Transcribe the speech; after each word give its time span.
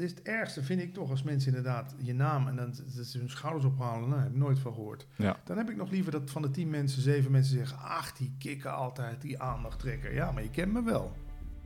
is 0.00 0.10
het 0.10 0.22
ergste, 0.22 0.62
vind 0.62 0.80
ik 0.80 0.94
toch, 0.94 1.10
als 1.10 1.22
mensen 1.22 1.48
inderdaad 1.48 1.94
je 1.98 2.14
naam 2.14 2.48
en 2.48 2.56
dan 2.56 2.74
dat 2.96 3.06
ze 3.06 3.18
hun 3.18 3.30
schouders 3.30 3.64
ophalen. 3.64 4.08
Nou, 4.08 4.20
heb 4.20 4.30
ik 4.30 4.36
nooit 4.36 4.58
van 4.58 4.74
gehoord. 4.74 5.06
Ja. 5.16 5.36
Dan 5.44 5.56
heb 5.56 5.70
ik 5.70 5.76
nog 5.76 5.90
liever 5.90 6.12
dat 6.12 6.30
van 6.30 6.42
de 6.42 6.50
tien 6.50 6.70
mensen, 6.70 7.02
zeven 7.02 7.30
mensen 7.30 7.56
zeggen: 7.56 7.78
Ach, 7.78 8.12
die 8.12 8.34
kikken 8.38 8.74
altijd, 8.74 9.20
die 9.20 9.40
aandacht 9.40 9.78
trekken. 9.78 10.14
Ja, 10.14 10.32
maar 10.32 10.42
je 10.42 10.50
kent 10.50 10.72
me 10.72 10.82
wel. 10.82 11.12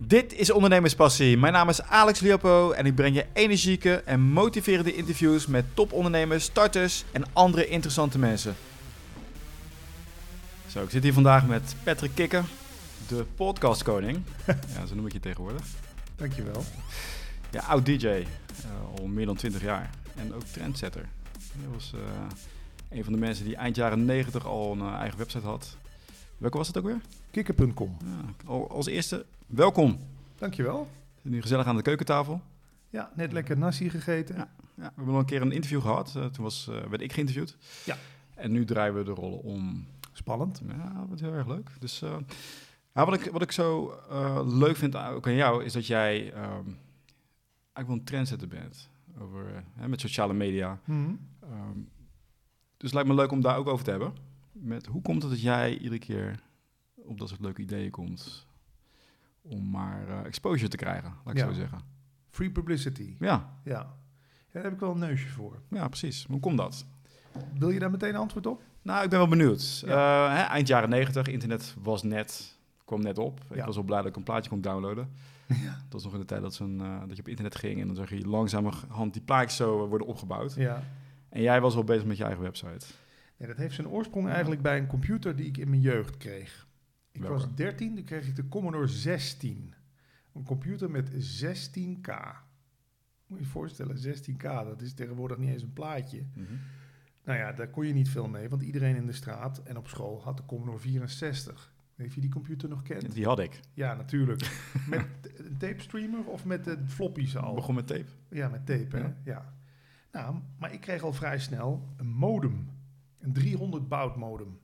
Dit 0.01 0.33
is 0.33 0.51
Ondernemerspassie. 0.51 1.39
Mijn 1.39 1.53
naam 1.53 1.69
is 1.69 1.83
Alex 1.83 2.21
Liopo 2.21 2.71
en 2.71 2.87
ik 2.87 2.95
breng 2.95 3.15
je 3.15 3.27
energieke 3.33 4.03
en 4.05 4.21
motiverende 4.21 4.95
interviews 4.95 5.47
met 5.47 5.65
topondernemers, 5.75 6.45
starters 6.45 7.05
en 7.13 7.25
andere 7.33 7.69
interessante 7.69 8.19
mensen. 8.19 8.55
Zo, 10.67 10.83
ik 10.83 10.91
zit 10.91 11.03
hier 11.03 11.13
vandaag 11.13 11.47
met 11.47 11.75
Patrick 11.83 12.15
Kikker, 12.15 12.45
de 13.09 13.25
podcastkoning. 13.35 14.23
ja, 14.75 14.87
zo 14.87 14.95
noem 14.95 15.07
ik 15.07 15.13
je 15.13 15.21
tegenwoordig. 15.21 15.65
Dankjewel. 16.17 16.65
Ja, 17.51 17.61
oud 17.61 17.87
DJ, 17.87 18.07
eh, 18.07 18.25
al 19.01 19.07
meer 19.07 19.27
dan 19.27 19.37
20 19.37 19.63
jaar. 19.63 19.91
En 20.17 20.35
ook 20.35 20.43
trendsetter. 20.43 21.09
Hij 21.59 21.69
was 21.73 21.93
eh, 21.95 22.01
een 22.99 23.05
van 23.05 23.13
de 23.13 23.19
mensen 23.19 23.45
die 23.45 23.57
eind 23.57 23.77
jaren 23.77 24.05
90 24.05 24.47
al 24.47 24.73
een 24.73 24.81
eh, 24.81 24.93
eigen 24.95 25.19
website 25.19 25.47
had. 25.47 25.77
Welke 26.39 26.57
was 26.57 26.67
het 26.67 26.79
ook 26.79 26.85
weer? 26.85 27.01
Kikker.com. 27.31 27.97
Ja, 28.05 28.49
al- 28.51 28.71
als 28.71 28.87
eerste, 28.87 29.27
welkom. 29.47 29.99
Dankjewel. 30.39 30.89
We 31.23 31.31
nu 31.31 31.41
gezellig 31.43 31.67
aan 31.67 31.77
de 31.77 31.83
keukentafel. 31.83 32.41
Ja, 32.91 33.11
net 33.15 33.33
lekker 33.33 33.59
nasi 33.59 33.91
gegeten. 33.91 34.35
Ja. 34.37 34.49
Ja, 34.75 34.85
we 34.85 34.93
hebben 34.95 35.15
al 35.15 35.21
een 35.21 35.27
keer 35.27 35.43
een 35.43 35.53
interview 35.53 35.81
gehad. 35.81 36.13
Eh, 36.17 36.25
toen 36.25 36.45
was, 36.45 36.69
eh, 36.69 36.75
werd 36.91 37.03
ik 37.03 37.13
geïnterviewd. 37.13 37.57
Ja. 37.85 37.97
En 38.35 38.53
nu 38.53 38.65
draaien 38.65 38.95
we 38.95 39.03
de 39.05 39.11
rollen 39.11 39.43
om. 39.43 39.87
Spannend. 40.13 40.61
Ja, 40.69 40.93
dat 40.99 41.07
wordt 41.07 41.21
heel 41.21 41.33
erg 41.33 41.47
leuk. 41.47 41.71
Dus 41.79 41.99
ja, 42.95 43.05
wat, 43.05 43.15
ik, 43.15 43.33
wat 43.33 43.43
ik 43.43 43.53
zo 43.53 43.95
leuk 44.47 44.77
vind 44.77 44.97
aan- 44.97 45.15
ook 45.15 45.27
aan 45.27 45.35
jou, 45.35 45.65
is 45.65 45.73
dat 45.73 45.87
jij 45.87 46.33
ehm, 46.33 46.65
eigenlijk 47.79 47.87
wel 47.89 47.97
een 47.97 48.05
trendsetter 48.05 48.49
bent. 48.49 48.91
Over, 49.21 49.55
eh, 49.55 49.61
hè, 49.75 49.89
met 49.89 50.01
sociale 50.01 50.35
media. 50.35 50.81
Mhm. 50.85 51.15
Ehm, 51.41 51.79
dus 52.77 52.91
het 52.91 52.93
lijkt 52.93 53.09
me 53.09 53.15
leuk 53.15 53.31
om 53.31 53.41
daar 53.41 53.57
ook 53.57 53.69
over 53.69 53.85
te 53.85 53.91
hebben. 53.91 54.13
Met, 54.53 54.87
hoe 54.87 55.03
komt 55.03 55.23
het 55.23 55.31
dat 55.31 55.41
jij 55.43 55.77
iedere 55.79 55.99
keer 55.99 56.41
op 56.95 57.19
dat 57.19 57.29
soort 57.29 57.41
leuke 57.41 57.63
ideeën 57.63 57.91
komt? 57.91 58.47
Om 59.43 59.71
maar 59.71 60.09
eh, 60.09 60.25
exposure 60.25 60.69
te 60.69 60.77
krijgen, 60.77 61.13
laat 61.25 61.35
ik 61.35 61.41
Ja. 61.41 61.47
zo 61.47 61.53
zeggen. 61.53 61.81
Free 62.31 62.51
publicity. 62.51 63.17
Ja, 63.19 63.27
Ja. 63.65 63.73
ja, 63.73 63.97
daar 64.53 64.63
heb 64.63 64.73
ik 64.73 64.81
wel 64.81 64.91
een 64.91 64.99
neusje 64.99 65.29
voor. 65.29 65.63
ja, 65.71 65.89
precies. 65.89 66.25
Hoe 66.29 66.41
komt 66.41 66.59
dat? 66.59 66.87
Wil 67.59 67.71
je 67.71 67.79
daar 67.79 67.91
meteen 67.91 68.17
antwoord 68.17 68.47
op? 68.47 68.63
Nou, 68.83 69.05
ik 69.05 69.11
ben 69.11 69.19
wel 69.19 69.29
benieuwd. 69.29 69.83
Eh, 69.87 69.91
hè, 70.35 70.43
eind 70.43 70.69
jaren 70.69 70.89
90, 70.89 71.27
internet 71.27 71.75
was 71.83 72.03
net, 72.03 72.59
kwam 72.85 73.03
net 73.03 73.19
op. 73.19 73.41
Ik 73.51 73.65
was 73.65 73.75
wel 73.75 73.85
blij 73.85 73.99
dat 73.99 74.07
ik 74.11 74.17
een 74.17 74.23
plaatje 74.23 74.51
kon 74.51 74.61
downloaden. 74.61 75.13
Ja. 75.49 75.77
Dat 75.89 75.93
was 75.93 76.05
nog 76.05 76.13
in 76.13 76.19
de 76.19 76.25
tijd 76.25 76.43
dat, 76.43 76.61
eh, 76.61 77.01
dat 77.07 77.17
je 77.17 77.23
op 77.23 77.29
internet 77.29 77.57
ging 77.57 77.81
en 77.81 77.87
dan 77.87 77.97
zag 77.97 78.11
je 78.11 78.27
langzamerhand 78.27 79.13
die 79.13 79.23
plaatjes 79.23 79.57
zo 79.57 79.83
eh, 79.83 79.89
worden 79.89 80.07
opgebouwd. 80.07 80.55
Ja. 80.55 80.83
En 81.29 81.43
jij 81.43 81.61
was 81.61 81.75
al 81.75 81.85
bezig 81.85 82.05
met 82.05 82.17
je 82.17 82.25
eigen 82.25 82.43
website. 82.43 82.87
Nee, 83.37 83.49
dat 83.49 83.57
heeft 83.57 83.75
zijn 83.75 83.89
oorsprong 83.89 84.29
eigenlijk 84.29 84.63
bij 84.63 84.79
een 84.79 84.87
computer 84.87 85.37
die 85.37 85.47
ik 85.47 85.57
in 85.57 85.69
mijn 85.69 85.81
jeugd 85.81 86.17
kreeg. 86.17 86.67
Ik 87.13 87.21
Welke? 87.21 87.37
was 87.37 87.55
13, 87.55 87.95
toen 87.95 88.05
kreeg 88.05 88.27
ik 88.27 88.37
de 88.37 88.49
Commodore 88.49 88.87
16. 88.87 89.75
Een 90.35 90.45
computer 90.45 90.91
met 90.91 91.11
16K. 91.11 92.11
Moet 93.27 93.39
je 93.39 93.45
je 93.45 93.51
voorstellen, 93.51 93.97
16K, 93.97 94.43
dat 94.43 94.83
is 94.83 94.95
tegenwoordig 94.95 95.39
niet 95.39 95.51
eens 95.51 95.63
een 95.63 95.73
plaatje. 95.73 96.23
Nou 97.25 97.39
ja, 97.39 97.53
daar 97.53 97.69
kon 97.69 97.87
je 97.87 97.93
niet 97.93 98.09
veel 98.09 98.29
mee, 98.29 98.49
want 98.49 98.63
iedereen 98.63 98.97
in 98.97 99.07
de 99.07 99.13
straat 99.13 99.63
en 99.63 99.77
op 99.77 99.89
school 99.89 100.23
had 100.23 100.37
de 100.37 100.45
Commodore 100.47 100.79
64. 100.79 101.73
Weet 101.99 102.15
je 102.15 102.21
die 102.21 102.31
computer 102.31 102.69
nog 102.69 102.83
kent? 102.83 103.13
Die 103.13 103.25
had 103.25 103.39
ik. 103.39 103.61
Ja, 103.75 103.95
natuurlijk. 103.95 104.41
met 104.89 105.07
een 105.37 105.57
tape 105.57 105.81
streamer 105.81 106.25
of 106.25 106.45
met 106.45 106.65
de 106.65 106.79
floppies 106.87 107.35
Ik 107.35 107.41
al? 107.41 107.55
begon 107.55 107.75
met 107.75 107.87
tape. 107.87 108.11
Ja, 108.29 108.49
met 108.49 108.67
tape, 108.67 108.97
hè? 108.97 109.03
Ja. 109.03 109.15
Ja. 109.25 109.53
Nou, 110.13 110.37
maar 110.59 110.73
ik 110.73 110.81
kreeg 110.81 111.03
al 111.03 111.13
vrij 111.13 111.39
snel 111.39 111.89
een 111.97 112.09
modem. 112.09 112.69
Een 113.19 113.33
300 113.33 113.89
baud 113.89 114.17
modem. 114.17 114.59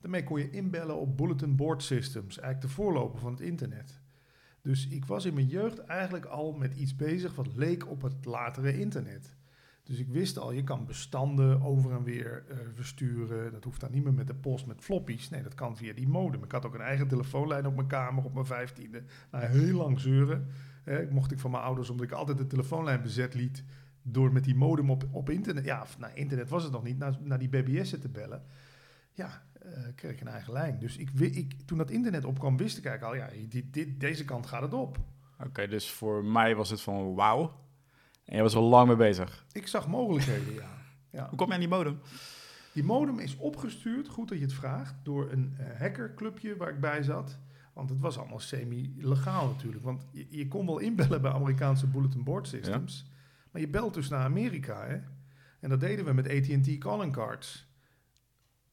Daarmee 0.00 0.24
kon 0.24 0.38
je 0.38 0.50
inbellen 0.50 0.96
op 0.96 1.16
bulletin 1.16 1.56
board 1.56 1.82
systems. 1.82 2.38
Eigenlijk 2.38 2.60
de 2.60 2.82
voorloper 2.82 3.20
van 3.20 3.32
het 3.32 3.40
internet. 3.40 4.00
Dus 4.62 4.88
ik 4.88 5.04
was 5.04 5.24
in 5.24 5.34
mijn 5.34 5.46
jeugd 5.46 5.78
eigenlijk 5.78 6.24
al 6.24 6.52
met 6.52 6.74
iets 6.74 6.96
bezig 6.96 7.34
wat 7.34 7.56
leek 7.56 7.88
op 7.88 8.02
het 8.02 8.24
latere 8.24 8.78
internet. 8.78 9.36
Dus 9.90 9.98
ik 9.98 10.08
wist 10.08 10.38
al, 10.38 10.52
je 10.52 10.64
kan 10.64 10.86
bestanden 10.86 11.62
over 11.62 11.92
en 11.92 12.02
weer 12.02 12.44
eh, 12.48 12.56
versturen. 12.74 13.52
Dat 13.52 13.64
hoeft 13.64 13.80
dan 13.80 13.90
niet 13.90 14.04
meer 14.04 14.12
met 14.12 14.26
de 14.26 14.34
post 14.34 14.66
met 14.66 14.80
floppies. 14.80 15.28
Nee, 15.28 15.42
dat 15.42 15.54
kan 15.54 15.76
via 15.76 15.92
die 15.92 16.08
modem. 16.08 16.44
Ik 16.44 16.52
had 16.52 16.66
ook 16.66 16.74
een 16.74 16.80
eigen 16.80 17.08
telefoonlijn 17.08 17.66
op 17.66 17.74
mijn 17.74 17.86
kamer 17.86 18.24
op 18.24 18.34
mijn 18.34 18.46
vijftiende. 18.46 19.02
Nou, 19.30 19.44
heel 19.44 19.76
lang 19.76 20.00
zeuren. 20.00 20.46
Hè, 20.82 21.10
mocht 21.10 21.32
ik 21.32 21.38
van 21.38 21.50
mijn 21.50 21.62
ouders, 21.62 21.90
omdat 21.90 22.06
ik 22.06 22.12
altijd 22.12 22.38
de 22.38 22.46
telefoonlijn 22.46 23.02
bezet 23.02 23.34
liet, 23.34 23.64
door 24.02 24.32
met 24.32 24.44
die 24.44 24.54
modem 24.54 24.90
op, 24.90 25.04
op 25.10 25.30
internet, 25.30 25.64
ja, 25.64 25.86
nou, 25.98 26.14
internet 26.14 26.48
was 26.48 26.62
het 26.62 26.72
nog 26.72 26.82
niet, 26.82 26.98
naar, 26.98 27.18
naar 27.20 27.38
die 27.38 27.48
BBS'en 27.48 28.00
te 28.00 28.08
bellen. 28.08 28.42
Ja, 29.12 29.42
eh, 29.62 29.70
kreeg 29.94 30.12
ik 30.12 30.20
een 30.20 30.28
eigen 30.28 30.52
lijn. 30.52 30.78
Dus 30.78 30.96
ik, 30.96 31.10
ik, 31.18 31.54
toen 31.64 31.78
dat 31.78 31.90
internet 31.90 32.24
opkwam, 32.24 32.56
wist 32.56 32.78
ik 32.78 32.84
eigenlijk 32.84 33.22
al, 33.22 33.38
ja, 33.38 33.48
dit, 33.70 34.00
deze 34.00 34.24
kant 34.24 34.46
gaat 34.46 34.62
het 34.62 34.74
op. 34.74 34.98
Oké, 35.44 35.66
dus 35.68 35.90
voor 35.90 36.24
mij 36.24 36.54
was 36.56 36.70
het 36.70 36.80
van 36.80 37.14
wauw. 37.14 37.68
En 38.24 38.34
jij 38.34 38.42
was 38.42 38.54
wel 38.54 38.62
lang 38.62 38.86
mee 38.86 38.96
bezig. 38.96 39.46
Ik 39.52 39.66
zag 39.66 39.88
mogelijkheden, 39.88 40.54
ja. 40.54 40.70
ja. 41.18 41.28
Hoe 41.28 41.38
kom 41.38 41.46
jij 41.46 41.54
aan 41.54 41.60
die 41.60 41.68
modem? 41.68 42.00
Die 42.72 42.84
modem 42.84 43.18
is 43.18 43.36
opgestuurd, 43.36 44.08
goed 44.08 44.28
dat 44.28 44.38
je 44.38 44.44
het 44.44 44.52
vraagt, 44.52 44.94
door 45.02 45.32
een 45.32 45.54
eh, 45.58 45.80
hackerclubje 45.80 46.56
waar 46.56 46.68
ik 46.68 46.80
bij 46.80 47.02
zat. 47.02 47.38
Want 47.72 47.90
het 47.90 48.00
was 48.00 48.18
allemaal 48.18 48.40
semi-legaal 48.40 49.46
natuurlijk. 49.46 49.84
Want 49.84 50.06
je, 50.12 50.26
je 50.30 50.48
kon 50.48 50.66
wel 50.66 50.78
inbellen 50.78 51.22
bij 51.22 51.30
Amerikaanse 51.30 51.86
bulletin 51.86 52.24
board 52.24 52.48
systems. 52.48 53.10
Maar 53.50 53.60
je 53.60 53.68
belt 53.68 53.94
dus 53.94 54.08
naar 54.08 54.24
Amerika, 54.24 54.86
hè. 54.86 54.98
En 55.60 55.68
dat 55.68 55.80
deden 55.80 56.04
we 56.04 56.12
met 56.12 56.28
AT&T 56.28 56.78
calling 56.78 57.12
cards. 57.12 57.68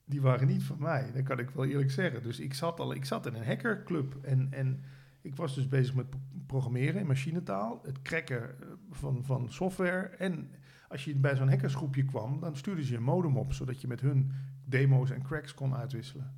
Die 0.06 0.22
waren 0.22 0.48
niet 0.48 0.64
van 0.64 0.78
mij, 0.80 1.12
dat 1.14 1.24
kan 1.24 1.40
ik 1.40 1.50
wel 1.50 1.66
eerlijk 1.66 1.92
zeggen. 1.92 2.24
Dus 2.24 2.40
ik 2.40 2.54
zat, 2.54 2.80
al, 2.80 2.94
ik 2.94 3.06
zat 3.06 3.26
in 3.26 3.34
een 3.34 3.46
hackerclub 3.46 4.18
en, 4.22 4.48
en 4.52 4.84
ik 5.22 5.36
was 5.36 5.56
dus 5.56 5.68
bezig 5.68 5.96
met 5.96 6.10
pro- 6.10 6.20
programmeren 6.46 7.02
in 7.02 7.08
machinetaal. 7.08 7.80
Het 7.84 8.02
cracken 8.02 8.42
eh, 8.62 8.68
van, 8.92 9.24
van 9.24 9.50
software. 9.50 10.02
En 10.08 10.52
als 10.90 11.06
je 11.06 11.16
bij 11.16 11.36
zo'n 11.36 11.50
hackersgroepje 11.50 12.04
kwam, 12.06 12.40
dan 12.40 12.56
stuurden 12.56 12.84
ze 12.86 12.92
je 12.92 12.98
een 12.98 13.04
modem 13.04 13.38
op, 13.38 13.54
zodat 13.54 13.82
je 13.82 13.88
met 13.88 14.02
hun 14.02 14.32
demo's 14.66 15.10
en 15.12 15.22
cracks 15.24 15.54
kon 15.54 15.76
uitwisselen. 15.76 16.34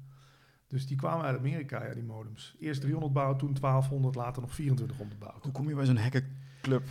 Dus 0.67 0.87
die 0.87 0.97
kwamen 0.97 1.25
uit 1.25 1.37
Amerika, 1.37 1.85
ja, 1.85 1.93
die 1.93 2.03
modems. 2.03 2.55
Eerst 2.59 2.81
300 2.81 3.13
bouw, 3.13 3.35
toen 3.35 3.53
1200, 3.53 4.15
later 4.15 4.41
nog 4.41 4.51
2400 4.51 5.19
bouw. 5.19 5.35
Hoe 5.41 5.51
kom 5.51 5.69
je 5.69 5.75
bij 5.75 5.85
zo'n 5.85 5.97
hackerclub 5.97 6.83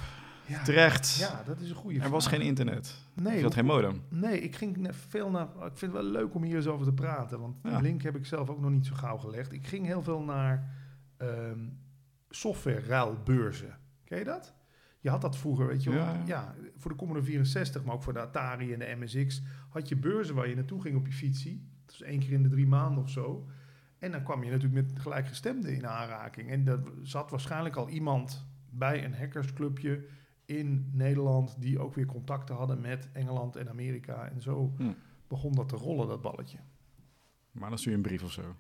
Ja, 0.47 0.62
terecht? 0.62 1.16
ja, 1.16 1.43
dat 1.47 1.60
is 1.60 1.71
een 1.71 1.77
goede 1.77 2.00
er 2.00 2.10
was 2.10 2.27
geen 2.27 2.41
internet. 2.41 3.04
Nee, 3.15 3.37
je 3.37 3.43
had 3.43 3.54
geen 3.54 3.65
modem. 3.65 4.03
Nee, 4.09 4.41
ik 4.41 4.56
ging 4.56 4.88
veel 5.09 5.31
naar. 5.31 5.44
Ik 5.47 5.78
vind 5.78 5.81
het 5.93 6.03
wel 6.03 6.10
leuk 6.10 6.34
om 6.34 6.43
hier 6.43 6.56
eens 6.56 6.66
over 6.66 6.87
te 6.87 6.93
praten. 6.93 7.41
Want 7.41 7.56
Ja. 7.62 7.71
die 7.71 7.82
link 7.82 8.03
heb 8.03 8.16
ik 8.16 8.27
zelf 8.27 8.48
ook 8.48 8.60
nog 8.60 8.71
niet 8.71 8.87
zo 8.87 8.94
gauw 8.94 9.16
gelegd. 9.19 9.53
Ik 9.53 9.66
ging 9.66 9.87
heel 9.87 10.03
veel 10.03 10.21
naar 10.22 10.77
ehm 11.18 11.66
software 12.30 12.80
ruilbeurzen. 12.80 13.78
Ken 14.04 14.18
je 14.18 14.24
dat? 14.24 14.54
Je 15.00 15.10
had 15.10 15.20
dat 15.20 15.36
vroeger, 15.36 15.66
weet 15.66 15.82
je 15.82 15.90
wel. 15.90 16.04
Ja, 16.04 16.12
Ja, 16.12 16.22
ja. 16.26 16.54
voor 16.76 16.90
de 16.90 16.96
Commodore 16.96 17.24
64, 17.26 17.84
maar 17.84 17.94
ook 17.94 18.02
voor 18.02 18.12
de 18.12 18.20
Atari 18.20 18.72
en 18.72 18.78
de 18.78 18.96
MSX. 18.98 19.42
Had 19.68 19.88
je 19.88 19.96
beurzen 19.96 20.34
waar 20.34 20.48
je 20.48 20.54
naartoe 20.54 20.80
ging 20.82 20.96
op 20.96 21.06
je 21.06 21.12
fietsie. 21.12 21.68
Dat 21.86 21.98
was 21.98 22.08
één 22.08 22.18
keer 22.20 22.32
in 22.32 22.42
de 22.42 22.48
drie 22.48 22.66
maanden 22.66 23.02
of 23.02 23.10
zo. 23.10 23.46
En 23.98 24.10
dan 24.10 24.22
kwam 24.22 24.44
je 24.44 24.50
natuurlijk 24.50 24.88
met 24.90 24.98
gelijkgestemden 25.00 25.74
in 25.74 25.86
aanraking. 25.86 26.50
En 26.50 26.66
er 26.68 26.80
zat 27.02 27.30
waarschijnlijk 27.30 27.76
al 27.76 27.88
iemand 27.88 28.46
bij 28.70 29.04
een 29.04 29.14
hackersclubje 29.14 30.06
in 30.44 30.90
Nederland... 30.92 31.60
die 31.60 31.78
ook 31.78 31.94
weer 31.94 32.06
contacten 32.06 32.54
hadden 32.54 32.80
met 32.80 33.08
Engeland 33.12 33.56
en 33.56 33.68
Amerika. 33.68 34.28
En 34.28 34.40
zo 34.40 34.72
Hm. 34.76 34.92
begon 35.28 35.52
dat 35.52 35.68
te 35.68 35.76
rollen, 35.76 36.08
dat 36.08 36.22
balletje. 36.22 36.58
Maar 37.52 37.68
dan 37.68 37.78
stuur 37.78 37.90
je 37.90 37.96
een 37.96 38.02
brief 38.02 38.22
of 38.22 38.32
zo. 38.32 38.56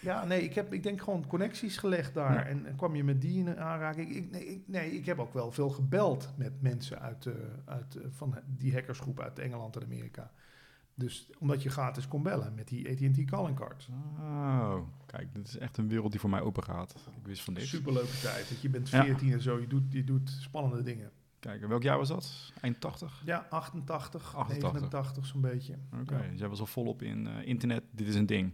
Ja, 0.00 0.24
nee, 0.24 0.42
ik 0.42 0.54
heb 0.54 0.72
ik 0.72 0.82
denk 0.82 1.02
gewoon 1.02 1.26
connecties 1.26 1.76
gelegd 1.76 2.14
daar. 2.14 2.32
Ja. 2.34 2.44
En, 2.44 2.66
en 2.66 2.76
kwam 2.76 2.94
je 2.96 3.04
met 3.04 3.20
die 3.20 3.38
in 3.38 3.58
aanraking. 3.58 4.14
Ik, 4.16 4.30
nee, 4.30 4.46
ik, 4.46 4.62
nee, 4.66 4.90
ik 4.96 5.06
heb 5.06 5.18
ook 5.18 5.32
wel 5.34 5.50
veel 5.52 5.70
gebeld 5.70 6.32
met 6.36 6.62
mensen 6.62 7.00
uit, 7.00 7.26
eh, 7.26 7.32
uit, 7.64 7.96
eh, 7.96 8.02
van 8.10 8.34
die 8.46 8.72
hackersgroep 8.72 9.20
uit 9.20 9.38
Engeland 9.38 9.76
en 9.76 9.82
Amerika. 9.82 10.30
Dus 10.94 11.30
omdat 11.38 11.62
je 11.62 11.68
gratis 11.70 12.08
kon 12.08 12.22
bellen 12.22 12.54
met 12.54 12.68
die 12.68 12.88
AT&T 12.90 13.24
calling 13.24 13.56
cards. 13.56 13.88
Oh, 14.20 14.76
kijk, 15.06 15.34
dit 15.34 15.48
is 15.48 15.58
echt 15.58 15.76
een 15.76 15.88
wereld 15.88 16.10
die 16.10 16.20
voor 16.20 16.30
mij 16.30 16.40
open 16.40 16.62
gaat. 16.62 16.94
Ik 17.20 17.26
wist 17.26 17.42
van 17.42 17.54
niks. 17.54 17.68
Superleuke 17.68 18.20
tijd. 18.22 18.48
Dat 18.48 18.60
je 18.60 18.68
bent 18.68 18.88
Ja. 18.88 19.04
14 19.04 19.32
en 19.32 19.40
zo. 19.40 19.60
Je 19.60 19.66
doet, 19.66 19.82
je 19.92 20.04
doet 20.04 20.30
spannende 20.30 20.82
dingen. 20.82 21.10
Kijk, 21.38 21.62
en 21.62 21.68
welk 21.68 21.82
jaar 21.82 21.98
was 21.98 22.08
dat? 22.08 22.52
Eind 22.60 22.80
80? 22.80 23.22
Ja, 23.24 23.46
88, 23.50 24.36
88. 24.36 24.72
89 24.72 25.26
zo'n 25.26 25.40
beetje. 25.40 25.74
Oké, 26.00 26.16
Ja. 26.22 26.30
dus 26.30 26.38
jij 26.38 26.48
was 26.48 26.60
al 26.60 26.66
volop 26.66 27.02
in 27.02 27.26
eh, 27.26 27.46
internet. 27.46 27.82
Dit 27.90 28.08
is 28.08 28.14
een 28.14 28.26
ding. 28.26 28.52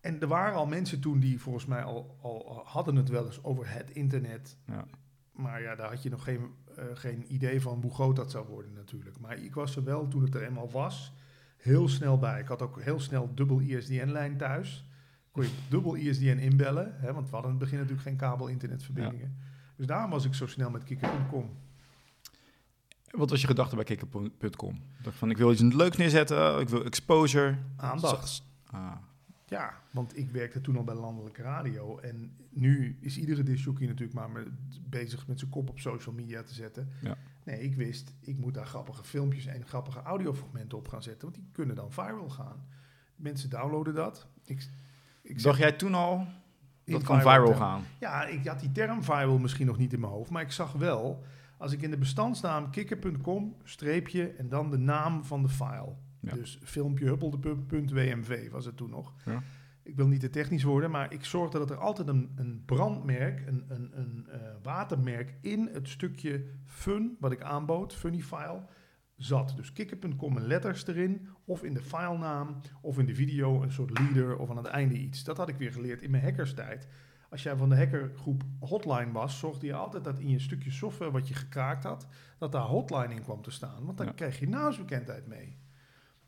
En 0.00 0.20
er 0.20 0.26
waren 0.26 0.54
al 0.54 0.66
mensen 0.66 1.00
toen 1.00 1.20
die 1.20 1.40
volgens 1.40 1.66
mij 1.66 1.82
al, 1.82 2.18
al 2.20 2.62
hadden 2.64 2.96
het 2.96 3.08
wel 3.08 3.26
eens 3.26 3.44
over 3.44 3.72
het 3.72 3.90
internet. 3.90 4.56
Ja. 4.66 4.84
Maar 5.32 5.62
ja, 5.62 5.74
daar 5.74 5.88
had 5.88 6.02
je 6.02 6.10
nog 6.10 6.24
geen, 6.24 6.54
eh, 6.76 6.84
geen 6.94 7.34
idee 7.34 7.60
van 7.60 7.80
hoe 7.80 7.94
groot 7.94 8.16
dat 8.16 8.30
zou 8.30 8.46
worden 8.46 8.72
natuurlijk. 8.72 9.18
Maar 9.18 9.38
ik 9.38 9.54
was 9.54 9.76
er 9.76 9.84
wel, 9.84 10.08
toen 10.08 10.22
het 10.22 10.34
er 10.34 10.42
eenmaal 10.42 10.70
was, 10.70 11.12
heel 11.56 11.88
snel 11.88 12.18
bij. 12.18 12.40
Ik 12.40 12.46
had 12.46 12.62
ook 12.62 12.80
heel 12.80 13.00
snel 13.00 13.34
dubbel 13.34 13.60
ISDN-lijn 13.60 14.36
thuis. 14.36 14.88
Kon 15.30 15.42
je 15.42 15.50
dubbel 15.68 15.94
ISDN 15.94 16.38
inbellen, 16.38 16.94
hè, 17.00 17.12
want 17.12 17.28
we 17.28 17.32
hadden 17.32 17.52
in 17.52 17.56
het 17.56 17.64
begin 17.64 17.78
natuurlijk 17.78 18.08
geen 18.08 18.16
kabel-internetverbindingen. 18.16 19.38
Dus 19.76 19.86
daarom 19.86 20.10
was 20.10 20.24
ik 20.24 20.34
zo 20.34 20.46
snel 20.46 20.70
met 20.70 20.84
Kikker.com. 20.84 21.50
Wat 23.10 23.30
was 23.30 23.40
je 23.40 23.46
gedachte 23.46 23.74
bij 23.74 23.84
kikker.com? 23.84 24.74
Ik 24.74 25.04
dacht 25.04 25.16
van, 25.16 25.30
ik 25.30 25.36
wil 25.36 25.52
iets 25.52 25.60
leuks 25.62 25.96
neerzetten, 25.96 26.60
ik 26.60 26.68
wil 26.68 26.84
exposure. 26.84 27.58
Aandacht. 27.76 28.42
Ah, 28.66 28.96
Ja, 29.50 29.80
want 29.90 30.16
ik 30.16 30.30
werkte 30.30 30.60
toen 30.60 30.76
al 30.76 30.84
bij 30.84 30.94
landelijke 30.94 31.42
radio. 31.42 31.98
En 31.98 32.36
nu 32.50 32.96
is 33.00 33.18
iedere 33.18 33.42
disjockey 33.42 33.86
natuurlijk 33.86 34.14
maar 34.18 34.30
met, 34.30 34.48
bezig 34.90 35.26
met 35.26 35.38
zijn 35.38 35.50
kop 35.50 35.68
op 35.68 35.78
social 35.78 36.14
media 36.14 36.42
te 36.42 36.54
zetten. 36.54 36.88
Ja. 37.00 37.16
Nee, 37.44 37.60
ik 37.60 37.74
wist, 37.74 38.14
ik 38.20 38.38
moet 38.38 38.54
daar 38.54 38.66
grappige 38.66 39.04
filmpjes 39.04 39.46
en 39.46 39.66
grappige 39.66 40.02
audiofragmenten 40.02 40.78
op 40.78 40.88
gaan 40.88 41.02
zetten. 41.02 41.22
Want 41.22 41.34
die 41.34 41.48
kunnen 41.52 41.76
dan 41.76 41.92
viral 41.92 42.28
gaan. 42.28 42.66
Mensen 43.16 43.50
downloaden 43.50 43.94
dat. 43.94 44.26
Ik, 44.44 44.68
ik 45.22 45.42
dacht 45.42 45.58
jij 45.58 45.72
toen 45.72 45.94
al, 45.94 46.26
dat 46.84 47.02
kan 47.02 47.20
viral 47.20 47.44
term- 47.44 47.58
gaan? 47.58 47.82
Ja, 48.00 48.24
ik 48.26 48.46
had 48.46 48.60
die 48.60 48.72
term 48.72 49.02
viral 49.02 49.38
misschien 49.38 49.66
nog 49.66 49.78
niet 49.78 49.92
in 49.92 50.00
mijn 50.00 50.12
hoofd. 50.12 50.30
Maar 50.30 50.42
ik 50.42 50.52
zag 50.52 50.72
wel, 50.72 51.24
als 51.56 51.72
ik 51.72 51.82
in 51.82 51.90
de 51.90 51.98
bestandsnaam 51.98 52.70
kikker.com 52.70 53.56
streepje 53.64 54.28
en 54.32 54.48
dan 54.48 54.70
de 54.70 54.78
naam 54.78 55.24
van 55.24 55.42
de 55.42 55.48
file. 55.48 55.94
Ja. 56.20 56.34
Dus 56.34 56.58
filmpje 56.62 57.04
huppeldepup.wmv 57.04 58.50
was 58.50 58.64
het 58.64 58.76
toen 58.76 58.90
nog. 58.90 59.14
Ja. 59.24 59.42
Ik 59.82 59.96
wil 59.96 60.06
niet 60.06 60.20
te 60.20 60.30
technisch 60.30 60.62
worden, 60.62 60.90
maar 60.90 61.12
ik 61.12 61.24
zorgde 61.24 61.58
dat 61.58 61.70
er 61.70 61.76
altijd 61.76 62.08
een, 62.08 62.30
een 62.36 62.62
brandmerk, 62.66 63.46
een, 63.46 63.64
een, 63.68 63.90
een 63.98 64.26
eh, 64.30 64.40
watermerk 64.62 65.34
in 65.40 65.68
het 65.72 65.88
stukje 65.88 66.44
fun 66.64 67.16
wat 67.20 67.32
ik 67.32 67.42
aanbood, 67.42 67.94
funny 67.94 68.20
file, 68.20 68.62
zat. 69.16 69.52
Dus 69.56 69.72
kikker.com 69.72 70.36
en 70.36 70.46
letters 70.46 70.86
erin, 70.86 71.28
of 71.44 71.62
in 71.64 71.74
de 71.74 71.82
filenaam, 71.82 72.56
of 72.80 72.98
in 72.98 73.06
de 73.06 73.14
video 73.14 73.62
een 73.62 73.72
soort 73.72 73.98
leader, 73.98 74.36
of 74.36 74.50
aan 74.50 74.56
het 74.56 74.66
einde 74.66 74.94
iets. 74.98 75.24
Dat 75.24 75.36
had 75.36 75.48
ik 75.48 75.56
weer 75.56 75.72
geleerd 75.72 76.02
in 76.02 76.10
mijn 76.10 76.22
hackerstijd. 76.22 76.88
Als 77.30 77.42
jij 77.42 77.56
van 77.56 77.68
de 77.68 77.76
hackergroep 77.76 78.42
Hotline 78.60 79.12
was, 79.12 79.38
zorgde 79.38 79.66
je 79.66 79.74
altijd 79.74 80.04
dat 80.04 80.18
in 80.18 80.28
je 80.30 80.38
stukje 80.38 80.70
software 80.70 81.10
wat 81.10 81.28
je 81.28 81.34
gekraakt 81.34 81.84
had, 81.84 82.06
dat 82.38 82.52
daar 82.52 82.62
Hotline 82.62 83.14
in 83.14 83.22
kwam 83.22 83.42
te 83.42 83.50
staan. 83.50 83.84
Want 83.84 83.96
dan 83.98 84.06
Ja. 84.06 84.12
krijg 84.12 84.38
je 84.38 84.48
naamsbekendheid 84.48 85.26
mee. 85.26 85.58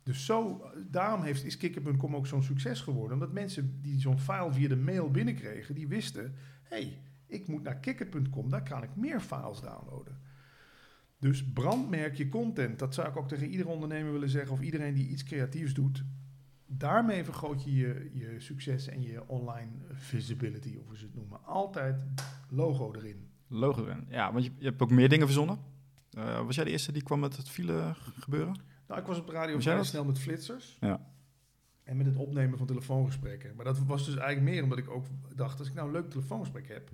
Dus 0.02 0.24
zo, 0.24 0.64
daarom 0.90 1.22
heeft, 1.22 1.44
is 1.44 1.56
Kikker.com 1.56 2.16
ook 2.16 2.26
zo'n 2.26 2.42
succes 2.42 2.80
geworden. 2.80 3.12
Omdat 3.12 3.32
mensen 3.32 3.78
die 3.80 4.00
zo'n 4.00 4.18
file 4.18 4.52
via 4.52 4.68
de 4.68 4.76
mail 4.76 5.10
binnenkregen, 5.10 5.74
die 5.74 5.88
wisten... 5.88 6.34
hey, 6.62 7.00
ik 7.26 7.48
moet 7.48 7.62
naar 7.62 7.76
Kikker.com, 7.76 8.50
daar 8.50 8.62
kan 8.62 8.82
ik 8.82 8.96
meer 8.96 9.20
files 9.20 9.60
downloaden. 9.60 10.20
Dus 11.18 11.44
brandmerk 11.44 12.16
je 12.16 12.28
content. 12.28 12.78
Dat 12.78 12.94
zou 12.94 13.08
ik 13.08 13.16
ook 13.16 13.28
tegen 13.28 13.48
iedere 13.48 13.68
ondernemer 13.68 14.12
willen 14.12 14.28
zeggen... 14.28 14.52
of 14.52 14.60
iedereen 14.60 14.94
die 14.94 15.08
iets 15.08 15.24
creatiefs 15.24 15.74
doet. 15.74 16.04
Daarmee 16.66 17.24
vergroot 17.24 17.64
je 17.64 17.74
je, 17.74 18.10
je 18.12 18.40
succes 18.40 18.88
en 18.88 19.02
je 19.02 19.28
online 19.28 19.70
visibility, 19.92 20.76
of 20.80 20.86
hoe 20.86 20.96
ze 20.96 21.04
het 21.04 21.14
noemen. 21.14 21.44
Altijd 21.44 21.96
logo 22.48 22.94
erin. 22.94 23.28
Logo 23.46 23.84
erin. 23.84 24.06
Ja, 24.08 24.32
want 24.32 24.44
je, 24.44 24.50
je 24.58 24.64
hebt 24.64 24.82
ook 24.82 24.90
meer 24.90 25.08
dingen 25.08 25.26
verzonnen. 25.26 25.58
Eh, 26.10 26.44
was 26.44 26.54
jij 26.54 26.64
de 26.64 26.70
eerste 26.70 26.92
die 26.92 27.02
kwam 27.02 27.20
met 27.20 27.36
het 27.36 27.48
file 27.48 27.92
gebeuren? 27.96 28.71
Nou, 28.92 29.04
ik 29.04 29.10
was 29.10 29.18
op 29.18 29.26
de 29.26 29.32
radio 29.32 29.60
vrij 29.60 29.76
dat? 29.76 29.86
snel 29.86 30.04
met 30.04 30.18
flitsers. 30.18 30.76
Ja. 30.80 31.00
En 31.84 31.96
met 31.96 32.06
het 32.06 32.16
opnemen 32.16 32.58
van 32.58 32.66
telefoongesprekken. 32.66 33.54
Maar 33.56 33.64
dat 33.64 33.78
was 33.78 34.04
dus 34.04 34.16
eigenlijk 34.16 34.50
meer 34.50 34.62
omdat 34.62 34.78
ik 34.78 34.90
ook 34.90 35.06
dacht... 35.34 35.58
als 35.58 35.68
ik 35.68 35.74
nou 35.74 35.86
een 35.86 35.92
leuk 35.92 36.10
telefoongesprek 36.10 36.68
heb... 36.68 36.90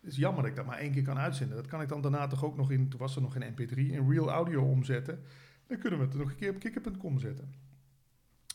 Het 0.00 0.12
is 0.12 0.18
jammer 0.18 0.42
dat 0.42 0.50
ik 0.50 0.56
dat 0.56 0.66
maar 0.66 0.78
één 0.78 0.92
keer 0.92 1.02
kan 1.02 1.18
uitzenden. 1.18 1.56
Dat 1.56 1.66
kan 1.66 1.80
ik 1.80 1.88
dan 1.88 2.00
daarna 2.00 2.26
toch 2.26 2.44
ook 2.44 2.56
nog 2.56 2.70
in... 2.70 2.88
Toen 2.88 3.00
was 3.00 3.16
er 3.16 3.22
nog 3.22 3.32
geen 3.32 3.52
mp3, 3.52 3.76
in 3.76 4.10
real 4.10 4.30
audio 4.30 4.62
omzetten. 4.62 5.22
Dan 5.66 5.78
kunnen 5.78 5.98
we 5.98 6.04
het 6.04 6.14
nog 6.14 6.30
een 6.30 6.36
keer 6.36 6.50
op 6.50 6.58
kikker.com 6.58 7.18
zetten. 7.18 7.54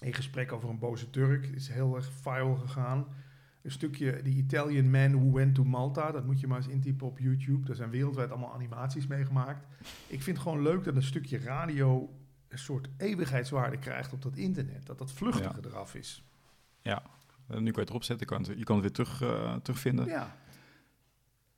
Een 0.01 0.13
gesprek 0.13 0.51
over 0.51 0.69
een 0.69 0.79
boze 0.79 1.09
Turk 1.09 1.45
is 1.47 1.67
heel 1.67 1.95
erg 1.95 2.11
viral 2.11 2.55
gegaan. 2.55 3.07
Een 3.61 3.71
stukje 3.71 4.21
The 4.21 4.29
Italian 4.29 4.89
Man 4.89 5.11
Who 5.11 5.31
Went 5.31 5.55
to 5.55 5.63
Malta. 5.63 6.11
Dat 6.11 6.25
moet 6.25 6.39
je 6.39 6.47
maar 6.47 6.57
eens 6.57 6.67
intypen 6.67 7.07
op 7.07 7.19
YouTube. 7.19 7.65
Daar 7.65 7.75
zijn 7.75 7.89
wereldwijd 7.89 8.29
allemaal 8.29 8.53
animaties 8.53 9.07
mee 9.07 9.25
gemaakt. 9.25 9.65
Ik 10.07 10.23
vind 10.23 10.37
het 10.37 10.45
gewoon 10.47 10.61
leuk 10.61 10.83
dat 10.83 10.95
een 10.95 11.03
stukje 11.03 11.37
radio 11.37 12.09
een 12.49 12.57
soort 12.59 12.87
eeuwigheidswaarde 12.97 13.77
krijgt 13.77 14.13
op 14.13 14.21
dat 14.21 14.35
internet. 14.35 14.85
Dat 14.85 14.97
dat 14.97 15.11
vluchtige 15.11 15.59
eraf 15.65 15.95
is. 15.95 16.23
Eh, 16.81 17.57
nu 17.57 17.63
kan 17.63 17.73
je 17.73 17.79
het 17.79 17.89
erop 17.89 18.03
zetten, 18.03 18.27
je 18.27 18.33
kan 18.35 18.43
het, 18.43 18.57
je 18.57 18.63
kan 18.63 18.75
het 18.75 18.83
weer 18.85 18.93
terug, 19.05 19.21
eh, 19.21 19.55
terugvinden. 19.55 20.05
Ja. 20.05 20.35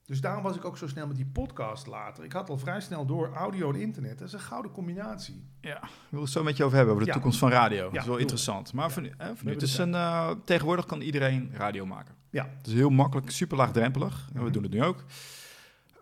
Dus 0.05 0.21
daarom 0.21 0.43
was 0.43 0.55
ik 0.55 0.65
ook 0.65 0.77
zo 0.77 0.87
snel 0.87 1.07
met 1.07 1.15
die 1.15 1.25
podcast 1.25 1.87
later. 1.87 2.23
Ik 2.23 2.31
had 2.33 2.49
al 2.49 2.57
vrij 2.57 2.81
snel 2.81 3.05
door 3.05 3.33
audio 3.33 3.69
en 3.73 3.79
internet. 3.79 4.17
Dat 4.19 4.27
is 4.27 4.33
een 4.33 4.39
gouden 4.39 4.71
combinatie. 4.71 5.47
Ja, 5.61 5.83
ik 5.83 5.89
wil 6.09 6.21
het 6.21 6.29
zo 6.29 6.43
met 6.43 6.57
je 6.57 6.63
over 6.63 6.75
hebben, 6.77 6.93
over 6.93 7.05
de 7.05 7.11
Ja. 7.11 7.15
toekomst 7.17 7.39
van 7.39 7.49
radio. 7.49 7.89
dat 7.89 8.01
is 8.01 8.07
wel 8.07 8.17
interessant. 8.17 8.73
Maar 8.73 8.85
Ja. 8.85 8.91
voor 8.91 9.01
nu, 9.01 9.11
hè, 9.17 9.35
voor 9.35 9.45
nu, 9.47 9.53
het 9.53 9.61
is 9.61 9.77
een, 9.77 9.93
eh, 9.95 10.31
tegenwoordig 10.45 10.85
kan 10.85 11.01
iedereen 11.01 11.51
radio 11.53 11.85
maken. 11.85 12.15
Ja. 12.29 12.49
Het 12.57 12.67
is 12.67 12.73
heel 12.73 12.89
makkelijk, 12.89 13.29
super 13.31 13.57
laagdrempelig. 13.57 14.27
En 14.27 14.33
we 14.37 14.41
Mhm. 14.43 14.51
doen 14.51 14.63
het 14.63 14.71
nu 14.71 14.83
ook. 14.83 15.03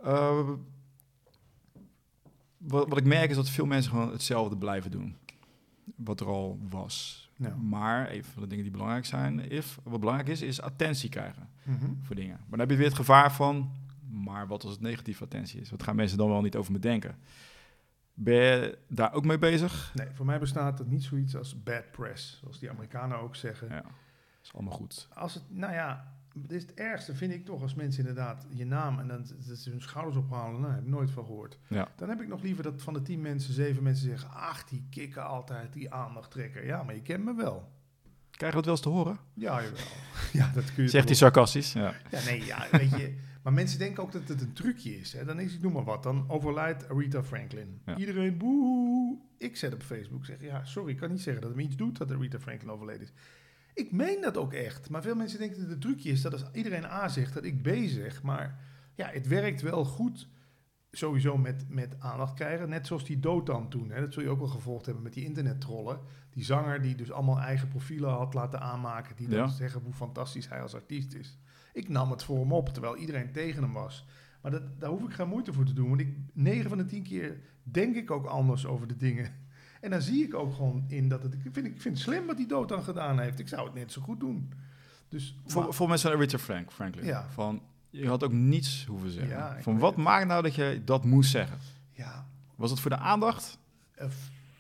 Eh, 0.03 0.50
wat, 2.60 2.88
wat 2.90 2.98
ik 2.98 3.06
merk 3.06 3.30
is 3.30 3.36
dat 3.36 3.50
veel 3.50 3.66
mensen 3.66 3.92
gewoon 3.92 4.12
hetzelfde 4.12 4.58
blijven 4.58 4.92
doen. 4.92 5.16
Wat 5.96 6.20
er 6.20 6.28
al 6.28 6.60
was. 6.70 7.28
Ja. 7.36 7.56
Maar 7.56 8.12
een 8.14 8.24
van 8.24 8.42
de 8.42 8.48
dingen 8.48 8.64
die 8.64 8.72
belangrijk 8.74 9.06
zijn, 9.06 9.40
if, 9.52 9.80
wat 9.84 10.00
belangrijk 10.00 10.30
is, 10.30 10.42
is 10.42 10.62
attentie 10.62 11.10
krijgen 11.10 11.50
Mhm. 11.64 11.86
voor 12.02 12.16
dingen. 12.16 12.38
Maar 12.38 12.50
dan 12.50 12.60
heb 12.60 12.70
je 12.70 12.76
weer 12.76 12.86
het 12.86 12.96
gevaar 12.96 13.32
van, 13.34 13.72
maar 14.12 14.48
wat 14.48 14.64
als 14.64 14.72
het 14.72 14.82
negatieve 14.82 15.24
attentie 15.24 15.60
is? 15.62 15.70
Wat 15.70 15.84
gaan 15.84 15.96
mensen 15.96 16.18
dan 16.18 16.30
wel 16.30 16.42
niet 16.42 16.56
over 16.56 16.72
me 16.72 16.80
denken? 16.80 17.16
Ben 18.14 18.36
je 18.36 18.78
daar 18.88 19.14
ook 19.14 19.26
mee 19.26 19.38
bezig? 19.40 19.92
Nee, 19.96 20.08
voor 20.14 20.26
mij 20.26 20.40
bestaat 20.40 20.80
het 20.80 20.88
niet 20.90 21.04
zoiets 21.04 21.36
als 21.36 21.64
bad 21.64 21.92
press. 21.92 22.38
Zoals 22.42 22.60
die 22.60 22.70
Amerikanen 22.70 23.20
ook 23.20 23.36
zeggen. 23.36 23.68
Ja, 23.70 23.84
is 24.44 24.54
allemaal 24.54 24.74
goed. 24.74 25.08
Als 25.14 25.34
het, 25.34 25.44
nou 25.50 25.74
ja, 25.74 26.14
het 26.42 26.52
is 26.52 26.62
het 26.62 26.74
ergste 26.74 27.16
vind 27.16 27.34
ik 27.34 27.46
toch 27.46 27.62
als 27.62 27.74
mensen 27.74 28.00
inderdaad 28.00 28.46
je 28.50 28.66
naam 28.66 29.00
en 29.00 29.08
dan 29.08 29.26
dat 29.48 29.58
ze 29.58 29.70
hun 29.70 29.81
schouders 29.81 30.18
ophalen. 30.18 30.62
Nou, 30.62 30.74
heb 30.74 30.81
ik 30.81 30.90
nooit 30.90 31.12
van 31.12 31.26
gehoord. 31.26 31.60
Ja. 31.68 31.92
Dan 31.96 32.10
heb 32.10 32.22
ik 32.22 32.28
nog 32.28 32.42
liever 32.42 32.64
dat 32.64 32.81
van 32.81 32.94
de 32.94 33.02
tien 33.02 33.22
mensen, 33.22 33.54
zeven 33.54 33.84
mensen 33.84 34.06
zeggen: 34.06 34.30
Ach, 34.30 34.64
die 34.64 34.88
kikken 34.90 35.26
altijd, 35.26 35.74
die 35.74 35.94
aandacht 35.94 36.31
trekken. 36.31 36.66
Ja, 36.66 36.84
maar 36.84 36.96
je 36.96 37.02
kent 37.02 37.24
me 37.24 37.36
wel. 37.36 37.72
Krijg 38.31 38.54
je 38.54 38.58
dat 38.58 38.66
wel 38.66 38.74
eens 38.74 38.84
te 38.84 38.90
horen? 38.90 39.20
Ja, 39.34 39.64
jawel. 39.64 39.80
ja, 40.40 40.52
dat 40.54 40.74
kun 40.74 40.84
je 40.84 40.90
Zegt 40.90 41.08
hij 41.08 41.16
sarcastisch? 41.16 41.74
Ja. 41.74 41.94
Ja, 42.12 42.24
nee, 42.24 42.46
ja, 42.46 42.68
weet 42.72 42.90
je. 42.90 43.16
Maar 43.44 43.54
mensen 43.54 43.80
denken 43.80 44.04
ook 44.04 44.12
dat 44.12 44.28
het 44.28 44.42
een 44.42 44.54
trucje 44.54 45.00
is. 45.00 45.14
Hè. 45.14 45.25
Dan 45.25 45.40
is, 45.40 45.54
ik 45.54 45.62
noem 45.62 45.74
maar 45.74 45.84
wat, 45.84 46.04
dan 46.04 46.25
overlijdt 46.28 46.90
Aretha 46.90 47.24
Franklin. 47.24 47.82
Ja. 47.86 47.98
Iedereen, 47.98 48.38
boe. 48.38 49.18
Ik 49.38 49.56
zet 49.56 49.74
op 49.74 49.82
Facebook, 49.82 50.25
zeg 50.25 50.42
ja, 50.42 50.66
sorry, 50.66 50.92
ik 50.92 50.98
kan 50.98 51.10
niet 51.10 51.22
zeggen 51.22 51.42
dat 51.42 51.52
het 51.52 51.60
me 51.60 51.66
iets 51.66 51.75
doet 51.75 51.98
dat 51.98 52.12
Aretha 52.12 52.40
Franklin 52.40 52.72
overleden 52.72 53.02
is. 53.02 53.14
Ik 53.80 53.92
meen 53.92 54.22
dat 54.22 54.38
ook 54.38 54.54
echt. 54.54 54.90
Maar 54.90 55.02
veel 55.02 55.16
mensen 55.16 55.40
denken 55.40 55.60
dat 55.62 55.70
het 55.70 55.81
trucje 55.81 56.10
is 56.12 56.22
dat 56.22 56.34
als 56.34 56.46
iedereen 56.54 56.86
A 56.86 57.08
zegt, 57.08 57.34
dat 57.34 57.44
ik 57.44 57.62
B 57.62 57.70
zeg. 57.86 58.24
Maar 58.24 58.60
ja, 58.96 59.08
het 59.08 59.28
werkt 59.28 59.62
wel 59.62 59.86
goed 59.86 60.28
sowieso 60.92 61.38
met, 61.38 61.66
met 61.70 61.96
aandacht 62.00 62.34
krijgen. 62.34 62.70
Net 62.70 62.88
zoals 62.88 63.06
die 63.06 63.20
Dotan 63.20 63.70
toen. 63.70 63.90
Hè. 63.90 64.00
Dat 64.01 64.13
zul 64.13 64.24
je 64.24 64.30
ook 64.30 64.39
wel 64.39 64.48
gevolgd 64.48 64.86
hebben 64.86 65.03
met 65.03 65.13
die 65.13 65.25
internettrollen. 65.25 66.00
Die 66.30 66.44
zanger 66.44 66.82
die 66.82 66.96
dus 66.96 67.12
allemaal 67.12 67.39
eigen 67.39 67.68
profielen 67.68 68.10
had 68.10 68.34
laten 68.34 68.62
aanmaken. 68.62 69.15
Die 69.15 69.27
dan 69.27 69.38
Ja. 69.39 69.48
zeggen 69.48 69.82
hoe 69.82 69.94
fantastisch 69.94 70.50
hij 70.50 70.62
als 70.62 70.75
artiest 70.75 71.13
is. 71.13 71.38
Ik 71.74 71.89
nam 71.89 72.12
het 72.12 72.24
voor 72.24 72.39
hem 72.39 72.51
op, 72.53 72.70
terwijl 72.70 72.96
iedereen 72.98 73.32
tegen 73.32 73.63
hem 73.63 73.74
was. 73.74 74.06
Maar 74.42 74.51
dat, 74.51 74.80
daar 74.80 74.89
hoef 74.89 75.03
ik 75.03 75.13
geen 75.13 75.27
moeite 75.27 75.53
voor 75.53 75.65
te 75.65 75.74
doen. 75.74 75.88
Want 75.89 76.01
ik, 76.01 76.18
9 76.34 76.70
van 76.70 76.77
de 76.77 76.86
10 76.86 77.03
keer 77.03 77.39
denk 77.63 77.96
ik 77.96 78.12
ook 78.12 78.25
anders 78.25 78.65
over 78.65 78.88
de 78.88 78.96
dingen. 78.96 79.48
En 79.79 79.89
dan 79.89 80.01
zie 80.01 80.24
ik 80.24 80.33
ook 80.33 80.53
gewoon 80.55 80.83
in 80.88 81.09
dat 81.09 81.24
het... 81.24 81.33
Ik 81.33 81.39
vind, 81.51 81.65
ik 81.65 81.81
vind 81.81 81.95
het 81.95 82.03
slim 82.03 82.25
wat 82.25 82.38
die 82.38 82.48
dood 82.48 82.69
dan 82.69 82.83
gedaan 82.83 83.19
heeft. 83.19 83.39
Ik 83.39 83.48
zou 83.48 83.65
het 83.65 83.74
net 83.74 83.91
zo 83.91 84.01
goed 84.01 84.19
doen. 84.19 84.51
Dus 85.09 85.36
Voor, 85.45 85.63
maar- 85.63 85.74
voor 85.74 85.88
mensen 85.89 86.12
van 86.12 86.19
Richard 86.19 86.41
Frank, 86.41 86.71
Franklin. 86.71 87.05
Ja. 87.05 87.25
Van, 87.29 87.62
je 87.89 88.07
had 88.07 88.24
ook 88.24 88.31
niets 88.31 88.86
hoeven 88.86 89.09
zeggen. 89.09 89.38
Ja, 89.38 89.57
van 89.62 89.79
wat 89.79 89.95
het. 89.95 90.03
maakt 90.03 90.27
nou 90.27 90.43
dat 90.43 90.55
je 90.55 90.81
dat 90.86 91.03
moest 91.05 91.31
zeggen? 91.31 91.57
ja, 91.91 92.27
Was 92.55 92.69
het 92.71 92.79
voor 92.79 92.89
de 92.91 92.98
aandacht? 92.98 93.57
eh, 93.95 94.07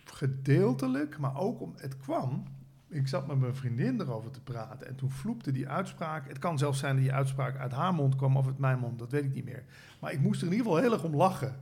gedeeltelijk, 0.05 1.17
maar 1.17 1.37
ook 1.37 1.61
om... 1.61 1.73
Het 1.77 1.97
kwam... 1.97 2.43
Ik 2.91 3.07
zat 3.07 3.27
met 3.27 3.39
mijn 3.39 3.55
vriendin 3.55 4.01
erover 4.01 4.31
te 4.31 4.41
praten 4.41 4.87
en 4.87 4.95
toen 4.95 5.09
vloepte 5.09 5.51
die 5.51 5.67
uitspraak. 5.67 6.27
Het 6.27 6.39
kan 6.39 6.57
zelfs 6.57 6.79
zijn 6.79 6.93
dat 6.95 7.03
die 7.03 7.13
uitspraak 7.13 7.57
uit 7.57 7.71
haar 7.71 7.93
mond 7.93 8.15
kwam 8.15 8.37
of 8.37 8.45
uit 8.45 8.57
mijn 8.57 8.79
mond, 8.79 8.99
dat 8.99 9.11
weet 9.11 9.23
ik 9.23 9.33
niet 9.33 9.45
meer. 9.45 9.63
Maar 9.99 10.11
ik 10.11 10.19
moest 10.19 10.41
er 10.41 10.47
in 10.47 10.53
ieder 10.53 10.65
geval 10.67 10.81
heel 10.81 10.93
erg 10.93 11.03
om 11.03 11.15
lachen. 11.15 11.55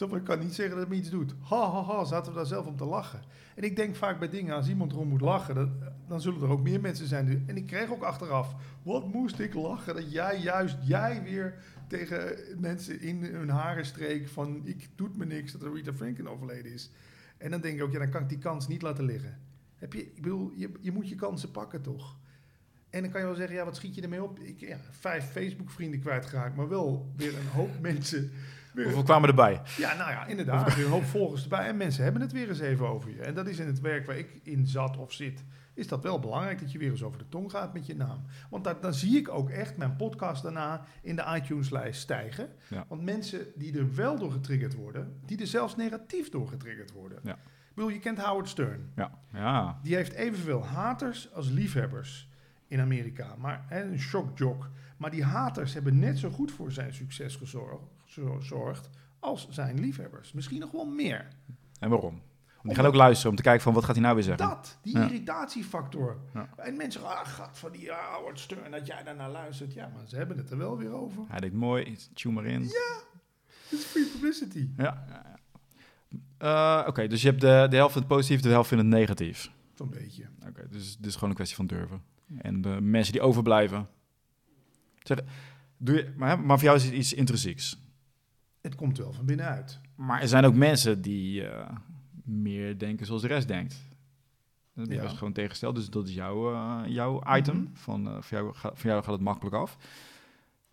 Ik 0.00 0.24
kan 0.24 0.38
niet 0.38 0.54
zeggen 0.54 0.74
dat 0.74 0.84
het 0.84 0.88
me 0.88 1.00
iets 1.00 1.10
doet. 1.10 1.34
Ha, 1.40 1.70
ha, 1.70 1.84
ha, 1.84 2.04
zaten 2.04 2.32
we 2.32 2.38
daar 2.38 2.46
zelf 2.46 2.66
om 2.66 2.76
te 2.76 2.84
lachen. 2.84 3.22
En 3.54 3.62
ik 3.62 3.76
denk 3.76 3.96
vaak 3.96 4.18
bij 4.18 4.28
dingen, 4.28 4.54
als 4.54 4.68
iemand 4.68 4.92
erom 4.92 5.08
moet 5.08 5.20
lachen, 5.20 5.54
dan, 5.54 5.72
dan 6.08 6.20
zullen 6.20 6.42
er 6.42 6.48
ook 6.48 6.62
meer 6.62 6.80
mensen 6.80 7.06
zijn. 7.06 7.26
Die, 7.26 7.42
en 7.46 7.56
ik 7.56 7.66
kreeg 7.66 7.92
ook 7.92 8.02
achteraf, 8.02 8.54
wat 8.82 9.12
moest 9.12 9.38
ik 9.38 9.54
lachen 9.54 9.94
dat 9.94 10.12
jij 10.12 10.38
juist, 10.38 10.76
jij 10.80 11.22
weer 11.22 11.54
tegen 11.88 12.36
mensen 12.60 13.00
in 13.00 13.24
hun 13.24 13.48
haren 13.48 13.86
streek 13.86 14.28
van, 14.28 14.60
ik 14.64 14.88
doet 14.94 15.16
me 15.16 15.24
niks 15.24 15.52
dat 15.52 15.72
Rita 15.74 15.92
Franklin 15.92 16.28
overleden 16.28 16.72
is. 16.72 16.90
En 17.38 17.50
dan 17.50 17.60
denk 17.60 17.76
ik 17.76 17.82
ook, 17.82 17.92
ja, 17.92 17.98
dan 17.98 18.10
kan 18.10 18.22
ik 18.22 18.28
die 18.28 18.38
kans 18.38 18.68
niet 18.68 18.82
laten 18.82 19.04
liggen. 19.04 19.38
Heb 19.76 19.92
je, 19.92 20.00
ik 20.02 20.22
bedoel, 20.22 20.52
je, 20.56 20.70
je 20.80 20.92
moet 20.92 21.08
je 21.08 21.14
kansen 21.14 21.50
pakken 21.50 21.82
toch? 21.82 22.16
En 22.90 23.02
dan 23.02 23.10
kan 23.10 23.20
je 23.20 23.26
wel 23.26 23.36
zeggen, 23.36 23.56
ja, 23.56 23.64
wat 23.64 23.76
schiet 23.76 23.94
je 23.94 24.02
ermee 24.02 24.22
op? 24.22 24.38
Ik, 24.38 24.60
ja, 24.60 24.76
vijf 24.90 25.30
Facebook-vrienden 25.30 26.00
kwijtgeraakt, 26.00 26.56
maar 26.56 26.68
wel 26.68 27.12
weer 27.16 27.38
een 27.38 27.46
hoop 27.46 27.80
mensen. 27.90 28.30
Hoeveel 28.74 29.02
kwamen 29.02 29.28
erbij? 29.28 29.60
ja, 29.76 29.94
nou 29.94 30.10
ja, 30.10 30.26
inderdaad. 30.26 30.74
Weer 30.74 30.84
een 30.84 30.90
hoop 30.90 31.04
volgers 31.04 31.42
erbij. 31.42 31.66
En 31.66 31.76
mensen 31.76 32.04
hebben 32.04 32.22
het 32.22 32.32
weer 32.32 32.48
eens 32.48 32.60
even 32.60 32.88
over 32.88 33.10
je. 33.10 33.22
En 33.22 33.34
dat 33.34 33.46
is 33.46 33.58
in 33.58 33.66
het 33.66 33.80
werk 33.80 34.06
waar 34.06 34.16
ik 34.16 34.40
in 34.42 34.66
zat 34.66 34.96
of 34.96 35.12
zit 35.12 35.44
is 35.74 35.88
dat 35.88 36.02
wel 36.02 36.18
belangrijk 36.18 36.60
dat 36.60 36.72
je 36.72 36.78
weer 36.78 36.90
eens 36.90 37.02
over 37.02 37.18
de 37.18 37.28
tong 37.28 37.50
gaat 37.50 37.72
met 37.72 37.86
je 37.86 37.96
naam. 37.96 38.22
Want 38.50 38.64
daar, 38.64 38.80
dan 38.80 38.94
zie 38.94 39.16
ik 39.16 39.28
ook 39.28 39.50
echt 39.50 39.76
mijn 39.76 39.96
podcast 39.96 40.42
daarna 40.42 40.84
in 41.02 41.16
de 41.16 41.24
iTunes-lijst 41.36 42.00
stijgen. 42.00 42.48
Ja. 42.68 42.84
Want 42.88 43.02
mensen 43.02 43.46
die 43.54 43.78
er 43.78 43.94
wel 43.94 44.18
door 44.18 44.32
getriggerd 44.32 44.74
worden, 44.74 45.20
die 45.24 45.40
er 45.40 45.46
zelfs 45.46 45.76
negatief 45.76 46.28
door 46.28 46.48
getriggerd 46.48 46.92
worden. 46.92 47.18
Ja. 47.22 47.32
Ik 47.32 47.78
bedoel, 47.78 47.90
je 47.90 47.98
kent 47.98 48.18
Howard 48.18 48.48
Stern. 48.48 48.92
Ja, 48.96 49.18
ja. 49.32 49.78
Die 49.82 49.94
heeft 49.94 50.12
evenveel 50.12 50.66
haters 50.66 51.32
als 51.32 51.50
liefhebbers 51.50 52.28
in 52.66 52.80
Amerika. 52.80 53.34
Maar 53.38 53.64
hè, 53.68 53.82
een 53.82 54.00
shockjock. 54.00 54.70
Maar 54.96 55.10
die 55.10 55.24
haters 55.24 55.74
hebben 55.74 55.98
net 55.98 56.18
zo 56.18 56.30
goed 56.30 56.52
voor 56.52 56.72
zijn 56.72 56.94
succes 56.94 57.36
gezorgd, 57.36 57.90
gezorgd 58.12 58.88
als 59.18 59.48
zijn 59.50 59.80
liefhebbers. 59.80 60.32
Misschien 60.32 60.60
nog 60.60 60.70
wel 60.70 60.84
meer. 60.86 61.28
En 61.78 61.90
waarom? 61.90 62.22
Die 62.62 62.74
gaan 62.74 62.86
ook 62.86 62.94
luisteren 62.94 63.30
om 63.30 63.36
te 63.36 63.42
kijken 63.42 63.62
van 63.62 63.72
wat 63.72 63.84
gaat 63.84 63.94
hij 63.94 64.02
nou 64.02 64.14
weer 64.14 64.24
zeggen. 64.24 64.48
Dat, 64.48 64.78
die 64.82 64.96
Ja. 64.98 65.04
irritatiefactor. 65.04 66.20
Ja. 66.34 66.48
En 66.56 66.76
mensen 66.76 67.00
zeggen, 67.00 67.18
ah, 67.20 67.26
gat 67.26 67.58
van 67.58 67.72
die 67.72 67.92
ah, 67.92 68.14
Howard 68.14 68.38
Stern, 68.40 68.70
dat 68.70 68.86
jij 68.86 69.02
daarnaar 69.02 69.30
luistert. 69.30 69.72
Ja, 69.72 69.90
maar 69.94 70.06
ze 70.08 70.16
hebben 70.16 70.36
het 70.38 70.50
er 70.50 70.58
wel 70.58 70.76
weer 70.76 70.90
over. 70.92 71.22
Hij 71.28 71.40
denkt 71.40 71.56
mooi, 71.56 71.96
tune 72.14 72.34
maar 72.34 72.44
in. 72.44 72.62
Het 72.62 72.72
is 73.78 73.84
free 73.84 74.06
publicity. 74.06 74.68
Ja. 74.76 75.04
ja, 75.08 75.22
ja. 76.38 76.82
Eh, 76.82 76.88
Oké, 76.88 77.06
dus 77.06 77.22
je 77.22 77.28
hebt 77.28 77.40
de, 77.40 77.66
de 77.70 77.76
helft 77.76 77.94
in 77.94 78.00
het 78.00 78.10
positief, 78.10 78.40
de 78.40 78.48
helft 78.48 78.70
in 78.72 78.78
het 78.78 78.86
negatief. 78.86 79.50
Zo'n 79.74 79.90
beetje. 79.90 80.28
Oké, 80.48 80.66
dus 80.70 80.90
het 80.96 81.06
is 81.06 81.14
gewoon 81.14 81.28
een 81.30 81.34
kwestie 81.34 81.56
van 81.56 81.66
durven. 81.66 82.02
En 82.38 82.60
de 82.60 82.80
mensen 82.80 83.12
die 83.12 83.22
overblijven. 83.22 83.88
Zeg, 85.02 85.18
doe 85.76 85.96
je, 85.96 86.12
maar, 86.16 86.40
maar 86.40 86.56
voor 86.58 86.64
jou 86.66 86.76
is 86.78 86.84
het 86.84 86.94
iets 86.94 87.12
intrinsieks. 87.12 87.80
Het 88.62 88.74
komt 88.74 88.98
wel 88.98 89.12
van 89.12 89.24
binnenuit. 89.26 89.80
Maar 89.94 90.20
er 90.20 90.28
zijn 90.28 90.44
ook 90.44 90.54
mensen 90.54 91.02
die 91.02 91.46
eh, 91.46 91.76
meer 92.24 92.78
denken 92.78 93.06
zoals 93.06 93.22
de 93.22 93.28
rest 93.28 93.48
denkt. 93.48 93.82
Dat 94.74 94.88
Ja. 94.92 95.02
dus 95.02 95.12
gewoon 95.12 95.32
tegengesteld. 95.32 95.74
Dus 95.74 95.90
dat 95.90 96.08
is 96.08 96.14
jouw, 96.14 96.52
eh, 96.54 96.82
jouw 96.86 97.22
item. 97.36 97.56
Mhm. 97.56 97.74
Van, 97.74 98.06
eh, 98.08 98.22
voor, 98.22 98.38
jou, 98.38 98.54
voor 98.54 98.90
jou 98.90 99.02
gaat 99.02 99.12
het 99.12 99.20
makkelijk 99.20 99.56
af. 99.56 99.76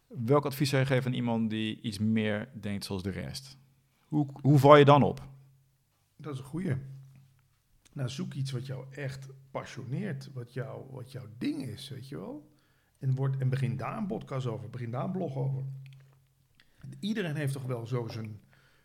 Welk 0.07 0.45
advies 0.45 0.69
zou 0.69 0.81
je 0.81 0.87
geven 0.87 1.05
aan 1.11 1.17
iemand 1.17 1.49
die 1.49 1.81
iets 1.81 1.99
meer 1.99 2.49
denkt 2.61 2.85
zoals 2.85 3.03
de 3.03 3.09
rest? 3.09 3.57
Hoe, 4.07 4.27
hoe 4.41 4.59
val 4.59 4.75
je 4.77 4.85
dan 4.85 5.03
op? 5.03 5.27
Dat 6.17 6.33
is 6.33 6.39
een 6.39 6.45
goeie. 6.45 6.75
Nou, 7.93 8.09
zoek 8.09 8.33
iets 8.33 8.51
wat 8.51 8.65
jou 8.65 8.85
echt 8.91 9.27
passioneert, 9.51 10.29
wat, 10.33 10.53
jou, 10.53 10.83
wat 10.91 11.11
jouw 11.11 11.25
ding 11.37 11.61
is, 11.61 11.89
weet 11.89 12.09
je 12.09 12.17
wel. 12.17 12.49
En, 12.99 13.15
word, 13.15 13.37
en 13.37 13.49
begin 13.49 13.77
daar 13.77 13.97
een 13.97 14.07
podcast 14.07 14.47
over, 14.47 14.69
begin 14.69 14.91
daar 14.91 15.03
een 15.03 15.11
blog 15.11 15.35
over. 15.35 15.63
Iedereen 16.99 17.35
heeft 17.35 17.53
toch 17.53 17.65
wel 17.65 17.87
zo 17.87 18.07
zijn, 18.07 18.39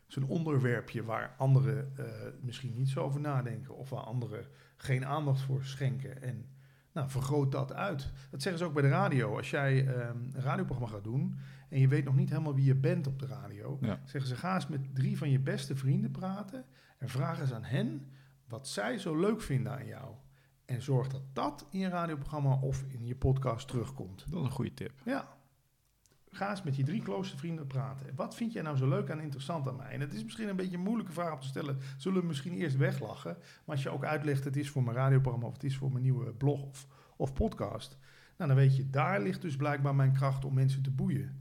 zijn 0.07 0.25
onderwerpje 0.25 1.03
waar 1.03 1.35
anderen 1.37 1.97
eh, 1.97 2.05
misschien 2.41 2.73
niet 2.73 2.89
zo 2.89 3.03
over 3.03 3.19
nadenken. 3.19 3.75
Of 3.75 3.89
waar 3.89 4.03
anderen 4.03 4.45
geen 4.77 5.05
aandacht 5.05 5.41
voor 5.41 5.63
schenken. 5.63 6.21
En 6.21 6.45
nou, 6.91 7.09
vergroot 7.09 7.51
dat 7.51 7.73
uit. 7.73 8.11
Dat 8.31 8.41
zeggen 8.41 8.61
ze 8.61 8.67
ook 8.67 8.73
bij 8.73 8.81
de 8.81 8.89
radio. 8.89 9.37
Als 9.37 9.49
jij 9.49 9.87
ehm, 9.87 10.17
een 10.17 10.41
radioprogramma 10.41 10.93
gaat 10.93 11.03
doen 11.03 11.37
en 11.69 11.79
je 11.79 11.87
weet 11.87 12.05
nog 12.05 12.15
niet 12.15 12.29
helemaal 12.29 12.55
wie 12.55 12.65
je 12.65 12.75
bent 12.75 13.07
op 13.07 13.19
de 13.19 13.25
radio. 13.25 13.77
Ja. 13.81 13.99
Zeggen 14.05 14.29
ze, 14.29 14.35
ga 14.35 14.55
eens 14.55 14.67
met 14.67 14.95
drie 14.95 15.17
van 15.17 15.29
je 15.29 15.39
beste 15.39 15.75
vrienden 15.75 16.11
praten. 16.11 16.65
En 16.97 17.09
vraag 17.09 17.39
eens 17.39 17.53
aan 17.53 17.63
hen 17.63 18.07
wat 18.47 18.67
zij 18.67 18.97
zo 18.97 19.19
leuk 19.19 19.41
vinden 19.41 19.71
aan 19.71 19.85
jou. 19.85 20.15
En 20.65 20.81
zorg 20.81 21.07
dat 21.07 21.21
dat 21.33 21.67
in 21.71 21.79
je 21.79 21.89
radioprogramma 21.89 22.59
of 22.59 22.83
in 22.87 23.05
je 23.05 23.15
podcast 23.15 23.67
terugkomt. 23.67 24.25
Dat 24.29 24.39
is 24.39 24.45
een 24.45 24.51
goede 24.51 24.73
tip. 24.73 25.01
Ja. 25.05 25.34
Ga 26.35 26.49
eens 26.49 26.63
met 26.63 26.75
je 26.75 26.83
drie 26.83 27.01
close 27.01 27.37
vrienden 27.37 27.67
praten. 27.67 28.07
Wat 28.15 28.35
vind 28.35 28.53
jij 28.53 28.61
nou 28.61 28.77
zo 28.77 28.87
leuk 28.87 29.07
en 29.09 29.19
interessant 29.19 29.67
aan 29.67 29.75
mij? 29.75 29.91
En 29.91 29.99
het 29.99 30.13
is 30.13 30.23
misschien 30.23 30.49
een 30.49 30.55
beetje 30.55 30.75
een 30.77 30.83
moeilijke 30.83 31.11
vraag 31.11 31.33
om 31.33 31.39
te 31.39 31.47
stellen. 31.47 31.77
Zullen 31.97 32.21
we 32.21 32.27
misschien 32.27 32.53
eerst 32.53 32.77
weglachen? 32.77 33.37
Maar 33.65 33.75
als 33.75 33.83
je 33.83 33.89
ook 33.89 34.03
uitlegt, 34.03 34.43
het 34.43 34.55
is 34.57 34.69
voor 34.69 34.83
mijn 34.83 34.95
radioprogramma 34.95 35.47
of 35.47 35.53
het 35.53 35.63
is 35.63 35.77
voor 35.77 35.91
mijn 35.91 36.03
nieuwe 36.03 36.31
blog 36.33 36.61
of, 36.63 36.87
of 37.15 37.33
podcast. 37.33 37.97
Nou, 38.37 38.49
dan 38.49 38.59
weet 38.59 38.75
je, 38.75 38.89
daar 38.89 39.21
ligt 39.21 39.41
dus 39.41 39.55
blijkbaar 39.55 39.95
mijn 39.95 40.13
kracht 40.13 40.45
om 40.45 40.53
mensen 40.53 40.81
te 40.81 40.91
boeien. 40.91 41.39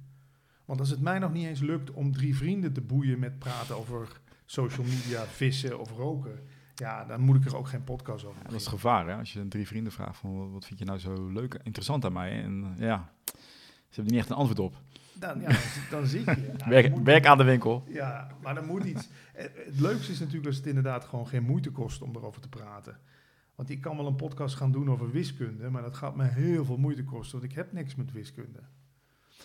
Want 0.64 0.80
als 0.80 0.90
het 0.90 1.00
mij 1.00 1.18
nog 1.18 1.32
niet 1.32 1.46
eens 1.46 1.60
lukt 1.60 1.90
om 1.90 2.12
drie 2.12 2.36
vrienden 2.36 2.72
te 2.72 2.80
boeien 2.80 3.18
met 3.18 3.38
praten 3.38 3.76
over 3.76 4.20
social 4.44 4.86
media, 4.86 5.24
vissen 5.24 5.78
of 5.80 5.90
roken. 5.96 6.38
Ja, 6.74 7.04
dan 7.04 7.20
moet 7.20 7.36
ik 7.36 7.44
er 7.44 7.56
ook 7.56 7.68
geen 7.68 7.84
podcast 7.84 8.24
over 8.24 8.38
Ja, 8.38 8.44
dat 8.44 8.52
is 8.54 8.60
het 8.64 8.72
gevaar, 8.74 9.06
hè? 9.08 9.14
Als 9.16 9.32
je 9.32 9.40
een 9.40 9.48
drie 9.48 9.66
vrienden 9.66 9.92
vraagt 9.92 10.16
van 10.18 10.52
wat- 10.52 10.64
vind 10.64 10.78
je 10.78 10.84
nou 10.84 10.98
zo 10.98 11.28
leuk 11.32 11.54
en 11.54 11.64
interessant 11.64 12.04
aan 12.04 12.12
mij? 12.12 12.42
En 12.42 12.74
ja, 12.78 13.12
ze 13.94 14.00
hebben 14.00 14.12
niet 14.12 14.22
echt 14.22 14.30
een 14.30 14.36
antwoord 14.36 14.58
op. 14.58 14.74
Dan, 15.18 15.40
ja, 15.40 15.56
dan, 15.90 16.06
zit 16.06 16.24
je. 16.24 16.52
Nou, 16.58 16.70
werk, 16.70 16.90
moet- 16.90 17.04
werk 17.04 17.26
aan 17.26 17.38
de 17.38 17.44
winkel. 17.44 17.84
Ja, 17.88 18.28
maar 18.42 18.54
dan 18.54 18.66
moet 18.66 18.84
iets. 18.84 19.08
Het 19.32 19.80
leukste 19.80 20.12
is 20.12 20.18
natuurlijk 20.18 20.46
als 20.46 20.56
het 20.56 20.66
inderdaad 20.66 21.04
gewoon 21.04 21.26
geen 21.28 21.42
moeite 21.42 21.70
kost 21.70 22.02
om 22.02 22.16
erover 22.16 22.40
te 22.40 22.48
praten. 22.48 22.98
Want 23.54 23.70
ik 23.70 23.80
kan 23.80 23.96
wel 23.96 24.06
een 24.06 24.16
podcast 24.16 24.54
gaan 24.54 24.72
doen 24.72 24.90
over 24.90 25.10
wiskunde, 25.10 25.70
maar 25.70 25.82
dat 25.82 25.96
gaat 25.96 26.16
me 26.16 26.24
heel 26.24 26.64
veel 26.64 26.76
moeite 26.76 27.04
kosten, 27.04 27.38
want 27.38 27.50
ik 27.50 27.56
heb 27.56 27.72
niks 27.72 27.94
met 27.94 28.12
wiskunde. 28.12 28.60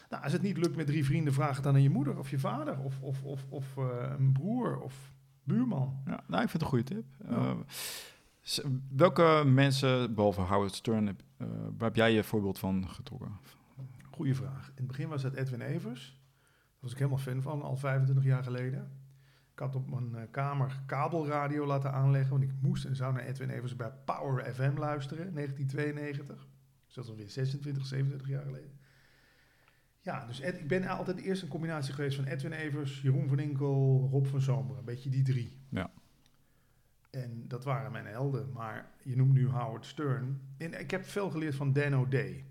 Nou, 0.09 0.23
als 0.23 0.31
het 0.33 0.41
niet 0.41 0.57
lukt 0.57 0.75
met 0.75 0.87
drie 0.87 1.05
vrienden, 1.05 1.33
vraag 1.33 1.55
het 1.55 1.63
dan 1.63 1.73
aan 1.73 1.81
je 1.81 1.89
moeder 1.89 2.17
of 2.17 2.29
je 2.29 2.39
vader 2.39 2.79
of, 2.79 3.01
of, 3.01 3.23
of, 3.23 3.45
of 3.49 3.77
eh, 3.77 3.83
een 4.17 4.31
broer 4.31 4.79
of 4.79 4.93
buurman. 5.43 6.01
Ja, 6.05 6.23
nou, 6.27 6.43
ik 6.43 6.49
vind 6.49 6.51
het 6.51 6.61
een 6.61 6.67
goede 6.67 6.83
tip. 6.83 7.03
Ja. 7.29 7.35
Eh, 7.35 8.65
welke 8.95 9.43
mensen, 9.45 10.13
behalve 10.13 10.41
Howard 10.41 10.73
Stern, 10.75 11.07
eh, 11.07 11.47
waar 11.77 11.87
heb 11.87 11.95
jij 11.95 12.13
je 12.13 12.23
voorbeeld 12.23 12.59
van 12.59 12.89
getrokken? 12.89 13.31
Goeie 14.19 14.35
vraag. 14.35 14.67
In 14.67 14.73
het 14.75 14.87
begin 14.87 15.07
was 15.09 15.23
het 15.23 15.33
Edwin 15.33 15.61
Evers. 15.61 16.21
Daar 16.51 16.77
was 16.79 16.91
ik 16.91 16.97
helemaal 16.97 17.19
fan 17.19 17.41
van, 17.41 17.61
al 17.61 17.75
25 17.77 18.23
jaar 18.25 18.43
geleden. 18.43 18.91
Ik 19.53 19.59
had 19.59 19.75
op 19.75 19.89
mijn 19.89 20.15
eh, 20.15 20.31
kamer 20.31 20.81
kabelradio 20.85 21.65
laten 21.65 21.91
aanleggen, 21.91 22.29
want 22.31 22.43
ik 22.43 22.51
moest 22.61 22.85
en 22.85 22.95
zou 22.95 23.13
naar 23.13 23.23
Edwin 23.23 23.49
Evers 23.49 23.75
bij 23.75 23.91
Power 24.05 24.53
FM 24.53 24.77
luisteren, 24.77 25.33
1992. 25.33 26.47
Dus 26.85 26.93
dat 26.95 27.03
is 27.03 27.09
alweer 27.09 27.29
26, 27.29 27.85
27 27.85 28.27
jaar 28.27 28.43
geleden. 28.43 28.79
Ja, 29.99 30.25
dus 30.25 30.39
Ed- 30.39 30.59
ik 30.59 30.67
ben 30.67 30.87
altijd 30.87 31.17
eerst 31.19 31.41
een 31.41 31.47
combinatie 31.49 31.93
geweest 31.93 32.15
van 32.15 32.25
Edwin 32.25 32.51
Evers, 32.53 33.01
Jeroen 33.01 33.27
van 33.27 33.39
Inkel, 33.39 34.07
Rob 34.11 34.25
van 34.25 34.41
Zomer. 34.41 34.77
Een 34.77 34.85
beetje 34.85 35.09
die 35.09 35.23
drie. 35.23 35.59
Ja. 35.69 35.91
En 37.11 37.47
dat 37.47 37.63
waren 37.63 37.91
mijn 37.91 38.05
helden. 38.05 38.51
Maar 38.51 38.91
je 39.03 39.15
noemt 39.15 39.33
nu 39.33 39.47
Howard 39.47 39.85
Stern. 39.85 40.41
En 40.57 40.79
ik 40.79 40.91
heb 40.91 41.05
veel 41.05 41.29
geleerd 41.29 41.55
van 41.55 41.73
Dan 41.73 41.95
O'Day. 41.95 42.45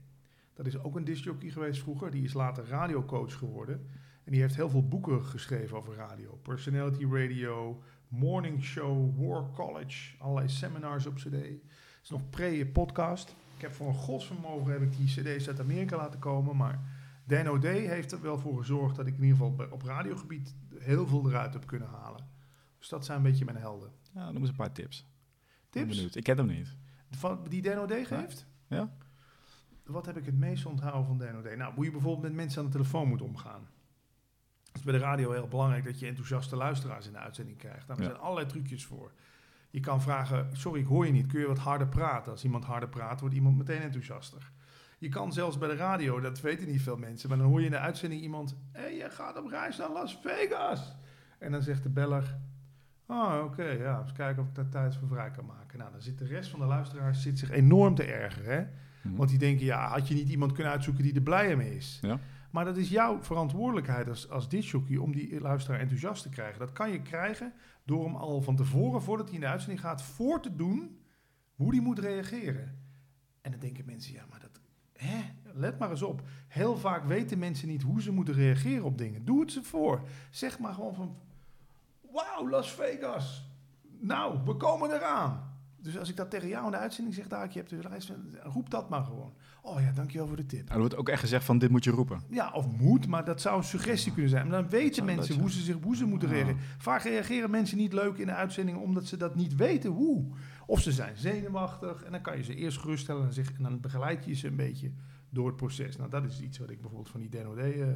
Dat 0.58 0.66
is 0.66 0.78
ook 0.78 0.96
een 0.96 1.04
discjockey 1.04 1.50
geweest 1.50 1.82
vroeger. 1.82 2.10
Die 2.10 2.24
is 2.24 2.32
later 2.32 2.66
radiocoach 2.66 3.34
geworden. 3.34 3.86
En 4.24 4.32
die 4.32 4.40
heeft 4.40 4.56
heel 4.56 4.70
veel 4.70 4.88
boeken 4.88 5.24
geschreven 5.24 5.76
over 5.76 5.94
radio. 5.94 6.38
Personality 6.42 7.04
Radio, 7.04 7.82
Morning 8.08 8.64
Show, 8.64 9.26
War 9.26 9.50
College. 9.50 10.16
Allerlei 10.18 10.48
seminars 10.48 11.06
op 11.06 11.14
cd. 11.14 11.32
Het 11.32 11.60
is 12.02 12.10
nog 12.10 12.30
pre-podcast. 12.30 13.34
Ik 13.56 13.60
heb 13.60 13.72
voor 13.72 13.88
een 13.88 13.94
godsvermogen 13.94 14.72
heb 14.72 14.82
ik 14.82 14.96
die 14.96 15.06
cd's 15.06 15.48
uit 15.48 15.60
Amerika 15.60 15.96
laten 15.96 16.18
komen. 16.18 16.56
Maar 16.56 16.80
Dan 17.24 17.48
O'Day 17.48 17.80
heeft 17.80 18.12
er 18.12 18.22
wel 18.22 18.38
voor 18.38 18.58
gezorgd 18.58 18.96
dat 18.96 19.06
ik 19.06 19.16
in 19.16 19.22
ieder 19.22 19.36
geval 19.36 19.66
op 19.70 19.82
radiogebied 19.82 20.54
heel 20.78 21.06
veel 21.06 21.28
eruit 21.28 21.52
heb 21.52 21.66
kunnen 21.66 21.88
halen. 21.88 22.28
Dus 22.78 22.88
dat 22.88 23.04
zijn 23.04 23.16
een 23.16 23.24
beetje 23.24 23.44
mijn 23.44 23.56
helden. 23.56 23.92
Ja, 24.14 24.30
noem 24.30 24.40
eens 24.40 24.50
een 24.50 24.56
paar 24.56 24.72
tips. 24.72 24.98
Ik 24.98 25.04
ben 25.70 25.82
Tips 25.82 25.94
benieuwd. 25.96 26.14
Ik 26.14 26.24
ken 26.24 26.36
hem 26.36 26.46
niet. 26.46 26.76
van, 27.10 27.44
die 27.48 27.62
Dan 27.62 27.78
O'Day 27.78 28.04
geeft? 28.04 28.46
Ja? 28.68 28.96
Wat 29.88 30.06
heb 30.06 30.16
ik 30.16 30.26
het 30.26 30.38
meest 30.38 30.66
onthouden 30.66 31.06
van 31.06 31.18
Dan 31.18 31.36
O'Day? 31.36 31.54
Nou, 31.54 31.74
hoe 31.74 31.84
je 31.84 31.90
bijvoorbeeld 31.90 32.22
met 32.22 32.32
mensen 32.34 32.58
aan 32.60 32.66
de 32.66 32.72
telefoon 32.72 33.08
moet 33.08 33.22
omgaan. 33.22 33.68
Het 34.66 34.76
is 34.76 34.82
bij 34.82 34.92
de 34.92 34.98
radio 34.98 35.32
heel 35.32 35.48
belangrijk 35.48 35.84
dat 35.84 35.98
je 35.98 36.06
enthousiaste 36.06 36.56
luisteraars 36.56 37.06
in 37.06 37.12
de 37.12 37.18
uitzending 37.18 37.58
krijgt. 37.58 37.86
Daar 37.86 37.98
Ja. 37.98 38.04
zijn 38.04 38.16
allerlei 38.16 38.46
trucjes 38.46 38.84
voor. 38.86 39.12
Je 39.70 39.80
kan 39.80 40.02
vragen, 40.02 40.48
sorry, 40.56 40.80
ik 40.80 40.86
hoor 40.86 41.06
je 41.06 41.12
niet. 41.12 41.26
Kun 41.26 41.40
je 41.40 41.46
wat 41.46 41.58
harder 41.58 41.88
praten? 41.88 42.32
Als 42.32 42.44
iemand 42.44 42.64
harder 42.64 42.88
praat, 42.88 43.20
wordt 43.20 43.34
iemand 43.34 43.56
meteen 43.56 43.80
enthousiaster. 43.80 44.50
Je 44.98 45.08
kan 45.08 45.32
zelfs 45.32 45.58
bij 45.58 45.68
de 45.68 45.76
radio, 45.76 46.20
dat 46.20 46.40
weten 46.40 46.66
niet 46.68 46.82
veel 46.82 46.96
mensen, 46.96 47.28
maar 47.28 47.38
dan 47.38 47.46
hoor 47.46 47.58
je 47.60 47.64
in 47.66 47.72
de 47.72 47.78
uitzending 47.78 48.20
iemand... 48.22 48.56
Hé, 48.72 48.80
hey, 48.80 48.96
je 48.96 49.10
gaat 49.10 49.36
op 49.38 49.46
reis 49.46 49.76
naar 49.76 49.90
Las 49.90 50.18
Vegas. 50.22 50.96
En 51.38 51.52
dan 51.52 51.62
zegt 51.62 51.82
de 51.82 51.88
beller... 51.88 52.38
Oh, 53.06 53.40
oké, 53.44 53.64
ja, 53.64 54.00
eens 54.00 54.12
kijken 54.12 54.42
of 54.42 54.48
ik 54.48 54.54
daar 54.54 54.68
tijd 54.68 54.96
voor 54.96 55.08
vrij 55.08 55.30
kan 55.30 55.46
maken. 55.46 55.78
Nou, 55.78 55.90
dan 55.92 56.02
zit 56.02 56.18
de 56.18 56.24
rest 56.26 56.50
van 56.50 56.60
de 56.60 56.66
luisteraars 56.66 57.22
zit 57.22 57.38
zich 57.38 57.50
enorm 57.50 57.94
te 57.94 58.04
ergeren, 58.04 58.56
hè? 58.58 58.66
Mhm. 59.08 59.16
Want 59.16 59.30
die 59.30 59.38
denken, 59.38 59.66
ja, 59.66 59.88
had 59.88 60.08
je 60.08 60.14
niet 60.14 60.28
iemand 60.28 60.52
kunnen 60.52 60.72
uitzoeken 60.72 61.02
die 61.02 61.14
er 61.14 61.20
blij 61.20 61.56
mee 61.56 61.76
is? 61.76 61.98
Ja. 62.02 62.20
Maar 62.50 62.64
dat 62.64 62.76
is 62.76 62.88
jouw 62.88 63.22
verantwoordelijkheid 63.22 64.08
als, 64.08 64.30
als 64.30 64.48
discjockey 64.48 64.96
om 64.96 65.12
die 65.12 65.40
luisteraar 65.40 65.80
enthousiast 65.80 66.22
te 66.22 66.28
krijgen. 66.28 66.58
Dat 66.58 66.72
kan 66.72 66.90
je 66.90 67.02
krijgen 67.02 67.52
door 67.84 68.04
hem 68.04 68.16
al 68.16 68.42
van 68.42 68.56
tevoren, 68.56 69.02
voordat 69.02 69.26
hij 69.26 69.34
in 69.34 69.40
de 69.40 69.46
uitzending 69.46 69.80
gaat, 69.80 70.02
voor 70.02 70.42
te 70.42 70.56
doen 70.56 70.98
hoe 71.54 71.70
die 71.70 71.80
moet 71.80 71.98
reageren. 71.98 72.78
En 73.40 73.50
dan 73.50 73.60
denken 73.60 73.84
mensen, 73.86 74.14
ja, 74.14 74.24
maar 74.30 74.40
dat... 74.40 74.60
Hè? 74.92 75.20
Let 75.54 75.78
maar 75.78 75.90
eens 75.90 76.02
op. 76.02 76.22
Heel 76.48 76.76
vaak 76.76 77.04
weten 77.04 77.38
mensen 77.38 77.68
niet 77.68 77.82
hoe 77.82 78.02
ze 78.02 78.12
moeten 78.12 78.34
reageren 78.34 78.84
op 78.84 78.98
dingen. 78.98 79.24
Doe 79.24 79.40
het 79.40 79.52
ze 79.52 79.62
voor. 79.62 80.02
Zeg 80.30 80.58
maar 80.58 80.74
gewoon 80.74 80.94
van... 80.94 81.16
Wauw, 82.12 82.48
Las 82.48 82.72
Vegas. 82.72 83.48
Nou, 84.00 84.38
we 84.44 84.56
komen 84.56 84.90
eraan. 84.90 85.47
Dus 85.80 85.98
als 85.98 86.08
ik 86.08 86.16
dat 86.16 86.30
tegen 86.30 86.48
jou 86.48 86.64
in 86.64 86.70
de 86.70 86.76
uitzending 86.76 87.16
zeg, 87.16 87.26
daar, 87.28 87.46
je 87.50 87.58
hebt 87.58 87.70
de 87.70 87.88
lijst 87.88 88.06
van, 88.06 88.16
roep 88.42 88.70
dat 88.70 88.88
maar 88.88 89.04
gewoon. 89.04 89.32
Oh 89.62 89.80
ja, 89.80 89.92
dankjewel 89.92 90.26
voor 90.26 90.36
de 90.36 90.46
tip. 90.46 90.70
Er 90.70 90.78
wordt 90.78 90.96
ook 90.96 91.08
echt 91.08 91.20
gezegd 91.20 91.44
van 91.44 91.58
dit 91.58 91.70
moet 91.70 91.84
je 91.84 91.90
roepen. 91.90 92.20
Ja, 92.30 92.50
of 92.52 92.66
moet, 92.78 93.06
maar 93.06 93.24
dat 93.24 93.40
zou 93.40 93.56
een 93.58 93.64
suggestie 93.64 94.12
kunnen 94.12 94.30
zijn. 94.30 94.48
Maar 94.48 94.60
dan 94.60 94.70
weten 94.70 95.04
mensen 95.04 95.38
hoe 95.40 95.50
ze, 95.50 95.60
zich, 95.60 95.76
hoe 95.82 95.96
ze 95.96 96.04
moeten 96.04 96.28
Ja. 96.28 96.34
reageren. 96.34 96.60
Vaak 96.78 97.02
reageren 97.02 97.50
mensen 97.50 97.76
niet 97.76 97.92
leuk 97.92 98.16
in 98.18 98.26
de 98.26 98.34
uitzending 98.34 98.78
omdat 98.78 99.06
ze 99.06 99.16
dat 99.16 99.34
niet 99.34 99.54
weten 99.56 99.90
hoe. 99.90 100.26
Of 100.66 100.80
ze 100.80 100.92
zijn 100.92 101.16
zenuwachtig 101.16 102.02
en 102.02 102.12
dan 102.12 102.20
kan 102.20 102.36
je 102.36 102.42
ze 102.42 102.54
eerst 102.54 102.78
geruststellen 102.78 103.26
en, 103.26 103.32
zeg, 103.32 103.52
en 103.52 103.62
dan 103.62 103.80
begeleid 103.80 104.24
je 104.24 104.34
ze 104.34 104.46
een 104.46 104.56
beetje 104.56 104.92
door 105.30 105.46
het 105.46 105.56
proces. 105.56 105.96
Nou, 105.96 106.10
dat 106.10 106.24
is 106.24 106.40
iets 106.40 106.58
wat 106.58 106.70
ik 106.70 106.80
bijvoorbeeld 106.80 107.10
van 107.10 107.20
die 107.20 107.28
DNOD 107.30 107.58
eh 107.58 107.86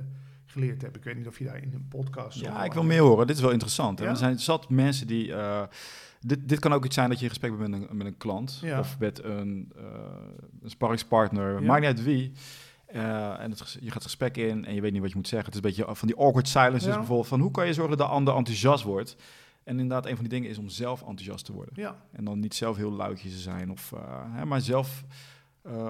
geleerd 0.45 0.83
heb. 0.83 0.97
Ik 0.97 1.05
weet 1.05 1.17
niet 1.17 1.27
of 1.27 1.39
je 1.39 1.45
daar 1.45 1.62
in 1.62 1.73
een 1.75 1.89
podcast... 1.89 2.39
Ja, 2.41 2.65
ik 2.65 2.73
wil 2.73 2.83
meer 2.83 3.01
horen. 3.01 3.27
Dit 3.27 3.37
is 3.37 3.43
wel 3.43 3.51
interessant. 3.51 3.99
hè. 3.99 4.05
Ja? 4.05 4.11
Er 4.11 4.17
zijn 4.17 4.39
zat 4.39 4.71
mensen 4.71 5.07
die... 5.07 5.35
eh, 5.35 5.62
dit, 6.26 6.49
dit 6.49 6.59
kan 6.59 6.73
ook 6.73 6.85
iets 6.85 6.95
zijn 6.95 7.09
dat 7.09 7.19
je 7.19 7.25
in 7.25 7.31
gesprek 7.31 7.59
bent 7.59 7.71
met 7.71 7.91
een, 7.91 7.97
met 7.97 8.07
een 8.07 8.17
klant. 8.17 8.59
Ja. 8.62 8.79
Of 8.79 8.99
met 8.99 9.25
een, 9.25 9.73
eh 9.76 9.85
een 10.62 10.71
sparringspartner. 10.71 11.61
Ja. 11.61 11.67
Maakt 11.67 11.81
niet 11.81 11.88
uit 11.88 12.02
wie. 12.02 12.33
Eh, 12.87 13.41
en 13.41 13.50
het, 13.50 13.76
je 13.81 13.87
gaat 13.87 13.95
het 13.95 14.02
gesprek 14.02 14.37
in 14.37 14.64
en 14.64 14.75
je 14.75 14.81
weet 14.81 14.93
niet 14.93 15.00
wat 15.00 15.11
je 15.11 15.17
moet 15.17 15.29
zeggen. 15.29 15.52
Het 15.52 15.64
is 15.64 15.71
een 15.71 15.76
beetje 15.76 15.95
van 15.95 16.09
die 16.09 16.17
awkward 16.17 16.49
silence. 16.49 16.81
Ja. 16.81 16.87
Dus 16.87 16.97
bijvoorbeeld 16.97 17.29
van 17.29 17.41
hoe 17.41 17.50
kan 17.50 17.67
je 17.67 17.73
zorgen 17.73 17.97
dat 17.97 18.07
de 18.07 18.12
ander 18.12 18.35
enthousiast 18.35 18.85
wordt? 18.85 19.17
En 19.64 19.79
inderdaad, 19.79 20.07
een 20.07 20.17
van 20.17 20.25
die 20.25 20.33
dingen 20.33 20.50
is 20.50 20.59
om 20.59 20.69
zelf 20.69 21.00
enthousiast 21.00 21.45
te 21.45 21.52
worden. 21.52 21.75
Ja, 21.76 21.97
En 22.12 22.25
dan 22.25 22.41
niet 22.41 22.55
zelf 22.55 22.76
heel 22.76 22.93
luidjes 22.93 23.33
te 23.33 23.38
zijn. 23.38 23.71
Of, 23.71 23.93
eh, 23.93 24.00
hè, 24.33 24.45
maar 24.45 24.61
zelf 24.61 25.05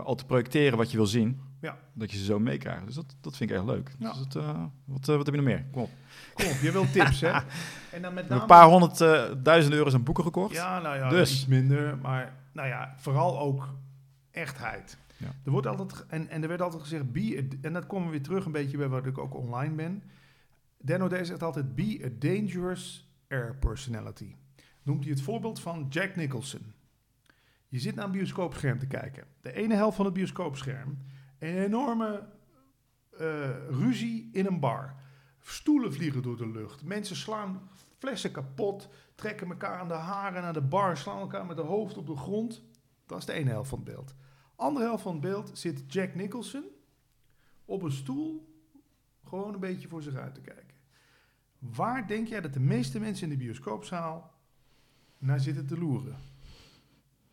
al 0.05 0.15
te 0.15 0.25
projecteren 0.25 0.79
wat 0.79 0.91
je 0.91 0.97
wil 0.97 1.07
zien. 1.07 1.41
Ja. 1.61 1.79
Dat 1.93 2.11
je 2.11 2.19
ze 2.19 2.25
zo 2.25 2.39
meekrijgt. 2.39 2.87
Dus 2.87 2.95
dat, 2.95 3.17
dat 3.21 3.37
vind 3.37 3.51
ik 3.51 3.57
erg 3.57 3.67
leuk. 3.67 3.95
Ja. 3.99 4.13
Dus 4.13 4.19
dat, 4.29 4.45
wat, 4.85 5.07
wat 5.07 5.27
heb 5.27 5.35
je 5.35 5.41
nog 5.41 5.45
meer? 5.45 5.65
Kom 5.73 5.83
op. 5.83 5.91
kom 6.35 6.47
op, 6.47 6.59
je 6.63 6.73
wilt 6.73 6.93
tips, 6.93 7.21
hè? 7.21 7.33
En 7.93 8.03
dan 8.03 8.15
met 8.15 8.29
name... 8.29 8.41
een 8.41 8.47
paar 8.47 8.67
honderd 8.67 9.01
eh, 9.01 9.25
duizend 9.43 9.75
euro's 9.75 9.95
aan 9.95 10.03
boeken 10.03 10.25
gekocht. 10.25 10.55
Ja, 10.55 10.81
nou 10.81 10.97
ja, 10.97 11.09
Dus. 11.09 11.33
iets 11.33 11.47
minder. 11.47 11.99
Maar 11.99 12.33
nou 12.53 12.69
ja, 12.69 12.95
vooral 12.97 13.39
ook 13.41 13.69
echtheid. 14.31 14.97
Ja. 15.17 15.27
Er 15.45 15.51
wordt 15.51 15.67
altijd, 15.67 16.07
en, 16.07 16.29
en 16.29 16.43
er 16.43 16.49
werd 16.49 16.63
altijd 16.63 16.83
gezegd, 16.83 17.13
be 17.13 17.37
a- 17.53 17.57
en 17.67 17.73
dat 17.73 17.87
komen 17.87 18.07
we 18.07 18.13
weer 18.13 18.23
terug 18.23 18.45
een 18.45 18.53
beetje 18.53 18.77
bij 18.77 18.89
wat 18.89 19.07
ik 19.07 19.19
ook 19.19 19.35
online 19.35 19.75
ben. 19.75 20.03
Denno 20.79 21.09
D 21.09 21.27
zegt 21.27 21.43
altijd, 21.43 21.75
be 21.75 22.01
a 22.05 22.09
dangerous 22.19 23.11
air 23.29 23.57
personality. 23.61 24.35
Noemt 24.83 25.03
hij 25.05 25.13
het 25.13 25.23
voorbeeld 25.23 25.61
van 25.61 25.87
Jack 25.91 26.17
Nicholson. 26.17 26.73
Je 27.69 27.79
zit 27.79 27.95
naar 27.95 28.05
een 28.05 28.11
bioscoopscherm 28.11 28.79
te 28.79 28.87
kijken. 28.87 29.25
De 29.41 29.53
ene 29.53 29.75
helft 29.75 29.97
van 29.97 30.05
het 30.05 30.15
bioscoopscherm, 30.15 30.99
een 31.39 31.57
enorme 31.57 32.23
eh, 33.19 33.27
ruzie 33.71 34.31
in 34.33 34.47
een 34.47 34.61
bar. 34.61 34.95
Stoelen 35.43 35.93
vliegen 35.93 36.23
door 36.23 36.37
de 36.37 36.49
lucht. 36.49 36.85
Mensen 36.85 37.17
slaan 37.17 37.69
flessen 37.99 38.33
kapot, 38.33 38.89
trekken 39.15 39.49
elkaar 39.49 39.79
aan 39.79 39.89
de 39.89 39.95
haren 39.95 40.43
naar 40.43 40.53
de 40.53 40.61
bar, 40.61 40.97
slaan 40.97 41.19
elkaar 41.19 41.47
met 41.47 41.57
de 41.57 41.63
hoofd 41.63 41.97
op 41.97 42.07
de 42.07 42.17
grond. 42.17 42.63
Dat 43.07 43.19
is 43.19 43.25
de 43.25 43.33
ene 43.33 43.51
helft 43.51 43.69
van 43.69 43.79
het 43.79 43.89
beeld. 43.89 44.15
Andere 44.57 44.85
helft 44.85 45.03
van 45.03 45.13
het 45.13 45.21
beeld 45.21 45.51
zit 45.53 45.93
Jack 45.93 46.15
Nicholson 46.15 46.65
op 47.65 47.83
een 47.83 47.93
stoel, 47.93 48.57
gewoon 49.25 49.55
een 49.55 49.61
beetje 49.61 49.89
voor 49.89 50.03
zich 50.03 50.15
uit 50.15 50.35
te 50.35 50.41
kijken. 50.41 50.77
Waar 51.59 52.07
denk 52.07 52.29
jij 52.29 52.41
dat 52.41 52.53
de 52.53 52.61
meeste 52.61 53.01
mensen 53.01 53.31
in 53.31 53.39
de 53.39 53.45
bioscoopzaal 53.45 54.35
naar 55.19 55.41
zitten 55.41 55.67
te 55.67 55.79
loeren? 55.79 56.17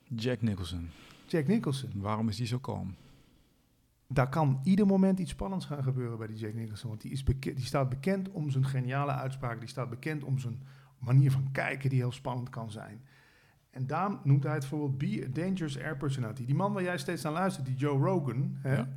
Jack 0.03 0.41
Nicholson. 0.41 0.89
Jack 1.25 1.47
Nicholson. 1.47 1.91
Waarom 1.95 2.29
is 2.29 2.35
die 2.35 2.47
zo 2.47 2.59
kalm? 2.59 2.95
Daar 4.13 4.29
kan 4.29 4.59
ieder 4.63 4.85
moment 4.85 5.19
iets 5.19 5.31
spannends 5.31 5.65
gaan 5.65 5.83
gebeuren 5.83 6.17
bij 6.17 6.27
die 6.27 6.35
Jack 6.37 6.53
Nicholson. 6.53 6.89
Want 6.89 7.01
die, 7.01 7.11
is 7.11 7.23
beke- 7.23 7.53
die 7.53 7.65
staat 7.65 7.89
bekend 7.89 8.29
om 8.29 8.49
zijn 8.49 8.65
geniale 8.65 9.11
uitspraken. 9.11 9.59
Die 9.59 9.69
staat 9.69 9.89
bekend 9.89 10.23
om 10.23 10.39
zijn 10.39 10.61
manier 10.99 11.31
van 11.31 11.49
kijken 11.51 11.89
die 11.89 11.99
heel 11.99 12.11
spannend 12.11 12.49
kan 12.49 12.71
zijn. 12.71 13.01
En 13.69 13.87
daarom 13.87 14.19
noemt 14.23 14.43
hij 14.43 14.51
het 14.51 14.59
bijvoorbeeld 14.69 14.97
Be 14.97 15.25
a 15.27 15.31
Dangerous 15.43 15.79
Air 15.79 15.97
Personality. 15.97 16.45
Die 16.45 16.55
man 16.55 16.73
waar 16.73 16.83
jij 16.83 16.97
steeds 16.97 17.23
naar 17.23 17.31
luistert, 17.33 17.65
die 17.65 17.75
Joe 17.75 17.99
Rogan... 17.99 18.55
Hè, 18.61 18.75
Ja. 18.75 18.87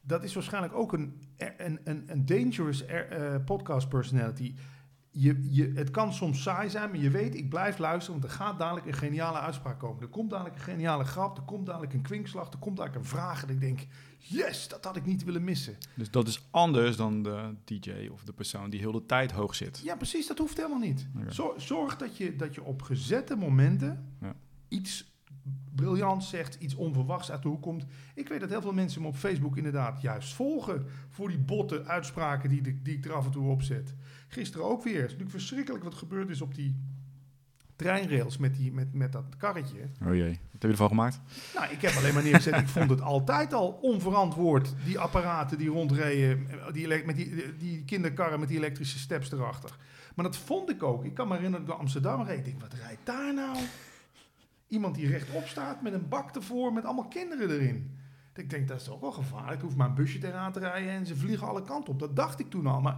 dat 0.00 0.24
is 0.24 0.34
waarschijnlijk 0.34 0.74
ook 0.74 0.92
een, 0.92 1.20
een, 1.56 1.80
een, 1.84 2.02
een 2.06 2.26
dangerous 2.26 2.86
air- 2.88 3.08
eh, 3.10 3.44
podcast 3.44 3.88
personality. 3.88 4.54
Je, 5.10 5.46
je, 5.50 5.72
het 5.74 5.90
kan 5.90 6.12
soms 6.12 6.42
saai 6.42 6.70
zijn, 6.70 6.90
maar 6.90 6.98
je 6.98 7.10
weet, 7.10 7.34
ik 7.34 7.48
blijf 7.48 7.78
luisteren, 7.78 8.20
want 8.20 8.32
er 8.32 8.38
gaat 8.38 8.58
dadelijk 8.58 8.86
een 8.86 8.92
geniale 8.94 9.38
uitspraak 9.38 9.78
komen. 9.78 10.02
Er 10.02 10.08
komt 10.08 10.30
dadelijk 10.30 10.54
een 10.56 10.62
geniale 10.62 11.04
grap, 11.04 11.36
er 11.36 11.42
komt 11.42 11.66
dadelijk 11.66 11.92
een 11.92 12.02
kwinkslag, 12.02 12.52
er 12.52 12.58
komt 12.58 12.76
dadelijk 12.76 13.02
een 13.04 13.08
vraag 13.10 13.42
en 13.42 13.48
ik 13.48 13.60
denk, 13.60 13.86
yes, 14.18 14.68
dat 14.68 14.84
had 14.84 14.96
ik 14.96 15.06
niet 15.06 15.24
willen 15.24 15.44
missen. 15.44 15.76
Dus 15.94 16.10
dat 16.10 16.28
is 16.28 16.46
anders 16.50 16.96
dan 16.96 17.22
de 17.22 17.54
DJ 17.64 18.08
of 18.12 18.24
de 18.24 18.32
persoon 18.32 18.70
die 18.70 18.80
heel 18.80 18.92
de 18.92 19.06
tijd 19.06 19.32
hoog 19.32 19.54
zit. 19.54 19.80
Ja, 19.84 19.96
precies, 19.96 20.26
dat 20.26 20.38
hoeft 20.38 20.56
helemaal 20.56 20.78
niet. 20.78 21.06
Zorg, 21.28 21.60
zorg 21.62 21.96
dat, 21.96 22.16
je, 22.16 22.36
dat 22.36 22.54
je 22.54 22.62
op 22.62 22.82
gezette 22.82 23.36
momenten 23.36 24.14
Ja. 24.20 24.34
iets 24.68 25.16
briljants 25.74 26.28
zegt, 26.28 26.54
iets 26.54 26.74
onverwachts 26.74 27.30
uit 27.30 27.42
de 27.42 27.48
hoek 27.48 27.62
komt. 27.62 27.84
Ik 28.14 28.28
weet 28.28 28.40
dat 28.40 28.48
heel 28.48 28.60
veel 28.62 28.72
mensen 28.72 29.02
me 29.02 29.08
op 29.08 29.16
Facebook 29.16 29.56
inderdaad 29.56 30.00
juist 30.02 30.34
volgen 30.34 30.86
voor 31.08 31.28
die 31.28 31.38
botte 31.38 31.84
uitspraken 31.84 32.48
die, 32.48 32.62
de- 32.62 32.82
die 32.82 32.96
ik 32.96 33.04
er 33.04 33.12
af 33.12 33.24
en 33.24 33.30
toe 33.30 33.48
opzet. 33.50 33.94
Gisteren 34.28 34.66
ook 34.66 34.82
weer. 34.82 34.94
Het 34.94 35.04
is 35.04 35.10
natuurlijk 35.10 35.30
verschrikkelijk 35.30 35.84
wat 35.84 35.94
gebeurd 35.94 36.28
is 36.30 36.40
op 36.40 36.54
die 36.54 36.76
treinrails 37.76 38.36
met, 38.36 38.54
die, 38.56 38.72
met, 38.72 38.94
met 38.94 39.12
dat 39.12 39.24
karretje. 39.36 39.88
Oh 40.04 40.14
jee, 40.14 40.28
wat 40.28 40.52
heb 40.52 40.60
je 40.62 40.68
ervan 40.68 40.88
gemaakt? 40.88 41.20
Nou, 41.54 41.72
ik 41.72 41.80
heb 41.80 41.96
alleen 41.96 42.14
maar 42.14 42.22
neergezet. 42.22 42.54
ik 42.60 42.68
vond 42.68 42.90
het 42.90 43.00
altijd 43.00 43.52
al 43.52 43.78
onverantwoord. 43.82 44.74
Die 44.84 44.98
apparaten 44.98 45.58
die 45.58 45.68
rondreden. 45.68 46.46
Die, 46.72 46.84
ele- 46.84 47.02
met 47.04 47.16
die, 47.16 47.56
die 47.56 47.84
kinderkarren 47.84 48.40
met 48.40 48.48
die 48.48 48.58
elektrische 48.58 48.98
steps 48.98 49.32
erachter. 49.32 49.76
Maar 50.14 50.24
dat 50.24 50.36
vond 50.36 50.70
ik 50.70 50.82
ook. 50.82 51.04
Ik 51.04 51.14
kan 51.14 51.28
me 51.28 51.34
herinneren 51.34 51.66
dat 51.66 51.74
ik 51.74 51.76
door 51.76 51.84
Amsterdam 51.84 52.26
reed. 52.26 52.38
Ik 52.38 52.44
denk, 52.44 52.60
wat 52.60 52.72
rijdt 52.72 53.06
daar 53.06 53.34
nou? 53.34 53.56
Iemand 54.68 54.94
die 54.94 55.08
rechtop 55.08 55.46
staat 55.46 55.82
met 55.82 55.92
een 55.92 56.08
bak 56.08 56.34
ervoor 56.34 56.72
met 56.72 56.84
allemaal 56.84 57.08
kinderen 57.08 57.50
erin. 57.50 57.96
Ik 58.34 58.50
denk, 58.50 58.68
dat 58.68 58.80
is 58.80 58.88
ook 58.88 59.00
wel 59.00 59.12
gevaarlijk. 59.12 59.54
Ik 59.54 59.60
hoef 59.60 59.76
maar 59.76 59.88
een 59.88 59.94
busje 59.94 60.18
tegenaan 60.18 60.52
te 60.52 60.58
rijden 60.58 60.90
en 60.90 61.06
ze 61.06 61.16
vliegen 61.16 61.46
alle 61.48 61.62
kanten 61.62 61.92
op. 61.92 61.98
Dat 61.98 62.16
dacht 62.16 62.40
ik 62.40 62.50
toen 62.50 62.66
al. 62.66 62.80
Maar, 62.80 62.96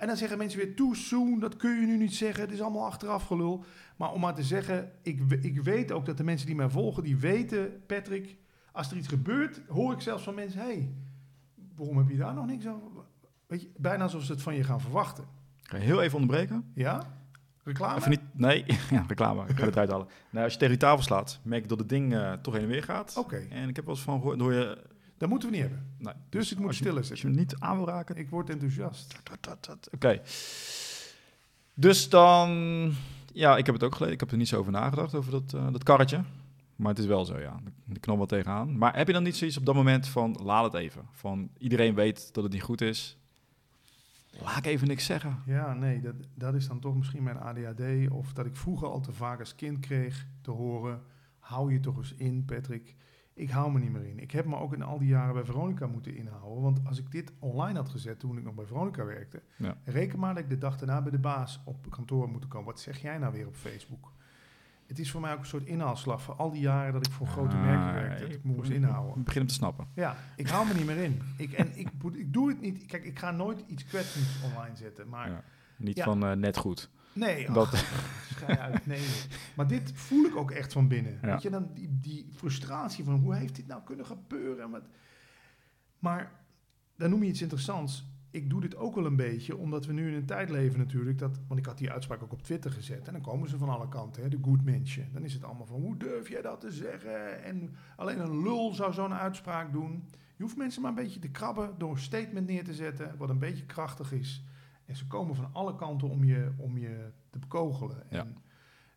en 0.00 0.06
dan 0.06 0.16
zeggen 0.16 0.38
mensen 0.38 0.58
weer, 0.58 0.76
too 0.76 0.94
soon, 0.94 1.40
dat 1.40 1.56
kun 1.56 1.80
je 1.80 1.86
nu 1.86 1.96
niet 1.96 2.14
zeggen. 2.14 2.42
Het 2.42 2.52
is 2.52 2.60
allemaal 2.60 2.84
achteraf 2.84 3.26
gelul. 3.26 3.64
Maar 3.96 4.12
om 4.12 4.20
maar 4.20 4.34
te 4.34 4.42
zeggen, 4.42 4.92
ik, 5.02 5.20
ik 5.40 5.62
weet 5.62 5.92
ook 5.92 6.06
dat 6.06 6.16
de 6.16 6.24
mensen 6.24 6.46
die 6.46 6.56
mij 6.56 6.68
volgen, 6.68 7.02
die 7.02 7.16
weten, 7.16 7.82
Patrick, 7.86 8.36
als 8.72 8.90
er 8.90 8.96
iets 8.96 9.08
gebeurt, 9.08 9.60
hoor 9.68 9.92
ik 9.92 10.00
zelfs 10.00 10.22
van 10.22 10.34
mensen, 10.34 10.60
hey, 10.60 10.94
waarom 11.76 11.96
heb 11.98 12.08
je 12.08 12.16
daar 12.16 12.34
nog 12.34 12.46
niks 12.46 12.66
over? 12.66 12.88
Weet 13.46 13.62
je, 13.62 13.70
bijna 13.76 14.02
alsof 14.02 14.22
ze 14.22 14.32
het 14.32 14.42
van 14.42 14.54
je 14.54 14.64
gaan 14.64 14.80
verwachten. 14.80 15.24
Ga 15.62 15.76
je 15.76 15.82
heel 15.82 16.02
even 16.02 16.18
onderbreken? 16.18 16.70
Ja? 16.74 17.18
Reclame? 17.62 17.96
Even 17.96 18.10
niet, 18.10 18.20
nee, 18.32 18.64
ja, 18.90 19.04
reclame. 19.08 19.42
Ik 19.48 19.56
ga 19.56 19.64
het 19.64 19.74
eruit 19.74 19.90
halen. 19.90 20.06
Nou, 20.30 20.44
als 20.44 20.52
je 20.52 20.58
tegen 20.58 20.78
die 20.78 20.86
tafel 20.86 21.02
slaat, 21.02 21.40
merk 21.42 21.62
je 21.62 21.68
dat 21.68 21.78
het 21.78 21.88
ding 21.88 22.14
eh, 22.14 22.32
toch 22.32 22.54
heen 22.54 22.62
en 22.62 22.68
weer 22.68 22.82
gaat. 22.82 23.16
Oké, 23.16 23.46
En 23.50 23.68
ik 23.68 23.76
heb 23.76 23.84
wel 23.84 23.94
eens 23.94 24.04
van 24.04 24.18
gehoord, 24.18 24.38
door 24.38 24.52
je... 24.52 24.78
dat 25.20 25.28
moeten 25.28 25.48
we 25.50 25.54
niet 25.56 25.64
hebben. 25.64 25.86
Nee, 25.98 26.14
Dus 26.28 26.52
ik 26.52 26.58
moet 26.58 26.70
je- 26.70 26.74
stiller 26.76 26.98
Als 26.98 27.08
je 27.08 27.14
zitten. 27.16 27.38
niet 27.38 27.56
aan 27.58 27.76
wil 27.76 27.86
raken... 27.86 28.16
Ik 28.16 28.28
word 28.30 28.50
enthousiast. 28.50 29.20
Oké. 29.94 30.20
Dus 31.74 32.08
dan... 32.08 32.48
Ja, 33.32 33.56
ik 33.56 33.66
heb 33.66 33.74
het 33.74 33.84
ook 33.84 33.92
gelezen. 33.94 34.14
Ik 34.14 34.20
heb 34.20 34.30
er 34.30 34.36
niet 34.36 34.48
zo 34.48 34.58
over 34.58 34.72
nagedacht, 34.72 35.14
over 35.14 35.30
dat, 35.30 35.54
eh, 35.54 35.72
dat 35.72 35.82
karretje. 35.82 36.22
Maar 36.76 36.88
het 36.88 36.98
is 36.98 37.06
wel 37.06 37.24
zo, 37.24 37.38
ja. 37.38 37.60
Ik 37.92 38.00
knal 38.00 38.16
wel 38.16 38.26
tegenaan. 38.26 38.78
Maar 38.78 38.96
heb 38.96 39.06
je 39.06 39.12
dan 39.12 39.22
niet 39.22 39.36
zoiets 39.36 39.56
op 39.56 39.66
dat 39.66 39.74
moment 39.74 40.08
van... 40.08 40.38
Laat 40.42 40.72
het 40.72 40.82
even. 40.82 41.02
Van 41.12 41.50
iedereen 41.58 41.94
weet 41.94 42.34
dat 42.34 42.44
het 42.44 42.52
niet 42.52 42.62
goed 42.62 42.80
is. 42.80 43.16
Laat 44.42 44.56
ik 44.56 44.66
even 44.66 44.88
niks 44.88 45.04
zeggen. 45.04 45.42
Ja, 45.46 45.74
nee, 45.74 46.00
dat, 46.00 46.14
dat 46.34 46.54
is 46.54 46.68
dan 46.68 46.80
toch 46.80 46.96
misschien 46.96 47.22
mijn 47.22 47.38
ADHD. 47.38 48.10
Of 48.10 48.32
dat 48.32 48.46
ik 48.46 48.56
vroeger 48.56 48.88
al 48.88 49.00
te 49.00 49.12
vaak 49.12 49.38
als 49.40 49.54
kind 49.54 49.80
kreeg 49.80 50.26
te 50.42 50.50
horen... 50.50 51.02
hou 51.38 51.72
je 51.72 51.80
toch 51.80 51.96
eens 51.96 52.14
in, 52.14 52.44
Patrick. 52.44 52.94
Ik 53.40 53.50
hou 53.50 53.72
me 53.72 53.78
niet 53.78 53.92
meer 53.92 54.04
in. 54.06 54.18
Ik 54.18 54.30
heb 54.30 54.44
me 54.46 54.56
ook 54.56 54.72
in 54.72 54.82
al 54.82 54.98
die 54.98 55.08
jaren 55.08 55.34
bij 55.34 55.44
Veronica 55.44 55.86
moeten 55.86 56.16
inhouden. 56.16 56.62
Want 56.62 56.80
als 56.86 56.98
ik 56.98 57.10
dit 57.10 57.32
online 57.38 57.78
had 57.78 57.88
gezet 57.88 58.18
toen 58.18 58.36
ik 58.38 58.44
nog 58.44 58.54
bij 58.54 58.64
Veronica 58.64 59.04
werkte... 59.04 59.42
Ja. 59.56 59.76
reken 59.84 60.18
maar 60.18 60.34
dat 60.34 60.42
ik 60.42 60.48
de 60.48 60.58
dag 60.58 60.76
daarna 60.78 61.02
bij 61.02 61.10
de 61.10 61.18
baas 61.18 61.60
op 61.64 61.90
kantoor 61.90 62.28
moet 62.28 62.48
komen. 62.48 62.66
Wat 62.66 62.80
zeg 62.80 62.98
jij 62.98 63.18
nou 63.18 63.32
weer 63.32 63.46
op 63.46 63.54
Facebook? 63.54 64.12
Het 64.86 64.98
is 64.98 65.10
voor 65.10 65.20
mij 65.20 65.32
ook 65.32 65.38
een 65.38 65.46
soort 65.46 65.64
inhaalslag 65.66 66.22
voor 66.22 66.34
al 66.34 66.50
die 66.50 66.60
jaren 66.60 66.92
dat 66.92 67.06
ik 67.06 67.12
voor 67.12 67.26
grote 67.26 67.56
Ah, 67.56 67.62
merken 67.62 67.94
werkte. 67.94 68.22
Dat 68.24 68.32
ik- 68.32 68.44
moest 68.44 68.70
inhouden. 68.70 69.16
Ik 69.18 69.24
begin 69.24 69.38
hem 69.40 69.48
te 69.48 69.54
snappen. 69.54 69.86
Ja, 69.94 70.16
ik 70.36 70.48
hou 70.48 70.66
me 70.66 70.74
niet 70.74 70.86
meer 70.86 70.96
in. 71.02 71.20
Ik, 71.36 71.52
en 71.52 71.78
ik, 71.78 71.88
ik 72.12 72.32
doe 72.32 72.48
het 72.48 72.60
niet. 72.60 72.86
Kijk, 72.86 73.04
ik 73.04 73.18
ga 73.18 73.30
nooit 73.30 73.64
iets 73.66 73.84
kwetsends 73.84 74.42
online 74.42 74.76
zetten. 74.76 75.08
Maar 75.08 75.28
Ja. 75.30 75.42
Niet 75.76 75.96
Ja. 75.96 76.04
van 76.04 76.24
eh, 76.26 76.32
net 76.32 76.56
goed. 76.56 76.90
Nee, 77.12 77.48
ach, 77.48 77.54
Dat, 77.54 77.84
schei 78.34 78.58
uit. 78.58 78.86
Nee. 78.86 79.06
Maar 79.56 79.66
dit 79.66 79.92
voel 79.94 80.24
ik 80.24 80.36
ook 80.36 80.50
echt 80.50 80.72
van 80.72 80.88
binnen. 80.88 81.18
Ja. 81.22 81.28
Weet 81.28 81.42
je, 81.42 81.50
dan 81.50 81.70
die, 81.74 81.98
die 82.00 82.28
frustratie 82.34 83.04
van 83.04 83.14
hoe 83.14 83.34
heeft 83.34 83.56
dit 83.56 83.66
nou 83.66 83.82
kunnen 83.84 84.06
gebeuren? 84.06 84.64
En 84.64 84.70
Wat... 84.70 84.88
Maar 85.98 86.32
dan 86.96 87.10
noem 87.10 87.22
je 87.22 87.28
iets 87.28 87.42
interessants. 87.42 88.08
Ik 88.30 88.50
doe 88.50 88.60
dit 88.60 88.76
ook 88.76 88.94
wel 88.94 89.06
een 89.06 89.16
beetje, 89.16 89.56
omdat 89.56 89.86
we 89.86 89.92
nu 89.92 90.08
in 90.08 90.14
een 90.14 90.26
tijd 90.26 90.50
leven 90.50 90.78
natuurlijk. 90.78 91.18
Dat, 91.18 91.38
want 91.46 91.60
ik 91.60 91.66
had 91.66 91.78
die 91.78 91.90
uitspraak 91.90 92.22
ook 92.22 92.32
op 92.32 92.42
Twitter 92.42 92.70
gezet. 92.70 93.06
En 93.06 93.12
dan 93.12 93.22
komen 93.22 93.48
ze 93.48 93.58
van 93.58 93.68
alle 93.68 93.88
kanten, 93.88 94.22
hè, 94.22 94.28
de 94.28 94.38
good 94.42 94.64
mensen. 94.64 95.08
Dan 95.12 95.24
is 95.24 95.32
het 95.32 95.44
allemaal 95.44 95.66
van, 95.66 95.80
hoe 95.80 95.96
durf 95.96 96.28
jij 96.28 96.42
dat 96.42 96.60
te 96.60 96.72
zeggen? 96.72 97.42
En 97.42 97.74
alleen 97.96 98.20
een 98.20 98.42
lul 98.42 98.74
zou 98.74 98.92
zo'n 98.92 99.14
uitspraak 99.14 99.72
doen. 99.72 100.08
Je 100.36 100.42
hoeft 100.42 100.56
mensen 100.56 100.82
maar 100.82 100.90
een 100.90 100.96
beetje 101.04 101.20
te 101.20 101.30
krabben 101.30 101.74
door 101.78 101.90
een 101.90 101.98
statement 101.98 102.46
neer 102.46 102.64
te 102.64 102.74
zetten, 102.74 103.14
wat 103.18 103.30
een 103.30 103.38
beetje 103.38 103.66
krachtig 103.66 104.12
is. 104.12 104.44
Ze 104.92 105.06
komen 105.06 105.34
van 105.36 105.48
alle 105.52 105.76
kanten 105.76 106.08
om 106.08 106.24
je, 106.24 106.52
om 106.56 106.78
je 106.78 107.10
te 107.30 107.38
bekogelen. 107.38 108.02
Ja. 108.10 108.18
En 108.20 108.36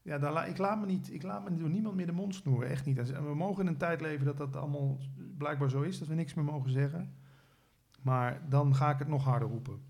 Ja, 0.01 0.17
daar 0.19 0.33
la- 0.33 0.45
ik, 0.45 0.57
laat 0.57 0.79
me 0.79 0.85
niet, 0.85 1.13
ik 1.13 1.23
laat 1.23 1.43
me 1.49 1.55
door 1.57 1.69
niemand 1.69 1.95
meer 1.95 2.05
de 2.05 2.11
mond 2.11 2.35
snoeren. 2.35 2.69
Echt 2.69 2.85
niet. 2.85 2.97
En 3.11 3.27
we 3.27 3.35
mogen 3.35 3.61
in 3.61 3.67
een 3.67 3.77
tijd 3.77 4.01
leven 4.01 4.25
dat 4.25 4.37
dat 4.37 4.55
allemaal 4.55 4.97
blijkbaar 5.37 5.69
zo 5.69 5.81
is. 5.81 5.99
Dat 5.99 6.07
we 6.07 6.13
niks 6.13 6.33
meer 6.33 6.45
mogen 6.45 6.71
zeggen. 6.71 7.13
Maar 8.01 8.41
dan 8.49 8.75
ga 8.75 8.89
ik 8.91 8.99
het 8.99 9.07
nog 9.07 9.23
harder 9.23 9.47
roepen. 9.47 9.81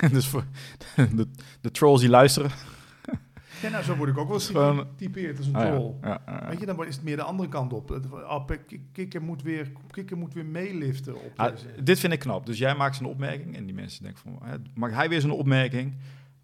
dus 0.12 0.28
voor 0.28 0.44
de, 0.96 1.28
de 1.60 1.70
trolls 1.70 2.00
die 2.00 2.10
luisteren. 2.10 2.50
Ja, 3.64 3.70
nou, 3.70 3.84
zo 3.84 3.96
word 3.96 4.10
ik 4.10 4.18
ook 4.18 4.26
wel 4.26 4.34
eens 4.36 4.46
Gewoon- 4.46 4.76
getypeerd 4.78 5.38
als 5.38 5.46
een 5.46 5.54
Ah, 5.56 5.66
troll. 5.74 5.94
Ja. 6.02 6.46
Weet 6.48 6.60
je, 6.60 6.66
dan 6.66 6.86
is 6.86 6.94
het 6.94 7.04
meer 7.04 7.16
de 7.16 7.22
andere 7.22 7.48
kant 7.48 7.72
op. 7.72 8.00
K- 8.66 8.78
Kikker 8.92 9.22
moet 9.22 9.42
weer, 9.42 9.72
Kikker 9.90 10.16
moet 10.16 10.34
weer 10.34 10.46
meeliften 10.46 11.14
op 11.14 11.32
Ah, 11.36 11.52
dit 11.82 11.98
vind 12.00 12.12
ik 12.12 12.18
knap. 12.18 12.46
Dus 12.46 12.58
jij 12.58 12.74
maakt 12.74 12.96
zo'n 12.96 13.06
opmerking 13.06 13.56
en 13.56 13.64
die 13.66 13.74
mensen 13.74 14.02
denken 14.02 14.20
van, 14.22 14.38
hè, 14.48 14.56
maakt 14.74 14.94
hij 14.94 15.08
weer 15.08 15.20
zo'n 15.20 15.30
opmerking? 15.30 15.94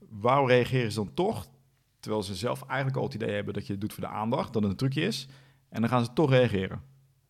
Waarom 0.09 0.47
reageren 0.49 0.93
ze 0.93 0.99
dan 0.99 1.15
toch? 1.15 1.49
Terwijl 2.01 2.23
ze 2.23 2.35
zelf 2.35 2.63
eigenlijk 2.67 2.97
al 2.99 3.05
het 3.05 3.15
idee 3.15 3.35
hebben 3.35 3.55
dat 3.55 3.67
je 3.67 3.73
het 3.73 3.81
doet 3.81 3.93
voor 3.93 4.03
de 4.05 4.11
aandacht, 4.11 4.53
dat 4.53 4.63
het 4.63 4.71
een 4.71 4.77
trucje 4.79 5.01
is. 5.03 5.29
En 5.69 5.81
dan 5.81 5.91
gaan 5.91 6.05
ze 6.05 6.13
toch 6.13 6.31
reageren. 6.31 6.81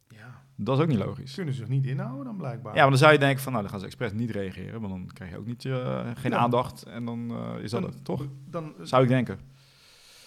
Ja, 0.08 0.42
Dat 0.56 0.76
is 0.76 0.82
ook 0.82 0.88
niet 0.90 0.98
logisch. 0.98 1.30
ze 1.30 1.36
kunnen 1.36 1.54
zich 1.54 1.68
niet 1.68 1.86
inhouden 1.86 2.24
dan 2.24 2.36
blijkbaar. 2.36 2.74
Ja, 2.74 2.80
maar 2.80 2.90
dan 2.90 2.98
zou 2.98 3.12
je 3.12 3.18
denken 3.18 3.42
van, 3.42 3.52
nou, 3.52 3.62
dan 3.64 3.72
gaan 3.72 3.80
ze 3.80 3.86
expres 3.86 4.12
niet 4.12 4.30
reageren, 4.30 4.80
want 4.80 4.92
dan 4.92 5.10
krijg 5.12 5.30
je 5.30 5.38
ook 5.38 5.46
niet, 5.46 5.64
eh, 5.64 6.06
geen 6.14 6.30
Ja. 6.32 6.36
aandacht 6.38 6.82
en 6.82 7.04
dan 7.04 7.30
eh, 7.30 7.62
is 7.62 7.70
dat 7.70 7.82
Dan- 7.82 7.90
het, 7.90 8.04
toch? 8.04 8.26
Dan, 8.50 8.72
Zou 8.82 9.02
ik 9.02 9.08
denken. 9.08 9.38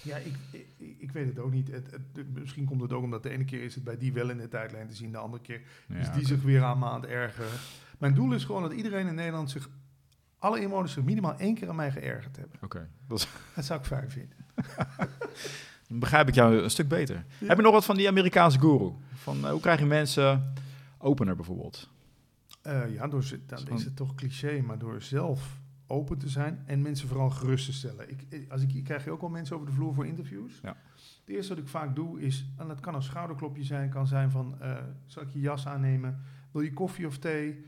Ja, 0.03 0.17
ik, 0.17 0.33
ik, 0.51 0.95
ik 0.99 1.11
weet 1.11 1.27
het 1.27 1.39
ook 1.39 1.51
niet. 1.51 1.71
Het, 1.71 1.91
het- 1.91 2.33
misschien 2.33 2.65
komt 2.65 2.81
het 2.81 2.93
ook 2.93 3.03
omdat 3.03 3.23
de 3.23 3.29
ene 3.29 3.45
keer 3.45 3.63
is 3.63 3.75
het 3.75 3.83
bij 3.83 3.97
die 3.97 4.13
wel 4.13 4.29
in 4.29 4.37
de 4.37 4.47
tijdlijn 4.47 4.87
te 4.87 4.95
zien, 4.95 5.11
de 5.11 5.17
andere 5.17 5.43
keer 5.43 5.61
Ja, 5.87 5.95
is 5.95 6.11
die 6.11 6.25
zich 6.25 6.41
weer 6.41 6.63
aan 6.63 6.79
me 6.79 6.85
aan 6.85 7.01
het 7.01 7.09
ergeren. 7.09 7.49
Mijn 7.97 8.13
doel 8.13 8.33
is 8.33 8.43
gewoon 8.43 8.61
dat 8.61 8.73
iedereen 8.73 9.07
in 9.07 9.15
Nederland 9.15 9.51
zich, 9.51 9.69
alle 10.39 10.59
inwoners 10.61 10.93
zich 10.93 11.03
minimaal 11.03 11.37
één 11.37 11.55
keer 11.55 11.69
aan 11.69 11.75
mij 11.75 11.91
geërgerd 11.91 12.35
hebben. 12.37 12.57
Oké, 12.61 12.89
dat 13.07 13.27
zou 13.55 13.79
ik 13.79 13.85
fijn 13.85 14.11
vinden. 14.11 14.37
dan 15.87 15.99
begrijp 15.99 16.27
ik 16.27 16.33
jou 16.35 16.57
een 16.57 16.69
stuk 16.69 16.87
beter. 16.87 17.25
Heb 17.45 17.57
je 17.57 17.63
nog 17.63 17.71
wat 17.73 17.85
van 17.85 17.95
die 17.95 18.07
Amerikaanse 18.07 18.59
guru? 18.59 18.91
Van, 19.13 19.45
eh, 19.45 19.51
hoe 19.51 19.59
krijg 19.61 19.79
je 19.79 19.85
mensen 19.85 20.53
opener 20.97 21.35
bijvoorbeeld? 21.35 21.89
Eh, 22.61 22.93
ja, 22.93 23.07
door, 23.07 23.23
ze- 23.23 23.45
dan 23.45 23.67
is 23.67 23.83
het 23.83 23.95
toch 23.95 24.15
cliché, 24.15 24.61
maar 24.61 24.77
door 24.77 25.01
zelf 25.01 25.59
open 25.87 26.17
te 26.17 26.29
zijn 26.29 26.63
en 26.65 26.81
mensen 26.81 27.07
vooral 27.07 27.29
gerust 27.29 27.65
te 27.65 27.73
stellen. 27.73 28.09
Ik, 28.09 28.45
als 28.49 28.61
ik, 28.61 28.73
ik 28.73 28.83
krijg 28.83 29.03
je 29.03 29.11
ook 29.11 29.21
wel 29.21 29.29
mensen 29.29 29.55
over 29.55 29.67
de 29.67 29.73
vloer 29.73 29.93
voor 29.93 30.05
interviews. 30.05 30.59
Ja. 30.63 30.77
Het 30.95 31.35
eerste 31.35 31.53
wat 31.53 31.63
ik 31.63 31.69
vaak 31.69 31.95
doe 31.95 32.21
is, 32.21 32.49
en 32.57 32.67
dat 32.67 32.79
kan 32.79 32.95
een 32.95 33.03
schouderklopje 33.03 33.63
zijn, 33.63 33.89
kan 33.89 34.07
zijn 34.07 34.31
van, 34.31 34.61
eh, 34.61 34.77
zal 35.05 35.23
ik 35.23 35.29
je 35.29 35.39
jas 35.39 35.67
aannemen? 35.67 36.19
Wil 36.51 36.61
je 36.61 36.73
koffie 36.73 37.07
of 37.07 37.17
thee? 37.17 37.65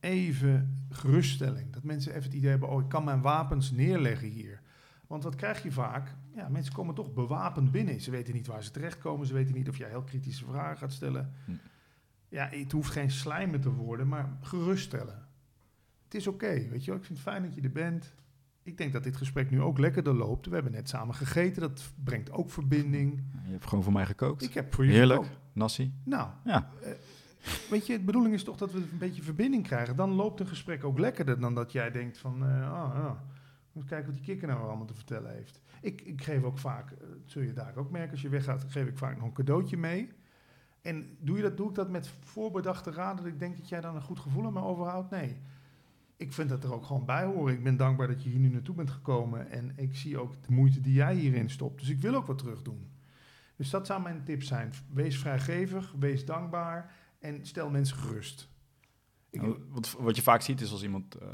Even 0.00 0.86
geruststelling. 0.90 1.72
Dat 1.72 1.82
mensen 1.82 2.12
even 2.12 2.24
het 2.24 2.34
idee 2.34 2.50
hebben, 2.50 2.68
oh, 2.68 2.82
ik 2.82 2.88
kan 2.88 3.04
mijn 3.04 3.20
wapens 3.20 3.70
neerleggen 3.70 4.28
hier. 4.28 4.60
Want 5.06 5.22
wat 5.22 5.34
krijg 5.34 5.62
je 5.62 5.72
vaak? 5.72 6.14
Ja, 6.34 6.48
mensen 6.48 6.74
komen 6.74 6.94
toch 6.94 7.12
bewapend 7.12 7.72
binnen. 7.72 8.00
Ze 8.00 8.10
weten 8.10 8.34
niet 8.34 8.46
waar 8.46 8.62
ze 8.62 8.70
terechtkomen. 8.70 9.26
Ze 9.26 9.34
weten 9.34 9.54
niet 9.54 9.68
of 9.68 9.76
jij 9.76 9.88
heel 9.88 10.02
kritische 10.02 10.44
vragen 10.44 10.76
gaat 10.76 10.92
stellen. 10.92 11.32
Hm. 11.44 11.52
Ja, 12.28 12.48
het 12.50 12.72
hoeft 12.72 12.90
geen 12.90 13.10
slijmer 13.10 13.60
te 13.60 13.72
worden, 13.72 14.08
maar 14.08 14.36
geruststellen. 14.40 15.27
Het 16.08 16.14
is 16.16 16.26
oké, 16.26 16.68
weet 16.68 16.84
je 16.84 16.90
wel. 16.90 17.00
Ik 17.00 17.06
vind 17.06 17.18
het 17.18 17.28
fijn 17.28 17.42
dat 17.42 17.54
je 17.54 17.60
er 17.60 17.72
bent. 17.72 18.14
Ik 18.62 18.78
denk 18.78 18.92
dat 18.92 19.02
dit 19.02 19.16
gesprek 19.16 19.50
nu 19.50 19.60
ook 19.62 19.78
lekkerder 19.78 20.14
loopt. 20.14 20.46
We 20.46 20.54
hebben 20.54 20.72
net 20.72 20.88
samen 20.88 21.14
gegeten. 21.14 21.60
Dat 21.60 21.92
brengt 22.04 22.30
ook 22.30 22.50
verbinding. 22.50 23.22
Je 23.46 23.50
hebt 23.52 23.66
gewoon 23.66 23.84
voor 23.84 23.92
mij 23.92 24.06
gekookt. 24.06 24.42
Ik 24.42 24.54
heb 24.54 24.74
voor 24.74 24.84
je 24.84 24.90
Heerlijk. 24.90 25.22
gekookt. 25.22 25.40
Nassi. 25.52 25.92
Nou, 26.04 26.28
Ja. 26.44 26.70
eh, 26.82 26.90
weet 27.70 27.86
je, 27.86 27.98
de 27.98 28.04
bedoeling 28.04 28.34
is 28.34 28.44
toch 28.44 28.56
dat 28.56 28.72
we 28.72 28.78
een 28.78 28.98
beetje 28.98 29.22
verbinding 29.22 29.62
krijgen. 29.62 29.96
Dan 29.96 30.10
loopt 30.10 30.40
een 30.40 30.46
gesprek 30.46 30.84
ook 30.84 30.98
lekkerder 30.98 31.40
dan 31.40 31.54
dat 31.54 31.72
jij 31.72 31.90
denkt 31.90 32.18
van... 32.18 32.42
ah, 32.42 32.48
ja, 32.94 33.24
eens 33.74 33.84
kijken 33.84 34.06
wat 34.06 34.14
die 34.16 34.24
kikker 34.24 34.48
nou 34.48 34.60
allemaal 34.66 34.86
te 34.86 34.94
vertellen 34.94 35.32
heeft. 35.32 35.60
Ik, 35.80 36.00
ik 36.00 36.22
geef 36.22 36.42
ook 36.42 36.58
vaak, 36.58 36.90
eh, 36.90 37.06
zul 37.24 37.42
je 37.42 37.52
daar 37.52 37.76
ook 37.76 37.90
merken 37.90 38.10
als 38.10 38.22
je 38.22 38.28
weggaat, 38.28 38.64
geef 38.68 38.86
ik 38.86 38.98
vaak 38.98 39.16
nog 39.16 39.26
een 39.26 39.32
cadeautje 39.32 39.76
mee. 39.76 40.08
En 40.82 41.16
doe, 41.20 41.36
je 41.36 41.42
dat, 41.42 41.56
doe 41.56 41.68
ik 41.68 41.74
dat 41.74 41.90
met 41.90 42.10
voorbedachte 42.20 42.90
raden 42.90 43.16
dat 43.24 43.32
ik 43.32 43.38
denk 43.38 43.56
dat 43.56 43.68
jij 43.68 43.80
dan 43.80 43.94
een 43.94 44.02
goed 44.02 44.18
gevoel 44.20 44.46
aan 44.46 44.52
me 44.52 44.60
overhoudt? 44.62 45.10
Nee. 45.10 45.36
Ik 46.18 46.32
vind 46.32 46.48
dat 46.48 46.64
er 46.64 46.72
ook 46.74 46.84
gewoon 46.84 47.04
bij 47.04 47.24
horen. 47.24 47.54
Ik 47.54 47.62
ben 47.62 47.76
dankbaar 47.76 48.06
dat 48.06 48.22
je 48.22 48.28
hier 48.28 48.38
nu 48.38 48.48
naartoe 48.48 48.74
bent 48.74 48.90
gekomen. 48.90 49.50
En 49.50 49.72
ik 49.76 49.96
zie 49.96 50.18
ook 50.18 50.32
de 50.46 50.52
moeite 50.52 50.80
die 50.80 50.92
jij 50.92 51.14
hierin 51.14 51.50
stopt. 51.50 51.80
Dus 51.80 51.88
ik 51.88 52.00
wil 52.00 52.14
ook 52.14 52.26
wat 52.26 52.38
terug 52.38 52.62
doen. 52.62 52.88
Dus 53.56 53.70
dat 53.70 53.86
zou 53.86 54.02
mijn 54.02 54.24
tip 54.24 54.42
zijn. 54.42 54.72
Wees 54.92 55.18
vrijgevig, 55.18 55.94
wees 55.98 56.24
dankbaar 56.24 56.94
en 57.18 57.46
stel 57.46 57.70
mensen 57.70 57.96
gerust. 57.96 58.48
Ik, 59.30 59.42
Nou, 59.42 59.58
wat, 59.68 59.96
wat 59.98 60.16
je 60.16 60.22
vaak 60.22 60.42
ziet 60.42 60.60
is 60.60 60.72
als 60.72 60.82
iemand... 60.82 61.14
eh, 61.14 61.28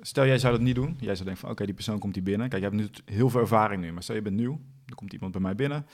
stel, 0.00 0.26
jij 0.26 0.38
zou 0.38 0.52
dat 0.52 0.62
niet 0.62 0.74
doen. 0.74 0.96
Jij 1.00 1.14
zou 1.14 1.24
denken 1.24 1.36
van, 1.36 1.50
oké, 1.50 1.64
die 1.64 1.74
persoon 1.74 1.98
komt 1.98 2.14
hier 2.14 2.24
binnen. 2.24 2.48
Kijk, 2.48 2.62
je 2.62 2.68
hebt 2.68 2.80
nu 2.80 3.14
heel 3.14 3.30
veel 3.30 3.40
ervaring 3.40 3.82
nu. 3.82 3.92
Maar 3.92 4.02
stel, 4.02 4.14
je 4.14 4.22
bent 4.22 4.36
nieuw. 4.36 4.60
Er 4.86 4.94
komt 4.94 5.12
iemand 5.12 5.32
bij 5.32 5.40
mij 5.40 5.54
binnen. 5.54 5.86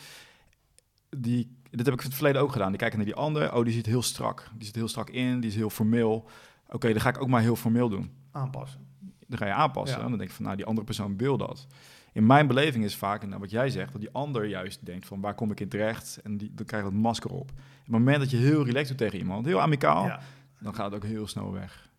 Die, 1.16 1.56
dit 1.70 1.84
heb 1.86 1.94
ik 1.94 2.00
in 2.00 2.06
het 2.06 2.14
verleden 2.14 2.42
ook 2.42 2.52
gedaan. 2.52 2.68
Die 2.68 2.78
kijken 2.78 2.98
naar 2.98 3.06
die 3.06 3.16
ander. 3.16 3.54
Oh, 3.54 3.64
die 3.64 3.72
zit 3.72 3.86
heel 3.86 4.02
strak. 4.02 4.50
Die 4.54 4.66
zit 4.66 4.74
heel 4.74 4.88
strak 4.88 5.10
in. 5.10 5.40
Die 5.40 5.50
is 5.50 5.56
heel 5.56 5.70
formeel. 5.70 6.28
Oké, 6.74 6.92
dan 6.92 7.00
ga 7.00 7.08
ik 7.08 7.20
ook 7.20 7.28
maar 7.28 7.40
heel 7.40 7.56
formeel 7.56 7.88
doen. 7.88 8.10
aanpassen. 8.30 8.80
Dan 9.26 9.38
ga 9.38 9.46
je 9.46 9.52
aanpassen. 9.52 9.98
Ja. 9.98 10.04
En 10.04 10.08
dan 10.08 10.18
denk 10.18 10.30
je 10.30 10.36
van, 10.36 10.44
nou, 10.44 10.56
die 10.56 10.66
andere 10.66 10.86
persoon 10.86 11.16
wil 11.16 11.36
dat. 11.36 11.66
In 12.12 12.26
mijn 12.26 12.46
beleving 12.46 12.84
is 12.84 12.96
vaak, 12.96 13.22
en 13.22 13.28
nou, 13.28 13.40
wat 13.40 13.50
jij 13.50 13.70
zegt, 13.70 13.92
dat 13.92 14.00
die 14.00 14.10
ander 14.12 14.44
juist 14.44 14.86
denkt 14.86 15.06
van, 15.06 15.20
waar 15.20 15.34
kom 15.34 15.50
ik 15.50 15.60
in 15.60 15.68
terecht? 15.68 16.20
En 16.22 16.36
die, 16.36 16.50
dan 16.54 16.66
krijg 16.66 16.84
je 16.84 16.90
dat 16.90 16.98
masker 16.98 17.30
op. 17.30 17.50
Op 17.50 17.56
het 17.82 17.88
moment 17.88 18.18
dat 18.18 18.30
je 18.30 18.36
heel 18.36 18.64
relaxed 18.64 18.88
doet 18.88 18.98
tegen 18.98 19.18
iemand, 19.18 19.46
heel 19.46 19.60
amicaal, 19.60 20.06
Ja. 20.06 20.20
dan 20.60 20.74
gaat 20.74 20.84
het 20.92 20.94
ook 20.94 21.08
heel 21.08 21.26
snel 21.26 21.52
weg. 21.52 21.90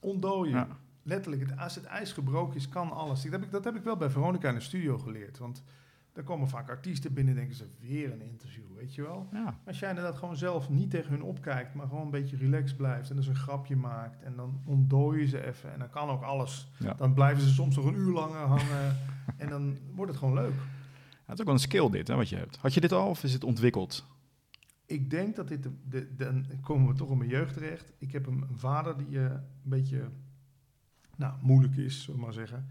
Ontdooien. 0.00 0.54
Ja. 0.54 0.68
Letterlijk, 1.02 1.52
als 1.58 1.74
het 1.74 1.84
ijs 1.84 2.12
gebroken 2.12 2.56
is, 2.56 2.68
kan 2.68 2.90
alles. 2.92 3.22
Dat 3.22 3.32
heb, 3.32 3.42
ik, 3.42 3.50
dat 3.50 3.64
heb 3.64 3.76
ik 3.76 3.82
wel 3.82 3.96
bij 3.96 4.10
Veronica 4.10 4.48
in 4.48 4.54
de 4.54 4.60
studio 4.60 4.98
geleerd. 4.98 5.38
Want 5.38 5.62
daar 6.18 6.26
komen 6.26 6.48
vaak 6.48 6.68
artiesten 6.68 7.12
binnen 7.12 7.34
en 7.34 7.40
denken 7.40 7.56
ze, 7.56 7.64
weer 7.80 8.12
een 8.12 8.22
interview, 8.22 8.64
weet 8.76 8.94
je 8.94 9.02
wel. 9.02 9.28
Ja. 9.32 9.58
Als 9.66 9.78
jij 9.78 9.88
inderdaad 9.88 10.16
gewoon 10.16 10.36
zelf 10.36 10.68
niet 10.68 10.90
tegen 10.90 11.10
hun 11.10 11.22
opkijkt, 11.22 11.74
maar 11.74 11.86
gewoon 11.86 12.04
een 12.04 12.10
beetje 12.10 12.36
relaxed 12.36 12.76
blijft 12.76 13.10
en 13.10 13.16
dus 13.16 13.26
een 13.26 13.34
grapje 13.34 13.76
maakt 13.76 14.22
en 14.22 14.36
dan 14.36 14.60
ontdooi 14.64 15.20
je 15.20 15.26
ze 15.26 15.46
even 15.46 15.72
en 15.72 15.78
dan 15.78 15.90
kan 15.90 16.08
ook 16.08 16.22
alles. 16.22 16.70
Ja. 16.78 16.94
Dan 16.94 17.14
blijven 17.14 17.42
ze 17.42 17.48
soms 17.48 17.76
nog 17.76 17.84
een 17.84 17.94
uur 17.94 18.12
langer 18.12 18.40
hangen 18.40 18.96
en 19.36 19.48
dan 19.48 19.76
wordt 19.94 20.10
het 20.10 20.20
gewoon 20.20 20.34
leuk. 20.34 20.54
Het 21.24 21.34
is 21.34 21.40
ook 21.40 21.44
wel 21.46 21.54
een 21.54 21.60
skill 21.60 21.90
dit, 21.90 22.08
hè, 22.08 22.14
wat 22.14 22.28
je 22.28 22.36
hebt. 22.36 22.56
Had 22.56 22.74
je 22.74 22.80
dit 22.80 22.92
al 22.92 23.08
of 23.08 23.24
is 23.24 23.32
het 23.32 23.44
ontwikkeld? 23.44 24.06
Ik 24.86 25.10
denk 25.10 25.36
dat 25.36 25.48
dit, 25.48 25.62
de, 25.62 25.70
de, 25.88 26.14
dan 26.16 26.46
komen 26.60 26.88
we 26.88 26.94
toch 26.94 27.10
in 27.10 27.18
mijn 27.18 27.30
jeugd 27.30 27.54
terecht. 27.54 27.92
Ik 27.98 28.12
heb 28.12 28.26
een, 28.26 28.44
een 28.50 28.58
vader 28.58 28.96
die 28.96 29.18
eh, 29.18 29.24
een 29.24 29.40
beetje, 29.62 30.08
nou, 31.16 31.34
moeilijk 31.40 31.76
is, 31.76 32.02
zullen 32.02 32.20
we 32.20 32.26
maar 32.26 32.34
zeggen. 32.34 32.68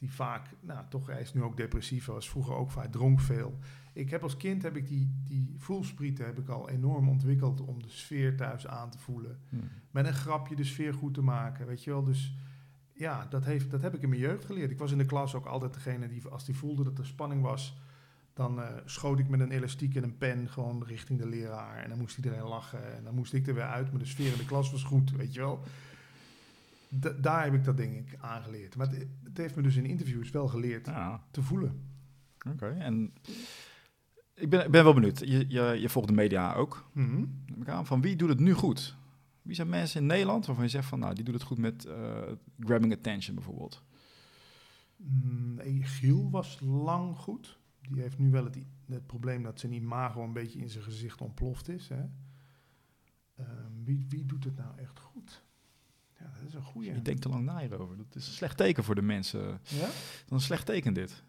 Die 0.00 0.12
vaak, 0.12 0.46
nou, 0.60 0.84
toch, 0.88 1.06
hij 1.06 1.20
is 1.20 1.34
nu 1.34 1.42
ook 1.42 1.56
depressief, 1.56 2.06
was 2.06 2.30
vroeger 2.30 2.54
ook 2.54 2.70
vaak, 2.70 2.92
dronk 2.92 3.20
veel. 3.20 3.58
Ik 3.92 4.10
heb 4.10 4.22
als 4.22 4.36
kind, 4.36 4.62
heb 4.62 4.76
ik 4.76 4.88
die, 4.88 5.14
die 5.24 5.54
voelsprieten 5.56 6.24
heb 6.24 6.38
ik 6.38 6.48
al 6.48 6.68
enorm 6.68 7.08
ontwikkeld 7.08 7.60
om 7.60 7.82
de 7.82 7.88
sfeer 7.88 8.36
thuis 8.36 8.66
aan 8.66 8.90
te 8.90 8.98
voelen. 8.98 9.38
Hm. 9.48 9.56
Met 9.90 10.06
een 10.06 10.14
grapje 10.14 10.56
de 10.56 10.64
sfeer 10.64 10.94
goed 10.94 11.14
te 11.14 11.22
maken, 11.22 11.66
weet 11.66 11.84
je 11.84 11.90
wel. 11.90 12.04
Dus 12.04 12.34
ja, 12.92 13.26
dat, 13.30 13.44
heeft, 13.44 13.70
dat 13.70 13.82
heb 13.82 13.94
ik 13.94 14.02
in 14.02 14.08
mijn 14.08 14.20
jeugd 14.20 14.44
geleerd. 14.44 14.70
Ik 14.70 14.78
was 14.78 14.92
in 14.92 14.98
de 14.98 15.04
klas 15.04 15.34
ook 15.34 15.46
altijd 15.46 15.74
degene 15.74 16.08
die, 16.08 16.26
als 16.26 16.44
die 16.44 16.56
voelde 16.56 16.84
dat 16.84 16.98
er 16.98 17.06
spanning 17.06 17.42
was, 17.42 17.80
dan 18.32 18.62
eh, 18.62 18.76
schoot 18.84 19.18
ik 19.18 19.28
met 19.28 19.40
een 19.40 19.50
elastiek 19.50 19.94
en 19.94 20.02
een 20.02 20.18
pen 20.18 20.48
gewoon 20.48 20.84
richting 20.84 21.18
de 21.18 21.28
leraar. 21.28 21.76
En 21.76 21.88
dan 21.88 21.98
moest 21.98 22.16
iedereen 22.16 22.42
lachen 22.42 22.96
en 22.96 23.04
dan 23.04 23.14
moest 23.14 23.32
ik 23.32 23.46
er 23.46 23.54
weer 23.54 23.68
uit, 23.68 23.90
maar 23.90 23.98
de 23.98 24.06
sfeer 24.06 24.32
in 24.32 24.38
de 24.38 24.44
klas 24.44 24.70
was 24.70 24.82
goed, 24.82 25.10
weet 25.10 25.34
je 25.34 25.40
wel. 25.40 25.64
Da- 26.92 27.12
daar 27.20 27.44
heb 27.44 27.54
ik 27.54 27.64
dat 27.64 27.76
denk 27.76 27.94
ik 28.08 28.16
aangeleerd. 28.20 28.76
Maar 28.76 28.88
het, 28.88 29.06
het 29.22 29.36
heeft 29.36 29.56
me 29.56 29.62
dus 29.62 29.76
in 29.76 29.86
interviews 29.86 30.30
wel 30.30 30.48
geleerd 30.48 30.86
Ja, 30.86 31.24
te 31.30 31.42
voelen. 31.42 31.82
oké. 32.50 32.66
En 32.68 33.12
ik 34.34 34.50
ben, 34.50 34.64
ik 34.64 34.70
ben 34.70 34.84
wel 34.84 34.94
benieuwd. 34.94 35.18
Je, 35.18 35.44
je, 35.48 35.62
je 35.80 35.88
volgt 35.88 36.08
de 36.08 36.14
media 36.14 36.54
ook. 36.54 36.90
Ik 37.60 37.68
aan. 37.68 37.86
Van 37.86 38.00
wie 38.00 38.16
doet 38.16 38.28
het 38.28 38.40
nu 38.40 38.52
goed? 38.52 38.96
Wie 39.42 39.54
zijn 39.54 39.68
mensen 39.68 40.00
in 40.00 40.06
Nederland 40.06 40.46
waarvan 40.46 40.64
je 40.64 40.70
zegt 40.70 40.88
van, 40.88 40.98
nou, 40.98 41.14
die 41.14 41.24
doet 41.24 41.34
het 41.34 41.42
goed 41.42 41.58
met 41.58 41.84
eh, 41.84 42.22
grabbing 42.60 42.92
attention 42.92 43.34
bijvoorbeeld? 43.34 43.82
Mm, 44.96 45.54
nee, 45.54 45.82
Giel 45.82 46.30
was 46.30 46.60
lang 46.60 47.16
goed. 47.16 47.58
Die 47.88 48.00
heeft 48.02 48.18
nu 48.18 48.30
wel 48.30 48.44
het, 48.44 48.58
het 48.86 49.06
probleem 49.06 49.42
dat 49.42 49.60
zijn 49.60 49.72
imago 49.72 50.22
een 50.24 50.32
beetje 50.32 50.58
in 50.58 50.70
zijn 50.70 50.84
gezicht 50.84 51.20
ontploft 51.20 51.68
is. 51.68 51.88
Hè? 51.88 52.02
Ehm, 53.36 53.72
wie, 53.84 54.06
wie 54.08 54.26
doet 54.26 54.44
het 54.44 54.56
nou 54.56 54.78
echt 54.78 54.98
goed? 55.00 55.44
Ja, 56.20 56.26
dat 56.38 56.48
is 56.48 56.54
een 56.54 56.62
goeie. 56.62 56.92
Je 56.94 57.02
denkt 57.02 57.22
te 57.22 57.28
lang 57.28 57.44
na 57.44 57.58
hierover. 57.58 57.96
Dat 57.96 58.06
is 58.14 58.26
een 58.26 58.32
slecht 58.32 58.56
teken 58.56 58.84
voor 58.84 58.94
de 58.94 59.02
mensen. 59.02 59.44
Dat 59.46 59.68
Ja? 59.70 59.86
is 59.86 60.24
een 60.28 60.40
slecht 60.40 60.66
teken 60.66 60.94
dit. 60.94 61.22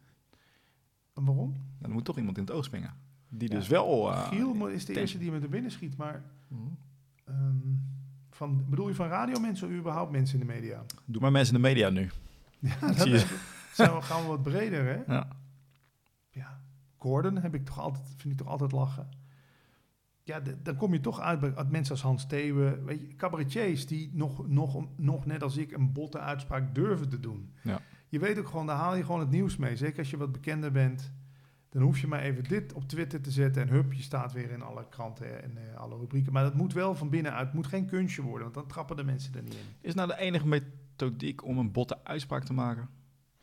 En 1.13 1.25
waarom? 1.25 1.55
Dan 1.79 1.91
moet 1.91 2.05
toch 2.05 2.17
iemand 2.17 2.37
in 2.37 2.43
het 2.43 2.51
oog 2.53 2.65
springen. 2.65 2.93
Die 3.29 3.49
Ja. 3.51 3.57
dus 3.57 3.67
wel... 3.67 4.11
eh, 4.11 4.27
Giel 4.27 4.67
is 4.67 4.85
de 4.85 4.99
eerste 4.99 5.17
die 5.17 5.31
me 5.31 5.39
er 5.39 5.49
binnen 5.49 5.71
schiet, 5.71 5.97
maar 5.97 6.23
Mhm. 6.47 6.61
ehm, 7.25 7.57
van, 8.29 8.69
bedoel 8.69 8.87
je 8.87 8.95
van 8.95 9.07
radiomensen 9.07 9.67
of 9.67 9.73
überhaupt 9.73 10.11
mensen 10.11 10.39
in 10.39 10.47
de 10.47 10.53
media? 10.53 10.85
Doe 11.05 11.21
maar 11.21 11.31
mensen 11.31 11.55
in 11.55 11.61
de 11.61 11.67
media 11.67 11.89
nu. 11.89 12.09
Ja, 12.59 12.79
dat 12.79 12.97
zijn 13.73 13.93
we, 13.95 14.01
gaan 14.01 14.21
we 14.21 14.27
wat 14.27 14.43
breder, 14.43 14.85
hè? 14.85 15.13
Ja. 15.13 15.27
Ja, 16.29 16.61
Gordon 16.97 17.37
heb 17.37 17.55
ik 17.55 17.65
toch 17.65 17.79
altijd, 17.79 18.05
vind 18.17 18.33
ik 18.33 18.37
toch 18.39 18.47
altijd 18.47 18.71
lachen. 18.71 19.09
Ja, 20.23 20.41
dan 20.63 20.75
kom 20.75 20.93
je 20.93 20.99
toch 20.99 21.19
uit 21.19 21.39
bij 21.39 21.53
mensen 21.69 21.91
als 21.93 22.01
Hans 22.03 22.27
Theeuwen, 22.27 22.85
weet 22.85 22.99
je, 22.99 23.15
cabaretiers 23.15 23.87
die 23.87 24.09
nog, 24.13 24.47
nog, 24.47 24.85
nog 24.97 25.25
net 25.25 25.43
als 25.43 25.57
ik 25.57 25.71
een 25.71 25.91
botte 25.93 26.19
uitspraak 26.19 26.75
durven 26.75 27.09
te 27.09 27.19
doen. 27.19 27.53
Ja. 27.63 27.79
je 28.07 28.19
weet 28.19 28.39
ook 28.39 28.47
gewoon, 28.47 28.65
daar 28.65 28.77
haal 28.77 28.95
je 28.95 29.03
gewoon 29.05 29.19
het 29.19 29.29
nieuws 29.29 29.57
mee. 29.57 29.75
Zeker 29.75 29.99
als 29.99 30.09
je 30.09 30.17
wat 30.17 30.31
bekender 30.31 30.71
bent. 30.71 31.13
Dan 31.69 31.81
hoef 31.81 31.99
je 31.99 32.07
maar 32.07 32.19
even 32.21 32.43
dit 32.43 32.73
op 32.73 32.87
Twitter 32.87 33.21
te 33.21 33.31
zetten 33.31 33.61
en 33.61 33.67
hup, 33.69 33.93
je 33.93 34.01
staat 34.01 34.33
weer 34.33 34.51
in 34.51 34.61
alle 34.61 34.85
kranten 34.89 35.43
en 35.43 35.57
eh, 35.57 35.75
alle 35.79 35.97
rubrieken. 35.97 36.33
Maar 36.33 36.43
dat 36.43 36.55
moet 36.55 36.73
wel 36.73 36.95
van 36.95 37.09
binnenuit, 37.09 37.45
het 37.45 37.53
moet 37.53 37.67
geen 37.67 37.85
kunstje 37.85 38.21
worden, 38.21 38.41
want 38.41 38.53
dan 38.53 38.67
trappen 38.67 38.95
de 38.95 39.03
mensen 39.03 39.35
er 39.35 39.43
niet 39.43 39.53
in. 39.53 39.59
Is 39.81 39.93
nou 39.93 40.07
de 40.07 40.17
enige 40.19 40.47
methodiek 40.47 41.45
om 41.45 41.57
een 41.57 41.71
botte 41.71 42.03
uitspraak 42.03 42.43
te 42.43 42.53
maken? 42.53 42.89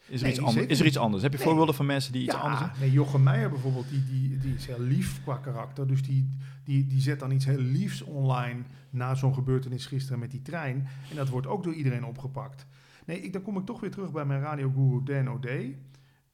Is 0.09 0.21
er, 0.21 0.23
Nee, 0.27 0.33
iets, 0.37 0.43
anders? 0.45 0.67
is 0.67 0.81
er 0.81 0.87
iets 0.87 0.97
anders? 0.97 1.23
Heb 1.23 1.33
je 1.33 1.39
Nee. 1.39 1.47
voorbeelden 1.47 1.75
van 1.75 1.87
mensen 1.87 2.13
die 2.13 2.23
iets 2.23 2.35
ja, 2.35 2.41
anders 2.41 2.61
doen? 2.61 2.71
nee, 2.81 2.91
Jochem 2.91 3.23
Meijer 3.23 3.51
bijvoorbeeld, 3.51 3.89
die, 3.89 4.05
die, 4.05 4.39
die 4.39 4.55
is 4.55 4.67
heel 4.67 4.81
lief 4.81 5.23
qua 5.23 5.37
karakter. 5.37 5.87
Dus 5.87 6.03
die, 6.03 6.31
die, 6.69 6.87
die 6.87 7.01
zet 7.01 7.21
dan 7.21 7.31
iets 7.31 7.45
heel 7.45 7.59
liefs 7.59 8.03
online 8.03 8.63
na 8.91 9.15
zo'n 9.15 9.35
gebeurtenis 9.35 9.87
gisteren 9.87 10.19
met 10.19 10.31
die 10.31 10.43
trein. 10.43 10.87
En 11.11 11.17
dat 11.17 11.29
wordt 11.29 11.47
ook 11.47 11.63
door 11.63 11.73
iedereen 11.75 12.05
opgepakt. 12.05 12.67
Nee, 13.07 13.21
ik, 13.21 13.33
dan 13.33 13.43
kom 13.43 13.59
ik 13.59 13.65
toch 13.67 13.81
weer 13.81 13.91
terug 13.91 14.13
bij 14.13 14.25
mijn 14.25 14.41
radioguru 14.41 15.03
Dan 15.05 15.31
O'Day. 15.31 15.79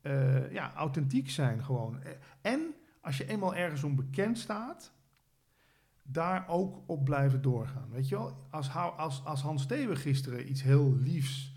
Eh, 0.00 0.52
ja, 0.52 0.74
authentiek 0.74 1.30
zijn 1.30 1.64
gewoon. 1.64 2.02
Eh, 2.02 2.10
En 2.40 2.60
als 3.00 3.16
je 3.16 3.26
eenmaal 3.28 3.54
ergens 3.54 3.82
om 3.82 3.94
bekend 3.96 4.38
staat, 4.38 4.92
daar 6.02 6.44
ook 6.48 6.82
op 6.86 7.04
blijven 7.04 7.42
doorgaan. 7.42 7.88
Weet 7.90 8.08
je 8.08 8.14
wel, 8.16 8.46
als, 8.50 8.70
als, 8.96 9.24
als 9.24 9.42
Hans 9.42 9.62
Steeuwen 9.62 9.96
gisteren 9.96 10.50
iets 10.50 10.62
heel 10.62 10.94
liefs 10.96 11.52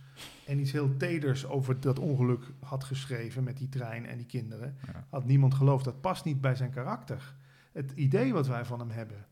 en 0.46 0.60
iets 0.60 0.72
heel 0.72 0.98
teders 0.98 1.46
over 1.46 1.80
dat 1.80 2.00
ongeluk 2.00 2.52
had 2.60 2.84
geschreven 2.84 3.44
met 3.44 3.58
die 3.58 3.70
trein 3.70 4.06
en 4.06 4.18
die 4.18 4.26
kinderen, 4.26 4.78
Ja. 4.94 5.06
had 5.10 5.26
niemand 5.26 5.54
geloofd. 5.54 5.86
Dat 5.86 6.02
past 6.02 6.26
niet 6.26 6.42
bij 6.42 6.56
zijn 6.56 6.72
karakter. 6.72 7.36
Het 7.78 7.92
idee 7.96 8.34
wat 8.34 8.48
wij 8.48 8.66
van 8.66 8.80
hem 8.80 8.90
hebben. 8.90 9.26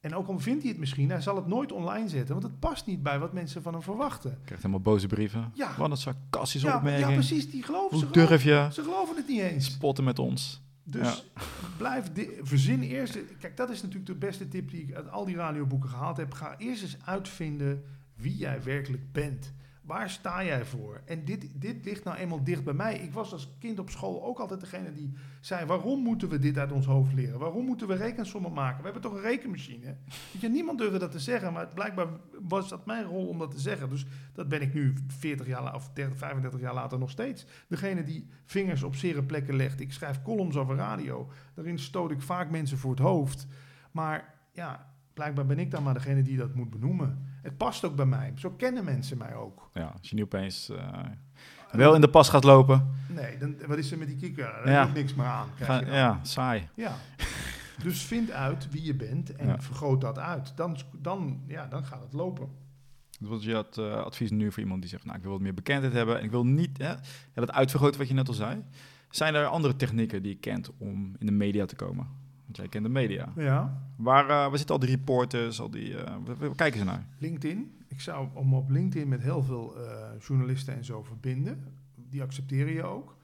En 0.00 0.14
ook 0.14 0.28
al 0.28 0.38
vindt 0.38 0.60
hij 0.62 0.70
het 0.70 0.80
misschien, 0.80 1.10
hij 1.10 1.20
zal 1.20 1.36
het 1.36 1.46
nooit 1.46 1.72
online 1.72 2.08
zetten, 2.08 2.34
want 2.34 2.46
het 2.46 2.58
past 2.58 2.86
niet 2.86 3.02
bij 3.02 3.18
wat 3.18 3.32
mensen 3.32 3.62
van 3.62 3.72
hem 3.72 3.82
verwachten. 3.82 4.30
Krijgt 4.44 4.62
helemaal 4.62 4.82
boze 4.82 5.06
brieven. 5.06 5.50
Ja. 5.54 5.74
Wat 5.78 5.90
een 5.90 5.96
sarcastische 5.96 6.66
Ja, 6.66 6.76
opmerking. 6.76 7.08
ja, 7.08 7.14
precies, 7.14 7.50
die 7.50 7.62
geloven 7.62 7.98
ze. 7.98 8.04
Hoe 8.04 8.12
geloven- 8.14 8.28
durf 8.38 8.42
je 8.44 8.68
Ze 8.72 8.82
geloven 8.82 9.16
het 9.16 9.28
niet 9.28 9.40
eens. 9.40 9.64
spotten 9.64 10.04
met 10.04 10.18
ons? 10.18 10.60
Dus 10.84 11.24
blijf, 11.76 12.10
verzin 12.42 12.82
eerst. 12.82 13.18
Kijk, 13.38 13.56
dat 13.56 13.70
is 13.70 13.82
natuurlijk 13.82 14.06
de 14.06 14.14
beste 14.14 14.48
tip 14.48 14.70
die 14.70 14.82
ik 14.82 14.94
uit 14.94 15.10
al 15.10 15.24
die 15.24 15.36
radioboeken 15.36 15.88
gehaald 15.88 16.16
heb. 16.16 16.32
Ga 16.32 16.54
eerst 16.58 16.82
eens 16.82 16.96
uitvinden 17.04 17.84
wie 18.16 18.36
jij 18.36 18.62
werkelijk 18.62 19.12
bent. 19.12 19.52
Waar 19.88 20.10
sta 20.10 20.44
jij 20.44 20.64
voor? 20.64 21.00
En 21.04 21.24
dit, 21.24 21.48
dit 21.54 21.84
ligt 21.84 22.04
nou 22.04 22.16
eenmaal 22.16 22.44
dicht 22.44 22.64
bij 22.64 22.74
mij. 22.74 22.98
Ik 22.98 23.12
was 23.12 23.32
als 23.32 23.56
kind 23.58 23.78
op 23.78 23.90
school 23.90 24.24
ook 24.24 24.38
altijd 24.38 24.60
degene 24.60 24.92
die 24.92 25.12
zei: 25.40 25.66
waarom 25.66 26.02
moeten 26.02 26.28
we 26.28 26.38
dit 26.38 26.58
uit 26.58 26.72
ons 26.72 26.86
hoofd 26.86 27.12
leren? 27.12 27.38
Waarom 27.38 27.64
moeten 27.64 27.88
we 27.88 27.94
rekensommen 27.94 28.52
maken? 28.52 28.78
We 28.78 28.84
hebben 28.84 29.02
toch 29.02 29.12
een 29.12 29.20
rekenmachine? 29.20 29.96
Je, 30.40 30.48
niemand 30.48 30.78
durfde 30.78 30.98
dat 30.98 31.10
te 31.10 31.18
zeggen, 31.18 31.52
maar 31.52 31.68
blijkbaar 31.74 32.06
was 32.48 32.68
dat 32.68 32.86
mijn 32.86 33.04
rol 33.04 33.26
om 33.26 33.38
dat 33.38 33.50
te 33.50 33.60
zeggen. 33.60 33.88
Dus 33.88 34.06
dat 34.32 34.48
ben 34.48 34.60
ik 34.60 34.74
nu 34.74 34.94
40 35.06 35.46
jaar 35.46 35.74
of 35.74 35.90
30, 35.92 36.18
35 36.18 36.60
jaar 36.60 36.74
later 36.74 36.98
nog 36.98 37.10
steeds. 37.10 37.46
Degene 37.68 38.02
die 38.02 38.28
vingers 38.44 38.82
op 38.82 38.94
zere 38.94 39.22
plekken 39.22 39.56
legt. 39.56 39.80
Ik 39.80 39.92
schrijf 39.92 40.22
columns 40.22 40.56
over 40.56 40.76
radio. 40.76 41.30
Daarin 41.54 41.78
stoot 41.78 42.10
ik 42.10 42.22
vaak 42.22 42.50
mensen 42.50 42.78
voor 42.78 42.90
het 42.90 43.00
hoofd. 43.00 43.46
Maar 43.90 44.34
ja, 44.52 44.92
blijkbaar 45.14 45.46
ben 45.46 45.58
ik 45.58 45.70
dan 45.70 45.82
maar 45.82 45.94
degene 45.94 46.22
die 46.22 46.36
dat 46.36 46.54
moet 46.54 46.70
benoemen. 46.70 47.26
Het 47.48 47.56
past 47.56 47.84
ook 47.84 47.96
bij 47.96 48.06
mij. 48.06 48.32
Zo 48.36 48.50
kennen 48.50 48.84
mensen 48.84 49.18
mij 49.18 49.34
ook. 49.34 49.70
Ja, 49.74 49.94
als 49.98 50.10
je 50.10 50.14
nu 50.16 50.22
opeens 50.22 50.68
eh, 50.70 50.98
wel 51.72 51.94
in 51.94 52.00
de 52.00 52.08
pas 52.08 52.28
gaat 52.28 52.44
lopen. 52.44 52.88
Nee, 53.08 53.38
dan, 53.38 53.56
wat 53.66 53.78
is 53.78 53.90
er 53.92 53.98
met 53.98 54.06
die 54.08 54.16
kikker? 54.16 54.44
Daar 54.44 54.70
Ja. 54.70 54.86
heb 54.86 54.94
niks 54.94 55.14
meer 55.14 55.26
aan. 55.26 55.48
Ga, 55.56 55.80
ja, 55.86 56.18
saai. 56.22 56.68
ja. 56.74 56.94
Dus 57.82 58.02
vind 58.02 58.30
uit 58.30 58.70
wie 58.70 58.84
je 58.84 58.94
bent 58.94 59.36
en 59.36 59.46
Ja. 59.46 59.60
vergroot 59.60 60.00
dat 60.00 60.18
uit. 60.18 60.52
Dan, 60.56 60.76
dan, 60.92 61.40
ja, 61.46 61.66
dan 61.66 61.84
gaat 61.84 62.02
het 62.02 62.12
lopen. 62.12 62.48
Wat 63.20 63.38
is 63.40 63.44
je 63.46 63.66
eh, 63.76 63.92
advies 64.04 64.30
nu 64.30 64.52
voor 64.52 64.62
iemand 64.62 64.80
die 64.80 64.90
zegt, 64.90 65.04
nou, 65.04 65.16
ik 65.16 65.22
wil 65.22 65.32
wat 65.32 65.40
meer 65.40 65.54
bekendheid 65.54 65.92
hebben 65.92 66.18
en 66.18 66.24
ik 66.24 66.30
wil 66.30 66.44
niet, 66.46 66.78
hè, 66.78 66.94
dat 67.34 67.52
uitvergroten 67.52 67.98
wat 67.98 68.08
je 68.08 68.14
net 68.14 68.28
al 68.28 68.34
zei. 68.34 68.64
Zijn 69.10 69.34
er 69.34 69.46
andere 69.46 69.76
technieken 69.76 70.22
die 70.22 70.32
je 70.32 70.38
kent 70.38 70.70
om 70.78 71.14
in 71.18 71.26
de 71.26 71.32
media 71.32 71.64
te 71.66 71.76
komen? 71.76 72.06
Want 72.48 72.56
jij 72.60 72.68
kent 72.68 72.84
de 72.84 72.90
media. 72.90 73.32
Ja. 73.36 73.82
Waar, 73.96 74.22
eh, 74.22 74.28
waar 74.28 74.56
zitten 74.56 74.74
al 74.74 74.80
die 74.80 74.90
reporters, 74.90 75.60
al 75.60 75.70
die, 75.70 75.96
eh, 75.98 76.14
waar, 76.24 76.36
waar 76.36 76.54
kijken 76.54 76.78
ze 76.78 76.84
naar? 76.84 77.06
LinkedIn. 77.18 77.72
Ik 77.88 78.00
zou 78.00 78.28
om 78.34 78.54
op 78.54 78.70
LinkedIn 78.70 79.08
met 79.08 79.22
heel 79.22 79.42
veel 79.42 79.76
eh, 79.76 80.08
journalisten 80.20 80.74
en 80.74 80.84
zo 80.84 81.02
verbinden. 81.02 81.64
Die 82.10 82.22
accepteren 82.22 82.72
je 82.72 82.82
ook. 82.82 83.16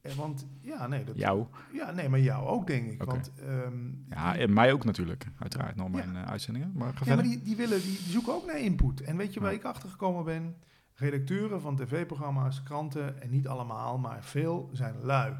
Eh, 0.00 0.12
want 0.12 0.46
ja, 0.60 0.86
nee, 0.86 1.04
dat, 1.04 1.16
Jou? 1.16 1.44
ja, 1.72 1.90
nee, 1.90 2.08
maar 2.08 2.20
jou 2.20 2.46
ook, 2.48 2.66
denk 2.66 2.90
ik. 2.92 3.02
Want, 3.02 3.30
ehm, 3.40 3.74
Ja, 4.08 4.36
en 4.36 4.52
mij 4.52 4.72
ook 4.72 4.84
natuurlijk, 4.84 5.26
uiteraard, 5.38 5.76
nog 5.76 5.90
mijn 5.90 6.16
uitzendingen. 6.16 6.72
Maar 6.74 6.92
Ja, 7.04 7.14
maar 7.14 7.24
die, 7.24 7.42
die, 7.42 7.56
willen, 7.56 7.80
die, 7.80 7.98
die 8.02 8.12
zoeken 8.12 8.32
ook 8.34 8.46
naar 8.46 8.60
input. 8.60 9.00
En 9.00 9.16
weet 9.16 9.34
je 9.34 9.40
waar 9.40 9.52
Ja. 9.52 9.58
ik 9.58 9.64
achter 9.64 9.88
gekomen 9.88 10.24
ben? 10.24 10.54
Redacteuren 10.94 11.60
van 11.60 11.76
tv-programma's, 11.76 12.62
kranten, 12.62 13.22
en 13.22 13.30
niet 13.30 13.48
allemaal, 13.48 13.98
maar 13.98 14.24
veel 14.24 14.70
zijn 14.72 14.94
lui. 15.02 15.34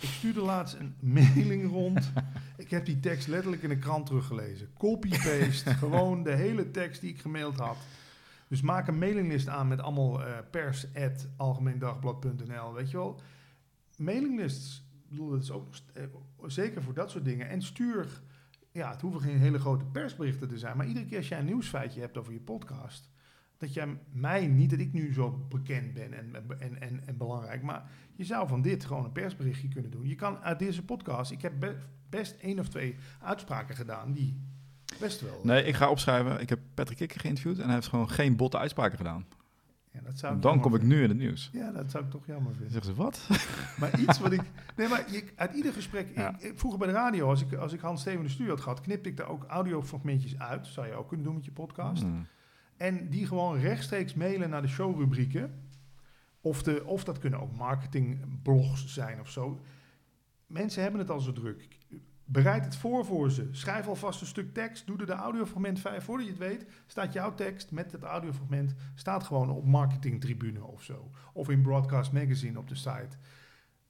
Ik 0.00 0.08
stuurde 0.08 0.40
laatst 0.40 0.74
een 0.74 0.94
mailing 1.14 1.70
rond. 1.70 2.12
ik 2.56 2.70
heb 2.70 2.84
die 2.84 3.00
tekst 3.00 3.26
letterlijk 3.26 3.62
in 3.62 3.68
de 3.68 3.78
krant 3.78 4.06
teruggelezen. 4.06 4.68
Copy-paste, 4.78 5.74
gewoon 5.84 6.22
de 6.22 6.34
hele 6.34 6.70
tekst 6.70 7.00
die 7.00 7.10
ik 7.10 7.20
gemaild 7.20 7.58
had. 7.58 7.76
Dus 8.48 8.60
maak 8.60 8.88
een 8.88 8.98
mailinglist 8.98 9.48
aan 9.48 9.68
met 9.68 9.80
allemaal 9.80 10.24
eh 10.24 10.38
pers.algemeendagblad.nl, 10.50 12.72
weet 12.72 12.90
je 12.90 12.96
wel. 12.96 13.20
Mailinglists, 13.96 14.84
ik 15.04 15.08
bedoel, 15.08 15.30
dat 15.30 15.42
is 15.42 15.50
ook 15.50 15.74
eh, 15.94 16.04
zeker 16.46 16.82
voor 16.82 16.94
dat 16.94 17.10
soort 17.10 17.24
dingen. 17.24 17.48
En 17.48 17.62
stuur, 17.62 18.22
ja, 18.72 18.90
het 18.90 19.00
hoeven 19.00 19.20
geen 19.20 19.38
hele 19.38 19.58
grote 19.58 19.84
persberichten 19.84 20.48
te 20.48 20.58
zijn, 20.58 20.76
maar 20.76 20.86
iedere 20.86 21.06
keer 21.06 21.16
als 21.16 21.28
jij 21.28 21.38
een 21.38 21.44
nieuwsfeitje 21.44 22.00
hebt 22.00 22.16
over 22.16 22.32
je 22.32 22.40
podcast, 22.40 23.10
dat 23.58 23.74
jij 23.74 23.98
mij, 24.12 24.46
niet 24.46 24.70
dat 24.70 24.78
ik 24.78 24.92
nu 24.92 25.12
zo 25.12 25.46
bekend 25.48 25.94
ben 25.94 26.12
en, 26.12 26.34
en, 26.58 26.80
en, 26.80 27.06
en 27.06 27.16
belangrijk, 27.16 27.62
maar 27.62 27.90
je 28.14 28.24
zou 28.24 28.48
van 28.48 28.62
dit 28.62 28.84
gewoon 28.84 29.04
een 29.04 29.12
persberichtje 29.12 29.68
kunnen 29.68 29.90
doen. 29.90 30.06
Je 30.08 30.14
kan 30.14 30.38
uit 30.38 30.58
deze 30.58 30.84
podcast, 30.84 31.30
ik 31.30 31.42
heb 31.42 31.52
be- 31.60 31.76
best 32.10 32.36
één 32.40 32.58
of 32.58 32.68
twee 32.68 32.96
uitspraken 33.20 33.76
gedaan 33.76 34.12
die 34.12 34.40
best 35.00 35.20
wel. 35.20 35.40
Nee, 35.42 35.64
ik 35.64 35.74
ga 35.74 35.90
opschrijven. 35.90 36.40
Ik 36.40 36.48
heb 36.48 36.58
Patrick 36.74 36.96
Kikker 36.98 37.20
geïnterviewd 37.20 37.58
en 37.58 37.64
hij 37.64 37.74
heeft 37.74 37.86
gewoon 37.88 38.10
geen 38.10 38.36
botte 38.36 38.58
uitspraken 38.58 38.96
gedaan. 38.96 39.26
Ja, 39.92 40.00
dat 40.04 40.18
zou 40.18 40.38
dan 40.40 40.60
kom 40.60 40.74
ik 40.74 40.82
nu 40.82 41.02
in 41.02 41.08
het 41.08 41.18
nieuws. 41.18 41.50
Ja, 41.52 41.70
dat 41.72 41.90
zou 41.90 42.04
ik 42.04 42.10
toch 42.10 42.26
jammer 42.26 42.52
vinden. 42.52 42.70
zeggen 42.72 42.90
ze, 42.94 43.02
wat? 43.02 43.28
Maar 43.80 44.00
iets 44.00 44.18
wat 44.18 44.32
ik. 44.32 44.40
Nee, 44.76 44.88
maar 44.88 45.12
je, 45.12 45.24
uit 45.36 45.54
ieder 45.54 45.72
gesprek. 45.72 46.08
Ja. 46.14 46.38
Ik, 46.38 46.52
vroeger 46.54 46.78
bij 46.78 46.88
de 46.88 46.94
radio, 46.94 47.28
als 47.28 47.42
ik, 47.42 47.52
als 47.54 47.72
ik 47.72 47.80
Hans 47.80 48.00
Steven 48.00 48.22
de 48.22 48.28
studio 48.28 48.52
had 48.52 48.60
gehad, 48.62 48.80
knipte 48.80 49.08
ik 49.08 49.16
daar 49.16 49.28
ook 49.28 49.44
audiofragmentjes 49.44 50.38
uit. 50.38 50.66
Zou 50.66 50.86
je 50.86 50.92
ook 50.92 51.08
kunnen 51.08 51.26
doen 51.26 51.34
met 51.34 51.44
je 51.44 51.52
podcast. 51.52 52.02
Hmm. 52.02 52.26
En 52.78 53.08
die 53.08 53.26
gewoon 53.26 53.58
rechtstreeks 53.58 54.14
mailen 54.14 54.50
naar 54.50 54.62
de 54.62 54.68
showrubrieken. 54.68 55.66
Of, 56.40 56.62
de, 56.62 56.84
of 56.84 57.04
dat 57.04 57.18
kunnen 57.18 57.40
ook 57.40 57.56
marketingblogs 57.56 58.86
zijn 58.86 59.20
of 59.20 59.30
zo. 59.30 59.60
Mensen 60.46 60.82
hebben 60.82 61.00
het 61.00 61.10
al 61.10 61.20
zo 61.20 61.32
druk. 61.32 61.68
Bereid 62.24 62.64
het 62.64 62.76
voor 62.76 63.04
voor 63.04 63.30
ze. 63.30 63.48
Schrijf 63.50 63.86
alvast 63.86 64.20
een 64.20 64.26
stuk 64.26 64.54
tekst. 64.54 64.86
Doe 64.86 64.98
er 64.98 65.06
de 65.06 65.12
audiofragment 65.12 65.82
bij. 65.82 66.00
Voordat 66.00 66.26
je 66.26 66.32
het 66.32 66.40
weet, 66.40 66.66
staat 66.86 67.12
jouw 67.12 67.34
tekst 67.34 67.70
met 67.70 67.92
het 67.92 68.02
audiofragment... 68.02 68.74
staat 68.94 69.24
gewoon 69.24 69.50
op 69.50 69.64
marketingtribune 69.64 70.64
of 70.64 70.82
zo. 70.82 71.10
Of 71.32 71.48
in 71.48 71.62
Broadcast 71.62 72.12
Magazine 72.12 72.58
op 72.58 72.68
de 72.68 72.74
site. 72.74 73.16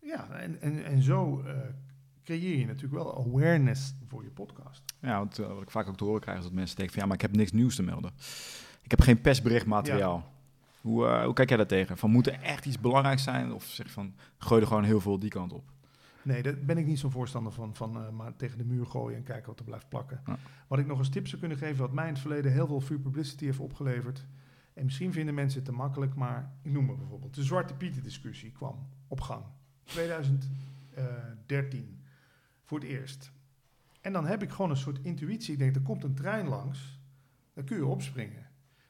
Ja, 0.00 0.30
en, 0.30 0.60
en, 0.60 0.84
en 0.84 1.02
zo 1.02 1.40
eh, 1.40 1.56
creëer 2.24 2.58
je 2.58 2.66
natuurlijk 2.66 3.02
wel 3.02 3.26
awareness 3.26 3.94
voor 4.06 4.22
je 4.22 4.30
podcast. 4.30 4.82
Ja, 5.00 5.18
want 5.18 5.38
eh, 5.38 5.46
wat 5.46 5.62
ik 5.62 5.70
vaak 5.70 5.88
ook 5.88 5.96
te 5.96 6.04
horen 6.04 6.20
krijg 6.20 6.38
is 6.38 6.44
dat 6.44 6.52
mensen 6.52 6.76
denken 6.76 6.94
van... 6.94 7.02
ja, 7.02 7.08
maar 7.08 7.18
ik 7.18 7.28
heb 7.28 7.36
niks 7.36 7.52
nieuws 7.52 7.74
te 7.74 7.82
melden. 7.82 8.12
Ik 8.88 8.96
heb 8.96 9.06
geen 9.06 9.20
persberichtmateriaal. 9.20 10.32
Hoe, 10.80 11.06
eh, 11.06 11.24
hoe 11.24 11.34
kijk 11.34 11.48
jij 11.48 11.56
daar 11.56 11.66
tegen? 11.66 11.98
Van, 11.98 12.10
moet 12.10 12.26
er 12.26 12.42
echt 12.42 12.66
iets 12.66 12.80
belangrijks 12.80 13.22
zijn? 13.22 13.52
Of 13.52 13.64
zeg 13.64 13.86
je 13.86 13.92
van, 13.92 14.14
gooi 14.38 14.60
er 14.60 14.66
gewoon 14.66 14.84
heel 14.84 15.00
veel 15.00 15.18
die 15.18 15.30
kant 15.30 15.52
op? 15.52 15.64
Nee, 16.22 16.42
daar 16.42 16.58
ben 16.58 16.78
ik 16.78 16.86
niet 16.86 16.98
zo'n 16.98 17.10
voorstander 17.10 17.52
van, 17.52 17.74
van 17.74 17.96
eh, 17.96 18.10
maar 18.10 18.36
tegen 18.36 18.58
de 18.58 18.64
muur 18.64 18.86
gooien 18.86 19.16
en 19.16 19.22
kijken 19.22 19.46
wat 19.46 19.58
er 19.58 19.64
blijft 19.64 19.88
plakken. 19.88 20.20
Ja. 20.26 20.38
Wat 20.66 20.78
ik 20.78 20.86
nog 20.86 20.98
als 20.98 21.08
tip 21.08 21.26
zou 21.26 21.40
kunnen 21.40 21.58
geven, 21.58 21.76
wat 21.76 21.92
mij 21.92 22.06
in 22.06 22.12
het 22.12 22.20
verleden 22.20 22.52
heel 22.52 22.66
veel 22.66 22.80
free 22.80 22.98
publicity 22.98 23.44
heeft 23.44 23.58
opgeleverd. 23.58 24.26
En 24.74 24.84
misschien 24.84 25.12
vinden 25.12 25.34
mensen 25.34 25.60
het 25.60 25.68
te 25.68 25.74
makkelijk, 25.74 26.14
maar 26.14 26.52
ik 26.62 26.70
noem 26.70 26.84
maar 26.84 26.96
bijvoorbeeld. 26.96 27.34
De 27.34 27.42
Zwarte 27.42 27.74
Pieten 27.74 28.02
discussie 28.02 28.52
kwam 28.52 28.88
op 29.08 29.20
gang. 29.20 29.44
2013. 29.84 32.02
Voor 32.64 32.78
het 32.78 32.88
eerst. 32.88 33.32
En 34.00 34.12
dan 34.12 34.26
heb 34.26 34.42
ik 34.42 34.50
gewoon 34.50 34.70
een 34.70 34.76
soort 34.76 34.98
intuïtie. 35.02 35.52
Ik 35.52 35.58
denk, 35.58 35.74
er 35.74 35.82
komt 35.82 36.04
een 36.04 36.14
trein 36.14 36.48
langs. 36.48 37.00
Dan 37.54 37.64
kun 37.64 37.76
je 37.76 37.86
opspringen. 37.86 38.47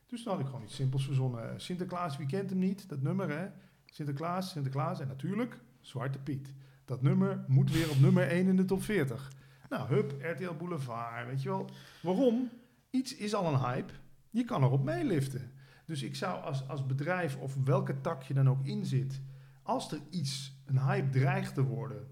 Dus 0.08 0.22
dan 0.22 0.32
had 0.32 0.42
ik 0.42 0.48
gewoon 0.48 0.62
iets 0.62 0.74
simpels 0.74 1.04
verzonnen. 1.04 1.60
Sinterklaas, 1.60 2.16
wie 2.16 2.26
kent 2.26 2.50
hem 2.50 2.58
niet? 2.58 2.88
Dat 2.88 3.02
nummer, 3.02 3.30
hè? 3.30 3.48
Sinterklaas, 3.84 4.50
Sinterklaas. 4.50 5.00
En 5.00 5.08
natuurlijk 5.08 5.60
Zwarte 5.80 6.18
Piet. 6.18 6.54
Dat 6.84 7.02
nummer 7.02 7.44
moet 7.46 7.72
weer 7.72 7.90
op 7.90 8.00
nummer 8.00 8.28
1 8.28 8.46
in 8.46 8.56
de 8.56 8.64
top 8.64 8.82
40. 8.82 9.32
Nou, 9.68 9.88
hup, 9.88 10.14
RTL 10.22 10.54
Boulevard, 10.54 11.26
weet 11.26 11.42
je 11.42 11.48
wel. 11.48 11.70
Waarom? 12.02 12.50
Iets 12.90 13.16
is 13.16 13.34
al 13.34 13.52
een 13.52 13.60
hype. 13.60 13.92
Je 14.30 14.44
kan 14.44 14.62
erop 14.62 14.84
meeliften. 14.84 15.52
Dus 15.84 16.02
ik 16.02 16.16
zou 16.16 16.42
als, 16.42 16.68
als 16.68 16.86
bedrijf 16.86 17.36
of 17.36 17.56
welke 17.64 18.00
tak 18.00 18.22
je 18.22 18.34
dan 18.34 18.48
ook 18.48 18.64
in 18.64 18.84
zit... 18.84 19.20
als 19.62 19.92
er 19.92 20.00
iets, 20.10 20.52
een 20.64 20.80
hype 20.80 21.08
dreigt 21.08 21.54
te 21.54 21.62
worden... 21.62 22.06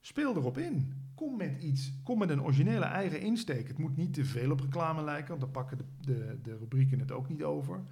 speel 0.00 0.36
erop 0.36 0.58
in. 0.58 1.01
Kom 1.14 1.36
met 1.36 1.62
iets. 1.62 1.92
Kom 2.04 2.18
met 2.18 2.30
een 2.30 2.42
originele 2.42 2.84
eigen 2.84 3.20
insteek. 3.20 3.68
Het 3.68 3.78
moet 3.78 3.96
niet 3.96 4.14
te 4.14 4.24
veel 4.24 4.50
op 4.50 4.60
reclame 4.60 5.02
lijken... 5.02 5.28
want 5.28 5.40
dan 5.40 5.50
pakken 5.50 5.78
de, 5.78 5.84
de, 6.00 6.38
de 6.42 6.56
rubrieken 6.56 6.98
het 6.98 7.12
ook 7.12 7.28
niet 7.28 7.42
over. 7.42 7.82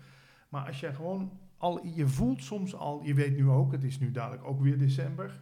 Maar 0.48 0.66
als 0.66 0.80
jij 0.80 0.94
gewoon 0.94 1.38
al, 1.56 1.87
je 1.87 2.09
voelt 2.09 2.42
soms 2.42 2.74
al, 2.74 3.02
je 3.02 3.14
weet 3.14 3.37
nu 3.37 3.48
ook, 3.48 3.72
het 3.72 3.85
is 3.85 3.98
nu 3.98 4.11
dadelijk 4.11 4.44
ook 4.44 4.61
weer 4.61 4.78
december. 4.78 5.40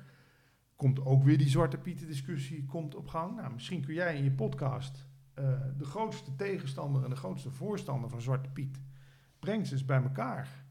Komt 0.76 1.04
ook 1.04 1.22
weer 1.22 1.38
die 1.38 1.48
Zwarte 1.48 1.78
Pieten 1.78 2.06
discussie 2.06 2.64
komt 2.64 2.94
op 2.94 3.08
gang. 3.08 3.36
Nou, 3.36 3.52
misschien 3.52 3.84
kun 3.84 3.94
jij 3.94 4.16
in 4.16 4.24
je 4.24 4.32
podcast 4.32 5.06
eh, 5.34 5.44
de 5.76 5.84
grootste 5.84 6.36
tegenstander 6.36 7.04
en 7.04 7.10
de 7.10 7.16
grootste 7.16 7.50
voorstander 7.50 8.10
van 8.10 8.20
Zwarte 8.20 8.48
Piet. 8.48 8.80
Breng 9.38 9.66
ze 9.66 9.72
eens 9.72 9.84
bij 9.84 10.02
elkaar. 10.02 10.64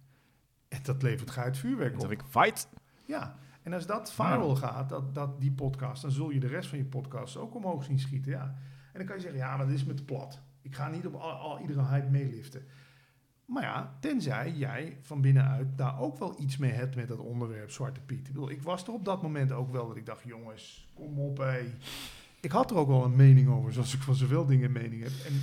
En 0.68 0.80
dat 0.84 1.02
levert 1.02 1.32
geit 1.32 1.58
vuurwerk 1.58 1.94
op. 1.94 2.00
zeg 2.02 2.10
ik, 2.10 2.24
fight! 2.28 2.70
Ja, 3.06 3.38
en 3.68 3.74
als 3.74 3.86
dat 3.86 4.14
viral 4.14 4.56
gaat, 4.56 4.90
dat, 4.90 5.16
dat, 5.16 5.42
die 5.42 5.52
podcast, 5.52 6.02
dan 6.02 6.12
zul 6.12 6.30
je 6.30 6.40
de 6.40 6.48
rest 6.48 6.70
van 6.70 6.78
je 6.78 6.86
podcast 6.86 7.38
ook 7.38 7.56
omhoog 7.56 7.84
zien 7.84 8.00
schieten. 8.00 8.32
Ja. 8.32 8.56
En 8.94 8.94
dan 8.94 9.06
kan 9.06 9.16
je 9.16 9.22
zeggen, 9.22 9.40
ja, 9.40 9.58
maar 9.58 9.66
dat 9.66 9.76
is 9.76 9.84
me 9.84 9.94
te 9.94 10.04
plat. 10.04 10.42
Ik 10.62 10.76
ga 10.76 10.90
niet 10.90 11.08
op 11.08 11.14
al, 11.14 11.32
al 11.32 11.60
iedere 11.60 11.84
hype 11.86 12.10
meeliften. 12.10 12.66
Maar 13.46 13.64
ja, 13.64 13.98
tenzij 14.00 14.52
jij 14.52 14.98
van 15.02 15.22
binnenuit 15.22 15.78
daar 15.78 16.00
ook 16.00 16.18
wel 16.18 16.40
iets 16.40 16.58
mee 16.58 16.72
hebt 16.72 16.96
met 16.96 17.08
dat 17.08 17.20
onderwerp 17.20 17.72
Zwarte 17.72 18.02
Piet. 18.02 18.28
Ik, 18.28 18.34
bedoel, 18.34 18.50
ik 18.50 18.62
was 18.62 18.88
er 18.88 18.94
op 18.94 19.06
dat 19.06 19.22
moment 19.22 19.52
ook 19.52 19.72
wel 19.72 19.88
dat 19.88 19.98
ik 19.98 20.06
dacht, 20.06 20.24
jongens, 20.24 20.90
kom 20.94 21.20
op 21.20 21.38
hé. 21.38 21.74
Ik 22.42 22.52
had 22.52 22.72
er 22.72 22.78
ook 22.78 22.88
wel 22.88 23.04
een 23.04 23.16
mening 23.16 23.50
over, 23.50 23.74
zoals 23.74 23.94
ik 23.94 24.02
van 24.02 24.16
zoveel 24.16 24.46
dingen 24.46 24.66
een 24.66 24.82
mening 24.82 25.04
heb. 25.04 25.14
En 25.28 25.42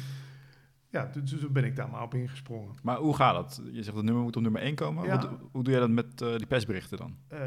ja, 0.94 1.10
dus 1.12 1.30
dus 1.30 1.50
ben 1.50 1.64
ik 1.64 1.76
daar 1.76 1.90
maar 1.90 2.02
op 2.02 2.14
ingesprongen. 2.14 2.74
Maar 2.82 2.96
hoe 2.96 3.16
gaat 3.16 3.34
dat? 3.34 3.62
Je 3.72 3.82
zegt 3.82 3.96
dat 3.96 4.04
nummer 4.04 4.22
moet 4.22 4.36
op 4.36 4.42
nummer 4.42 4.60
1 4.60 4.74
komen. 4.74 5.04
Ja. 5.04 5.16
Wat, 5.16 5.30
hoe 5.52 5.62
doe 5.62 5.72
jij 5.72 5.80
dat 5.80 5.90
met 5.90 6.20
eh, 6.20 6.36
die 6.36 6.46
persberichten 6.46 6.98
dan? 6.98 7.16
Eh, 7.28 7.38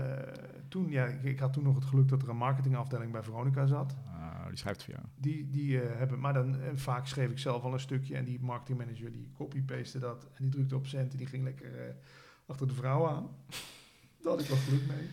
toen, 0.67 0.89
ja, 0.89 1.05
ik, 1.05 1.23
ik 1.23 1.39
had 1.39 1.53
toen 1.53 1.63
nog 1.63 1.75
het 1.75 1.86
geluk 1.86 2.07
dat 2.07 2.21
er 2.21 2.29
een 2.29 2.38
marketingafdeling 2.38 3.12
bij 3.12 3.23
Veronica 3.23 3.65
zat. 3.65 3.95
Ah, 4.05 4.47
die 4.47 4.57
schrijft 4.57 4.83
voor 4.83 4.93
jou. 4.93 5.05
Die, 5.15 5.49
die 5.49 5.81
eh, 5.81 5.97
hebben, 5.97 6.19
maar 6.19 6.33
dan 6.33 6.55
vaak 6.75 7.07
schreef 7.07 7.29
ik 7.29 7.39
zelf 7.39 7.63
al 7.63 7.73
een 7.73 7.79
stukje 7.79 8.15
en 8.15 8.25
die 8.25 8.39
marketingmanager 8.41 9.12
die 9.12 9.31
copy-paste 9.33 9.99
dat 9.99 10.27
en 10.33 10.43
die 10.43 10.49
drukte 10.49 10.75
op 10.75 10.88
cent 10.88 11.12
en 11.12 11.17
die 11.17 11.27
ging 11.27 11.43
lekker 11.43 11.95
achter 12.45 12.67
de 12.67 12.73
vrouw 12.73 13.07
aan. 13.07 13.27
Daar 14.21 14.31
had 14.31 14.41
ik 14.41 14.47
wel 14.47 14.57
geluk 14.57 14.88
mee. 14.88 15.10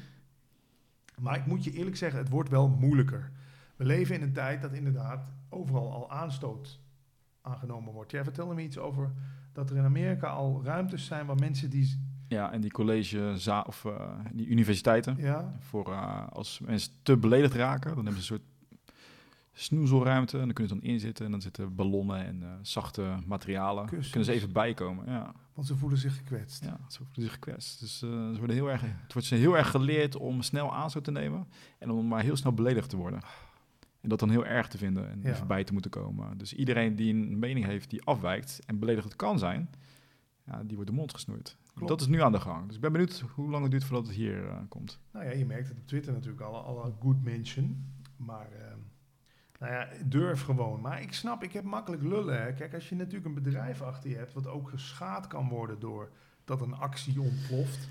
Maar 1.20 1.36
ik 1.36 1.46
moet 1.46 1.64
je 1.64 1.72
eerlijk 1.72 1.96
zeggen, 1.96 2.18
het 2.18 2.28
wordt 2.28 2.48
wel 2.48 2.68
moeilijker. 2.68 3.30
We 3.76 3.84
leven 3.84 4.14
in 4.14 4.22
een 4.22 4.32
tijd 4.32 4.62
dat 4.62 4.72
inderdaad 4.72 5.28
overal 5.48 5.92
al 5.92 6.10
aanstoot 6.10 6.82
aangenomen 7.44 7.92
wordt. 7.92 8.10
Jij 8.10 8.24
vertelde 8.24 8.54
me 8.54 8.62
iets 8.62 8.78
over 8.78 9.12
dat 9.52 9.70
er 9.70 9.76
in 9.76 9.84
Amerika 9.84 10.28
al 10.28 10.60
ruimtes 10.64 11.06
zijn 11.06 11.26
waar 11.26 11.38
mensen 11.38 11.70
die... 11.70 12.02
Ja, 12.28 12.52
en 12.52 12.60
die 12.60 12.70
college 12.70 13.36
of 13.66 13.84
eh, 13.84 14.10
die 14.32 14.46
universiteiten. 14.46 15.16
Ja, 15.18 15.56
Voor 15.60 15.92
eh, 15.92 16.28
als 16.28 16.60
mensen 16.60 16.92
te 17.02 17.16
beledigd 17.16 17.54
raken, 17.54 17.94
dan 17.94 18.04
hebben 18.04 18.22
ze 18.22 18.32
een 18.32 18.38
soort 18.40 18.50
snoezelruimte. 19.52 20.38
En 20.38 20.44
dan 20.44 20.52
kunnen 20.52 20.74
ze 20.74 20.80
dan 20.80 20.90
inzitten. 20.90 21.24
En 21.24 21.30
dan 21.30 21.40
zitten 21.40 21.74
ballonnen 21.74 22.24
en 22.26 22.42
eh, 22.42 22.48
zachte 22.62 23.16
materialen. 23.26 23.86
Kussens. 23.86 24.10
kunnen 24.10 24.28
ze 24.28 24.34
even 24.34 24.52
bijkomen. 24.52 25.04
Ja, 25.06 25.32
want 25.54 25.66
ze 25.66 25.76
voelen 25.76 25.98
zich 25.98 26.16
gekwetst. 26.16 26.64
ja 26.64 26.78
ze 26.88 26.96
voelen 26.96 27.22
zich 27.22 27.32
gekwetst. 27.32 27.80
Dus 27.80 27.98
ze 27.98 28.34
worden 28.38 28.56
heel 28.56 28.70
erg, 28.70 28.80
het 28.80 29.12
wordt 29.12 29.28
ze 29.28 29.34
heel 29.34 29.56
erg 29.56 29.70
geleerd 29.70 30.16
om 30.16 30.42
snel 30.42 30.74
aanstoot 30.74 31.04
te 31.04 31.10
nemen. 31.10 31.46
En 31.78 31.90
om 31.90 32.06
maar 32.06 32.22
heel 32.22 32.36
snel 32.36 32.52
beledigd 32.52 32.90
te 32.90 32.96
worden. 32.96 33.20
En 34.04 34.10
dat 34.10 34.18
dan 34.18 34.30
heel 34.30 34.46
erg 34.46 34.68
te 34.68 34.78
vinden 34.78 35.10
en 35.10 35.20
Ja. 35.22 35.30
even 35.30 35.46
bij 35.46 35.64
te 35.64 35.72
moeten 35.72 35.90
komen. 35.90 36.38
Dus 36.38 36.54
iedereen 36.54 36.96
die 36.96 37.14
een 37.14 37.38
mening 37.38 37.66
heeft 37.66 37.90
die 37.90 38.04
afwijkt 38.04 38.60
en 38.66 38.78
beledigend 38.78 39.16
kan 39.16 39.38
zijn, 39.38 39.70
ja, 40.46 40.62
die 40.64 40.74
wordt 40.74 40.90
de 40.90 40.96
mond 40.96 41.12
gesnoerd. 41.12 41.56
Klopt. 41.74 41.88
Dat 41.88 42.00
is 42.00 42.06
nu 42.06 42.22
aan 42.22 42.32
de 42.32 42.40
gang. 42.40 42.66
Dus 42.66 42.74
ik 42.74 42.80
ben 42.80 42.92
benieuwd 42.92 43.24
hoe 43.34 43.50
lang 43.50 43.62
het 43.62 43.70
duurt 43.70 43.84
voordat 43.84 44.06
het 44.06 44.16
hier 44.16 44.48
eh, 44.48 44.56
komt. 44.68 45.00
Nou 45.12 45.24
ja, 45.24 45.30
je 45.30 45.46
merkt 45.46 45.68
het 45.68 45.78
op 45.78 45.86
Twitter 45.86 46.12
natuurlijk 46.12 46.40
al, 46.42 46.64
al 46.64 46.84
een 46.84 46.94
good 47.00 47.22
mention. 47.22 47.92
Maar 48.16 48.48
ehm, 48.52 48.78
nou 49.58 49.72
ja, 49.72 49.88
durf 50.04 50.42
gewoon. 50.42 50.80
Maar 50.80 51.02
ik 51.02 51.12
snap, 51.12 51.42
ik 51.42 51.52
heb 51.52 51.64
makkelijk 51.64 52.02
lullen. 52.02 52.42
Hè. 52.42 52.52
Kijk, 52.52 52.74
als 52.74 52.88
je 52.88 52.94
natuurlijk 52.94 53.24
een 53.26 53.42
bedrijf 53.42 53.82
achter 53.82 54.10
je 54.10 54.16
hebt... 54.16 54.32
wat 54.32 54.46
ook 54.46 54.68
geschaad 54.70 55.26
kan 55.26 55.48
worden 55.48 55.80
door 55.80 56.10
dat 56.44 56.60
een 56.60 56.74
actie 56.74 57.20
ontploft. 57.20 57.88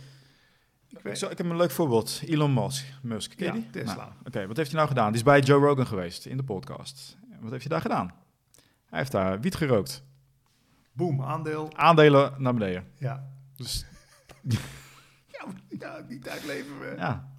Ik 0.97 1.03
weet, 1.03 1.17
Zo, 1.17 1.29
ik 1.29 1.37
heb 1.37 1.49
een 1.49 1.55
leuk 1.57 1.71
voorbeeld. 1.71 2.21
Elon 2.25 2.53
Musk. 2.53 2.85
Musk 3.01 3.35
ken 3.35 3.45
ja, 3.45 3.51
die? 3.53 3.69
Tesla. 3.69 3.95
Nou, 3.95 4.11
Oké, 4.25 4.47
wat 4.47 4.57
heeft 4.57 4.69
hij 4.69 4.77
nou 4.77 4.87
gedaan? 4.87 5.07
Die 5.07 5.15
is 5.15 5.23
bij 5.23 5.39
Joe 5.39 5.59
Rogan 5.65 5.87
geweest 5.87 6.25
in 6.25 6.37
de 6.37 6.43
podcast. 6.43 7.17
Wat 7.39 7.51
heeft 7.51 7.63
hij 7.63 7.71
daar 7.71 7.81
gedaan? 7.81 8.13
Hij 8.85 8.99
heeft 8.99 9.11
daar 9.11 9.39
wiet 9.39 9.55
gerookt. 9.55 10.03
Boom, 10.91 11.21
aandeel. 11.21 11.77
Aandelen 11.77 12.33
naar 12.37 12.53
beneden. 12.53 12.87
Ja. 12.97 13.29
Dus 13.55 13.85
Ja, 15.27 15.45
ja, 15.79 16.01
die 16.01 16.19
tijd 16.19 16.45
leven 16.45 16.79
we. 16.79 16.93
ja, 16.97 17.31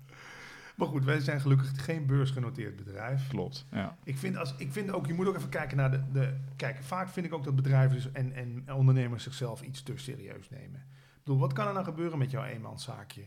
Maar 0.77 0.89
goed, 0.89 1.05
wij 1.05 1.21
zijn 1.21 1.41
gelukkig 1.41 1.85
geen 1.85 2.07
beursgenoteerd 2.07 2.77
bedrijf. 2.77 3.29
klopt. 3.29 3.67
Ja. 3.71 3.97
Ik 4.05 4.19
vind, 4.19 4.37
als, 4.37 4.55
ik 4.57 4.73
vind 4.73 4.93
ook, 4.93 5.07
je 5.07 5.15
moet 5.15 5.27
ook 5.27 5.37
even 5.37 5.49
kijken 5.49 5.77
naar 5.77 5.91
de, 5.91 6.03
de... 6.13 6.35
Kijk, 6.57 6.83
vaak 6.83 7.09
vind 7.09 7.27
ik 7.27 7.35
ook 7.35 7.45
dat 7.45 7.57
bedrijven 7.57 7.97
dus 7.97 8.13
en, 8.13 8.33
en 8.33 8.73
ondernemers 8.73 9.23
zichzelf 9.23 9.63
iets 9.63 9.83
te 9.83 9.93
serieus 9.97 10.51
nemen. 10.51 10.81
Ik 10.91 11.21
bedoel, 11.25 11.39
wat 11.41 11.53
kan 11.53 11.67
er 11.67 11.73
nou 11.73 11.85
gebeuren 11.85 12.19
met 12.19 12.31
jouw 12.31 12.45
eenmanszaakje? 12.45 13.23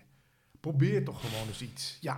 Probeer 0.60 1.04
toch 1.04 1.22
gewoon 1.22 1.48
eens 1.48 1.62
iets. 1.62 1.98
Ja, 2.02 2.18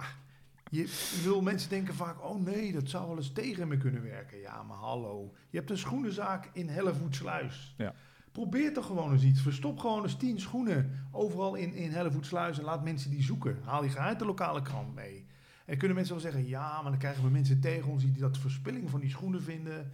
je, 0.70 0.82
je 0.82 1.22
wil 1.24 1.42
mensen 1.42 1.70
denken 1.70 1.94
vaak, 1.94 2.24
oh 2.24 2.44
nee, 2.44 2.72
dat 2.72 2.90
zou 2.90 3.08
wel 3.08 3.18
eens 3.18 3.32
tegen 3.32 3.68
me 3.68 3.78
kunnen 3.78 4.04
werken. 4.04 4.40
Ja, 4.40 4.64
maar 4.64 4.78
hallo. 4.78 5.34
Je 5.50 5.58
hebt 5.58 5.70
een 5.70 5.78
schoenenzaak 5.78 6.50
in 6.54 6.70
Hellevoetsluis. 6.70 7.74
Ja. 7.78 7.94
Probeer 8.32 8.74
toch 8.74 8.86
gewoon 8.86 9.12
eens 9.12 9.24
iets. 9.24 9.42
Verstop 9.42 9.80
gewoon 9.80 10.04
eens 10.04 10.18
tien 10.18 10.40
schoenen 10.40 11.08
overal 11.12 11.56
in, 11.56 11.74
in 11.74 11.92
Hellevoetsluis 11.92 12.58
en 12.58 12.64
laat 12.64 12.84
mensen 12.84 13.10
die 13.12 13.24
zoeken. 13.24 13.58
Haal 13.64 13.82
die 13.82 14.00
uit 14.00 14.20
de 14.20 14.26
lokale 14.26 14.62
krant 14.62 14.96
mee. 14.96 15.26
En 15.66 15.78
kunnen 15.78 15.96
mensen 15.96 16.16
wel 16.16 16.24
zeggen, 16.24 16.48
ja, 16.48 16.82
maar 16.82 16.92
dan 16.92 17.00
krijgen 17.00 17.24
we 17.24 17.30
mensen 17.30 17.60
tegen 17.60 17.92
ons 17.92 18.04
die 18.04 18.20
dat 18.20 18.38
verspilling 18.38 18.90
van 18.90 19.00
die 19.00 19.10
schoenen 19.10 19.44
vinden. 19.44 19.92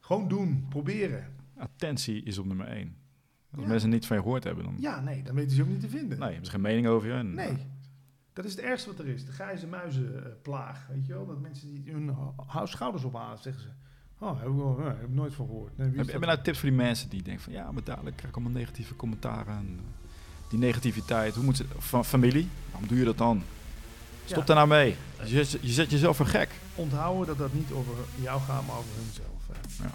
Gewoon 0.00 0.28
doen, 0.28 0.66
proberen. 0.68 1.32
Attentie 1.56 2.22
is 2.22 2.38
op 2.38 2.46
nummer 2.46 2.66
één. 2.66 2.96
Als 3.54 3.62
Ja. 3.62 3.68
mensen 3.70 3.90
niet 3.90 4.06
van 4.06 4.16
je 4.16 4.22
gehoord 4.22 4.44
hebben, 4.44 4.64
dan 4.64 4.74
Ja, 4.78 5.00
nee, 5.00 5.22
dan 5.22 5.34
weten 5.34 5.56
ze 5.56 5.62
ook 5.62 5.68
niet 5.68 5.80
te 5.80 5.88
vinden. 5.88 6.18
nee, 6.18 6.26
hebben 6.28 6.44
ze 6.46 6.50
geen 6.50 6.60
mening 6.60 6.86
over 6.86 7.08
je. 7.08 7.14
En, 7.14 7.34
Nee. 7.34 7.56
Dat 8.32 8.44
is 8.44 8.50
het 8.50 8.60
ergste 8.60 8.88
wat 8.90 8.98
er 8.98 9.06
is. 9.08 9.24
De 9.26 9.32
grijze 9.32 9.66
muizenplaag. 9.66 10.86
Weet 10.92 11.06
je 11.06 11.12
wel? 11.12 11.26
Dat 11.26 11.40
mensen 11.40 11.68
die 11.74 11.92
hun 11.92 12.16
hou- 12.46 12.66
schouders 12.66 13.04
ophalen, 13.04 13.38
zeggen 13.38 13.62
ze. 13.62 13.68
Oh, 14.18 14.38
heb 14.40 14.48
ik, 14.48 14.54
wel, 14.54 14.76
ja, 14.80 14.86
heb 14.86 15.02
ik 15.02 15.14
nooit 15.14 15.34
van 15.34 15.46
gehoord. 15.46 15.76
Nee, 15.76 15.90
Heb, 15.96 16.10
je 16.10 16.18
nou 16.18 16.42
tips 16.42 16.58
voor 16.58 16.68
die 16.68 16.78
mensen 16.78 17.08
die 17.08 17.22
denken 17.22 17.42
van 17.42 17.52
ja, 17.52 17.72
maar 17.72 17.84
dadelijk 17.84 18.16
krijg 18.16 18.30
ik 18.30 18.36
allemaal 18.40 18.58
negatieve 18.60 18.96
commentaren. 18.96 19.56
En, 19.56 19.66
eh, 19.78 20.48
die 20.50 20.58
negativiteit, 20.58 21.34
hoe 21.34 21.44
moet 21.44 21.56
ze, 21.56 21.64
van 21.78 22.04
familie, 22.04 22.48
waarom 22.70 22.88
doe 22.88 22.98
je 22.98 23.04
dat 23.04 23.18
dan? 23.18 23.42
Stop 24.24 24.38
Ja. 24.38 24.44
daar 24.54 24.56
nou 24.56 24.68
mee. 24.68 24.96
Je, 25.24 25.44
zet- 25.44 25.60
je 25.62 25.72
zet 25.72 25.90
jezelf 25.90 26.16
voor 26.16 26.26
gek. 26.26 26.50
Onthouden 26.74 27.26
dat 27.26 27.38
dat 27.38 27.52
niet 27.52 27.72
over 27.72 27.94
jou 28.20 28.40
gaat, 28.40 28.66
maar 28.66 28.76
over 28.76 28.90
hunzelf. 29.04 29.28
Ja. 29.82 29.90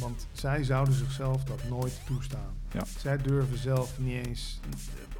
Want 0.00 0.26
zij 0.32 0.64
zouden 0.64 0.94
zichzelf 0.94 1.44
dat 1.44 1.68
nooit 1.68 2.00
toestaan. 2.06 2.54
Ja. 2.74 2.84
Zij 2.98 3.16
durven 3.16 3.58
zelf 3.58 3.98
niet 3.98 4.26
eens 4.26 4.60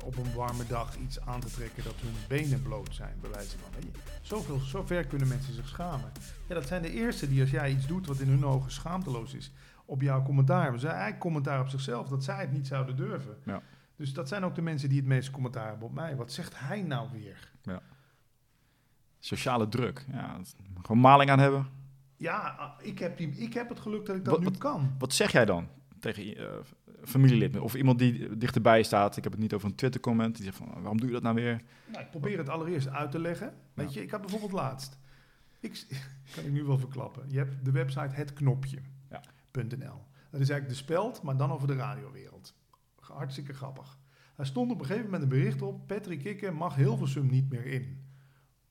op 0.04 0.16
een 0.16 0.34
warme 0.34 0.66
dag 0.66 0.96
iets 0.96 1.20
aan 1.20 1.40
te 1.40 1.50
trekken 1.50 1.84
dat 1.84 1.94
hun 2.00 2.14
benen 2.28 2.62
bloot 2.62 2.94
zijn, 2.94 3.16
bij 3.20 3.30
wijze 3.30 3.56
van. 3.58 3.70
Zoveel, 4.22 4.58
zover 4.58 5.04
kunnen 5.06 5.28
mensen 5.28 5.54
zich 5.54 5.68
schamen. 5.68 6.12
Ja, 6.48 6.54
dat 6.54 6.66
zijn 6.66 6.82
de 6.82 6.90
eerste 6.92 7.28
die 7.28 7.40
als 7.40 7.50
jij 7.50 7.70
iets 7.70 7.86
doet 7.86 8.06
wat 8.06 8.18
in 8.20 8.28
hun 8.28 8.44
ogen 8.44 8.70
schaamteloos 8.72 9.34
is, 9.34 9.52
op 9.84 10.00
jouw 10.02 10.22
commentaar. 10.22 10.78
Zij 10.78 10.90
eigenlijk 10.90 11.20
commentaar 11.20 11.60
op 11.60 11.68
zichzelf, 11.68 12.08
dat 12.08 12.24
zij 12.24 12.40
het 12.40 12.52
niet 12.52 12.66
zouden 12.66 12.96
durven. 12.96 13.36
Ja. 13.44 13.62
Dus 13.96 14.12
dat 14.12 14.28
zijn 14.28 14.44
ook 14.44 14.54
de 14.54 14.62
mensen 14.62 14.88
die 14.88 14.98
het 14.98 15.06
meeste 15.06 15.30
commentaar 15.30 15.68
hebben 15.68 15.86
op 15.88 15.94
mij. 15.94 16.16
Wat 16.16 16.32
zegt 16.32 16.52
hij 16.58 16.82
nou 16.82 17.08
weer? 17.12 17.52
Sociale 19.18 19.68
druk. 19.68 20.04
Ja, 20.12 20.40
gewoon 20.82 21.00
maling 21.00 21.30
aan 21.30 21.38
hebben. 21.38 21.66
Ja, 22.16 22.74
ik 22.82 22.98
heb, 22.98 23.16
die, 23.16 23.28
ik 23.28 23.54
heb 23.54 23.68
het 23.68 23.80
geluk 23.80 24.06
dat 24.06 24.16
ik 24.16 24.24
dat 24.24 24.32
Wat- 24.34 24.42
nu 24.42 24.48
wat- 24.48 24.58
kan. 24.58 24.94
Wat 24.98 25.12
zeg 25.12 25.32
jij 25.32 25.44
dan 25.44 25.68
tegen 26.00 26.36
eh, 26.36 26.44
familielid 27.04 27.58
of 27.58 27.74
iemand 27.74 27.98
die 27.98 28.36
dichterbij 28.36 28.82
staat? 28.82 29.16
Ik 29.16 29.22
heb 29.22 29.32
het 29.32 29.40
niet 29.40 29.54
over 29.54 29.68
een 29.68 29.74
Twitter-comment. 29.74 30.36
Die 30.36 30.44
zegt 30.44 30.56
van 30.56 30.68
waarom 30.74 30.98
doe 30.98 31.06
je 31.06 31.14
dat 31.14 31.22
nou 31.22 31.34
weer? 31.34 31.62
Nou, 31.86 32.04
ik 32.04 32.10
probeer 32.10 32.38
het 32.38 32.48
allereerst 32.48 32.88
uit 32.88 33.10
te 33.10 33.18
leggen. 33.18 33.54
Weet 33.74 33.92
je, 33.92 34.02
ik 34.02 34.10
had 34.10 34.20
bijvoorbeeld 34.20 34.52
laatst. 34.52 34.98
Ik, 35.60 35.86
kan 36.34 36.44
ik 36.44 36.50
nu 36.50 36.64
wel 36.64 36.78
verklappen. 36.78 37.24
Je 37.28 37.38
hebt 37.38 37.64
de 37.64 37.70
website 37.70 38.14
hetknopje.nl. 38.14 40.02
Dat 40.30 40.40
is 40.40 40.48
eigenlijk 40.50 40.68
de 40.68 40.74
speld, 40.74 41.22
maar 41.22 41.36
dan 41.36 41.52
over 41.52 41.66
de 41.66 41.74
radiowereld. 41.74 42.54
Hartstikke 43.00 43.52
grappig. 43.52 43.98
Daar 44.36 44.46
stond 44.46 44.70
op 44.70 44.80
een 44.80 44.86
gegeven 44.86 45.04
moment 45.04 45.22
een 45.22 45.28
bericht 45.28 45.62
op. 45.62 45.86
Patrick 45.86 46.18
Kikke 46.18 46.50
mag 46.50 46.74
Hilversum 46.74 47.26
niet 47.26 47.50
meer 47.50 47.66
in. 47.66 47.98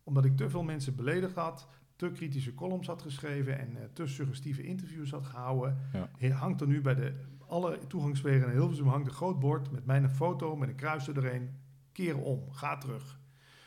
Omdat 0.03 0.25
ik 0.25 0.37
te 0.37 0.49
veel 0.49 0.63
mensen 0.63 0.95
beledigd 0.95 1.35
had. 1.35 1.67
Te 1.95 2.11
kritische 2.11 2.53
columns 2.53 2.87
had 2.87 3.01
geschreven. 3.01 3.59
En 3.59 3.77
eh, 3.77 3.83
te 3.93 4.07
suggestieve 4.07 4.63
interviews 4.63 5.11
had 5.11 5.25
gehouden. 5.25 5.77
Ja. 6.17 6.29
Hangt 6.29 6.61
er 6.61 6.67
nu 6.67 6.81
bij 6.81 6.95
de, 6.95 7.13
alle 7.53 7.79
toegangswegen 7.87 8.41
naar 8.41 8.55
Hilversum 8.55 8.87
hangt 8.87 9.07
een 9.07 9.13
groot 9.13 9.39
bord. 9.39 9.71
Met 9.71 9.85
mijn 9.85 10.09
foto, 10.09 10.55
met 10.55 10.69
een 10.69 10.75
kruis 10.75 11.07
erheen. 11.07 11.49
Keer 11.91 12.17
om, 12.17 12.51
ga 12.51 12.77
terug. 12.77 13.19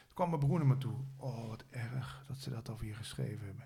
Toen 0.06 0.14
kwam 0.14 0.28
mijn 0.28 0.40
broer 0.40 0.58
naar 0.58 0.66
me 0.66 0.78
toe. 0.78 0.94
Oh, 1.16 1.48
wat 1.48 1.64
erg 1.70 2.24
dat 2.28 2.36
ze 2.36 2.50
dat 2.50 2.70
over 2.70 2.86
je 2.86 2.94
geschreven 2.94 3.46
hebben. 3.46 3.64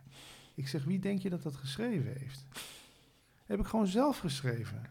Ik 0.54 0.68
zeg, 0.68 0.84
wie 0.84 0.98
denk 0.98 1.20
je 1.20 1.30
dat 1.30 1.42
dat 1.42 1.56
geschreven 1.56 2.12
heeft? 2.18 2.46
Heb 3.46 3.60
ik 3.60 3.66
gewoon 3.66 3.86
zelf 3.86 4.18
geschreven. 4.18 4.82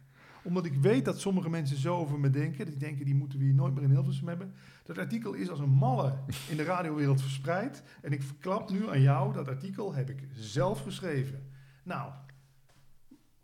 Omdat 0.43 0.65
ik 0.65 0.73
weet 0.73 1.05
dat 1.05 1.19
sommige 1.19 1.49
mensen 1.49 1.77
zo 1.77 1.95
over 1.95 2.19
me 2.19 2.29
denken. 2.29 2.65
Die 2.65 2.77
denken, 2.77 3.05
die 3.05 3.15
moeten 3.15 3.39
we 3.39 3.45
hier 3.45 3.53
nooit 3.53 3.73
meer 3.73 3.83
in 3.83 3.89
Hilversum 3.89 4.27
hebben. 4.27 4.53
Dat 4.83 4.97
artikel 4.97 5.33
is 5.33 5.49
als 5.49 5.59
een 5.59 5.69
malle 5.69 6.17
in 6.49 6.57
de 6.57 6.63
radiowereld 6.63 7.21
verspreid. 7.21 7.83
En 8.01 8.11
ik 8.11 8.23
verklap 8.23 8.69
nu 8.69 8.89
aan 8.89 9.01
jou, 9.01 9.33
dat 9.33 9.47
artikel 9.47 9.93
heb 9.93 10.09
ik 10.09 10.27
zelf 10.33 10.81
geschreven. 10.81 11.47
Nou, 11.83 12.11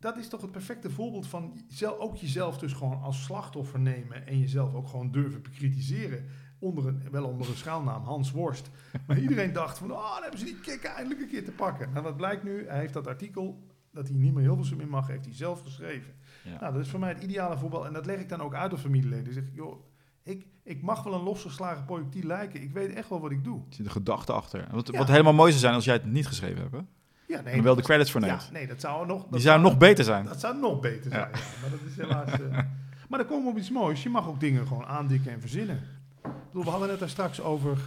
dat 0.05 0.17
is 0.17 0.27
toch 0.27 0.41
het 0.41 0.51
perfecte 0.51 0.89
voorbeeld 0.89 1.27
van 1.27 1.53
zelf, 1.67 1.97
ook 1.97 2.15
jezelf 2.15 2.57
dus 2.57 2.73
gewoon 2.73 3.01
als 3.01 3.23
slachtoffer 3.23 3.79
nemen 3.79 4.27
en 4.27 4.39
jezelf 4.39 4.73
ook 4.73 4.87
gewoon 4.87 5.11
durven 5.11 5.41
bekritiseren. 5.41 6.25
Onder 6.59 6.87
een, 6.87 7.01
wel 7.11 7.25
onder 7.25 7.49
een 7.49 7.55
schuilnaam, 7.55 8.03
Hans 8.03 8.31
Worst. 8.31 8.69
Maar 9.07 9.19
iedereen 9.19 9.53
dacht 9.53 9.77
van, 9.77 9.91
oh, 9.91 10.13
dan 10.13 10.21
hebben 10.21 10.39
ze 10.39 10.45
die 10.45 10.59
kikker 10.59 10.89
eindelijk 10.89 11.21
een 11.21 11.27
keer 11.27 11.45
te 11.45 11.51
pakken. 11.51 11.91
Nou, 11.91 12.03
wat 12.03 12.17
blijkt 12.17 12.43
nu? 12.43 12.67
Hij 12.67 12.79
heeft 12.79 12.93
dat 12.93 13.07
artikel, 13.07 13.63
dat 13.91 14.07
hij 14.07 14.17
niet 14.17 14.33
meer 14.33 14.43
heel 14.43 14.63
veel 14.63 14.79
in 14.79 14.89
mag, 14.89 15.07
heeft 15.07 15.25
hij 15.25 15.33
zelf 15.33 15.61
geschreven. 15.61 16.13
Ja. 16.43 16.59
Nou, 16.59 16.73
dat 16.73 16.81
is 16.81 16.89
voor 16.89 16.99
mij 16.99 17.09
het 17.09 17.23
ideale 17.23 17.57
voorbeeld. 17.57 17.85
En 17.85 17.93
dat 17.93 18.05
leg 18.05 18.19
ik 18.19 18.29
dan 18.29 18.41
ook 18.41 18.53
uit 18.53 18.73
op 18.73 18.79
familieleden. 18.79 19.25
Ik 19.25 19.33
zeg, 19.33 19.43
joh, 19.53 19.83
ik, 20.23 20.47
ik 20.63 20.81
mag 20.81 21.03
wel 21.03 21.13
een 21.13 21.23
losgeslagen 21.23 21.85
projectiel 21.85 22.23
lijken. 22.23 22.61
Ik 22.61 22.71
weet 22.73 22.93
echt 22.93 23.09
wel 23.09 23.21
wat 23.21 23.31
ik 23.31 23.43
doe. 23.43 23.57
Er 23.69 23.73
zit 23.75 23.85
een 23.85 23.91
gedachte 23.91 24.33
achter. 24.33 24.67
Wat, 24.71 24.87
Ja. 24.91 24.97
wat 24.97 25.07
helemaal 25.07 25.33
mooi 25.33 25.49
zou 25.49 25.61
zijn 25.61 25.73
als 25.73 25.85
jij 25.85 25.93
het 25.93 26.05
niet 26.05 26.27
geschreven 26.27 26.61
hebt. 26.61 26.73
Hè? 26.73 26.79
Ja, 27.27 27.41
nee, 27.41 27.53
en 27.53 27.63
wel 27.63 27.75
de 27.75 27.81
credits 27.81 28.11
voor 28.11 28.21
ja, 28.21 28.27
neemt. 28.27 28.49
nee, 28.51 28.67
dat 28.67 28.79
zou 28.79 29.07
nog... 29.07 29.21
Die 29.21 29.31
dat 29.31 29.41
zou 29.41 29.61
nog 29.61 29.77
beter 29.77 30.03
zijn. 30.03 30.25
Dat 30.25 30.39
zou 30.39 30.57
nog 30.57 30.79
beter 30.79 31.11
zijn, 31.11 31.29
Ja. 31.31 31.37
ja. 31.37 31.43
Maar 31.61 31.69
dat 31.69 31.79
is 31.89 31.95
helaas... 31.95 32.31
eh, 32.41 32.63
maar 33.09 33.19
dan 33.19 33.27
komen 33.27 33.43
we 33.43 33.49
op 33.49 33.57
iets 33.57 33.69
moois. 33.71 34.03
Je 34.03 34.09
mag 34.09 34.27
ook 34.27 34.39
dingen 34.39 34.67
gewoon 34.67 34.85
aandikken 34.85 35.31
en 35.31 35.39
verzinnen. 35.39 35.75
Ik 36.23 36.31
bedoel, 36.47 36.63
we 36.63 36.69
hadden 36.69 36.89
het 36.89 36.99
daar 36.99 37.09
straks 37.09 37.41
over 37.41 37.77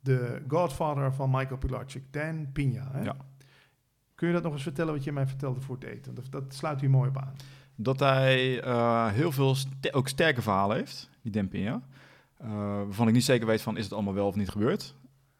de 0.00 0.42
godfather 0.48 1.12
van 1.14 1.30
Michael 1.30 1.56
Pilarczyk, 1.58 2.02
Dan 2.12 2.52
Pina. 2.52 2.88
Hè? 2.92 3.02
Ja. 3.02 3.16
Kun 4.14 4.26
je 4.28 4.34
dat 4.34 4.42
nog 4.42 4.52
eens 4.52 4.62
vertellen 4.62 4.94
wat 4.94 5.04
je 5.04 5.12
mij 5.12 5.26
vertelde 5.26 5.60
voor 5.60 5.74
het 5.74 5.84
eten? 5.84 6.14
Dat, 6.14 6.24
dat 6.30 6.42
sluit 6.48 6.80
hier 6.80 6.90
mooi 6.90 7.08
op 7.08 7.18
aan. 7.18 7.32
Dat 7.74 8.00
hij 8.00 8.60
eh, 8.62 9.06
heel 9.12 9.32
veel 9.32 9.56
ook 9.90 10.08
sterke 10.08 10.42
verhalen 10.42 10.76
heeft, 10.76 11.10
die 11.22 11.32
Dempinga. 11.32 11.80
Eh 12.36 12.48
waarvan 12.84 13.08
ik 13.08 13.14
niet 13.14 13.24
zeker 13.24 13.46
weet 13.46 13.62
van 13.62 13.76
is 13.76 13.84
het 13.84 13.92
allemaal 13.92 14.14
wel 14.14 14.26
of 14.26 14.34
niet 14.34 14.48
gebeurd. 14.48 14.94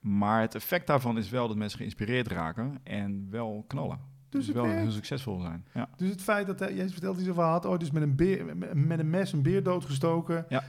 Maar 0.09 0.41
het 0.41 0.55
effect 0.55 0.87
daarvan 0.87 1.19
is 1.19 1.31
wel 1.31 1.49
dat 1.49 1.57
mensen 1.57 1.79
geïnspireerd 1.79 2.29
raken 2.29 2.75
en 2.83 3.27
wel 3.31 3.65
knallen. 3.67 3.99
Dus 4.29 4.47
Dus 4.47 4.55
wel 4.55 4.65
heel 4.65 4.91
succesvol 4.91 5.41
zijn. 5.41 5.65
Ja. 5.75 5.89
Dus 5.97 6.11
het 6.11 6.23
feit 6.23 6.47
dat 6.47 6.59
hij, 6.59 6.75
jij 6.75 6.89
vertelt 6.89 7.15
hij 7.15 7.23
zijn 7.25 7.35
verhaal 7.35 7.53
had 7.53 7.67
ooit 7.67 7.81
dus 7.81 7.91
met 7.91 8.03
een, 8.03 8.17
beer, 8.17 8.57
met 8.75 8.99
een 8.99 9.11
mes 9.11 9.33
een 9.33 9.43
beer 9.43 9.63
doodgestoken. 9.63 10.47
Ja. 10.49 10.63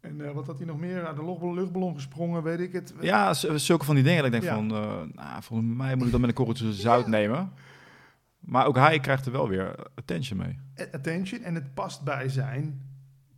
En 0.00 0.20
eh, 0.26 0.30
wat 0.32 0.46
had 0.46 0.58
hij 0.58 0.66
nog 0.66 0.78
meer? 0.78 1.06
Uit 1.06 1.16
de 1.16 1.24
luchtballon, 1.24 1.54
luchtballon 1.54 1.94
gesprongen, 1.94 2.42
weet 2.42 2.60
ik 2.60 2.72
het. 2.72 2.94
Ja, 3.00 3.34
z- 3.34 3.54
zulke 3.54 3.84
van 3.84 3.94
die 3.94 4.04
dingen. 4.04 4.22
Dat 4.22 4.34
ik 4.34 4.40
denk 4.40 4.44
Ja. 4.52 4.54
van, 4.54 4.70
eh, 4.70 5.02
nou, 5.24 5.42
volgens 5.42 5.76
mij 5.76 5.94
moet 5.96 6.06
ik 6.06 6.10
dat 6.12 6.20
met 6.20 6.28
een 6.30 6.36
korreltje 6.36 6.72
zout 6.86 7.06
nemen. 7.06 7.52
Maar 8.38 8.66
ook 8.66 8.76
hij 8.76 9.00
krijgt 9.00 9.26
er 9.26 9.32
wel 9.32 9.48
weer 9.48 9.74
attention 9.94 10.38
mee. 10.38 10.58
attention 10.92 11.42
en 11.42 11.54
het 11.54 11.74
past 11.74 12.04
bij 12.04 12.28
zijn 12.28 12.88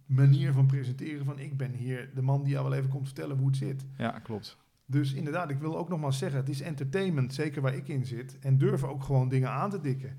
manier 0.06 0.52
van 0.52 0.66
presenteren 0.66 1.24
van 1.24 1.38
ik 1.38 1.56
ben 1.56 1.72
hier 1.72 2.10
de 2.14 2.22
man 2.22 2.42
die 2.42 2.52
jou 2.52 2.68
wel 2.68 2.78
even 2.78 2.90
komt 2.90 3.04
vertellen 3.06 3.36
hoe 3.36 3.46
het 3.46 3.56
zit. 3.56 3.86
Ja, 3.98 4.10
klopt. 4.10 4.56
Dus 4.92 5.12
inderdaad, 5.12 5.50
ik 5.50 5.58
wil 5.58 5.78
ook 5.78 5.88
nogmaals 5.88 6.18
zeggen, 6.18 6.40
het 6.40 6.48
is 6.48 6.60
entertainment, 6.60 7.34
zeker 7.34 7.62
waar 7.62 7.74
ik 7.74 7.88
in 7.88 8.06
zit. 8.06 8.38
En 8.38 8.58
durf 8.58 8.84
ook 8.84 9.04
gewoon 9.04 9.28
dingen 9.28 9.50
aan 9.50 9.70
te 9.70 9.80
dikken. 9.80 10.16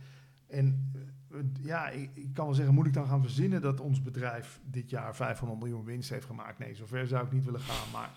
En 0.47 0.91
eh, 1.31 1.37
ja, 1.61 1.89
ik, 1.89 2.09
ik 2.13 2.33
kan 2.33 2.45
wel 2.45 2.53
zeggen, 2.53 2.73
moet 2.73 2.87
ik 2.87 2.93
dan 2.93 3.07
gaan 3.07 3.21
verzinnen 3.21 3.61
dat 3.61 3.79
ons 3.79 4.01
bedrijf 4.01 4.59
dit 4.65 4.89
jaar 4.89 5.15
500 5.15 5.59
miljoen 5.59 5.85
winst 5.85 6.09
heeft 6.09 6.25
gemaakt? 6.25 6.59
Nee, 6.59 6.75
zover 6.75 7.07
zou 7.07 7.25
ik 7.25 7.31
niet 7.31 7.45
willen 7.45 7.59
gaan. 7.59 7.91
Maar 7.91 8.09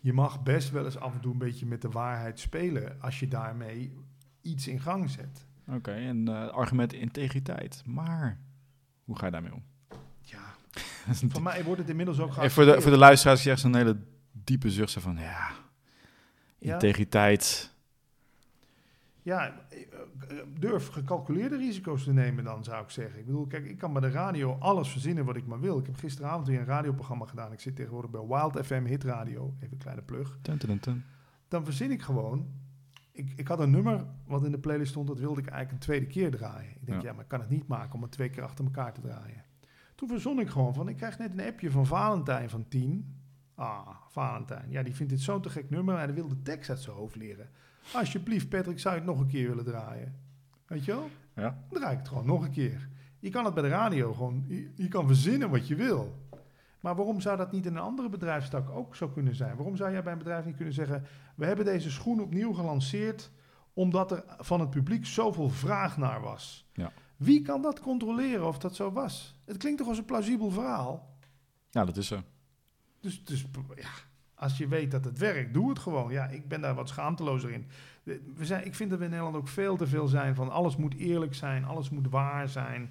je 0.00 0.12
mag 0.12 0.42
best 0.42 0.70
wel 0.70 0.84
eens 0.84 0.98
af 0.98 1.14
en 1.14 1.20
toe 1.20 1.32
een 1.32 1.38
beetje 1.38 1.66
met 1.66 1.82
de 1.82 1.88
waarheid 1.88 2.40
spelen 2.40 3.00
als 3.00 3.20
je 3.20 3.28
daarmee 3.28 3.92
iets 4.40 4.68
in 4.68 4.80
gang 4.80 5.10
zet. 5.10 5.46
Oké, 5.68 5.92
en 5.92 6.28
eh 6.28 6.48
argument 6.48 6.92
integriteit. 6.92 7.82
Maar 7.86 8.38
hoe 9.04 9.18
ga 9.18 9.26
je 9.26 9.32
daarmee 9.32 9.54
om? 9.54 9.62
Ja, 10.20 10.54
van 11.34 11.42
mij 11.42 11.64
wordt 11.64 11.80
het 11.80 11.90
inmiddels 11.90 12.20
ook 12.20 12.36
En 12.36 12.50
voor 12.50 12.64
de, 12.64 12.80
voor 12.80 12.90
de 12.90 12.96
luisteraars 12.96 13.40
is 13.40 13.46
echt 13.46 13.60
zo'n 13.60 13.76
hele 13.76 13.96
diepe 14.32 14.70
zucht 14.70 14.92
van, 14.92 15.16
ja, 15.16 15.61
Ja. 16.62 16.72
integriteit. 16.72 17.70
Ja, 19.22 19.66
eh, 19.70 19.78
durf 20.58 20.88
gecalculeerde 20.88 21.56
risico's 21.56 22.04
te 22.04 22.12
nemen 22.12 22.44
dan, 22.44 22.64
zou 22.64 22.82
ik 22.84 22.90
zeggen. 22.90 23.18
Ik 23.20 23.26
bedoel, 23.26 23.46
kijk, 23.46 23.64
ik 23.64 23.78
kan 23.78 23.92
bij 23.92 24.00
de 24.02 24.10
radio 24.10 24.56
alles 24.58 24.88
verzinnen 24.88 25.24
wat 25.24 25.36
ik 25.36 25.46
maar 25.46 25.60
wil. 25.60 25.78
Ik 25.78 25.86
heb 25.86 25.96
gisteravond 25.96 26.46
weer 26.46 26.58
een 26.60 26.64
radioprogramma 26.64 27.26
gedaan. 27.26 27.52
Ik 27.52 27.60
zit 27.60 27.76
tegenwoordig 27.76 28.10
bij 28.10 28.26
Wild 28.26 28.66
FM 28.66 28.84
Hit 28.84 29.04
Radio. 29.04 29.54
Even 29.56 29.72
een 29.72 29.78
kleine 29.78 30.02
plug. 30.02 30.38
Tun, 30.42 30.58
tun, 30.58 30.78
tun. 30.80 31.04
Dan 31.48 31.64
verzin 31.64 31.90
ik 31.90 32.02
gewoon... 32.02 32.46
Ik, 33.12 33.32
ik 33.36 33.48
had 33.48 33.60
een 33.60 33.70
nummer 33.70 34.04
wat 34.26 34.44
in 34.44 34.50
de 34.50 34.58
playlist 34.58 34.90
stond, 34.90 35.06
dat 35.06 35.18
wilde 35.18 35.40
ik 35.40 35.46
eigenlijk 35.46 35.72
een 35.72 35.86
tweede 35.86 36.06
keer 36.06 36.30
draaien. 36.30 36.70
Ik 36.70 36.86
denk, 36.86 37.02
Ja. 37.02 37.08
ja, 37.08 37.12
maar 37.12 37.22
ik 37.22 37.28
kan 37.28 37.40
het 37.40 37.48
niet 37.48 37.66
maken 37.66 37.94
om 37.94 38.02
het 38.02 38.10
twee 38.10 38.30
keer 38.30 38.42
achter 38.42 38.64
elkaar 38.64 38.92
te 38.92 39.00
draaien. 39.00 39.44
Toen 39.94 40.08
verzon 40.08 40.40
ik 40.40 40.48
gewoon 40.48 40.74
van, 40.74 40.88
ik 40.88 40.96
krijg 40.96 41.18
net 41.18 41.32
een 41.32 41.46
appje 41.46 41.70
van 41.70 41.86
Valentijn 41.86 42.50
van 42.50 42.68
10. 42.68 43.16
Ah, 43.62 43.88
Valentijn. 44.08 44.70
Ja, 44.70 44.82
die 44.82 44.94
vindt 44.94 45.12
dit 45.12 45.20
zo'n 45.20 45.40
te 45.40 45.50
gek 45.50 45.70
nummer 45.70 45.94
en 45.94 46.04
hij 46.04 46.14
wil 46.14 46.28
de 46.28 46.42
tekst 46.42 46.70
uit 46.70 46.80
zijn 46.80 46.96
hoofd 46.96 47.16
leren. 47.16 47.50
Alsjeblieft, 47.94 48.48
Patrick, 48.48 48.78
zou 48.78 48.94
je 48.94 49.00
het 49.00 49.10
nog 49.10 49.20
een 49.20 49.26
keer 49.26 49.48
willen 49.48 49.64
draaien? 49.64 50.14
Weet 50.66 50.84
je 50.84 50.92
wel? 50.92 51.10
Ja. 51.34 51.58
Dan 51.68 51.78
draai 51.78 51.92
ik 51.92 51.98
het 51.98 52.08
gewoon 52.08 52.26
nog 52.26 52.44
een 52.44 52.50
keer. 52.50 52.88
Je 53.18 53.30
kan 53.30 53.44
het 53.44 53.54
bij 53.54 53.62
de 53.62 53.68
radio 53.68 54.12
gewoon, 54.12 54.44
je, 54.48 54.70
je 54.74 54.88
kan 54.88 55.06
verzinnen 55.06 55.50
wat 55.50 55.68
je 55.68 55.74
wil. 55.74 56.18
Maar 56.80 56.96
waarom 56.96 57.20
zou 57.20 57.36
dat 57.36 57.52
niet 57.52 57.66
in 57.66 57.76
een 57.76 57.82
andere 57.82 58.08
bedrijfstak 58.08 58.70
ook 58.70 58.96
zo 58.96 59.08
kunnen 59.08 59.34
zijn? 59.34 59.56
Waarom 59.56 59.76
zou 59.76 59.92
jij 59.92 60.02
bij 60.02 60.12
een 60.12 60.18
bedrijf 60.18 60.44
niet 60.44 60.56
kunnen 60.56 60.74
zeggen: 60.74 61.04
We 61.34 61.46
hebben 61.46 61.64
deze 61.64 61.90
schoen 61.90 62.20
opnieuw 62.20 62.52
gelanceerd 62.52 63.30
omdat 63.72 64.10
er 64.10 64.24
van 64.38 64.60
het 64.60 64.70
publiek 64.70 65.06
zoveel 65.06 65.48
vraag 65.48 65.96
naar 65.96 66.20
was? 66.20 66.68
Ja. 66.72 66.92
Wie 67.16 67.42
kan 67.42 67.62
dat 67.62 67.80
controleren 67.80 68.46
of 68.46 68.58
dat 68.58 68.74
zo 68.74 68.92
was? 68.92 69.40
Het 69.44 69.56
klinkt 69.56 69.78
toch 69.78 69.88
als 69.88 69.98
een 69.98 70.04
plausibel 70.04 70.50
verhaal? 70.50 71.16
ja, 71.70 71.84
dat 71.84 71.96
is 71.96 72.06
zo. 72.06 72.22
Dus, 73.02 73.24
dus 73.24 73.44
ja, 73.76 73.90
als 74.34 74.58
je 74.58 74.68
weet 74.68 74.90
dat 74.90 75.04
het 75.04 75.18
werkt, 75.18 75.54
doe 75.54 75.68
het 75.68 75.78
gewoon. 75.78 76.12
Ja, 76.12 76.26
ik 76.26 76.48
ben 76.48 76.60
daar 76.60 76.74
wat 76.74 76.88
schaamtelozer 76.88 77.50
in. 77.50 77.66
We 78.36 78.44
zijn, 78.44 78.66
ik 78.66 78.74
vind 78.74 78.90
dat 78.90 78.98
we 78.98 79.04
in 79.04 79.10
Nederland 79.10 79.36
ook 79.36 79.48
veel 79.48 79.76
te 79.76 79.86
veel 79.86 80.08
zijn 80.08 80.34
van 80.34 80.50
alles 80.50 80.76
moet 80.76 80.94
eerlijk 80.94 81.34
zijn, 81.34 81.64
alles 81.64 81.90
moet 81.90 82.08
waar 82.08 82.48
zijn. 82.48 82.82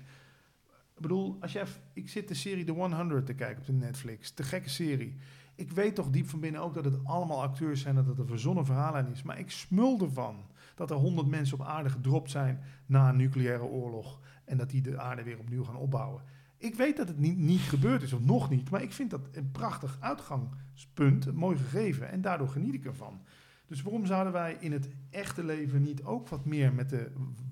Ik 0.96 1.02
bedoel, 1.02 1.38
als 1.42 1.52
jij, 1.52 1.66
ik 1.94 2.10
zit 2.10 2.28
de 2.28 2.34
serie 2.34 2.64
The 2.64 2.72
100 2.72 3.26
te 3.26 3.34
kijken 3.34 3.60
op 3.60 3.66
de 3.66 3.74
Netflix, 3.74 4.36
de 4.36 4.44
gekke 4.44 4.70
serie. 4.70 5.18
Ik 5.56 5.72
weet 5.72 5.96
toch 5.96 6.10
diep 6.10 6.30
van 6.30 6.40
binnen 6.40 6.62
ook 6.62 6.74
dat 6.74 6.86
het 6.86 7.06
allemaal 7.06 7.42
acteurs 7.42 7.82
zijn, 7.82 7.96
dat 7.96 8.06
het 8.06 8.20
een 8.20 8.28
verzonnen 8.28 8.66
verhaallijn 8.66 9.12
is. 9.12 9.24
Maar 9.24 9.40
ik 9.40 9.52
smul 9.52 10.00
ervan 10.02 10.46
dat 10.76 10.92
er 10.92 10.96
honderd 10.96 11.28
mensen 11.28 11.60
op 11.60 11.66
aarde 11.66 11.90
gedropt 11.90 12.32
zijn 12.32 12.64
na 12.86 13.10
een 13.10 13.16
nucleaire 13.16 13.64
oorlog. 13.64 14.20
En 14.46 14.58
dat 14.58 14.70
die 14.70 14.82
de 14.82 15.00
aarde 15.00 15.24
weer 15.24 15.40
opnieuw 15.40 15.64
gaan 15.64 15.76
opbouwen. 15.76 16.22
Ik 16.62 16.76
weet 16.76 16.98
dat 16.98 17.08
het 17.08 17.20
niet, 17.20 17.38
niet 17.38 17.60
gebeurd 17.60 18.02
is, 18.02 18.14
of 18.14 18.22
nog 18.22 18.50
niet. 18.50 18.70
Maar 18.70 18.82
ik 18.82 18.92
vind 18.92 19.10
dat 19.10 19.22
een 19.32 19.52
prachtig 19.52 19.98
uitgangspunt, 20.00 21.26
een 21.26 21.36
mooi 21.36 21.58
gegeven. 21.58 22.10
En 22.12 22.22
daardoor 22.22 22.48
geniet 22.50 22.74
ik 22.74 22.86
ervan. 22.86 23.20
Dus 23.68 23.82
waarom 23.82 24.06
zouden 24.06 24.34
wij 24.34 24.58
in 24.60 24.72
het 24.72 24.90
echte 25.10 25.44
leven 25.44 25.82
niet 25.82 26.04
ook 26.04 26.28
wat 26.28 26.46
meer 26.46 26.74
met 26.74 26.90
de 26.90 27.12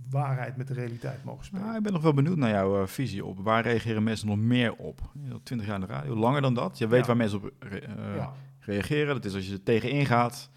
waarheid, 0.10 0.58
met 0.58 0.68
de 0.68 0.74
realiteit 0.74 1.24
mogen 1.24 1.46
spelen? 1.46 1.64
Nou, 1.66 1.78
ik 1.78 1.84
ben 1.84 1.94
nog 1.94 2.02
wel 2.02 2.14
benieuwd 2.14 2.38
naar 2.38 2.50
jouw 2.50 2.82
eh, 2.82 2.88
visie 2.88 3.26
op. 3.26 3.40
Waar 3.40 3.64
reageren 3.64 4.04
mensen 4.04 4.28
nog 4.28 4.38
meer 4.38 4.74
op? 4.76 5.02
20 5.44 5.68
jaar 5.68 5.76
in 5.76 5.88
de 5.88 5.94
radio, 5.94 6.16
langer 6.16 6.42
dan 6.42 6.54
dat. 6.54 6.78
Je 6.78 6.88
weet 6.88 7.00
Ja. 7.02 7.08
waar 7.08 7.18
mensen 7.18 7.38
op 7.44 7.52
re- 7.60 7.78
eh, 7.78 8.16
ja. 8.16 8.34
reageren. 8.60 9.14
Dat 9.16 9.26
is 9.26 9.34
als 9.36 9.48
je 9.48 9.54
er 9.54 9.64
tegenin 9.64 10.06
gaat. 10.06 10.50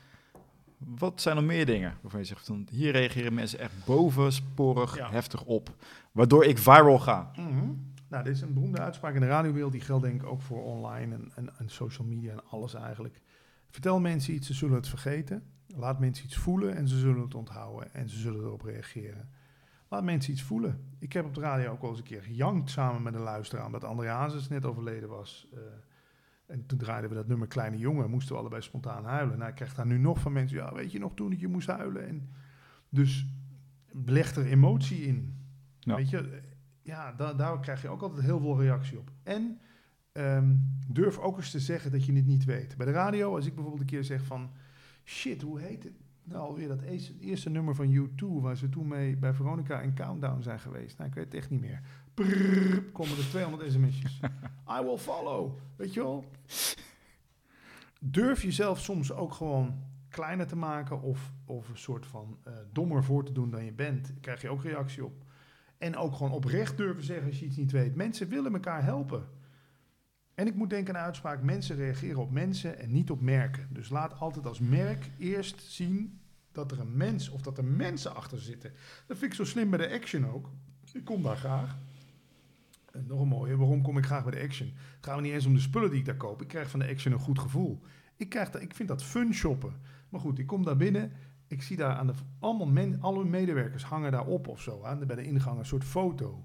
Wat 0.78 1.20
zijn 1.20 1.36
er 1.36 1.44
meer 1.44 1.66
dingen 1.66 1.94
waarvan 2.00 2.20
je 2.20 2.26
zegt, 2.26 2.46
van, 2.46 2.66
hier 2.70 2.92
reageren 2.92 3.34
mensen 3.34 3.58
echt 3.58 3.72
bovensporig 3.84 4.96
Ja. 4.96 5.10
heftig 5.10 5.42
op. 5.44 5.74
Waardoor 6.12 6.44
ik 6.44 6.58
viral 6.58 6.98
ga. 6.98 7.30
Mhm. 7.36 7.68
Nou, 8.12 8.24
dit 8.24 8.34
is 8.34 8.40
een 8.40 8.54
beroemde 8.54 8.80
uitspraak 8.80 9.14
in 9.14 9.20
de 9.20 9.26
radiowereld. 9.26 9.72
Die 9.72 9.80
geldt 9.80 10.04
denk 10.04 10.22
ik 10.22 10.28
ook 10.28 10.42
voor 10.42 10.62
online 10.62 11.14
en, 11.14 11.32
en, 11.34 11.58
en 11.58 11.68
social 11.68 12.06
media 12.06 12.32
en 12.32 12.44
alles 12.44 12.74
eigenlijk. 12.74 13.20
Vertel 13.70 14.00
mensen 14.00 14.34
iets, 14.34 14.46
ze 14.46 14.54
zullen 14.54 14.76
het 14.76 14.88
vergeten. 14.88 15.42
Laat 15.66 16.00
mensen 16.00 16.24
iets 16.24 16.36
voelen 16.36 16.74
en 16.74 16.88
ze 16.88 16.98
zullen 16.98 17.22
het 17.22 17.34
onthouden. 17.34 17.94
En 17.94 18.08
ze 18.08 18.18
zullen 18.18 18.40
erop 18.40 18.62
reageren. 18.62 19.28
Laat 19.88 20.04
mensen 20.04 20.32
iets 20.32 20.42
voelen. 20.42 20.94
Ik 20.98 21.12
heb 21.12 21.24
op 21.24 21.34
de 21.34 21.40
radio 21.40 21.70
ook 21.70 21.80
wel 21.80 21.90
eens 21.90 21.98
een 21.98 22.04
keer 22.04 22.22
gejankt 22.22 22.70
samen 22.70 23.02
met 23.02 23.14
een 23.14 23.20
luisteraar. 23.20 23.66
Omdat 23.66 23.84
André 23.84 24.08
Hazes 24.08 24.48
net 24.48 24.64
overleden 24.64 25.08
was. 25.08 25.48
Eh, 25.52 25.60
en 26.46 26.66
toen 26.66 26.78
draaiden 26.78 27.10
we 27.10 27.16
dat 27.16 27.28
nummer 27.28 27.48
Kleine 27.48 27.78
Jongen. 27.78 28.10
Moesten 28.10 28.34
we 28.34 28.40
allebei 28.40 28.62
spontaan 28.62 29.04
huilen. 29.04 29.38
Nou, 29.38 29.50
ik 29.50 29.56
krijg 29.56 29.74
daar 29.74 29.86
nu 29.86 29.98
nog 29.98 30.20
van 30.20 30.32
mensen. 30.32 30.56
Ja, 30.56 30.74
weet 30.74 30.92
je 30.92 30.98
nog 30.98 31.14
toen 31.14 31.30
dat 31.30 31.40
je 31.40 31.48
moest 31.48 31.68
huilen? 31.68 32.06
En 32.06 32.28
dus 32.88 33.26
leg 34.04 34.36
er 34.36 34.46
emotie 34.46 35.06
in. 35.06 35.36
Ja. 35.78 35.96
Weet 35.96 36.10
je, 36.10 36.40
ja, 36.82 37.12
da- 37.12 37.34
daar 37.34 37.60
krijg 37.60 37.82
je 37.82 37.88
ook 37.88 38.02
altijd 38.02 38.24
heel 38.24 38.40
veel 38.40 38.60
reactie 38.60 38.98
op. 38.98 39.10
En 39.22 39.60
ehm, 40.12 40.54
durf 40.88 41.18
ook 41.18 41.36
eens 41.36 41.50
te 41.50 41.60
zeggen 41.60 41.90
dat 41.90 42.04
je 42.04 42.12
het 42.12 42.26
niet 42.26 42.44
weet. 42.44 42.76
Bij 42.76 42.86
de 42.86 42.92
radio, 42.92 43.34
als 43.34 43.46
ik 43.46 43.54
bijvoorbeeld 43.54 43.82
een 43.82 43.88
keer 43.96 44.04
zeg 44.04 44.24
van... 44.24 44.50
Shit, 45.04 45.42
hoe 45.42 45.60
heet 45.60 45.82
het 45.82 45.92
nou 46.24 46.40
alweer 46.42 46.68
dat 46.68 46.80
eerste, 46.82 47.18
eerste 47.18 47.50
nummer 47.50 47.74
van 47.74 48.08
U2... 48.08 48.24
waar 48.40 48.56
ze 48.56 48.68
toen 48.68 48.88
mee 48.88 49.16
bij 49.16 49.34
Veronica 49.34 49.80
en 49.80 49.94
Countdown 49.94 50.42
zijn 50.42 50.60
geweest? 50.60 50.98
Nou, 50.98 51.08
ik 51.08 51.14
weet 51.14 51.24
het 51.24 51.34
echt 51.34 51.50
niet 51.50 51.60
meer. 51.60 51.80
Prrrr, 52.14 52.82
komen 52.82 53.16
er 53.16 53.28
200 53.28 53.72
sms'jes. 53.72 54.20
I 54.78 54.82
will 54.84 54.96
follow. 54.96 55.58
Weet 55.76 55.94
je 55.94 56.00
wel? 56.02 56.24
Durf 58.00 58.42
jezelf 58.42 58.80
soms 58.80 59.12
ook 59.12 59.32
gewoon 59.34 59.82
kleiner 60.08 60.46
te 60.46 60.56
maken... 60.56 61.02
of, 61.02 61.32
of 61.44 61.68
een 61.68 61.78
soort 61.78 62.06
van 62.06 62.38
eh, 62.42 62.52
dommer 62.72 63.04
voor 63.04 63.24
te 63.24 63.32
doen 63.32 63.50
dan 63.50 63.64
je 63.64 63.72
bent. 63.72 64.06
Daar 64.06 64.16
krijg 64.20 64.42
je 64.42 64.48
ook 64.48 64.62
reactie 64.62 65.04
op. 65.04 65.24
En 65.82 65.96
ook 65.96 66.14
gewoon 66.14 66.32
oprecht 66.32 66.76
durven 66.76 67.04
zeggen 67.04 67.26
als 67.26 67.38
je 67.38 67.46
iets 67.46 67.56
niet 67.56 67.72
weet. 67.72 67.94
Mensen 67.94 68.28
willen 68.28 68.52
elkaar 68.52 68.84
helpen. 68.84 69.28
En 70.34 70.46
ik 70.46 70.54
moet 70.54 70.70
denken 70.70 70.94
aan 70.94 71.00
de 71.00 71.06
uitspraak: 71.06 71.42
mensen 71.42 71.76
reageren 71.76 72.20
op 72.20 72.30
mensen 72.30 72.78
en 72.78 72.92
niet 72.92 73.10
op 73.10 73.20
merken. 73.20 73.68
Dus 73.70 73.88
laat 73.88 74.18
altijd 74.20 74.46
als 74.46 74.60
merk 74.60 75.10
eerst 75.18 75.62
zien 75.62 76.20
dat 76.52 76.70
er 76.70 76.80
een 76.80 76.96
mens 76.96 77.28
of 77.28 77.42
dat 77.42 77.58
er 77.58 77.64
mensen 77.64 78.14
achter 78.14 78.40
zitten. 78.40 78.72
Dat 79.06 79.18
vind 79.18 79.30
ik 79.30 79.36
zo 79.36 79.44
slim 79.44 79.70
bij 79.70 79.78
de 79.78 79.94
Action 79.94 80.26
ook. 80.26 80.50
Ik 80.92 81.04
kom 81.04 81.22
daar 81.22 81.36
graag. 81.36 81.78
En 82.92 83.04
nog 83.06 83.20
een 83.20 83.28
mooie, 83.28 83.56
waarom 83.56 83.82
kom 83.82 83.98
ik 83.98 84.04
graag 84.04 84.22
bij 84.22 84.32
de 84.32 84.46
Action? 84.46 84.72
Het 84.96 85.06
gaat 85.06 85.20
niet 85.20 85.32
eens 85.32 85.46
om 85.46 85.54
de 85.54 85.60
spullen 85.60 85.90
die 85.90 85.98
ik 85.98 86.04
daar 86.04 86.16
koop. 86.16 86.42
Ik 86.42 86.48
krijg 86.48 86.70
van 86.70 86.80
de 86.80 86.88
Action 86.88 87.12
een 87.12 87.18
goed 87.18 87.38
gevoel. 87.38 87.82
Ik, 88.16 88.28
krijg 88.28 88.50
dat, 88.50 88.62
ik 88.62 88.74
vind 88.74 88.88
dat 88.88 89.04
fun 89.04 89.34
shoppen. 89.34 89.74
Maar 90.08 90.20
goed, 90.20 90.38
ik 90.38 90.46
kom 90.46 90.64
daar 90.64 90.76
binnen. 90.76 91.12
Ik 91.52 91.62
zie 91.62 91.76
daar 91.76 91.94
aan 91.94 92.06
de, 92.06 92.12
allemaal 92.38 92.66
men, 92.66 93.00
alle 93.00 93.24
medewerkers 93.24 93.84
hangen 93.84 94.12
daar 94.12 94.26
op 94.26 94.48
of 94.48 94.60
zo. 94.60 94.82
Aan 94.84 94.98
de, 94.98 95.06
bij 95.06 95.16
de 95.16 95.24
ingang 95.24 95.58
een 95.58 95.66
soort 95.66 95.84
foto. 95.84 96.44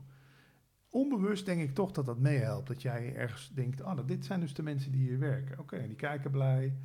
Onbewust 0.90 1.46
denk 1.46 1.62
ik 1.62 1.74
toch 1.74 1.92
dat 1.92 2.06
dat 2.06 2.20
meehelpt. 2.20 2.68
Dat 2.68 2.82
jij 2.82 3.16
ergens 3.16 3.52
denkt, 3.54 3.82
ah, 3.82 4.08
dit 4.08 4.26
zijn 4.26 4.40
dus 4.40 4.54
de 4.54 4.64
mensen 4.64 4.92
die 4.92 5.02
hier 5.02 5.20
werken. 5.20 5.60
Oké, 5.60 5.88
die 5.88 5.96
kijken 5.96 6.32
blij. 6.32 6.78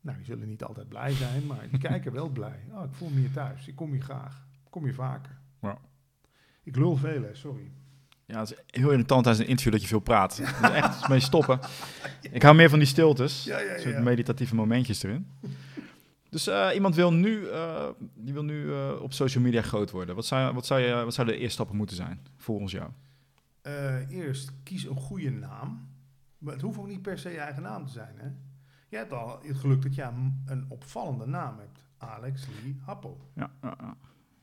Nou, 0.00 0.16
die 0.16 0.26
zullen 0.26 0.48
niet 0.48 0.64
altijd 0.64 0.88
blij 0.88 1.10
zijn, 1.10 1.46
maar 1.46 1.68
die 1.70 1.78
kijken 1.78 2.12
wel 2.12 2.28
blij. 2.40 2.64
Oh, 2.70 2.84
ik 2.84 2.94
voel 2.94 3.08
me 3.08 3.20
hier 3.20 3.32
thuis. 3.32 3.68
Ik 3.68 3.76
kom 3.76 3.90
hier 3.92 4.02
graag. 4.02 4.46
Ik 4.64 4.70
kom 4.70 4.84
hier 4.84 4.94
vaker. 4.94 5.38
Ja. 5.60 5.78
Ik 6.62 6.76
lul 6.76 6.96
veel, 6.96 7.22
hè, 7.22 7.34
sorry. 7.34 7.72
Ja, 8.26 8.38
het 8.38 8.50
is 8.50 8.80
heel 8.80 8.90
irritant 8.90 9.22
tijdens 9.22 9.44
een 9.44 9.50
interview 9.50 9.72
dat 9.72 9.82
je 9.82 9.88
veel 9.88 9.98
praat. 9.98 10.38
Echt 10.62 11.08
mee 11.08 11.20
stoppen. 11.20 11.58
Ik 12.20 12.42
hou 12.42 12.54
meer 12.54 12.70
van 12.70 12.78
die 12.78 12.88
stiltes. 12.88 13.44
Ja, 13.44 13.60
ja, 13.60 13.78
soort 13.78 14.02
meditatieve 14.02 14.54
momentjes 14.54 15.02
erin. 15.02 15.26
Dus 16.34 16.46
eh, 16.46 16.68
iemand 16.74 16.94
wil 16.94 17.12
nu, 17.12 17.46
eh, 17.48 17.88
die 18.14 18.32
wil 18.32 18.44
nu 18.44 18.72
eh, 18.72 19.00
op 19.00 19.12
social 19.12 19.42
media 19.44 19.62
groot 19.62 19.90
worden. 19.90 20.14
Wat 20.14 20.26
zou, 20.26 20.54
wat, 20.54 20.66
zou 20.66 20.80
je, 20.80 21.04
wat 21.04 21.14
zouden 21.14 21.34
de 21.34 21.40
eerste 21.40 21.54
stappen 21.54 21.76
moeten 21.76 21.96
zijn, 21.96 22.26
volgens 22.36 22.72
jou? 22.72 22.90
Eerst 24.08 24.52
kies 24.62 24.84
een 24.84 24.96
goede 24.96 25.30
naam. 25.30 25.88
Maar 26.38 26.52
het 26.52 26.62
hoeft 26.62 26.78
ook 26.78 26.86
niet 26.86 27.02
per 27.02 27.18
se 27.18 27.30
je 27.30 27.38
eigen 27.38 27.62
naam 27.62 27.86
te 27.86 27.92
zijn. 27.92 28.14
Hè? 28.16 28.26
Je 28.88 28.96
hebt 28.96 29.12
al 29.12 29.38
het 29.42 29.56
geluk 29.56 29.82
dat 29.82 29.94
je 29.94 30.02
een- 30.46 30.64
opvallende 30.68 31.26
naam 31.26 31.58
hebt. 31.58 31.84
Alex 31.98 32.46
Lee 32.62 32.76
Happel. 32.84 33.30
Ja, 33.34 33.50
ja, 33.62 33.74
ja. 33.80 33.96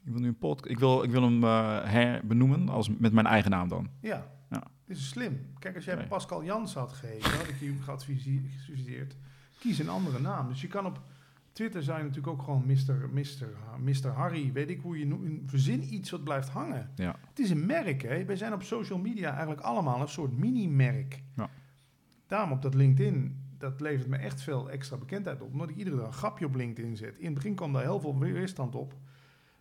Ik 0.06 0.12
wil 0.12 0.20
nu 0.22 0.28
een 0.28 0.38
pod, 0.38 0.70
ik 0.70 0.80
wil, 0.80 1.04
ik 1.04 1.12
wil 1.12 1.22
hem 1.24 1.44
herbenoemen 1.88 2.70
als 2.70 2.89
met 2.98 3.14
mijn 3.14 3.26
eigen 3.26 3.52
naam 3.52 3.68
dan. 3.68 3.89
Ja, 4.02 4.28
Ja. 4.50 4.64
dit 4.86 4.98
is 4.98 5.08
slim. 5.10 5.54
Kijk, 5.60 5.76
als 5.76 5.86
jij 5.86 5.96
Oké. 5.96 6.08
Pascal 6.08 6.44
Jans 6.44 6.74
had 6.74 6.94
geheten, 6.94 7.32
had 7.32 7.48
ik 7.48 7.60
je 7.60 7.74
geadviseerd. 7.82 9.16
Kies 9.60 9.80
een 9.80 9.89
andere 9.89 10.20
naam. 10.20 10.48
Dus 10.48 10.62
je 10.62 10.68
kan 10.68 10.86
op 10.86 11.02
Twitter 11.52 11.84
zijn 11.84 11.99
natuurlijk 11.99 12.28
ook 12.28 12.41
gewoon 12.41 12.66
Mr. 12.66 13.10
Mr. 13.12 13.47
Mr. 13.80 14.08
Harry. 14.08 14.52
Weet 14.52 14.70
ik 14.70 14.82
hoe 14.82 14.99
je 14.99 15.06
noemt. 15.06 15.49
Verzin 15.49 15.93
iets 15.93 16.10
wat 16.10 16.24
blijft 16.24 16.49
hangen. 16.49 16.91
Ja. 16.95 17.16
Het 17.30 17.39
is 17.39 17.49
een 17.49 17.66
merk, 17.66 18.02
hè? 18.02 18.26
Wij 18.26 18.36
zijn 18.36 18.54
op 18.54 18.64
social 18.64 18.99
media 18.99 19.30
eigenlijk 19.30 19.62
allemaal 19.62 20.02
een 20.02 20.08
soort 20.08 20.38
mini-merk. 20.38 21.24
Ja. 21.36 21.49
Daarom 22.28 22.52
op 22.52 22.62
dat 22.62 22.74
LinkedIn, 22.74 23.39
dat 23.58 23.82
levert 23.82 24.08
me 24.08 24.18
echt 24.18 24.41
veel 24.41 24.70
extra 24.70 24.97
bekendheid 24.97 25.41
op. 25.41 25.52
Omdat 25.52 25.70
ik 25.70 25.76
iedere 25.76 25.95
dag 25.95 26.08
een 26.08 26.14
grapje 26.14 26.45
op 26.45 26.56
LinkedIn 26.56 26.97
zet. 26.97 27.18
In 27.18 27.26
het 27.26 27.34
begin 27.34 27.56
kwam 27.56 27.74
daar 27.74 27.82
heel 27.82 27.99
veel 27.99 28.20
weerstand 28.20 28.76
op. 28.76 28.93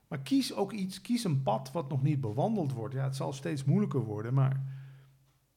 Maar 0.09 0.19
kies 0.19 0.55
ook 0.55 0.73
iets, 0.73 1.01
kies 1.01 1.25
een 1.25 1.43
pad 1.43 1.73
wat 1.73 1.89
nog 1.89 2.03
niet 2.03 2.21
bewandeld 2.21 2.73
wordt. 2.73 2.95
Ja, 2.95 3.05
het 3.05 3.17
zal 3.17 3.33
steeds 3.33 3.65
moeilijker 3.65 4.01
worden, 4.01 4.35
maar 4.35 4.63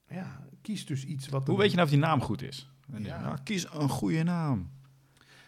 ja, 0.08 0.48
kies 0.62 0.86
dus 0.86 1.06
iets 1.06 1.30
wat... 1.30 1.48
Hoe 1.48 1.58
weet 1.58 1.70
je 1.70 1.76
nou 1.76 1.88
of 1.88 1.94
die 1.94 2.04
naam 2.04 2.22
goed 2.22 2.42
is? 2.42 2.72
En 2.92 3.04
Ja. 3.04 3.20
ja, 3.20 3.36
kies 3.44 3.74
een 3.74 3.90
goede 3.90 4.24
naam. 4.24 4.70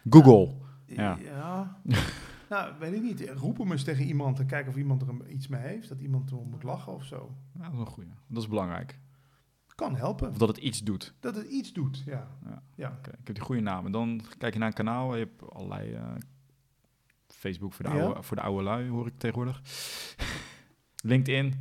Google. 0.10 0.65
Ja. 0.88 1.18
Ja. 1.24 1.80
nou, 2.50 2.74
weet 2.80 2.94
ik 2.94 3.02
niet. 3.02 3.30
Roep 3.30 3.58
hem 3.58 3.72
eens 3.72 3.84
tegen 3.84 4.06
iemand 4.06 4.40
en 4.40 4.46
kijken 4.46 4.72
of 4.72 4.78
iemand 4.78 5.02
er 5.02 5.10
een- 5.10 5.34
iets 5.34 5.48
mee 5.48 5.62
heeft. 5.62 5.90
Dat 5.90 6.00
iemand 6.00 6.32
erom 6.32 6.50
moet 6.50 6.64
lachen 6.64 6.94
of 6.94 7.04
zo. 7.04 7.36
Ja, 7.58 7.64
dat 7.64 7.74
is 7.74 7.80
een 7.80 7.86
goede. 7.86 8.10
Dat 8.28 8.42
is 8.44 8.50
belangrijk. 8.50 9.00
Kan 9.76 9.96
helpen. 9.96 10.30
Of 10.30 10.38
dat 10.38 10.48
het 10.48 10.58
iets 10.58 10.80
doet. 10.84 11.14
Dat 11.20 11.36
het 11.36 11.48
iets 11.48 11.74
doet, 11.74 12.04
ja. 12.06 12.28
Ja. 12.76 13.00
ik 13.02 13.06
heb 13.24 13.36
die 13.36 13.44
goede 13.44 13.62
naam. 13.62 13.86
En 13.86 13.92
dan 13.92 14.22
kijk 14.38 14.54
je 14.54 14.60
naar 14.60 14.68
een 14.68 14.74
kanaal. 14.74 15.14
Je 15.16 15.20
hebt 15.20 15.54
allerlei... 15.54 15.94
eh, 15.94 16.04
Facebook 17.28 17.74
voor 17.74 17.86
de, 17.86 17.92
Ja. 17.92 18.02
oude, 18.04 18.24
voor 18.24 18.36
de 18.38 18.44
oude 18.44 18.64
lui, 18.64 18.90
hoor 18.90 19.08
ik 19.08 19.14
tegenwoordig. 19.18 19.62
LinkedIn. 21.04 21.54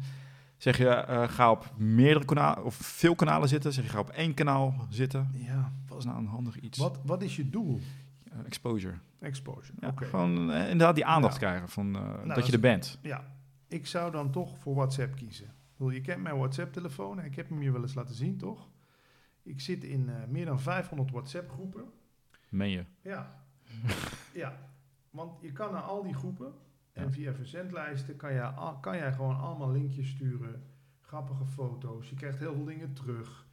Zeg 0.57 0.79
je, 0.79 0.89
eh, 0.89 1.29
ga 1.29 1.51
op 1.51 1.73
meerdere 1.79 2.25
kanalen 2.25 2.65
of 2.65 2.75
veel 2.75 3.15
kanalen 3.15 3.49
zitten. 3.49 3.73
Zeg 3.73 3.85
je, 3.85 3.91
ga 3.91 3.99
op 3.99 4.11
één 4.11 4.35
kanaal 4.35 4.87
zitten. 4.89 5.31
ja. 5.35 5.73
Wat 5.89 5.99
is 5.99 6.05
nou 6.05 6.19
een 6.19 6.27
handig 6.27 6.61
iets? 6.61 6.79
Wat, 6.79 6.99
wat 7.05 7.23
is 7.23 7.37
je 7.37 7.51
doel? 7.51 7.81
Exposure. 8.47 8.95
Exposure. 9.21 9.73
Ja, 9.81 9.89
Oké. 9.89 10.05
Gewoon 10.05 10.51
eh, 10.53 10.63
inderdaad 10.63 10.95
die 10.95 11.07
aandacht 11.07 11.33
Ja. 11.35 11.39
krijgen 11.41 11.69
van 11.69 11.97
eh, 11.97 12.15
dat, 12.27 12.35
dat 12.35 12.47
je 12.47 12.53
er 12.53 12.61
bent. 12.61 12.99
Ja, 13.03 13.37
ik 13.69 13.87
zou 13.87 14.13
dan 14.13 14.31
toch 14.31 14.59
voor 14.59 14.75
WhatsApp 14.75 15.17
kiezen. 15.17 15.55
Bedoel, 15.77 15.91
je 15.93 16.01
kent 16.01 16.23
mijn 16.23 16.37
WhatsApp-telefoon 16.37 17.19
en 17.21 17.25
ik 17.25 17.35
heb 17.37 17.49
hem 17.49 17.63
je 17.63 17.73
wel 17.73 17.83
eens 17.83 17.95
laten 17.95 18.15
zien, 18.15 18.37
toch? 18.39 18.69
Ik 19.43 19.61
zit 19.61 19.85
in 19.85 20.09
eh, 20.09 20.15
meer 20.29 20.45
dan 20.47 20.61
500 20.61 21.11
WhatsApp-groepen. 21.11 21.85
Meen 22.49 22.71
je? 22.71 22.85
Ja. 23.01 23.45
ja, 24.35 24.59
want 25.11 25.41
je 25.41 25.53
kan 25.53 25.73
naar 25.73 25.83
al 25.83 26.03
die 26.03 26.15
groepen 26.15 26.53
en 26.93 27.05
Ja. 27.05 27.11
via 27.11 27.35
verzendlijsten 27.35 28.17
kan, 28.17 28.33
je, 28.33 28.43
al- 28.43 28.79
kan 28.81 28.97
jij 28.97 29.13
gewoon 29.13 29.37
allemaal 29.41 29.71
linkjes 29.71 30.09
sturen, 30.09 30.63
grappige 31.01 31.47
foto's. 31.47 32.09
Je 32.09 32.15
krijgt 32.17 32.39
heel 32.39 32.55
veel 32.55 32.65
dingen 32.65 32.93
terug. 32.93 33.44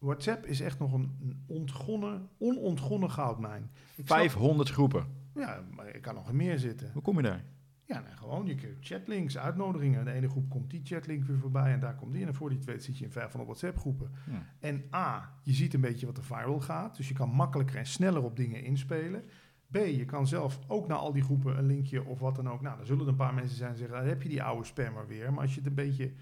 WhatsApp 0.00 0.46
is 0.46 0.60
echt 0.60 0.78
nog 0.78 0.92
een, 0.92 1.42
ontgonnen, 1.46 2.28
onontgonnen 2.38 3.10
goudmijn. 3.10 3.70
Ik 3.96 4.06
snap- 4.06 4.18
500 4.18 4.70
groepen. 4.70 5.04
ja, 5.34 5.64
maar 5.76 5.94
ik 5.94 6.02
kan 6.02 6.14
nog 6.14 6.32
meer 6.32 6.58
zitten. 6.58 6.90
Hoe 6.92 7.02
kom 7.02 7.16
je 7.16 7.22
daar? 7.22 7.44
Ja, 7.84 8.00
nee, 8.00 8.16
gewoon. 8.16 8.46
Je 8.46 8.54
krijgt 8.54 8.76
chatlinks, 8.80 9.38
uitnodigingen. 9.38 10.04
De 10.04 10.12
ene 10.12 10.28
groep 10.28 10.48
komt 10.50 10.70
die 10.70 10.80
chatlink 10.84 11.24
weer 11.24 11.38
voorbij 11.38 11.72
en 11.72 11.80
daar 11.80 11.94
komt 11.94 12.12
die. 12.12 12.26
En 12.26 12.34
voor 12.34 12.48
die 12.48 12.58
het 12.58 12.66
weet 12.66 12.84
zit 12.84 12.98
je 12.98 13.04
in 13.04 13.10
500 13.12 13.44
WhatsApp-groepen. 13.50 14.10
Ja. 14.30 14.42
En 14.60 14.82
A, 14.94 15.34
je 15.42 15.52
ziet 15.52 15.74
een 15.74 15.80
beetje 15.80 16.06
wat 16.06 16.16
er 16.16 16.24
viral 16.24 16.60
gaat. 16.60 16.96
Dus 16.96 17.08
je 17.08 17.14
kan 17.14 17.28
makkelijker 17.30 17.76
en 17.76 17.86
sneller 17.86 18.22
op 18.22 18.36
dingen 18.36 18.62
inspelen. 18.62 19.24
B, 19.70 19.76
je 19.76 20.04
kan 20.04 20.26
zelf 20.26 20.58
ook 20.66 20.86
naar 20.88 20.96
al 20.98 21.12
die 21.12 21.22
groepen 21.22 21.58
een 21.58 21.66
linkje 21.66 22.04
of 22.04 22.18
wat 22.18 22.36
dan 22.36 22.48
ook. 22.48 22.60
Nou, 22.60 22.76
dan 22.76 22.86
zullen 22.86 23.02
er 23.02 23.08
een 23.08 23.16
paar 23.16 23.34
mensen 23.34 23.56
zijn 23.56 23.70
die 23.70 23.78
zeggen, 23.78 23.96
dan 23.98 24.06
heb 24.06 24.22
je 24.22 24.28
die 24.28 24.42
oude 24.42 24.64
spammer 24.66 25.06
weer. 25.06 25.32
Maar 25.32 25.42
als 25.42 25.50
je 25.54 25.58
het 25.60 25.68
een 25.68 25.74
beetje 25.74 26.12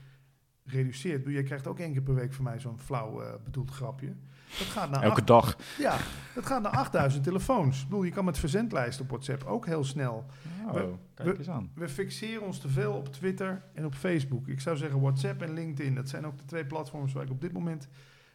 reduceert, 0.70 1.26
je 1.26 1.42
krijgt 1.42 1.66
ook 1.66 1.78
één 1.78 1.92
keer 1.92 2.02
per 2.02 2.14
week 2.14 2.32
van 2.32 2.44
mij 2.44 2.60
zo'n 2.60 2.78
flauw 2.78 3.20
eh, 3.22 3.32
bedoeld 3.44 3.70
grapje. 3.70 4.12
Dat 4.58 4.66
gaat 4.66 4.90
naar 4.90 5.02
Elke 5.02 5.16
acht- 5.16 5.26
dag. 5.26 5.56
ja, 5.78 5.96
dat 6.34 6.46
gaat 6.46 6.62
naar 6.62 6.72
8000 6.72 7.24
telefoons. 7.24 7.82
Ik 7.82 7.88
bedoel, 7.88 8.02
je 8.04 8.10
kan 8.10 8.24
met 8.24 8.38
verzendlijsten 8.38 9.04
op 9.04 9.10
WhatsApp 9.10 9.44
ook 9.44 9.66
heel 9.66 9.84
snel 9.84 10.26
Oh, 10.66 10.72
We- 10.74 10.94
kijk 11.14 11.28
we- 11.28 11.38
eens 11.38 11.48
aan. 11.50 11.70
we 11.74 11.88
fixeren 11.88 12.42
ons 12.46 12.58
te 12.58 12.68
veel 12.68 12.92
op 12.92 13.12
Twitter 13.12 13.62
en 13.74 13.84
op 13.84 13.94
Facebook. 13.94 14.46
Ik 14.48 14.60
zou 14.60 14.76
zeggen 14.76 15.00
WhatsApp 15.00 15.42
en 15.42 15.52
LinkedIn. 15.52 15.94
Dat 15.94 16.08
zijn 16.08 16.26
ook 16.26 16.38
de 16.38 16.44
twee 16.44 16.64
platforms 16.66 17.12
waar 17.12 17.22
ik 17.24 17.30
op 17.30 17.40
dit 17.40 17.52
moment 17.52 17.88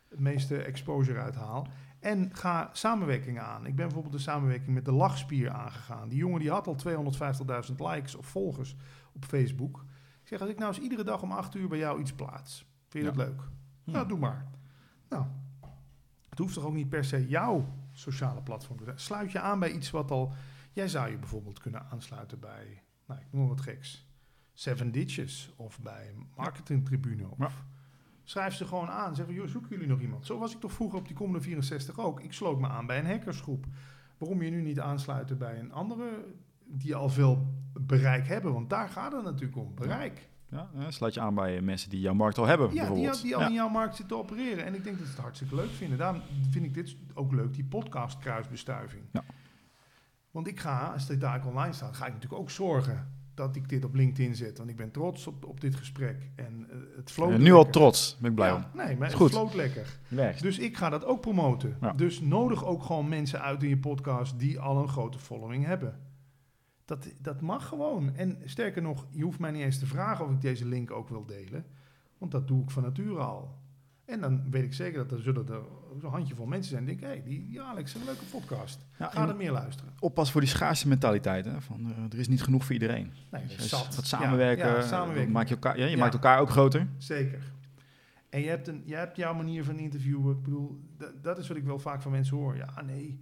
het 0.09 0.19
meeste 0.19 0.57
exposure 0.57 1.19
uit 1.19 1.35
haal. 1.35 1.67
En 1.99 2.29
ga 2.33 2.69
samenwerkingen 2.73 3.43
aan. 3.43 3.65
Ik 3.65 3.75
ben 3.75 3.85
bijvoorbeeld 3.85 4.13
de 4.13 4.19
samenwerking 4.19 4.73
met 4.73 4.85
de 4.85 4.91
Lachspier 4.91 5.49
aangegaan. 5.49 6.09
Die 6.09 6.17
jongen 6.17 6.39
die 6.39 6.49
had 6.51 6.67
al 6.67 6.75
250.000 6.75 7.79
likes 7.79 8.15
of 8.15 8.25
volgers 8.25 8.75
op 9.13 9.25
Facebook. 9.25 9.85
Ik 10.33 10.39
zeg, 10.39 10.47
als 10.47 10.55
ik 10.57 10.61
nou 10.63 10.73
eens 10.73 10.83
iedere 10.83 11.03
dag 11.03 11.21
om 11.21 11.31
8 11.31 11.55
uur 11.55 11.67
bij 11.67 11.77
jou 11.77 11.99
iets 11.99 12.13
plaats. 12.13 12.65
Vind 12.89 13.05
je 13.05 13.11
Ja. 13.11 13.15
dat 13.15 13.27
leuk? 13.27 13.41
Ja. 13.83 13.91
Nou, 13.91 14.07
doe 14.07 14.17
maar. 14.19 14.45
Nou, 15.09 15.25
het 16.29 16.39
hoeft 16.39 16.53
toch 16.53 16.63
ook 16.65 16.73
niet 16.73 16.89
per 16.89 17.05
se 17.05 17.27
jouw 17.27 17.65
sociale 17.91 18.41
platform 18.41 18.77
te 18.77 18.83
zijn. 18.83 18.99
Sluit 18.99 19.31
je 19.31 19.39
aan 19.39 19.59
bij 19.59 19.71
iets 19.71 19.91
wat 19.91 20.11
al... 20.11 20.33
Jij 20.71 20.87
zou 20.87 21.09
je 21.11 21.17
bijvoorbeeld 21.17 21.59
kunnen 21.59 21.85
aansluiten 21.91 22.39
bij, 22.39 22.83
nou, 23.07 23.19
ik 23.21 23.27
noem 23.31 23.47
wat 23.47 23.61
geks, 23.61 24.07
Seven 24.53 24.91
Ditches 24.91 25.53
of 25.55 25.79
bij 25.81 26.13
Marketing 26.35 26.85
Tribune. 26.85 27.27
Of 27.29 27.37
Ja. 27.37 27.49
Schrijf 28.23 28.53
ze 28.53 28.65
gewoon 28.65 28.89
aan. 28.89 29.15
Zeg 29.15 29.25
joh, 29.29 29.47
zoeken 29.47 29.69
jullie 29.69 29.87
nog 29.87 29.99
iemand? 29.99 30.25
Zo 30.25 30.39
was 30.39 30.53
ik 30.53 30.59
toch 30.59 30.71
vroeger 30.71 30.99
op 30.99 31.07
die 31.07 31.15
Commodore 31.15 31.43
64 31.43 31.99
ook. 31.99 32.19
Ik 32.21 32.33
sloot 32.33 32.59
me 32.59 32.67
aan 32.67 32.85
bij 32.85 32.99
een 32.99 33.05
hackersgroep. 33.05 33.65
Waarom 34.17 34.41
je 34.41 34.49
nu 34.49 34.61
niet 34.61 34.79
aansluiten 34.79 35.37
bij 35.37 35.59
een 35.59 35.71
andere 35.71 36.25
die 36.73 36.95
al 36.95 37.09
veel 37.09 37.47
bereik 37.81 38.27
hebben? 38.27 38.53
Want 38.53 38.69
daar 38.69 38.89
gaat 38.89 39.11
het 39.11 39.23
natuurlijk 39.23 39.57
om, 39.57 39.75
bereik. 39.75 40.29
Ja, 40.49 40.69
sluit 40.89 41.13
je 41.13 41.19
aan 41.19 41.35
bij 41.35 41.61
mensen 41.61 41.89
die 41.89 41.99
jouw 41.99 42.13
markt 42.13 42.37
al 42.37 42.45
hebben, 42.45 42.67
Ja, 42.67 42.71
die, 42.73 42.79
bijvoorbeeld. 42.81 43.15
al- 43.15 43.21
die 43.23 43.35
al 43.35 43.41
Ja. 43.41 43.47
in 43.47 43.53
jouw 43.53 43.69
markt 43.69 43.95
zitten 43.95 44.15
te 44.17 44.23
opereren. 44.23 44.65
En 44.65 44.75
ik 44.75 44.83
denk 44.83 44.97
dat 44.97 45.05
ze 45.07 45.11
het 45.13 45.21
hartstikke 45.21 45.55
leuk 45.55 45.69
vinden. 45.69 45.97
Daarom 45.97 46.21
vind 46.49 46.65
ik 46.65 46.73
dit 46.73 46.95
ook 47.13 47.31
leuk, 47.33 47.53
die 47.53 47.63
podcast 47.65 48.17
kruisbestuiving. 48.19 49.03
Ja. 49.11 49.23
Want 50.31 50.47
ik 50.47 50.59
ga, 50.59 50.87
als 50.93 51.07
dit 51.07 51.21
daar 51.21 51.45
online 51.47 51.73
staat, 51.73 51.95
ga 51.95 52.05
ik 52.05 52.13
natuurlijk 52.13 52.41
ook 52.41 52.49
zorgen 52.49 53.11
dat 53.33 53.55
ik 53.55 53.69
dit 53.69 53.85
op 53.85 53.93
LinkedIn 53.95 54.35
zet. 54.35 54.57
Want 54.57 54.69
ik 54.69 54.75
ben 54.75 54.91
trots 54.91 55.27
op, 55.27 55.45
op 55.45 55.61
dit 55.61 55.75
gesprek. 55.75 56.29
En 56.35 56.67
eh, 56.69 56.77
het 56.95 57.11
floot 57.11 57.37
nu 57.37 57.51
al 57.53 57.69
trots, 57.69 58.17
ben 58.19 58.29
ik 58.29 58.35
blij 58.35 58.51
om. 58.51 58.63
Nee, 58.73 58.97
maar 58.97 59.07
het 59.07 59.17
goed. 59.17 59.29
floot 59.31 59.53
lekker. 59.53 59.99
Dus 60.41 60.59
ik 60.59 60.77
ga 60.77 60.89
dat 60.89 61.05
ook 61.05 61.21
promoten. 61.21 61.77
Dus 61.95 62.21
nodig 62.21 62.65
ook 62.65 62.83
gewoon 62.83 63.09
mensen 63.09 63.41
uit 63.41 63.63
in 63.63 63.69
je 63.69 63.77
podcast 63.77 64.39
die 64.39 64.59
al 64.59 64.77
een 64.81 64.89
grote 64.89 65.19
following 65.19 65.65
hebben. 65.65 65.99
Dat, 66.85 67.07
dat 67.21 67.41
mag 67.41 67.67
gewoon. 67.67 68.15
En 68.15 68.37
sterker 68.45 68.81
nog, 68.81 69.05
je 69.09 69.23
hoeft 69.23 69.39
mij 69.39 69.51
niet 69.51 69.61
eens 69.63 69.79
te 69.79 69.85
vragen 69.85 70.25
of 70.25 70.31
ik 70.31 70.41
deze 70.41 70.65
link 70.65 70.91
ook 70.91 71.09
wil 71.09 71.25
delen. 71.25 71.65
Want 72.17 72.31
dat 72.31 72.47
doe 72.47 72.63
ik 72.63 72.69
van 72.71 72.83
nature 72.83 73.19
al. 73.19 73.61
En 74.05 74.21
dan 74.21 74.51
weet 74.51 74.63
ik 74.63 74.73
zeker 74.73 74.97
dat 75.07 75.11
er 75.11 75.23
zullen 75.23 75.47
er 75.47 75.61
zo'n 76.01 76.11
handjevol 76.11 76.45
mensen 76.45 76.71
zijn 76.71 76.85
die 76.85 76.95
denken... 76.97 77.17
hé, 77.17 77.23
die, 77.29 77.47
die 77.47 77.61
Alex, 77.61 77.93
een 77.95 78.05
leuke 78.05 78.23
podcast. 78.31 78.85
Ja, 78.99 79.09
Ga 79.09 79.27
er 79.27 79.35
meer 79.35 79.51
luisteren. 79.51 79.93
oppas 79.99 80.31
voor 80.31 80.41
die 80.41 80.49
schaarste 80.49 80.87
mentaliteit. 80.87 81.45
Hè? 81.45 81.61
Van, 81.61 81.91
eh, 81.91 82.03
er 82.13 82.19
is 82.19 82.27
niet 82.27 82.43
genoeg 82.43 82.63
voor 82.63 82.73
iedereen. 82.73 83.11
Nee, 83.31 83.45
Dus 83.45 83.69
zat. 83.69 83.85
wat 83.95 84.09
Ja, 84.09 84.17
samenwerken, 84.17 84.67
ja, 84.67 84.73
dat 84.75 84.85
samenwerken. 84.85 85.31
maak 85.31 85.47
je, 85.47 85.53
elkaar, 85.53 85.77
ja, 85.77 85.85
je 85.85 85.91
Ja. 85.91 85.97
maakt 85.97 86.13
elkaar 86.13 86.39
ook 86.39 86.49
groter. 86.49 86.87
Zeker. 86.97 87.51
En 88.29 88.41
je 88.41 88.47
hebt, 88.47 88.67
een, 88.67 88.81
je 88.85 88.95
hebt 88.95 89.17
jouw 89.17 89.33
manier 89.33 89.63
van 89.63 89.77
interviewen. 89.77 90.35
Ik 90.37 90.43
bedoel, 90.43 90.79
dat 91.21 91.37
is 91.37 91.47
wat 91.47 91.57
ik 91.57 91.63
wel 91.63 91.79
vaak 91.79 92.01
van 92.01 92.11
mensen 92.11 92.37
hoor. 92.37 92.55
Ja, 92.55 92.81
nee, 92.85 93.19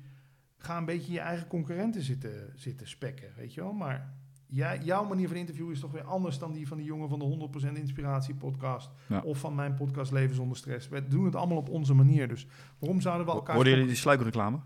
ga 0.62 0.78
een 0.78 0.86
beetje 0.86 1.12
je 1.12 1.20
eigen 1.20 1.47
concurrenten 1.47 2.01
zitten, 2.01 2.53
zitten 2.55 2.88
spekken, 2.88 3.28
weet 3.38 3.53
je 3.53 3.62
wel. 3.62 3.74
Maar 3.74 4.14
jij, 4.47 4.80
jouw 4.84 5.05
manier 5.07 5.28
van 5.28 5.38
interviewen 5.38 5.74
is 5.74 5.80
toch 5.80 5.91
weer 5.91 6.03
anders 6.03 6.39
dan 6.39 6.51
die 6.53 6.68
van 6.68 6.78
die 6.78 6.86
jongen 6.86 7.09
van 7.09 7.20
de 7.20 7.49
100% 7.72 7.74
Inspiratie 7.74 8.36
podcast. 8.36 8.89
Ja. 9.07 9.20
Of 9.20 9.38
van 9.39 9.55
mijn 9.55 9.74
podcast 9.74 10.12
Leven 10.12 10.36
zonder 10.36 10.57
stress. 10.57 10.89
We 10.89 11.07
doen 11.07 11.26
het 11.26 11.36
allemaal 11.36 11.57
op 11.57 11.70
onze 11.70 11.93
manier. 11.93 12.28
Dus 12.28 12.47
waarom 12.80 13.01
zouden 13.01 13.26
we 13.26 13.32
elkaar... 13.32 13.55
Hoorden 13.55 13.74
jullie 13.74 13.88
die 13.88 13.97
sluikreclame? 13.97 14.59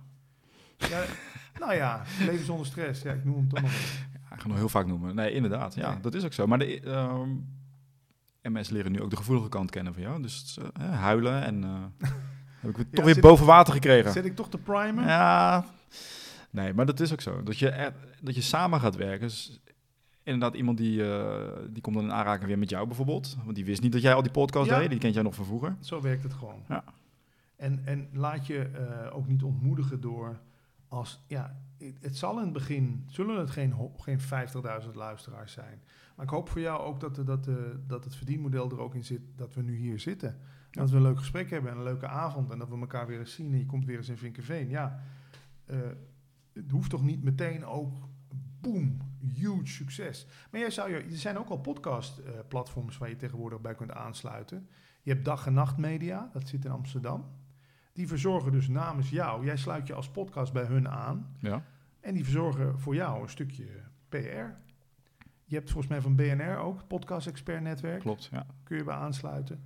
Ja, 0.78 1.04
nou 1.60 1.74
ja, 1.74 2.04
Leven 2.26 2.46
zonder 2.46 2.66
stress. 2.66 3.02
Ja, 3.02 3.12
ik 3.14 3.26
noem 3.26 3.36
hem 3.36 3.48
toch 3.50 3.62
nog 3.62 3.72
even. 3.72 4.08
Ja, 4.30 4.36
ik 4.36 4.42
ga 4.42 4.48
nog 4.48 4.58
heel 4.58 4.70
vaak 4.70 4.86
noemen. 4.88 5.16
Nee, 5.16 5.32
inderdaad. 5.32 5.76
Ja, 5.76 5.92
Nee. 5.92 6.00
dat 6.02 6.14
is 6.14 6.24
ook 6.26 6.34
zo. 6.34 6.48
Maar 6.48 6.60
de, 6.60 6.80
ehm, 6.82 7.30
en 8.42 8.52
mensen 8.52 8.74
leren 8.76 8.92
nu 8.92 9.02
ook 9.02 9.10
de 9.10 9.16
gevoelige 9.16 9.50
kant 9.50 9.70
kennen 9.72 9.94
van 9.94 10.02
jou. 10.02 10.22
Dus 10.22 10.58
eh, 10.74 11.00
huilen 11.00 11.44
en 11.44 11.64
eh, 11.64 12.10
heb 12.60 12.70
ik 12.70 12.76
weer- 12.78 12.90
toch 12.90 13.06
weer 13.06 13.14
zit- 13.14 13.24
boven 13.24 13.46
water 13.46 13.74
gekregen. 13.74 14.12
Zet 14.12 14.26
ik 14.26 14.36
toch 14.36 14.50
te 14.50 14.58
primen? 14.58 15.06
Ja, 15.06 15.66
nee, 16.50 16.74
maar 16.74 16.86
dat 16.86 17.00
is 17.00 17.14
ook 17.14 17.22
zo. 17.22 17.44
Dat 17.44 17.58
je, 17.58 17.70
er- 17.70 17.94
dat 18.22 18.36
je 18.36 18.42
samen 18.42 18.80
gaat 18.80 18.96
werken. 18.96 19.28
Dus 19.28 19.60
inderdaad, 20.24 20.56
iemand 20.56 20.78
die, 20.78 21.12
eh, 21.14 21.52
die 21.70 21.82
komt 21.82 21.96
dan 21.96 22.04
in 22.06 22.12
aanraking 22.12 22.48
weer 22.48 22.60
met 22.60 22.70
jou 22.70 22.88
bijvoorbeeld. 22.88 23.38
Want 23.44 23.56
die 23.56 23.66
wist 23.66 23.82
niet 23.82 23.92
dat 23.92 24.02
jij 24.02 24.14
al 24.14 24.22
die 24.24 24.32
podcast 24.32 24.70
Ja. 24.70 24.80
deed. 24.80 24.90
Die 24.90 25.00
kent 25.00 25.14
jij 25.14 25.24
nog 25.24 25.36
van 25.36 25.46
vroeger. 25.46 25.76
Zo 25.80 26.02
werkt 26.02 26.24
het 26.24 26.34
gewoon. 26.34 26.64
Ja. 26.68 26.84
En, 27.56 27.82
en 27.86 28.10
laat 28.14 28.48
je 28.48 28.60
eh, 28.60 29.16
ook 29.16 29.28
niet 29.28 29.44
ontmoedigen 29.44 30.02
door 30.02 30.40
als, 30.88 31.20
ja, 31.28 31.56
het, 31.78 31.96
het 32.02 32.18
zal 32.18 32.38
in 32.38 32.44
het 32.44 32.54
begin, 32.54 33.04
zullen 33.08 33.40
het 33.40 33.50
geen, 33.50 33.74
geen 33.98 34.20
50.000 34.20 34.90
luisteraars 34.94 35.52
zijn. 35.54 35.82
Maar 36.16 36.26
ik 36.26 36.32
hoop 36.32 36.50
voor 36.50 36.62
jou 36.62 36.82
ook 36.82 37.00
dat, 37.00 37.16
de, 37.16 37.24
dat, 37.24 37.44
de, 37.44 37.80
dat 37.88 38.04
het 38.04 38.16
verdienmodel 38.16 38.72
er 38.72 38.80
ook 38.80 38.96
in 38.96 39.04
zit, 39.04 39.22
dat 39.36 39.54
we 39.54 39.62
nu 39.62 39.76
hier 39.76 40.00
zitten. 40.00 40.38
Dat 40.72 40.90
we 40.90 40.96
een 40.96 41.02
leuk 41.02 41.18
gesprek 41.18 41.50
hebben 41.50 41.72
en 41.72 41.78
een 41.78 41.84
leuke 41.84 42.08
avond 42.08 42.52
en 42.52 42.60
dat 42.60 42.70
we 42.70 42.80
elkaar 42.80 43.08
weer 43.08 43.20
eens 43.20 43.34
zien 43.34 43.52
en 43.52 43.58
je 43.60 43.66
komt 43.66 43.86
weer 43.86 43.98
eens 43.98 44.10
in 44.10 44.18
Vinkenveen. 44.18 44.70
Ja, 44.70 45.00
eh, 45.66 45.78
het 46.54 46.72
hoeft 46.72 46.90
toch 46.90 47.04
niet 47.04 47.24
meteen 47.24 47.66
ook, 47.66 48.10
boom, 48.62 48.98
huge 49.34 49.68
succes. 49.68 50.28
Maar 50.52 50.60
jij 50.60 50.70
zou 50.70 50.90
je, 50.90 50.96
er 50.96 51.18
zijn 51.18 51.38
ook 51.38 51.50
al 51.50 51.58
podcast 51.58 52.18
eh, 52.18 52.32
platforms 52.48 52.98
waar 52.98 53.10
je 53.10 53.16
tegenwoordig 53.16 53.62
bij 53.62 53.76
kunt 53.76 53.92
aansluiten. 53.92 54.70
Je 55.02 55.12
hebt 55.12 55.26
dag 55.26 55.46
en 55.46 55.54
nacht 55.54 55.78
media, 55.78 56.30
dat 56.34 56.48
zit 56.48 56.66
in 56.66 56.72
Amsterdam. 56.72 57.26
Die 57.94 58.08
verzorgen 58.08 58.52
dus 58.52 58.68
namens 58.68 59.10
jou. 59.10 59.46
Jij 59.46 59.58
sluit 59.58 59.88
je 59.88 59.94
als 59.94 60.10
podcast 60.10 60.54
bij 60.54 60.66
hun 60.66 60.90
aan. 60.90 61.36
Ja. 61.40 61.64
En 62.00 62.14
die 62.14 62.24
verzorgen 62.24 62.80
voor 62.80 62.96
jou 62.96 63.22
een 63.22 63.30
stukje 63.30 63.68
PR. 64.10 64.64
Je 65.48 65.56
hebt 65.56 65.72
volgens 65.72 65.88
mij 65.88 66.02
van 66.02 66.16
BNR 66.16 66.58
ook, 66.58 66.88
Podcast 66.88 67.28
Expert 67.28 67.62
Netwerk. 67.62 68.00
Klopt, 68.00 68.30
ja. 68.32 68.46
Kun 68.64 68.78
je 68.78 68.84
bij 68.84 68.96
aansluiten. 68.96 69.64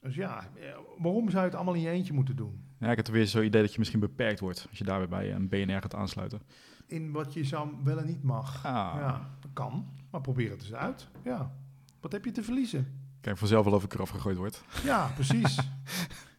Dus 0.00 0.14
ja, 0.14 0.48
eh, 0.54 0.76
waarom 0.98 1.30
zou 1.30 1.42
je 1.42 1.48
het 1.48 1.54
allemaal 1.54 1.74
in 1.74 1.80
je 1.80 1.88
eentje 1.88 2.12
moeten 2.12 2.36
doen? 2.36 2.63
Ja, 2.84 2.90
ik 2.90 2.96
heb 2.96 3.06
er 3.06 3.12
weer 3.12 3.26
zo'n 3.26 3.44
idee 3.44 3.62
dat 3.62 3.72
je 3.72 3.78
misschien 3.78 4.00
beperkt 4.00 4.40
wordt 4.40 4.66
als 4.68 4.78
je 4.78 4.84
daar 4.84 4.98
weer 4.98 5.08
bij 5.08 5.32
een 5.32 5.48
BNR 5.48 5.80
gaat 5.80 5.94
aansluiten. 5.94 6.40
In 6.86 7.12
wat 7.12 7.32
je 7.34 7.44
zou 7.44 7.68
wel 7.84 7.98
en 7.98 8.06
niet 8.06 8.22
mag. 8.22 8.64
Ah, 8.66 8.94
Ja, 8.98 9.30
dat 9.40 9.50
kan. 9.52 9.86
Maar 10.10 10.20
probeer 10.20 10.50
het 10.50 10.60
eens 10.60 10.72
uit. 10.74 11.08
Ja. 11.24 11.52
Wat 12.00 12.12
heb 12.12 12.24
je 12.24 12.30
te 12.32 12.42
verliezen? 12.42 13.00
Kijk 13.20 13.38
vanzelf 13.38 13.64
wel 13.64 13.74
of 13.74 13.84
ik 13.84 13.94
eraf 13.94 14.10
gegooid 14.10 14.36
word. 14.36 14.62
Ja, 14.84 15.06
precies. 15.14 15.58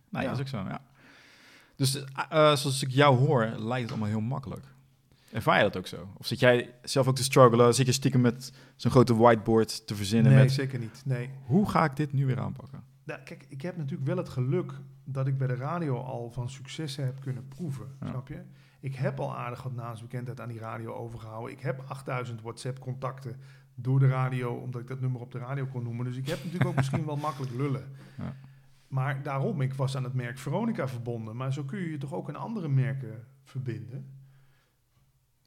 Nee, 0.10 0.24
Ja. 0.24 0.30
dat 0.30 0.39
is 0.39 0.43
ook 0.54 0.62
zo, 0.62 0.68
ja. 0.70 0.82
Dus 1.76 1.96
eh, 1.96 2.04
eh, 2.30 2.56
zoals 2.56 2.84
ik 2.84 2.89
jou 2.89 3.18
hoor, 3.18 3.46
lijkt 3.46 3.82
het 3.82 3.89
allemaal 3.91 4.10
heel 4.10 4.22
makkelijk. 4.22 4.66
Ervaar 5.32 5.58
je 5.58 5.64
dat 5.64 5.78
ook 5.78 5.88
zo? 5.88 6.10
Of 6.18 6.28
zit 6.28 6.39
jij 6.39 6.74
zelf 6.84 7.08
ook 7.08 7.16
te 7.16 7.24
struggelen? 7.24 7.74
Zit 7.74 7.86
je 7.86 7.91
stiekem 7.91 8.22
met 8.22 8.52
zo'n 8.76 8.91
grote 8.91 9.16
whiteboard 9.16 9.88
te 9.88 9.96
verzinnen 9.96 10.32
nee, 10.32 10.41
met... 10.41 10.52
zeker 10.52 10.80
niet. 10.80 11.02
Nee. 11.06 11.30
Hoe 11.46 11.70
ga 11.70 11.84
ik 11.84 11.96
dit 11.96 12.14
nu 12.14 12.26
weer 12.26 12.39
aanpakken? 12.39 12.84
Nou, 13.04 13.20
kijk, 13.22 13.46
ik 13.50 13.62
heb 13.62 13.78
natuurlijk 13.78 14.08
wel 14.08 14.18
het 14.18 14.30
geluk 14.30 14.74
dat 15.06 15.28
ik 15.28 15.38
bij 15.38 15.47
de 15.47 15.56
radio 15.56 15.97
al 15.97 16.32
van 16.32 16.49
successen 16.49 17.06
heb 17.06 17.20
kunnen 17.20 17.47
proeven. 17.47 17.88
Ja. 18.01 18.08
Snap 18.08 18.28
je? 18.28 18.41
Ik 18.80 18.95
heb 18.95 19.20
al 19.20 19.38
aardig 19.38 19.64
wat 19.64 19.74
naamsbekendheid 19.74 20.39
aan 20.39 20.49
die 20.49 20.60
radio 20.60 20.93
overgehouden. 20.93 21.51
Ik 21.51 21.60
heb 21.60 21.84
8000 21.88 22.41
WhatsApp-contacten 22.41 23.36
door 23.76 23.99
de 23.99 24.08
radio, 24.08 24.53
omdat 24.53 24.82
ik 24.82 24.88
dat 24.88 25.01
nummer 25.01 25.22
op 25.22 25.32
de 25.32 25.38
radio 25.38 25.66
kon 25.66 25.84
noemen. 25.84 26.06
Dus 26.06 26.18
ik 26.18 26.28
heb 26.28 26.38
natuurlijk 26.38 26.70
ook 26.70 26.76
misschien 26.76 27.06
wel 27.06 27.18
makkelijk 27.18 27.53
lullen. 27.53 27.84
Ja. 28.18 28.36
Maar 28.88 29.24
daarom, 29.24 29.62
ik 29.62 29.74
was 29.74 29.97
aan 29.97 30.03
het 30.03 30.14
merk 30.14 30.38
Veronica 30.38 30.88
verbonden. 30.88 31.36
Maar 31.36 31.53
zo 31.53 31.64
kun 31.64 31.80
je 31.80 31.91
je 31.91 31.97
toch 31.97 32.14
ook 32.14 32.30
aan 32.30 32.36
andere 32.36 32.68
merken 32.68 33.28
verbinden. 33.43 34.06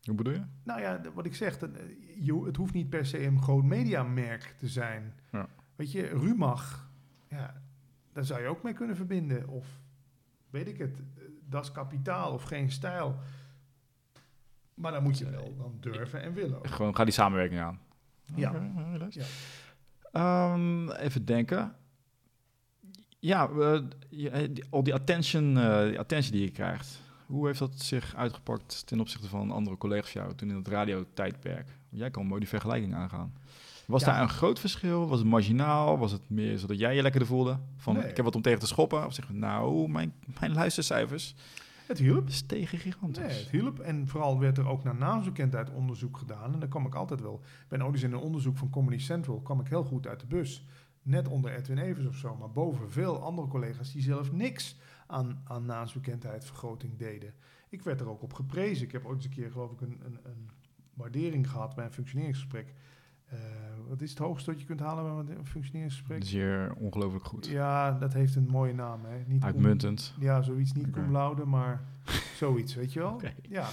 Hoe 0.03 0.15
bedoel 0.15 0.33
je? 0.33 0.43
Nou 0.63 0.81
ja, 0.81 1.01
wat 1.15 1.27
ik 1.27 1.35
zeg, 1.35 1.59
dat, 1.59 1.71
eh, 1.73 1.83
je, 2.17 2.45
het 2.45 2.57
hoeft 2.57 2.75
niet 2.75 2.91
per 2.91 3.07
se 3.07 3.25
een 3.25 3.43
groot 3.43 3.65
mediamerk 3.65 4.55
te 4.59 4.69
zijn. 4.69 5.15
Ja. 5.33 5.49
Weet 5.77 5.93
je, 5.93 6.07
Rumach, 6.07 6.91
ja, 7.29 7.63
daar 8.13 8.25
zou 8.25 8.41
je 8.43 8.47
ook 8.49 8.63
mee 8.63 8.73
kunnen 8.73 8.97
verbinden. 8.97 9.49
Of 9.49 9.67
weet 10.51 10.69
ik 10.69 10.79
het, 10.79 10.99
eh, 11.17 11.23
Das 11.45 11.73
Kapitaal 11.73 12.33
of 12.33 12.43
Geen 12.43 12.71
Stijl. 12.71 13.17
Maar 14.75 14.93
dan 14.93 15.03
moet 15.03 15.19
je 15.19 15.31
wel 15.31 15.55
dan 15.57 15.77
durven 15.81 16.23
en 16.23 16.33
willen. 16.33 16.59
ook. 16.59 16.67
Gewoon 16.67 16.97
ga 16.97 17.05
die 17.05 17.13
samenwerking 17.13 17.61
aan. 17.61 17.81
Ja. 18.35 18.51
Oké, 18.51 19.09
ja. 19.11 19.25
Ehm, 20.13 20.91
even 20.91 21.25
denken. 21.25 21.75
Ja, 23.19 23.49
eh, 23.49 23.81
die- 24.09 24.65
al 24.71 24.83
die 24.83 24.95
attention, 24.95 25.57
eh, 25.59 25.83
die 25.85 25.99
attention 25.99 26.33
die 26.33 26.43
je 26.45 26.51
krijgt. 26.51 27.01
Hoe 27.29 27.47
heeft 27.47 27.59
dat 27.59 27.81
zich 27.81 28.15
uitgepakt 28.17 28.87
ten 28.87 29.01
opzichte 29.01 29.29
van 29.29 29.51
andere 29.51 29.77
collega's 29.77 30.11
van 30.11 30.21
jou 30.23 30.35
toen 30.35 30.49
in 30.49 30.57
het 30.57 30.69
radiotijdperk? 30.69 31.67
Jij 31.89 32.11
kan 32.11 32.27
mooi 32.27 32.41
die 32.41 32.49
vergelijking 32.49 32.95
aangaan. 32.95 33.33
Was 33.87 34.01
Ja. 34.01 34.07
daar 34.13 34.23
een 34.23 34.29
groot 34.29 34.61
verschil? 34.61 35.09
Was 35.09 35.19
het 35.19 35.29
marginaal? 35.29 35.99
Was 35.99 36.13
het 36.13 36.31
meer 36.31 36.59
zodat 36.59 36.79
jij 36.79 36.95
je 36.95 37.03
lekkerder 37.03 37.29
voelde? 37.29 37.59
Van, 37.77 37.95
Nee. 37.95 38.09
ik 38.09 38.17
heb 38.17 38.25
wat 38.25 38.35
om 38.35 38.43
tegen 38.43 38.59
te 38.59 38.67
schoppen? 38.67 39.07
Of 39.07 39.15
zeg 39.15 39.33
nou, 39.33 39.89
mijn, 39.89 40.13
mijn 40.41 40.53
luistercijfers 40.53 41.35
Het 41.87 41.99
hielp. 41.99 42.31
stegen 42.31 42.79
gigantisch. 42.79 43.23
Nee, 43.27 43.39
het 43.39 43.51
hielp. 43.51 43.79
En 43.79 44.09
vooral 44.09 44.39
werd 44.39 44.59
er 44.59 44.69
ook 44.69 44.85
naar 44.85 44.95
naamsbekendheid 44.97 45.71
onderzoek 45.71 46.17
gedaan. 46.17 46.53
En 46.53 46.59
daar 46.59 46.69
kwam 46.69 46.87
ik 46.87 46.95
altijd 46.95 47.21
wel. 47.21 47.41
Ben 47.69 47.83
ook 47.83 47.93
eens 47.93 48.03
in 48.03 48.13
een 48.13 48.19
onderzoek 48.19 48.57
van 48.59 48.71
Comedy 48.71 48.99
Central. 49.03 49.41
kwam 49.41 49.61
ik 49.61 49.69
heel 49.69 49.85
goed 49.85 50.07
uit 50.07 50.21
de 50.21 50.27
bus. 50.27 50.65
Net 51.03 51.29
onder 51.29 51.53
Edwin 51.57 51.79
Evers 51.79 52.07
of 52.07 52.17
zo. 52.17 52.37
Maar 52.37 52.51
boven 52.51 52.91
veel 52.91 53.23
andere 53.23 53.49
collega's 53.49 53.93
die 53.93 54.03
zelf 54.03 54.33
niks 54.33 54.77
aan, 55.09 55.41
aan 55.45 55.65
naamsbekendheid 55.65 56.45
vergroting 56.45 56.97
deden. 56.97 57.35
Ik 57.69 57.83
werd 57.83 58.01
er 58.01 58.09
ook 58.09 58.23
op 58.23 58.33
geprezen. 58.33 58.87
Ik 58.87 58.93
heb 58.93 59.05
ooit 59.05 59.17
eens 59.17 59.25
een 59.25 59.31
keer, 59.31 59.51
geloof 59.51 59.73
ik, 59.73 59.81
een, 59.81 60.01
een, 60.05 60.19
een 60.23 60.51
waardering 60.95 61.51
gehad 61.51 61.75
bij 61.75 61.85
een 61.85 61.93
functioneringsgesprek. 61.93 62.75
Eh, 63.25 63.39
wat 63.89 64.01
is 64.01 64.11
het 64.11 64.19
hoogste 64.19 64.51
dat 64.51 64.61
je 64.61 64.67
kunt 64.67 64.81
halen 64.81 65.27
bij 65.27 65.37
een 65.37 65.47
functioneringsgesprek? 65.47 66.25
Hier 66.25 66.75
ongelooflijk 66.75 67.25
goed. 67.25 67.47
Ja, 67.47 67.93
dat 67.93 68.13
heeft 68.13 68.35
een 68.35 68.49
mooie 68.49 68.75
naam. 68.75 69.05
Hè? 69.05 69.23
Niet 69.27 69.43
Uitmuntend. 69.43 70.15
ja, 70.19 70.43
zoiets 70.43 70.73
niet 70.73 70.91
cum 70.91 71.13
laude, 71.13 71.45
maar 71.45 71.85
zoiets, 72.37 72.75
weet 72.75 72.93
je 72.93 72.99
wel? 72.99 73.21
Ja, 73.49 73.69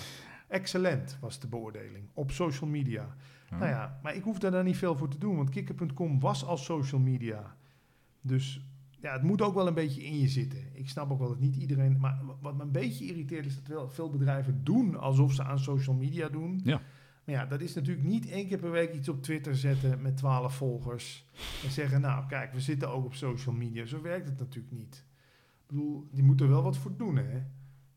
excellent 0.48 1.18
was 1.20 1.40
de 1.40 1.48
beoordeling 1.48 2.08
op 2.14 2.32
social 2.32 2.70
media. 2.70 3.16
Nou 3.50 3.66
ja, 3.66 4.00
maar 4.04 4.16
ik 4.16 4.24
hoefde 4.24 4.50
daar 4.50 4.64
niet 4.64 4.78
veel 4.78 4.96
voor 4.96 5.10
te 5.10 5.18
doen, 5.18 5.36
want 5.36 5.50
kikker.com 5.50 6.20
was 6.20 6.46
al 6.46 6.58
social 6.58 7.02
media. 7.02 7.56
Dus 8.22 8.66
ja, 9.06 9.14
het 9.14 9.24
moet 9.24 9.42
ook 9.42 9.54
wel 9.54 9.68
een 9.68 9.74
beetje 9.74 10.04
in 10.04 10.20
je 10.20 10.28
zitten. 10.28 10.60
Ik 10.74 10.90
snap 10.90 11.12
ook 11.12 11.20
wel 11.20 11.28
dat 11.28 11.40
niet 11.40 11.56
iedereen... 11.56 12.00
Maar 12.00 12.22
wat 12.42 12.56
me 12.56 12.64
een 12.64 12.72
beetje 12.72 13.06
irriteert 13.06 13.46
is 13.46 13.56
dat 13.56 13.68
wel 13.68 13.90
veel 13.90 14.10
bedrijven 14.10 14.64
doen 14.64 14.96
alsof 14.96 15.34
ze 15.34 15.44
aan 15.44 15.60
social 15.60 15.96
media 15.96 16.30
doen. 16.30 16.62
Ja. 16.64 16.82
Maar 17.26 17.36
ja, 17.36 17.46
dat 17.46 17.62
is 17.62 17.74
natuurlijk 17.74 18.08
niet 18.08 18.30
één 18.30 18.48
keer 18.48 18.58
per 18.58 18.72
week 18.72 18.94
iets 18.94 19.10
op 19.10 19.24
Twitter 19.24 19.56
zetten 19.56 20.02
met 20.02 20.18
12 20.18 20.56
volgers. 20.56 21.30
En 21.64 21.72
zeggen, 21.72 22.02
nou 22.02 22.28
kijk, 22.28 22.54
we 22.54 22.60
zitten 22.60 22.90
ook 22.90 23.06
op 23.06 23.14
social 23.14 23.56
media. 23.56 23.86
Zo 23.86 24.02
werkt 24.02 24.30
het 24.30 24.40
natuurlijk 24.40 24.76
niet. 24.76 25.06
Ik 25.62 25.68
bedoel, 25.68 26.08
die 26.12 26.24
moeten 26.24 26.46
er 26.46 26.52
wel 26.52 26.64
wat 26.64 26.78
voor 26.78 26.98
doen, 26.98 27.16
hè. 27.16 27.44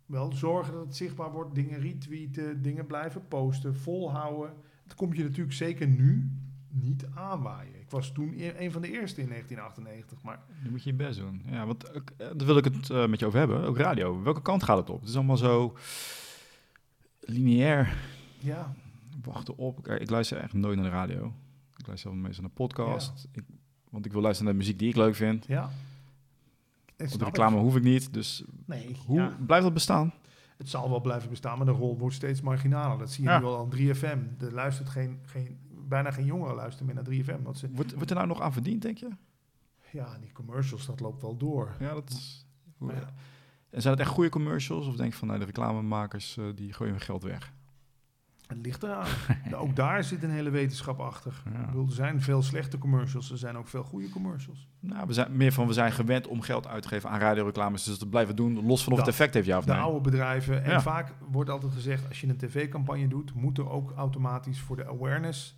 Wel 0.06 0.32
zorgen 0.32 0.72
dat 0.72 0.84
het 0.84 0.96
zichtbaar 0.96 1.32
wordt, 1.32 1.54
dingen 1.54 1.80
retweeten, 1.80 2.62
dingen 2.62 2.86
blijven 2.86 3.28
posten, 3.28 3.76
volhouden. 3.76 4.54
Dat 4.86 4.94
komt 4.94 5.16
je 5.16 5.22
natuurlijk 5.22 5.52
zeker 5.52 5.88
nu 5.88 6.30
niet 6.68 7.06
aanwaaien. 7.14 7.77
Ik 7.88 7.94
was 7.94 8.12
toen 8.12 8.34
e- 8.38 8.54
een 8.64 8.72
van 8.72 8.82
de 8.82 8.90
eerste 8.92 9.20
in 9.20 9.28
1998, 9.28 10.22
maar 10.22 10.40
Nu 10.62 10.70
moet 10.70 10.82
je 10.82 10.90
je 10.90 10.96
best 10.96 11.18
doen. 11.18 11.42
Ja, 11.50 11.66
want 11.66 11.94
ook, 11.94 12.10
eh, 12.16 12.26
daar 12.36 12.46
wil 12.46 12.56
ik 12.56 12.64
het 12.64 12.90
eh, 12.90 13.06
met 13.06 13.20
je 13.20 13.26
over 13.26 13.38
hebben. 13.38 13.64
Ook 13.64 13.76
radio. 13.78 14.22
Welke 14.22 14.42
kant 14.42 14.62
gaat 14.62 14.76
het 14.76 14.90
op? 14.90 15.00
Het 15.00 15.08
is 15.08 15.16
allemaal 15.16 15.36
zo 15.36 15.76
lineair. 17.20 17.96
ja, 18.38 18.74
Wachten 19.24 19.56
op. 19.58 19.88
Ik 19.88 20.10
luister 20.10 20.38
echt 20.38 20.52
nooit 20.52 20.76
naar 20.76 20.84
de 20.84 20.90
radio. 20.90 21.32
Ik 21.76 21.86
luister 21.86 22.10
wel 22.10 22.18
meestal 22.18 22.42
naar 22.42 22.52
podcast. 22.52 23.26
Ik, 23.32 23.42
want 23.90 24.06
ik 24.06 24.12
wil 24.12 24.20
luisteren 24.20 24.50
naar 24.52 24.60
muziek 24.62 24.78
die 24.78 24.88
ik 24.88 24.96
leuk 24.96 25.14
vind. 25.14 25.46
ja. 25.46 25.70
De 26.96 27.24
reclame 27.24 27.54
het. 27.54 27.64
hoef 27.64 27.76
ik 27.76 27.82
niet. 27.82 28.12
Dus 28.14 28.44
Nee, 28.64 28.96
hoe 29.06 29.16
ja. 29.20 29.36
blijft 29.46 29.64
dat 29.64 29.74
bestaan? 29.74 30.12
Het 30.56 30.68
zal 30.68 30.90
wel 30.90 31.00
blijven 31.00 31.30
bestaan, 31.30 31.56
maar 31.56 31.66
de 31.66 31.72
rol 31.72 31.98
wordt 31.98 32.14
steeds 32.14 32.40
marginaler. 32.40 32.98
Dat 32.98 33.10
zie 33.12 33.24
je 33.24 33.30
Ja. 33.30 33.38
nu 33.38 33.44
al 33.44 33.58
aan 33.58 33.70
3FM. 33.70 34.18
Er 34.44 34.52
luistert 34.52 34.88
geen, 34.88 35.18
geen, 35.24 35.58
bijna 35.88 36.10
geen 36.10 36.24
jongeren 36.24 36.54
luisteren 36.54 36.94
meer 36.94 37.04
naar 37.24 37.38
3FM. 37.38 37.42
Want 37.42 37.58
ze, 37.58 37.70
Wordt, 37.70 37.94
wordt 37.94 38.10
er 38.10 38.16
nou 38.16 38.28
nog 38.28 38.40
aan 38.40 38.52
verdiend, 38.52 38.82
denk 38.82 38.98
je? 38.98 39.08
ja, 39.92 40.18
die 40.20 40.32
commercials, 40.32 40.86
dat 40.86 41.00
loopt 41.00 41.22
wel 41.22 41.36
door. 41.36 41.74
Ja, 41.80 41.94
dat 41.94 42.10
is... 42.10 42.46
Hoe, 42.76 42.92
ja, 42.92 43.12
En 43.70 43.80
zijn 43.82 43.94
het 43.94 44.02
echt 44.02 44.12
goede 44.12 44.30
commercials? 44.30 44.86
Of 44.86 44.96
denk 44.96 45.12
je 45.12 45.18
van, 45.18 45.28
nou, 45.28 45.40
de 45.40 45.44
reclamemakers, 45.46 46.36
eh, 46.36 46.44
die 46.54 46.72
gooien 46.72 46.92
hun 46.92 47.02
geld 47.02 47.22
weg? 47.22 47.52
het 48.46 48.58
ligt 48.62 48.82
eraan. 48.82 49.06
ook 49.54 49.76
daar 49.76 50.04
zit 50.04 50.22
een 50.22 50.30
hele 50.30 50.50
wetenschap 50.50 50.98
achter. 51.00 51.42
Ja. 51.52 51.60
Ik 51.60 51.66
bedoel, 51.66 51.86
er 51.86 51.92
zijn 51.92 52.20
veel 52.22 52.42
slechte 52.42 52.78
commercials, 52.78 53.30
er 53.30 53.38
zijn 53.38 53.56
ook 53.56 53.68
veel 53.68 53.82
goede 53.82 54.08
commercials. 54.10 54.68
Nou, 54.80 55.06
we 55.06 55.12
zijn 55.12 55.36
meer 55.36 55.52
van 55.52 55.66
we 55.66 55.72
zijn 55.72 55.92
gewend 55.92 56.26
om 56.26 56.40
geld 56.40 56.66
uit 56.66 56.82
te 56.82 56.88
geven 56.88 57.10
aan 57.10 57.20
radioreclames, 57.20 57.84
dus 57.84 57.98
dat 57.98 58.10
blijven 58.10 58.36
doen, 58.36 58.66
los 58.66 58.84
van 58.84 58.92
of 58.92 58.98
het 58.98 59.08
effect 59.08 59.34
heeft, 59.34 59.46
ja 59.46 59.58
of 59.58 59.64
De 59.64 59.72
nee. 59.72 59.80
oude 59.80 60.00
bedrijven. 60.00 60.64
En 60.64 60.70
Ja. 60.70 60.80
vaak 60.80 61.14
wordt 61.30 61.50
altijd 61.50 61.72
gezegd, 61.72 62.08
als 62.08 62.20
je 62.20 62.28
een 62.28 62.36
tv-campagne 62.36 63.08
doet, 63.08 63.34
moet 63.34 63.58
er 63.58 63.68
ook 63.70 63.92
automatisch 63.96 64.60
voor 64.60 64.76
de 64.76 64.86
awareness, 64.86 65.57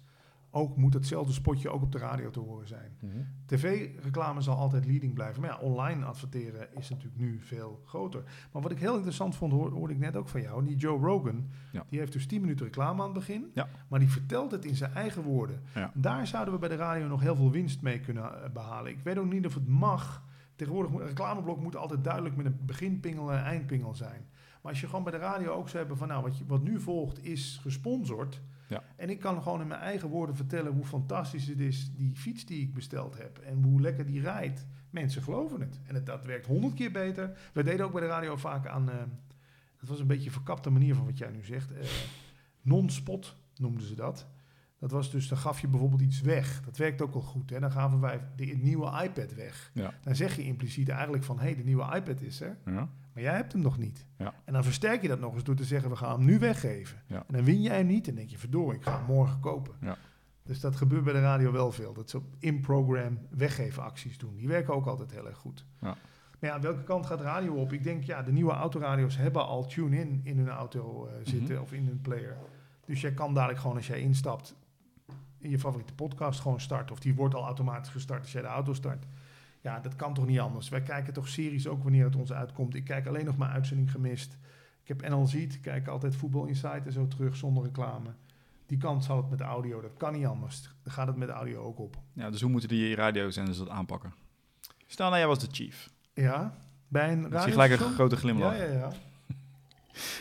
ook 0.50 0.76
moet 0.76 0.94
hetzelfde 0.94 1.32
spotje 1.32 1.70
ook 1.70 1.82
op 1.82 1.92
de 1.92 1.98
radio 1.98 2.30
te 2.30 2.40
horen 2.40 2.68
zijn. 2.68 2.96
Mhm. 3.00 3.16
TV-reclame 3.46 4.40
zal 4.40 4.56
altijd 4.56 4.86
leading 4.86 5.14
blijven. 5.14 5.40
Maar 5.40 5.50
ja, 5.50 5.58
online 5.58 6.04
adverteren 6.04 6.68
is 6.76 6.88
natuurlijk 6.88 7.20
nu 7.20 7.40
veel 7.42 7.82
groter. 7.84 8.22
Maar 8.52 8.62
wat 8.62 8.70
ik 8.70 8.78
heel 8.78 8.94
interessant 8.94 9.36
vond, 9.36 9.52
hoor- 9.52 9.70
hoorde 9.72 9.92
ik 9.94 9.98
net 10.00 10.16
ook 10.16 10.28
van 10.28 10.40
jou. 10.42 10.64
Die 10.64 10.76
Joe 10.76 10.98
Rogan, 11.00 11.48
Ja. 11.72 11.84
die 11.88 11.98
heeft 11.98 12.12
dus 12.12 12.26
10 12.26 12.40
minuten 12.40 12.64
reclame 12.66 12.98
aan 13.00 13.04
het 13.08 13.18
begin. 13.18 13.50
Ja. 13.54 13.68
Maar 13.88 13.98
die 13.98 14.08
vertelt 14.10 14.50
het 14.50 14.64
in 14.64 14.76
zijn 14.76 14.94
eigen 14.94 15.22
woorden. 15.22 15.60
Ja. 15.74 15.90
Daar 15.94 16.26
zouden 16.26 16.54
we 16.54 16.60
bij 16.60 16.68
de 16.68 16.76
radio 16.76 17.06
nog 17.06 17.20
heel 17.20 17.36
veel 17.36 17.50
winst 17.50 17.82
mee 17.82 18.00
kunnen 18.00 18.42
eh, 18.44 18.50
behalen. 18.50 18.90
Ik 18.92 18.98
weet 19.02 19.18
ook 19.18 19.32
niet 19.32 19.46
of 19.46 19.54
het 19.54 19.68
mag. 19.68 20.22
Tegenwoordig 20.56 20.92
moet 20.92 21.00
een 21.00 21.06
reclameblok 21.06 21.60
moet 21.60 21.76
altijd 21.76 22.04
duidelijk 22.04 22.36
met 22.36 22.46
een 22.46 22.58
beginpingel 22.66 23.32
en 23.32 23.38
een 23.38 23.44
eindpingel 23.44 23.94
zijn. 23.94 24.24
Maar 24.62 24.72
als 24.72 24.80
je 24.80 24.86
gewoon 24.86 25.02
bij 25.04 25.12
de 25.12 25.18
radio 25.18 25.50
ook 25.52 25.66
zou 25.66 25.78
hebben 25.78 25.96
van 25.96 26.08
nou, 26.08 26.22
wat, 26.22 26.38
je, 26.38 26.44
wat 26.46 26.62
nu 26.62 26.80
volgt 26.80 27.24
is 27.24 27.58
gesponsord. 27.62 28.40
Ja. 28.70 28.82
En 28.96 29.10
ik 29.10 29.20
kan 29.20 29.42
gewoon 29.42 29.60
in 29.60 29.66
mijn 29.66 29.80
eigen 29.80 30.08
woorden 30.08 30.36
vertellen 30.36 30.72
hoe 30.72 30.84
fantastisch 30.84 31.46
het 31.46 31.60
is, 31.60 31.94
die 31.94 32.16
fiets 32.16 32.46
die 32.46 32.62
ik 32.62 32.74
besteld 32.74 33.18
heb. 33.18 33.38
En 33.38 33.62
hoe 33.62 33.80
lekker 33.80 34.06
die 34.06 34.20
rijdt. 34.20 34.66
Mensen 34.90 35.22
geloven 35.22 35.60
het. 35.60 35.80
En 35.86 35.94
het, 35.94 36.06
dat 36.06 36.24
werkt 36.24 36.46
honderd 36.46 36.74
keer 36.74 36.92
beter. 36.92 37.38
We 37.52 37.62
deden 37.62 37.86
ook 37.86 37.92
bij 37.92 38.00
de 38.00 38.06
radio 38.06 38.36
vaak 38.36 38.66
aan, 38.66 38.90
eh 38.90 38.96
dat 39.80 39.88
was 39.88 40.00
een 40.00 40.06
beetje 40.06 40.26
een 40.26 40.32
verkapte 40.32 40.70
manier 40.70 40.94
van 40.94 41.04
wat 41.04 41.18
jij 41.18 41.30
nu 41.30 41.44
zegt. 41.44 41.72
eh, 41.72 41.86
Non-spot 42.62 43.36
noemden 43.56 43.86
ze 43.86 43.94
dat. 43.94 44.26
Dat 44.78 44.90
was 44.90 45.10
dus, 45.10 45.28
dan 45.28 45.38
gaf 45.38 45.60
je 45.60 45.68
bijvoorbeeld 45.68 46.00
iets 46.00 46.20
weg. 46.20 46.62
Dat 46.64 46.76
werkt 46.76 47.02
ook 47.02 47.12
wel 47.12 47.22
goed. 47.22 47.50
Hè? 47.50 47.60
Dan 47.60 47.72
gaven 47.72 48.00
wij 48.00 48.20
de 48.36 48.44
nieuwe 48.44 49.02
iPad 49.04 49.34
weg. 49.34 49.70
Ja. 49.74 49.94
Dan 50.02 50.16
zeg 50.16 50.36
je 50.36 50.42
impliciet 50.44 50.88
eigenlijk 50.88 51.24
van, 51.24 51.38
hé, 51.38 51.44
hey, 51.44 51.56
de 51.56 51.64
nieuwe 51.64 51.94
iPad 51.96 52.20
is 52.20 52.40
er. 52.40 52.56
Ja. 52.66 52.88
Maar 53.14 53.22
jij 53.22 53.34
hebt 53.34 53.52
hem 53.52 53.62
nog 53.62 53.78
niet. 53.78 54.06
Ja. 54.18 54.34
En 54.44 54.52
dan 54.52 54.64
versterk 54.64 55.02
je 55.02 55.08
dat 55.08 55.20
nog 55.20 55.34
eens 55.34 55.44
door 55.44 55.54
te 55.54 55.64
zeggen, 55.64 55.90
we 55.90 55.96
gaan 55.96 56.16
hem 56.16 56.24
nu 56.24 56.38
weggeven. 56.38 57.02
Ja. 57.06 57.16
En 57.26 57.34
dan 57.34 57.44
win 57.44 57.62
jij 57.62 57.76
hem 57.76 57.86
niet 57.86 58.08
en 58.08 58.14
denk 58.14 58.30
je, 58.30 58.38
verdorie, 58.38 58.78
ik 58.78 58.84
ga 58.84 58.96
hem 58.96 59.04
morgen 59.06 59.40
kopen. 59.40 59.74
Ja. 59.80 59.96
Dus 60.42 60.60
dat 60.60 60.76
gebeurt 60.76 61.04
bij 61.04 61.12
de 61.12 61.20
radio 61.20 61.52
wel 61.52 61.72
veel. 61.72 61.92
Dat 61.92 62.10
ze 62.10 62.20
in-program 62.38 63.18
weggeven 63.30 63.82
acties 63.82 64.18
doen. 64.18 64.36
Die 64.36 64.48
werken 64.48 64.74
ook 64.74 64.86
altijd 64.86 65.10
heel 65.12 65.26
erg 65.26 65.36
goed. 65.38 65.64
Ja. 65.80 65.96
Maar 66.40 66.50
ja, 66.50 66.60
welke 66.60 66.82
kant 66.82 67.06
gaat 67.06 67.20
radio 67.20 67.54
op? 67.54 67.72
Ik 67.72 67.82
denk, 67.84 68.04
ja, 68.04 68.22
de 68.22 68.32
nieuwe 68.32 68.52
autoradio's 68.52 69.16
hebben 69.16 69.46
al 69.46 69.66
tune-in 69.66 70.20
in 70.24 70.38
hun 70.38 70.48
auto 70.48 71.06
eh, 71.06 71.14
zitten 71.22 71.54
Mhm. 71.54 71.62
of 71.62 71.72
in 71.72 71.86
hun 71.86 72.00
player. 72.00 72.36
Dus 72.84 73.00
jij 73.00 73.12
kan 73.12 73.34
dadelijk 73.34 73.60
gewoon 73.60 73.76
als 73.76 73.86
jij 73.86 74.00
instapt 74.00 74.54
in 75.38 75.50
je 75.50 75.58
favoriete 75.58 75.94
podcast 75.94 76.40
gewoon 76.40 76.60
starten. 76.60 76.92
Of 76.92 77.00
die 77.00 77.14
wordt 77.14 77.34
al 77.34 77.44
automatisch 77.44 77.92
gestart 77.92 78.20
als 78.20 78.32
jij 78.32 78.42
de 78.42 78.48
auto 78.48 78.72
start. 78.74 79.04
Ja, 79.60 79.80
dat 79.80 79.96
kan 79.96 80.14
toch 80.14 80.26
niet 80.26 80.40
anders. 80.40 80.68
Wij 80.68 80.82
kijken 80.82 81.12
toch 81.12 81.28
series 81.28 81.66
ook 81.66 81.82
wanneer 81.82 82.04
het 82.04 82.16
ons 82.16 82.32
uitkomt. 82.32 82.74
Ik 82.74 82.84
kijk 82.84 83.06
alleen 83.06 83.24
nog 83.24 83.36
maar 83.36 83.50
uitzending 83.50 83.90
gemist. 83.90 84.36
Ik 84.82 84.88
heb 84.88 85.08
NL 85.08 85.26
Ziet, 85.26 85.54
ik 85.54 85.62
kijk 85.62 85.88
altijd 85.88 86.16
Voetbal 86.16 86.46
Insight 86.46 86.86
en 86.86 86.92
zo 86.92 87.08
terug 87.08 87.36
zonder 87.36 87.62
reclame. 87.64 88.10
Die 88.66 88.78
kant 88.78 89.04
zal 89.04 89.16
het 89.16 89.30
met 89.30 89.40
audio, 89.40 89.80
dat 89.80 89.96
kan 89.96 90.12
niet 90.12 90.26
anders. 90.26 90.62
Dan 90.82 90.92
gaat 90.92 91.06
het 91.06 91.16
met 91.16 91.28
audio 91.28 91.62
ook 91.62 91.78
op. 91.78 91.96
Ja, 92.12 92.30
dus 92.30 92.40
hoe 92.40 92.50
moeten 92.50 92.68
die 92.68 92.94
radiozenders 92.94 93.58
dat 93.58 93.68
aanpakken? 93.68 94.14
Stel 94.86 95.06
nou, 95.06 95.18
jij 95.18 95.26
was 95.26 95.38
de 95.38 95.48
chief. 95.50 95.90
Ja, 96.14 96.54
bij 96.88 97.12
een 97.12 97.26
zie 97.40 97.52
gelijk 97.52 97.72
een 97.72 97.92
grote 97.92 98.16
glimlach. 98.16 98.56
Ja, 98.56 98.64
ja, 98.64 98.72
ja. 98.72 98.92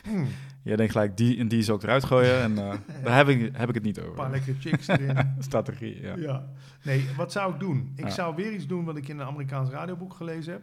Hmm, 0.03 0.27
Jij 0.63 0.75
denkt 0.75 0.91
gelijk, 0.91 1.17
die 1.17 1.37
en 1.37 1.47
die 1.47 1.61
zou 1.61 1.77
ik 1.77 1.83
eruit 1.83 2.03
gooien 2.03 2.41
en 2.41 2.57
eh, 2.57 2.77
daar 3.03 3.15
heb 3.15 3.27
ik, 3.27 3.55
heb 3.55 3.69
ik 3.69 3.75
het 3.75 3.83
niet 3.83 3.97
een 3.97 4.03
paar 4.03 4.11
over. 4.13 4.29
lekkere 4.31 4.55
chicks 4.59 4.87
erin. 4.87 5.17
Strategie, 5.39 6.01
ja. 6.01 6.15
Ja. 6.15 6.49
Nee, 6.83 7.05
wat 7.17 7.31
zou 7.31 7.53
ik 7.53 7.59
doen? 7.59 7.91
Ik 7.95 8.03
Ja. 8.03 8.09
zou 8.09 8.35
weer 8.35 8.53
iets 8.53 8.67
doen 8.67 8.85
wat 8.85 8.97
ik 8.97 9.07
in 9.07 9.19
een 9.19 9.27
Amerikaans 9.27 9.69
radioboek 9.69 10.13
gelezen 10.13 10.53
heb. 10.53 10.61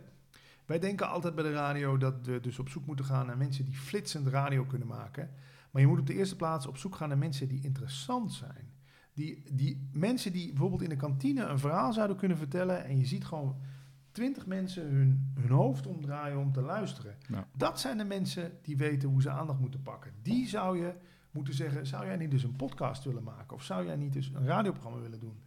Wij 0.66 0.78
denken 0.78 1.08
altijd 1.08 1.34
bij 1.34 1.44
de 1.44 1.52
radio 1.52 1.96
dat 1.96 2.14
we 2.22 2.40
dus 2.40 2.58
op 2.58 2.68
zoek 2.68 2.86
moeten 2.86 3.04
gaan 3.04 3.26
naar 3.26 3.36
mensen 3.36 3.64
die 3.64 3.74
flitsend 3.76 4.26
radio 4.28 4.64
kunnen 4.64 4.88
maken. 4.88 5.30
Maar 5.70 5.82
je 5.82 5.88
moet 5.88 5.98
op 5.98 6.06
de 6.06 6.14
eerste 6.14 6.36
plaats 6.36 6.66
op 6.66 6.76
zoek 6.76 6.94
gaan 6.96 7.08
naar 7.08 7.18
mensen 7.18 7.48
die 7.48 7.60
interessant 7.62 8.32
zijn. 8.32 8.74
Die, 9.14 9.42
die 9.52 9.88
mensen 9.92 10.32
die 10.32 10.48
bijvoorbeeld 10.48 10.82
in 10.82 10.88
de 10.88 10.96
kantine 10.96 11.44
een 11.44 11.58
verhaal 11.58 11.92
zouden 11.92 12.16
kunnen 12.16 12.36
vertellen. 12.36 12.84
En 12.84 12.98
je 12.98 13.06
ziet 13.06 13.24
gewoon 13.24 13.56
twintig 14.16 14.46
mensen 14.46 14.88
hun, 14.88 15.32
hun 15.40 15.50
hoofd 15.50 15.86
omdraaien 15.86 16.38
om 16.38 16.52
te 16.52 16.60
luisteren. 16.60 17.16
Dat 17.52 17.80
zijn 17.80 17.98
de 17.98 18.04
mensen 18.04 18.52
die 18.62 18.76
weten 18.76 19.08
hoe 19.08 19.22
ze 19.22 19.30
aandacht 19.30 19.58
moeten 19.58 19.82
pakken. 19.82 20.12
Die 20.22 20.48
zou 20.48 20.78
je 20.78 20.94
moeten 21.30 21.54
zeggen, 21.54 21.86
zou 21.86 22.06
jij 22.06 22.16
niet 22.16 22.30
dus 22.30 22.42
een 22.42 22.56
podcast 22.56 23.04
willen 23.04 23.22
maken? 23.22 23.56
Of 23.56 23.62
zou 23.62 23.84
jij 23.84 23.96
niet 23.96 24.12
dus 24.12 24.30
een 24.34 24.46
radioprogramma 24.46 25.00
willen 25.00 25.20
doen? 25.20 25.42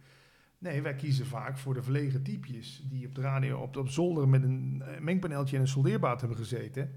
Nee, 0.58 0.82
wij 0.82 0.94
kiezen 0.94 1.26
vaak 1.26 1.58
voor 1.58 1.74
de 1.74 1.82
verlegen 1.82 2.22
typjes 2.22 2.86
die 2.88 3.06
op 3.06 3.14
de 3.14 3.20
radio 3.20 3.58
op, 3.58 3.76
op 3.76 3.88
zolder 3.88 4.28
met 4.28 4.42
een 4.42 4.82
eh, 4.84 5.00
mengpaneeltje 5.00 5.56
en 5.56 5.62
een 5.62 5.68
soldeerbaat 5.68 6.20
hebben 6.20 6.38
gezeten. 6.38 6.90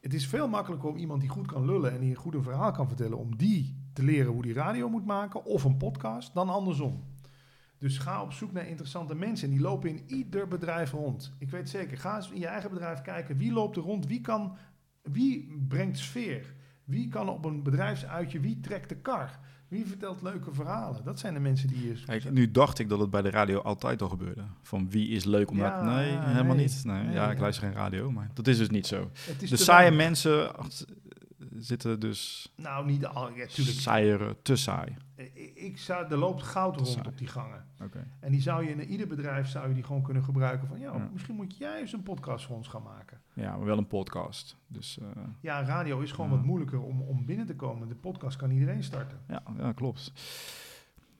Het 0.00 0.14
is 0.14 0.26
veel 0.26 0.48
makkelijker 0.48 0.88
om 0.88 0.96
iemand 0.96 1.20
die 1.20 1.30
goed 1.30 1.46
kan 1.46 1.64
lullen 1.64 1.92
en 1.92 2.00
die 2.00 2.10
een 2.10 2.16
goed 2.16 2.34
een 2.34 2.42
verhaal 2.42 2.72
kan 2.72 2.88
vertellen, 2.88 3.18
om 3.18 3.36
die 3.36 3.76
te 3.92 4.02
leren 4.02 4.32
hoe 4.32 4.42
die 4.42 4.52
radio 4.52 4.88
moet 4.88 5.06
maken 5.06 5.44
of 5.44 5.64
een 5.64 5.76
podcast, 5.76 6.34
dan 6.34 6.48
andersom. 6.48 7.09
Dus 7.80 7.98
ga 7.98 8.22
op 8.22 8.32
zoek 8.32 8.52
naar 8.52 8.68
interessante 8.68 9.14
mensen. 9.14 9.48
En 9.48 9.54
die 9.54 9.62
lopen 9.62 9.90
in 9.90 10.02
ieder 10.06 10.48
bedrijf 10.48 10.92
rond. 10.92 11.32
Ik 11.38 11.50
weet 11.50 11.68
zeker, 11.68 11.98
ga 11.98 12.16
eens 12.16 12.30
in 12.30 12.40
je 12.40 12.46
eigen 12.46 12.70
bedrijf 12.70 13.02
kijken. 13.02 13.36
Wie 13.36 13.52
loopt 13.52 13.76
er 13.76 13.82
rond? 13.82 14.06
Wie, 14.06 14.20
kan, 14.20 14.56
wie 15.02 15.64
brengt 15.68 15.98
sfeer? 15.98 16.54
Wie 16.84 17.08
kan 17.08 17.28
op 17.28 17.44
een 17.44 17.62
bedrijfsuitje? 17.62 18.40
Wie 18.40 18.60
trekt 18.60 18.88
de 18.88 18.96
kar? 18.96 19.38
Wie 19.68 19.86
vertelt 19.86 20.22
leuke 20.22 20.54
verhalen? 20.54 21.04
Dat 21.04 21.18
zijn 21.18 21.34
de 21.34 21.40
mensen 21.40 21.68
die 21.68 21.86
je... 21.86 22.02
Kijk, 22.06 22.30
nu 22.30 22.50
dacht 22.50 22.78
ik 22.78 22.88
dat 22.88 23.00
het 23.00 23.10
bij 23.10 23.22
de 23.22 23.30
radio 23.30 23.58
altijd 23.60 24.02
al 24.02 24.08
gebeurde. 24.08 24.42
Van 24.62 24.90
wie 24.90 25.08
is 25.08 25.24
leuk 25.24 25.50
om 25.50 25.56
Ja, 25.56 25.82
naar... 25.82 25.94
Nee, 25.94 26.18
helemaal 26.18 26.54
nee. 26.54 26.64
niet. 26.64 26.84
Nee, 26.84 27.02
Nee, 27.02 27.14
ja, 27.14 27.30
ik 27.30 27.38
luister 27.38 27.66
geen 27.66 27.76
radio, 27.76 28.10
maar 28.10 28.30
dat 28.34 28.46
is 28.46 28.58
dus 28.58 28.70
niet 28.70 28.86
zo. 28.86 29.10
De 29.48 29.56
saaie 29.56 29.90
mensen 29.90 30.50
zitten 31.60 32.00
dus 32.00 32.52
Nou, 32.56 32.86
niet 32.86 33.06
al. 33.06 33.28
Ja, 33.34 33.46
tuurlijk. 33.46 33.76
saaier, 33.78 34.36
te 34.42 34.56
saai. 34.56 34.96
Ik, 35.16 35.52
ik 35.54 35.78
zou, 35.78 36.10
er 36.10 36.16
loopt 36.16 36.42
goud 36.42 36.72
Te 36.72 36.78
rond 36.78 36.92
saai. 36.92 37.08
op 37.08 37.18
die 37.18 37.26
gangen. 37.26 37.64
Oké. 37.82 38.06
En 38.20 38.32
die 38.32 38.40
zou 38.40 38.64
je 38.64 38.70
in 38.70 38.84
ieder 38.88 39.06
bedrijf 39.08 39.48
zou 39.48 39.68
je 39.68 39.74
die 39.74 39.82
gewoon 39.82 40.02
kunnen 40.02 40.24
gebruiken. 40.24 40.68
Van 40.68 40.78
ja, 40.78 40.92
Ja. 40.96 41.08
misschien 41.12 41.34
moet 41.34 41.56
jij 41.56 41.80
eens 41.80 41.92
een 41.92 42.02
podcast 42.02 42.46
voor 42.46 42.56
ons 42.56 42.68
gaan 42.68 42.82
maken. 42.82 43.20
Ja, 43.32 43.56
maar 43.56 43.66
wel 43.66 43.78
een 43.78 43.86
podcast. 43.86 44.56
Dus 44.66 44.98
eh, 44.98 45.06
Ja, 45.40 45.62
radio 45.64 46.00
is 46.00 46.12
gewoon 46.12 46.30
wat 46.30 46.44
moeilijker 46.44 46.80
om, 46.80 47.02
om 47.02 47.24
binnen 47.24 47.46
te 47.46 47.56
komen. 47.56 47.88
De 47.88 47.94
podcast 47.94 48.36
kan 48.36 48.50
iedereen 48.50 48.82
starten. 48.84 49.18
ja, 49.28 49.42
ja, 49.58 49.72
klopt. 49.72 50.12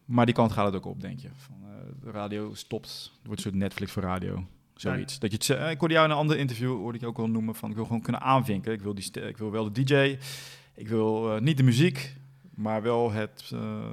Maar 0.04 0.26
die 0.26 0.34
kant 0.34 0.52
gaat 0.52 0.66
het 0.66 0.74
ook 0.74 0.84
op, 0.84 1.00
denk 1.00 1.18
je. 1.18 1.28
Van, 1.34 1.56
eh, 1.62 1.70
de 2.00 2.10
radio 2.10 2.54
stopt. 2.54 2.88
Het 2.88 3.26
wordt 3.26 3.44
een 3.44 3.50
soort 3.50 3.54
Netflix 3.62 3.92
voor 3.92 4.02
radio. 4.02 4.44
Zoiets. 4.80 5.18
Dat 5.18 5.30
je 5.30 5.36
het, 5.36 5.62
eh, 5.62 5.70
ik 5.70 5.78
hoorde 5.78 5.94
jou 5.94 6.06
in 6.06 6.12
een 6.12 6.18
ander 6.20 6.38
interview, 6.38 6.76
hoorde 6.76 6.94
ik 6.94 7.00
je 7.00 7.06
ook 7.06 7.18
al 7.18 7.28
noemen, 7.30 7.54
van 7.54 7.70
ik 7.70 7.76
wil 7.76 7.84
gewoon 7.84 8.02
kunnen 8.02 8.20
aanvinken. 8.20 8.72
Ik 8.72 8.82
wil, 8.82 8.94
die 8.94 9.10
ik 9.28 9.38
wil 9.38 9.50
wel 9.50 9.72
de 9.72 9.82
DJ. 9.84 10.18
Ik 10.74 10.88
wil 10.88 11.34
eh, 11.34 11.40
niet 11.40 11.56
de 11.56 11.62
muziek, 11.62 12.16
maar 12.54 12.82
wel 12.82 13.12
het 13.12 13.50
eh, 13.54 13.90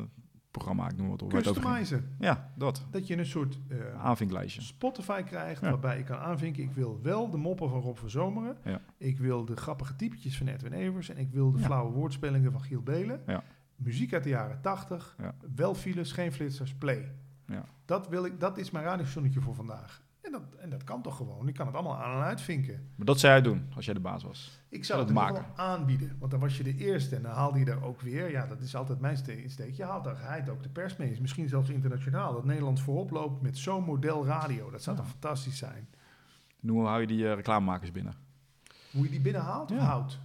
programma. 0.51 0.89
Ik 0.89 0.97
noem 0.97 1.09
op. 1.11 1.19
het 1.19 1.31
ging. 1.31 1.43
Customizen. 1.43 2.15
Ja, 2.19 2.51
dat. 2.55 2.85
Dat 2.91 3.07
je 3.07 3.17
een 3.17 3.25
soort 3.25 3.57
Aanvinklijstje. 3.97 4.61
Spotify 4.61 5.21
krijgt 5.21 5.61
Ja. 5.61 5.69
waarbij 5.69 5.97
je 5.97 6.03
kan 6.03 6.17
aanvinken. 6.17 6.63
Ik 6.63 6.71
wil 6.71 6.99
wel 7.01 7.29
de 7.29 7.37
moppen 7.37 7.69
van 7.69 7.81
Rob 7.81 7.97
van 7.97 8.09
Zomeren. 8.09 8.57
Ja. 8.63 8.81
Ik 8.97 9.17
wil 9.19 9.45
de 9.45 9.55
grappige 9.55 9.95
typetjes 9.95 10.37
van 10.37 10.47
Edwin 10.47 10.73
Evers. 10.73 11.09
En 11.09 11.17
ik 11.17 11.31
wil 11.31 11.51
de 11.51 11.59
Ja. 11.59 11.65
flauwe 11.65 11.91
woordspellingen 11.93 12.51
van 12.51 12.61
Giel 12.61 12.81
Belen. 12.81 13.21
Ja. 13.27 13.43
Muziek 13.75 14.13
uit 14.13 14.23
de 14.23 14.29
jaren 14.29 14.61
80. 14.61 15.15
Ja. 15.19 15.35
Wel 15.55 15.75
files, 15.75 16.11
geen 16.11 16.31
flitsers, 16.31 16.73
play. 16.73 17.11
Ja. 17.47 17.65
Dat, 17.85 18.07
wil 18.09 18.25
ik, 18.25 18.39
dat 18.39 18.57
is 18.57 18.71
mijn 18.71 18.85
radiostonnetje 18.85 19.41
voor 19.41 19.55
vandaag. 19.55 20.01
En 20.21 20.31
dat, 20.31 20.41
en 20.59 20.69
dat 20.69 20.83
kan 20.83 21.01
toch 21.01 21.15
gewoon? 21.17 21.47
Ik 21.47 21.53
kan 21.53 21.65
het 21.65 21.75
allemaal 21.75 21.97
aan 22.03 22.17
en 22.17 22.23
uitvinken. 22.23 22.89
Maar 22.95 23.05
dat 23.05 23.19
zou 23.19 23.33
jij 23.33 23.41
doen 23.41 23.69
als 23.75 23.85
jij 23.85 23.93
de 23.93 23.99
baas 23.99 24.23
was. 24.23 24.61
Ik 24.69 24.85
Zou 24.85 24.99
het 24.99 25.09
geval 25.09 25.45
aanbieden. 25.55 26.15
Want 26.19 26.31
dan 26.31 26.39
was 26.39 26.57
je 26.57 26.63
de 26.63 26.75
eerste 26.75 27.15
en 27.15 27.21
dan 27.21 27.31
haalde 27.31 27.59
je 27.59 27.65
daar 27.65 27.83
ook 27.83 28.01
weer. 28.01 28.31
Ja, 28.31 28.45
dat 28.47 28.61
is 28.61 28.75
altijd 28.75 28.99
mijn 28.99 29.17
ste- 29.17 29.41
insteek. 29.43 29.73
Je 29.73 29.83
haalt 29.83 30.03
daar 30.03 30.15
geheid 30.15 30.49
ook 30.49 30.63
de 30.63 30.69
pers 30.69 30.95
mee. 30.97 31.21
Misschien 31.21 31.49
zelfs 31.49 31.69
internationaal. 31.69 32.33
Dat 32.33 32.45
Nederland 32.45 32.79
voorop 32.79 33.11
loopt 33.11 33.41
met 33.41 33.57
zo'n 33.57 33.83
model 33.83 34.25
radio. 34.25 34.69
Dat 34.69 34.83
zou 34.83 34.95
Ja. 34.95 35.01
toch 35.01 35.11
fantastisch 35.11 35.57
zijn? 35.57 35.87
En 36.61 36.69
hoe 36.69 36.85
hou 36.85 37.01
je 37.01 37.07
die 37.07 37.27
eh, 37.29 37.33
reclamemakers 37.35 37.91
binnen? 37.91 38.13
Hoe 38.91 39.03
je 39.03 39.09
die 39.09 39.21
binnenhaalt 39.21 39.71
of 39.71 39.77
Ja. 39.77 39.83
houdt? 39.83 40.19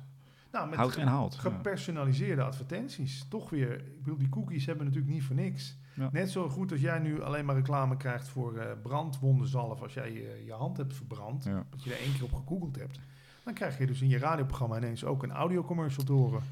Nou, 0.53 0.69
met 0.69 0.79
Houd 0.79 0.93
ge- 0.93 1.01
en 1.01 1.07
haalt. 1.07 1.35
Gepersonaliseerde 1.35 2.43
advertenties. 2.43 3.27
Toch 3.29 3.51
weer, 3.51 3.73
ik 3.75 4.03
bedoel, 4.03 4.19
die 4.19 4.29
cookies 4.29 4.67
hebben 4.67 4.85
natuurlijk 4.85 5.13
niet 5.13 5.23
voor 5.23 5.37
niks. 5.37 5.77
Ja. 5.95 6.09
Net 6.13 6.31
zo 6.31 6.49
goed 6.49 6.73
als 6.73 6.81
jij 6.81 6.99
nu 6.99 7.23
alleen 7.23 7.45
maar 7.45 7.55
reclame 7.55 7.97
krijgt 7.97 8.29
voor 8.29 8.57
eh 8.57 8.67
brandwondenzalf 8.83 9.83
als 9.83 9.95
jij 9.95 10.13
je, 10.13 10.43
je 10.47 10.53
hand 10.53 10.77
hebt 10.77 10.95
verbrand, 10.95 11.45
Ja. 11.45 11.67
dat 11.71 11.83
je 11.85 11.93
er 11.95 12.01
één 12.01 12.13
keer 12.13 12.25
op 12.25 12.33
gegoogeld 12.33 12.77
hebt. 12.77 13.01
Dan 13.45 13.55
krijg 13.55 13.79
je 13.79 13.87
dus 13.87 14.01
in 14.01 14.09
je 14.09 14.19
radioprogramma 14.19 14.77
ineens 14.77 15.05
ook 15.05 15.23
een 15.23 15.33
audiocommercial 15.33 16.05
te 16.05 16.13
horen. 16.13 16.43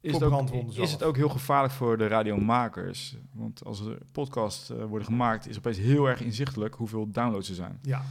Is 0.00 0.12
het, 0.12 0.22
ook, 0.22 0.50
is 0.72 0.92
het 0.92 1.02
ook 1.02 1.16
heel 1.16 1.28
gevaarlijk 1.28 1.72
voor 1.74 1.98
de 1.98 2.06
radiomakers? 2.06 3.16
Want 3.32 3.64
als 3.64 3.80
er 3.80 3.98
podcasts 4.12 4.70
eh, 4.70 4.84
worden 4.84 5.06
gemaakt, 5.06 5.48
is 5.48 5.58
opeens 5.58 5.76
heel 5.78 6.06
erg 6.08 6.20
inzichtelijk 6.20 6.74
hoeveel 6.74 7.10
downloads 7.10 7.48
er 7.48 7.54
zijn. 7.54 7.78
Ja, 7.82 8.02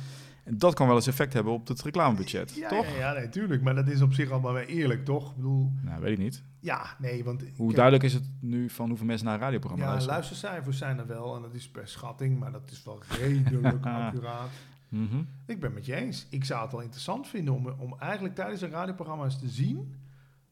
En 0.44 0.58
dat 0.58 0.74
kan 0.74 0.88
wel 0.88 0.96
eens 0.96 1.08
effect 1.08 1.34
hebben 1.34 1.54
op 1.54 1.68
het 1.68 1.82
reclamebudget, 1.82 2.56
Ja, 2.56 2.70
toch? 2.70 2.86
Ja, 2.86 2.96
ja 2.98 3.14
nee, 3.14 3.30
tuurlijk. 3.30 3.62
Maar 3.62 3.76
dat 3.76 3.88
is 3.88 4.02
op 4.02 4.14
zich 4.14 4.30
allemaal 4.32 4.54
weer 4.54 4.68
eerlijk, 4.68 5.06
toch? 5.06 5.30
Ik 5.30 5.36
bedoel, 5.36 5.72
Nou, 5.84 6.02
weet 6.02 6.12
ik 6.12 6.18
niet. 6.18 6.44
ja, 6.60 6.96
nee, 7.00 7.24
want... 7.24 7.42
Hoe 7.42 7.66
kijk, 7.66 7.74
duidelijk 7.76 8.04
is 8.04 8.14
het 8.14 8.24
nu 8.40 8.70
van 8.70 8.88
hoeveel 8.90 9.06
mensen 9.06 9.26
naar 9.26 9.36
een 9.36 9.42
radioprogramma 9.42 9.86
Ja, 9.86 9.92
luisteren? 9.92 10.20
luistercijfers 10.20 10.78
zijn 10.78 11.00
er 11.00 11.08
wel. 11.08 11.36
En 11.36 11.42
dat 11.42 11.54
is 11.54 11.70
per 11.70 11.88
schatting, 11.88 12.40
maar 12.40 12.52
dat 12.52 12.72
is 12.72 12.84
wel 12.84 13.02
redelijk 13.20 13.86
accuraat. 13.96 14.50
Mhm. 14.90 15.18
Ik 15.46 15.60
ben 15.60 15.62
het 15.62 15.74
met 15.74 15.86
je 15.86 15.96
eens. 15.96 16.28
Ik 16.30 16.46
zou 16.46 16.62
het 16.62 16.72
wel 16.72 16.82
interessant 16.82 17.28
vinden 17.28 17.54
om, 17.54 17.68
om 17.68 17.96
eigenlijk 18.00 18.36
tijdens 18.36 18.62
een 18.62 18.70
radioprogramma 18.70 19.24
eens 19.24 19.40
te 19.40 19.50
zien 19.50 19.96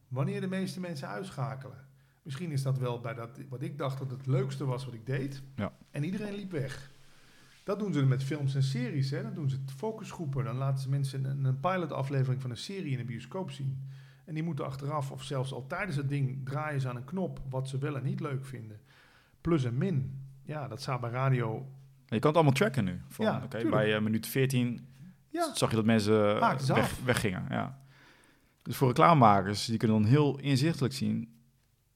wanneer 0.08 0.40
de 0.40 0.46
meeste 0.46 0.80
mensen 0.80 1.08
uitschakelen. 1.08 1.76
Misschien 2.22 2.50
is 2.50 2.62
dat 2.62 2.78
wel 2.78 3.00
bij 3.00 3.14
dat, 3.14 3.40
wat 3.48 3.62
ik 3.62 3.78
dacht 3.78 3.98
dat 3.98 4.10
het 4.10 4.26
leukste 4.26 4.64
was 4.64 4.84
wat 4.84 4.94
ik 4.94 5.06
deed. 5.06 5.42
Ja. 5.56 5.72
En 5.90 6.04
iedereen 6.04 6.34
liep 6.34 6.50
weg. 6.50 6.89
Dat 7.64 7.78
doen 7.78 7.92
ze 7.92 8.06
met 8.06 8.24
films 8.24 8.54
en 8.54 8.62
series. 8.62 9.10
Hè. 9.10 9.22
Dan 9.22 9.34
doen 9.34 9.50
ze 9.50 9.58
focusgroepen. 9.76 10.44
Dan 10.44 10.56
laten 10.56 10.82
ze 10.82 10.88
mensen 10.88 11.24
een, 11.24 11.44
een 11.44 11.60
pilotaflevering 11.60 12.40
van 12.40 12.50
een 12.50 12.56
serie 12.56 12.92
in 12.92 12.98
de 12.98 13.04
bioscoop 13.04 13.50
zien. 13.50 13.88
En 14.24 14.34
die 14.34 14.44
moeten 14.44 14.64
achteraf 14.64 15.10
of 15.10 15.22
zelfs 15.22 15.52
al 15.52 15.66
tijdens 15.66 15.96
het 15.96 16.08
ding 16.08 16.46
draaien 16.46 16.80
ze 16.80 16.88
aan 16.88 16.96
een 16.96 17.04
knop 17.04 17.40
wat 17.48 17.68
ze 17.68 17.78
wel 17.78 17.96
en 17.96 18.04
niet 18.04 18.20
leuk 18.20 18.44
vinden. 18.44 18.80
Plus 19.40 19.64
en 19.64 19.78
min. 19.78 20.24
Ja, 20.42 20.68
dat 20.68 20.82
zou 20.82 21.00
bij 21.00 21.10
radio... 21.10 21.66
Je 22.06 22.18
kan 22.18 22.28
het 22.28 22.34
allemaal 22.34 22.52
tracken 22.52 22.84
nu. 22.84 23.00
Van, 23.08 23.24
Ja, 23.24 23.48
bij 23.70 23.94
eh, 23.94 24.00
minuut 24.00 24.26
14 24.26 24.86
Ja, 25.28 25.54
zag 25.54 25.70
je 25.70 25.76
dat 25.76 25.84
mensen 25.84 26.40
eh, 26.40 26.58
ze 26.58 26.74
weg, 26.74 26.98
weggingen. 27.04 27.44
Ja. 27.48 27.78
Dus 28.62 28.76
voor 28.76 28.88
reclamemakers, 28.88 29.64
die 29.64 29.76
kunnen 29.78 30.02
dan 30.02 30.10
heel 30.10 30.38
inzichtelijk 30.38 30.94
zien, 30.94 31.34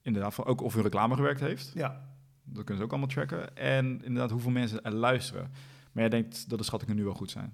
inderdaad, 0.02 0.34
van 0.34 0.44
ook 0.44 0.60
of 0.60 0.74
hun 0.74 0.82
reclame 0.82 1.14
gewerkt 1.14 1.40
heeft. 1.40 1.72
ja, 1.74 2.13
Dat 2.44 2.64
kunnen 2.64 2.76
ze 2.76 2.82
ook 2.82 2.90
allemaal 2.90 3.08
tracken. 3.08 3.56
En 3.56 4.04
inderdaad, 4.04 4.30
hoeveel 4.30 4.50
mensen 4.50 4.84
er 4.84 4.92
luisteren. 4.92 5.50
Maar 5.92 6.02
jij 6.02 6.08
denkt 6.08 6.48
dat 6.48 6.58
de 6.58 6.64
schattingen 6.64 6.96
nu 6.96 7.04
wel 7.04 7.14
goed 7.14 7.30
zijn. 7.30 7.52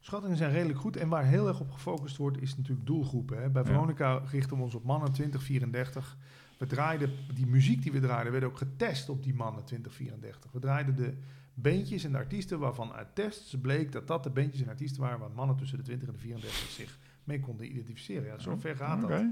Schattingen 0.00 0.36
zijn 0.36 0.52
redelijk 0.52 0.78
goed. 0.78 0.96
En 0.96 1.08
waar 1.08 1.24
heel 1.24 1.48
erg 1.48 1.60
op 1.60 1.70
gefocust 1.70 2.16
wordt, 2.16 2.42
is 2.42 2.56
natuurlijk 2.56 2.86
doelgroepen. 2.86 3.42
Hè. 3.42 3.50
Bij 3.50 3.62
Ja. 3.62 3.68
Veronica 3.68 4.22
richten 4.30 4.56
we 4.56 4.62
ons 4.62 4.74
op 4.74 4.84
mannen 4.84 5.12
2034. 5.12 6.16
We 6.58 6.66
draaiden, 6.66 7.10
die 7.34 7.46
muziek 7.46 7.82
die 7.82 7.92
we 7.92 8.00
draaiden, 8.00 8.32
werd 8.32 8.44
ook 8.44 8.56
getest 8.56 9.08
op 9.08 9.22
die 9.22 9.34
mannen 9.34 9.64
2034. 9.64 10.52
We 10.52 10.58
draaiden 10.58 10.96
de 10.96 11.14
beentjes 11.54 12.04
en 12.04 12.12
de 12.12 12.18
artiesten 12.18 12.58
waarvan 12.58 12.92
uit 12.92 13.14
tests 13.14 13.56
bleek 13.60 13.92
dat 13.92 14.06
dat 14.06 14.24
de 14.24 14.30
beentjes 14.30 14.62
en 14.62 14.68
artiesten 14.68 15.02
waren 15.02 15.18
waar 15.18 15.30
mannen 15.30 15.56
tussen 15.56 15.78
de 15.78 15.84
20 15.84 16.08
en 16.08 16.14
de 16.14 16.20
34 16.20 16.70
zich 16.70 16.98
mee 17.24 17.40
konden 17.40 17.66
identificeren. 17.70 18.26
Ja, 18.26 18.38
zo 18.38 18.56
ver 18.56 18.76
gaat 18.76 19.00
dat. 19.00 19.24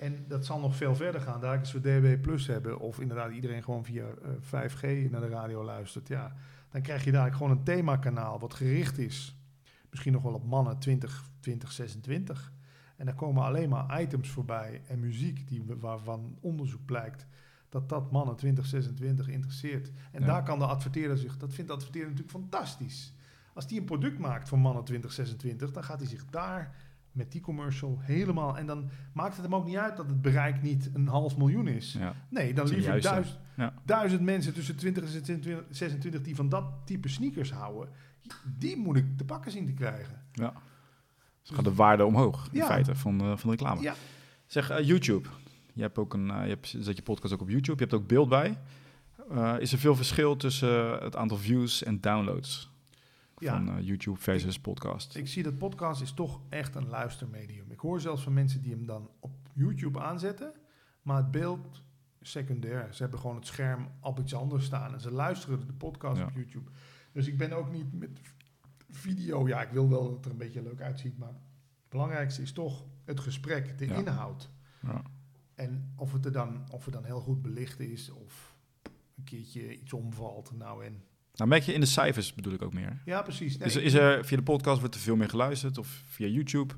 En 0.00 0.24
dat 0.28 0.46
zal 0.46 0.60
nog 0.60 0.76
veel 0.76 0.94
verder 0.94 1.20
gaan. 1.20 1.40
Daar 1.40 1.58
als 1.58 1.72
we 1.72 1.80
DB 1.80 2.22
Plus 2.22 2.46
hebben, 2.46 2.78
of 2.78 3.00
inderdaad 3.00 3.32
iedereen 3.32 3.62
gewoon 3.62 3.84
via 3.84 4.04
eh, 4.04 4.30
5G 4.42 5.10
naar 5.10 5.20
de 5.20 5.28
radio 5.28 5.64
luistert, 5.64 6.08
ja, 6.08 6.34
dan 6.70 6.82
krijg 6.82 7.04
je 7.04 7.12
daar 7.12 7.32
gewoon 7.32 7.50
een 7.50 7.62
themakanaal 7.64 8.38
wat 8.38 8.54
gericht 8.54 8.98
is. 8.98 9.36
Misschien 9.90 10.12
nog 10.12 10.22
wel 10.22 10.34
op 10.34 10.44
mannen 10.46 10.78
20, 10.78 11.24
20, 11.40 11.72
26. 11.72 12.52
En 12.96 13.06
daar 13.06 13.14
komen 13.14 13.42
alleen 13.44 13.68
maar 13.68 14.00
items 14.00 14.28
voorbij 14.28 14.82
en 14.88 15.00
muziek 15.00 15.48
die, 15.48 15.64
waarvan 15.80 16.36
onderzoek 16.40 16.84
blijkt 16.84 17.26
dat 17.68 17.88
dat 17.88 18.10
mannen 18.10 18.36
2026 18.36 19.28
interesseert. 19.28 19.90
En 20.12 20.20
Ja. 20.20 20.26
daar 20.26 20.42
kan 20.42 20.58
de 20.58 20.66
adverteerder 20.66 21.18
zich, 21.18 21.36
dat 21.36 21.54
vindt 21.54 21.70
de 21.70 21.76
adverteerder 21.76 22.10
natuurlijk 22.10 22.38
fantastisch. 22.38 23.14
Als 23.54 23.66
die 23.66 23.78
een 23.80 23.84
product 23.86 24.18
maakt 24.18 24.48
voor 24.48 24.58
mannen 24.58 24.84
2026, 24.84 25.70
dan 25.70 25.84
gaat 25.84 26.00
hij 26.00 26.08
zich 26.08 26.24
daar 26.26 26.74
met 27.12 27.32
die 27.32 27.40
commercial 27.40 27.98
helemaal. 28.00 28.58
En 28.58 28.66
dan 28.66 28.90
maakt 29.12 29.34
het 29.34 29.44
hem 29.44 29.54
ook 29.54 29.66
niet 29.66 29.76
uit 29.76 29.96
dat 29.96 30.06
het 30.06 30.22
bereik 30.22 30.62
niet 30.62 30.90
een 30.94 31.06
half 31.08 31.36
miljoen 31.36 31.68
is. 31.68 31.92
Ja. 31.92 32.14
Nee, 32.28 32.54
dan 32.54 32.68
liever 32.68 33.00
duizend, 33.00 33.38
Ja. 33.56 33.74
duizend 33.84 34.20
mensen 34.20 34.54
tussen 34.54 34.76
20 34.76 35.02
en 35.02 35.08
26 35.08 35.64
26 35.76 36.22
die 36.22 36.34
van 36.36 36.48
dat 36.48 36.64
type 36.84 37.08
sneakers 37.08 37.52
houden. 37.52 37.88
Die 38.58 38.76
moet 38.76 38.96
ik 38.96 39.16
te 39.16 39.24
pakken 39.24 39.50
zien 39.50 39.66
te 39.66 39.72
krijgen. 39.72 40.22
ja. 40.32 40.52
Dus 41.42 41.50
gaat 41.50 41.64
de 41.64 41.74
waarde 41.74 42.04
omhoog, 42.04 42.48
in 42.52 42.58
Ja. 42.58 42.66
feite, 42.66 42.94
van, 42.94 43.18
van 43.18 43.50
de 43.50 43.56
reclame. 43.56 43.80
Ja. 43.80 43.94
Zeg, 44.46 44.70
eh, 44.70 44.86
YouTube. 44.86 45.28
Je 45.72 45.82
hebt 45.82 45.98
ook 45.98 46.14
een, 46.14 46.30
eh, 46.30 46.42
je 46.42 46.48
hebt, 46.48 46.74
zet 46.78 46.96
je 46.96 47.02
podcast 47.02 47.34
ook 47.34 47.40
op 47.40 47.48
YouTube. 47.50 47.78
Je 47.84 47.88
hebt 47.88 47.94
ook 48.02 48.06
beeld 48.08 48.28
bij. 48.28 48.58
Eh, 49.30 49.54
is 49.58 49.72
er 49.72 49.78
veel 49.78 49.96
verschil 49.96 50.36
tussen 50.36 51.02
het 51.02 51.16
aantal 51.16 51.36
views 51.36 51.82
en 51.82 52.00
downloads 52.00 52.69
Ja. 53.40 53.56
van 53.56 53.76
eh, 53.76 53.86
YouTube 53.86 54.18
versus 54.18 54.60
podcast? 54.60 55.16
Ik 55.16 55.28
zie 55.28 55.42
dat 55.42 55.58
podcast 55.58 56.02
is 56.02 56.12
toch 56.12 56.40
echt 56.48 56.74
een 56.74 56.88
luistermedium. 56.88 57.70
Ik 57.70 57.78
hoor 57.80 58.00
zelfs 58.00 58.22
van 58.22 58.32
mensen 58.32 58.62
die 58.62 58.72
hem 58.72 58.86
dan 58.86 59.10
op 59.20 59.32
YouTube 59.52 60.00
aanzetten, 60.00 60.52
maar 61.02 61.16
het 61.16 61.30
beeld 61.30 61.82
secundair. 62.20 62.94
Ze 62.94 63.02
hebben 63.02 63.20
gewoon 63.20 63.36
het 63.36 63.46
scherm 63.46 63.88
op 64.00 64.18
iets 64.18 64.34
anders 64.34 64.64
staan 64.64 64.92
en 64.92 65.00
ze 65.00 65.10
luisteren 65.12 65.66
de 65.66 65.72
podcast 65.72 66.18
Ja. 66.18 66.24
op 66.26 66.32
YouTube. 66.34 66.70
Dus 67.12 67.26
ik 67.26 67.38
ben 67.38 67.52
ook 67.52 67.70
niet 67.72 67.92
met 67.98 68.20
video. 68.90 69.48
Ja, 69.48 69.62
ik 69.62 69.70
wil 69.70 69.88
wel 69.88 70.02
dat 70.02 70.12
het 70.16 70.24
er 70.24 70.30
een 70.30 70.36
beetje 70.36 70.62
leuk 70.62 70.80
uitziet, 70.80 71.18
maar 71.18 71.28
het 71.28 71.88
belangrijkste 71.88 72.42
is 72.42 72.52
toch 72.52 72.84
het 73.04 73.20
gesprek, 73.20 73.78
de 73.78 73.86
Ja. 73.86 73.94
inhoud. 73.94 74.50
Ja. 74.82 75.02
En 75.54 75.92
of 75.96 76.12
het 76.12 76.24
er 76.24 76.32
dan, 76.32 76.64
of 76.70 76.84
het 76.84 76.94
dan 76.94 77.04
heel 77.04 77.20
goed 77.20 77.42
belicht 77.42 77.80
is 77.80 78.10
of 78.10 78.56
een 79.16 79.24
keertje 79.24 79.80
iets 79.80 79.92
omvalt. 79.92 80.52
Nou 80.56 80.84
en 80.84 81.02
Nou, 81.34 81.48
merk 81.50 81.62
je 81.62 81.72
in 81.72 81.80
de 81.80 81.86
cijfers 81.86 82.34
bedoel 82.34 82.52
ik 82.52 82.62
ook 82.62 82.72
meer. 82.72 83.02
ja, 83.04 83.22
precies. 83.22 83.58
Nee, 83.58 83.68
Is, 83.68 83.74
er- 83.74 83.82
is 83.82 83.92
er 83.94 84.24
via 84.24 84.36
de 84.36 84.42
podcast 84.42 84.80
wordt 84.80 84.94
er 84.94 85.00
veel 85.00 85.16
meer 85.16 85.28
geluisterd 85.28 85.78
of 85.78 86.02
via 86.06 86.26
YouTube? 86.26 86.74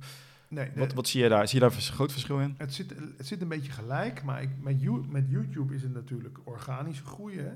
nee, 0.48 0.70
Wat, 0.74 0.88
de- 0.90 0.94
wat 0.96 1.08
zie 1.08 1.22
je 1.22 1.28
daar? 1.28 1.48
Zie 1.48 1.60
je 1.60 1.64
daar 1.68 1.74
een 1.76 1.82
groot 1.82 2.12
verschil 2.12 2.40
in? 2.40 2.54
Het 2.58 2.74
zit, 2.74 2.94
het 3.16 3.26
zit 3.26 3.42
een 3.42 3.48
beetje 3.48 3.72
gelijk, 3.72 4.22
maar 4.22 4.42
ik, 4.42 4.50
met, 4.60 5.10
met 5.10 5.30
YouTube 5.30 5.74
is 5.74 5.82
het 5.82 5.92
natuurlijk 5.92 6.38
organische 6.44 7.04
groei. 7.04 7.38
Hè? 7.38 7.50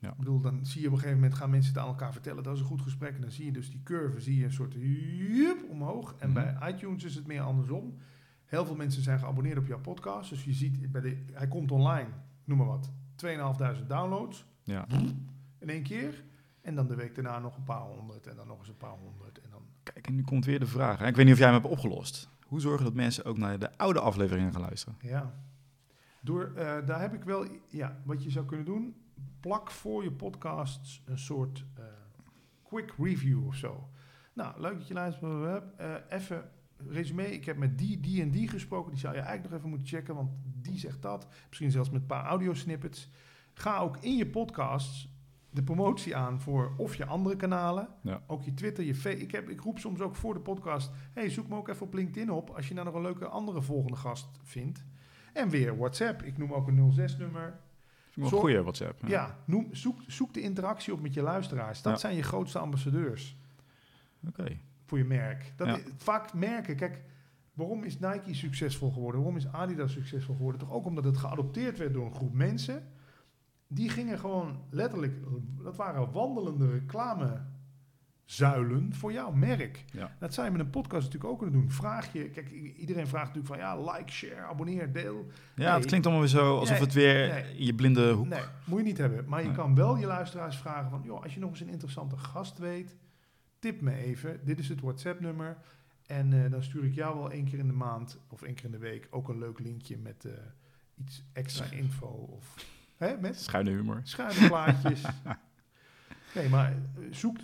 Ja. 0.00 0.10
Ik 0.10 0.16
bedoel, 0.16 0.40
dan 0.40 0.66
zie 0.66 0.80
je 0.80 0.86
op 0.86 0.92
een 0.92 0.98
gegeven 0.98 1.20
moment 1.20 1.38
gaan 1.38 1.50
mensen 1.50 1.72
het 1.72 1.82
aan 1.82 1.88
elkaar 1.88 2.12
vertellen. 2.12 2.42
Dat 2.42 2.54
is 2.54 2.60
een 2.60 2.66
goed 2.66 2.82
gesprek. 2.82 3.14
En 3.14 3.20
dan 3.20 3.30
zie 3.30 3.44
je 3.44 3.52
dus 3.52 3.70
die 3.70 3.82
curve, 3.82 4.20
zie 4.20 4.36
je 4.38 4.44
een 4.44 4.52
soort 4.52 4.74
jup 5.18 5.64
omhoog. 5.70 6.14
En 6.18 6.30
Mhm. 6.30 6.56
bij 6.58 6.72
iTunes 6.72 7.04
is 7.04 7.14
het 7.14 7.26
meer 7.26 7.40
andersom. 7.40 7.98
Heel 8.44 8.66
veel 8.66 8.74
mensen 8.76 9.02
zijn 9.02 9.18
geabonneerd 9.18 9.58
op 9.58 9.66
jouw 9.66 9.80
podcast. 9.80 10.30
Dus 10.30 10.44
je 10.44 10.52
ziet, 10.52 10.92
bij 10.92 11.00
de, 11.00 11.24
hij 11.32 11.48
komt 11.48 11.70
online, 11.72 12.08
noem 12.44 12.58
maar 12.58 12.66
wat, 12.66 12.92
2.500 13.16 13.88
downloads 13.88 14.44
Ja. 14.62 14.86
In 15.58 15.68
één 15.68 15.82
keer. 15.82 16.24
En 16.60 16.74
dan 16.74 16.86
de 16.86 16.94
week 16.94 17.14
daarna 17.14 17.38
nog 17.38 17.56
een 17.56 17.64
paar 17.64 17.80
honderd. 17.80 18.26
En 18.26 18.36
dan 18.36 18.46
nog 18.46 18.58
eens 18.58 18.68
een 18.68 18.76
paar 18.76 18.96
honderd. 18.98 19.40
En 19.40 19.50
dan 19.50 19.62
Kijk, 19.82 20.06
en 20.06 20.14
nu 20.14 20.22
komt 20.22 20.44
weer 20.44 20.58
de 20.60 20.66
vraag. 20.66 20.98
hè. 20.98 21.06
Ik 21.06 21.16
weet 21.16 21.24
niet 21.24 21.34
of 21.34 21.40
jij 21.40 21.50
hem 21.50 21.60
hebt 21.60 21.72
opgelost. 21.72 22.28
Hoe 22.46 22.60
zorgen 22.60 22.84
dat 22.84 22.94
mensen 22.94 23.24
ook 23.24 23.38
naar 23.38 23.58
de 23.58 23.76
oude 23.78 24.00
afleveringen 24.00 24.52
gaan 24.52 24.60
luisteren? 24.60 24.98
Ja. 25.00 25.34
Door, 26.20 26.52
eh, 26.56 26.86
daar 26.86 27.00
heb 27.00 27.14
ik 27.14 27.24
wel, 27.24 27.46
ja, 27.68 28.00
wat 28.04 28.22
je 28.22 28.30
zou 28.30 28.46
kunnen 28.46 28.66
doen, 28.66 28.96
plak 29.40 29.70
voor 29.70 30.02
je 30.02 30.12
podcasts 30.12 31.02
een 31.04 31.18
soort 31.18 31.64
eh, 31.74 31.84
quick 32.62 32.94
review 32.98 33.46
of 33.46 33.54
zo. 33.54 33.88
Nou, 34.32 34.60
leuk 34.60 34.78
dat 34.78 34.88
je 34.88 34.94
luistert. 34.94 35.62
Eh, 35.76 35.94
even 36.08 36.50
resume. 36.88 37.32
Ik 37.32 37.44
heb 37.44 37.56
met 37.56 37.78
die, 37.78 38.00
die 38.00 38.22
en 38.22 38.30
die 38.30 38.48
gesproken. 38.48 38.90
Die 38.90 39.00
zou 39.00 39.14
je 39.14 39.20
eigenlijk 39.20 39.48
nog 39.48 39.58
even 39.58 39.70
moeten 39.70 39.88
checken, 39.88 40.14
want 40.14 40.30
die 40.44 40.78
zegt 40.78 41.02
dat. 41.02 41.26
Misschien 41.48 41.70
zelfs 41.70 41.90
met 41.90 42.00
een 42.00 42.06
paar 42.06 42.24
audiosnippets. 42.24 43.10
Ga 43.52 43.78
ook 43.78 43.96
in 43.96 44.16
je 44.16 44.26
podcasts 44.26 45.08
de 45.50 45.62
promotie 45.62 46.16
aan 46.16 46.40
voor 46.40 46.72
of 46.76 46.94
je 46.94 47.04
andere 47.06 47.36
kanalen. 47.36 47.88
Ja. 48.02 48.22
Ook 48.26 48.42
je 48.42 48.54
Twitter, 48.54 48.84
je 48.84 48.94
fe- 48.94 49.08
ik, 49.10 49.30
heb, 49.30 49.48
ik 49.48 49.60
roep 49.60 49.78
soms 49.78 50.00
ook 50.00 50.16
voor 50.16 50.34
de 50.34 50.40
podcast. 50.40 50.90
Hey, 51.12 51.30
zoek 51.30 51.48
me 51.48 51.56
ook 51.56 51.68
even 51.68 51.86
op 51.86 51.94
LinkedIn 51.94 52.30
op 52.32 52.50
als 52.50 52.68
je 52.68 52.74
nou 52.74 52.86
nog 52.86 52.94
een 52.94 53.02
leuke 53.02 53.26
andere 53.26 53.62
volgende 53.62 53.96
gast 53.96 54.28
vindt. 54.42 54.84
En 55.32 55.48
weer 55.48 55.76
WhatsApp. 55.78 56.22
Ik 56.22 56.38
noem 56.38 56.52
ook 56.52 56.68
een 56.68 56.92
06-nummer. 56.92 57.58
Vind 58.10 58.26
ik 58.26 58.32
wel 58.32 58.32
een 58.32 58.38
goede 58.46 58.62
WhatsApp. 58.62 59.00
Ja, 59.06 59.38
noem, 59.44 59.68
zoek, 59.70 60.00
zoek 60.06 60.34
de 60.34 60.40
interactie 60.40 60.92
op 60.92 61.00
met 61.00 61.14
je 61.14 61.22
luisteraars. 61.22 61.82
Dat 61.82 61.92
Ja. 61.92 61.98
zijn 61.98 62.16
je 62.16 62.22
grootste 62.22 62.58
ambassadeurs 62.58 63.36
Oké. 64.28 64.58
voor 64.84 64.98
je 64.98 65.04
merk. 65.04 65.52
Dat 65.56 65.80
vaak 65.96 66.34
merken, 66.34 66.76
kijk, 66.76 67.02
waarom 67.54 67.82
is 67.84 67.98
Nike 67.98 68.34
succesvol 68.34 68.90
geworden? 68.90 69.20
Waarom 69.20 69.36
is 69.38 69.46
Adidas 69.52 69.92
succesvol 69.92 70.34
geworden? 70.34 70.60
Toch 70.60 70.72
ook 70.72 70.84
omdat 70.84 71.04
het 71.04 71.16
geadopteerd 71.16 71.78
werd 71.78 71.92
door 71.94 72.06
een 72.06 72.14
groep 72.14 72.34
mensen. 72.34 72.88
Die 73.70 73.88
gingen 73.88 74.18
gewoon 74.18 74.62
letterlijk, 74.70 75.14
dat 75.62 75.76
waren 75.76 76.12
wandelende 76.12 76.70
reclamezuilen 76.70 78.94
voor 78.94 79.12
jouw 79.12 79.30
merk. 79.32 79.84
Ja. 79.92 80.16
Dat 80.18 80.34
zou 80.34 80.46
je 80.46 80.52
met 80.52 80.60
een 80.60 80.70
podcast 80.70 81.04
natuurlijk 81.04 81.32
ook 81.32 81.38
kunnen 81.38 81.60
doen. 81.60 81.70
Vraag 81.70 82.12
je, 82.12 82.30
kijk, 82.30 82.50
iedereen 82.76 83.06
vraagt 83.06 83.26
natuurlijk 83.34 83.54
van 83.54 83.58
ja, 83.58 83.92
like, 83.92 84.10
share, 84.12 84.40
abonneer, 84.42 84.92
deel. 84.92 85.26
Ja, 85.54 85.64
Nee. 85.64 85.68
het 85.78 85.86
klinkt 85.86 86.06
allemaal 86.06 86.24
weer 86.24 86.32
zo 86.34 86.58
alsof 86.58 86.76
Nee, 86.76 86.84
het 86.84 86.94
weer 86.94 87.28
nee. 87.28 87.64
je 87.64 87.74
blinde 87.74 88.10
hoek... 88.12 88.26
Nee, 88.28 88.42
moet 88.64 88.78
je 88.78 88.84
niet 88.84 88.98
hebben. 88.98 89.24
Maar 89.28 89.42
je 89.44 89.52
kan 89.52 89.74
wel 89.74 89.96
je 89.96 90.06
luisteraars 90.06 90.56
vragen 90.56 90.90
van, 90.90 91.02
joh, 91.04 91.22
als 91.22 91.34
je 91.34 91.40
nog 91.40 91.50
eens 91.50 91.60
een 91.60 91.68
interessante 91.68 92.16
gast 92.16 92.58
weet, 92.58 92.96
tip 93.58 93.80
me 93.80 93.94
even. 93.94 94.40
Dit 94.44 94.58
is 94.58 94.68
het 94.68 94.80
WhatsApp-nummer. 94.80 95.56
En 96.06 96.44
eh, 96.44 96.50
dan 96.50 96.62
stuur 96.62 96.84
ik 96.84 96.94
jou 96.94 97.16
wel 97.16 97.30
één 97.30 97.44
keer 97.44 97.58
in 97.58 97.66
de 97.66 97.72
maand 97.72 98.18
of 98.28 98.42
één 98.42 98.54
keer 98.54 98.64
in 98.64 98.70
de 98.70 98.78
week 98.78 99.06
ook 99.10 99.28
een 99.28 99.38
leuk 99.38 99.58
linkje 99.58 99.98
met 99.98 100.24
eh, 100.24 100.32
iets 100.94 101.22
extra 101.32 101.64
info. 101.82 102.06
Of 102.06 102.54
hè, 102.98 103.16
met 103.20 103.40
Schuine 103.40 103.70
humor. 103.70 104.00
schuine 104.02 104.48
plaatjes. 104.48 105.02
nee, 106.34 106.48
maar 106.48 106.70
eh, 106.72 107.02
zoek, 107.10 107.36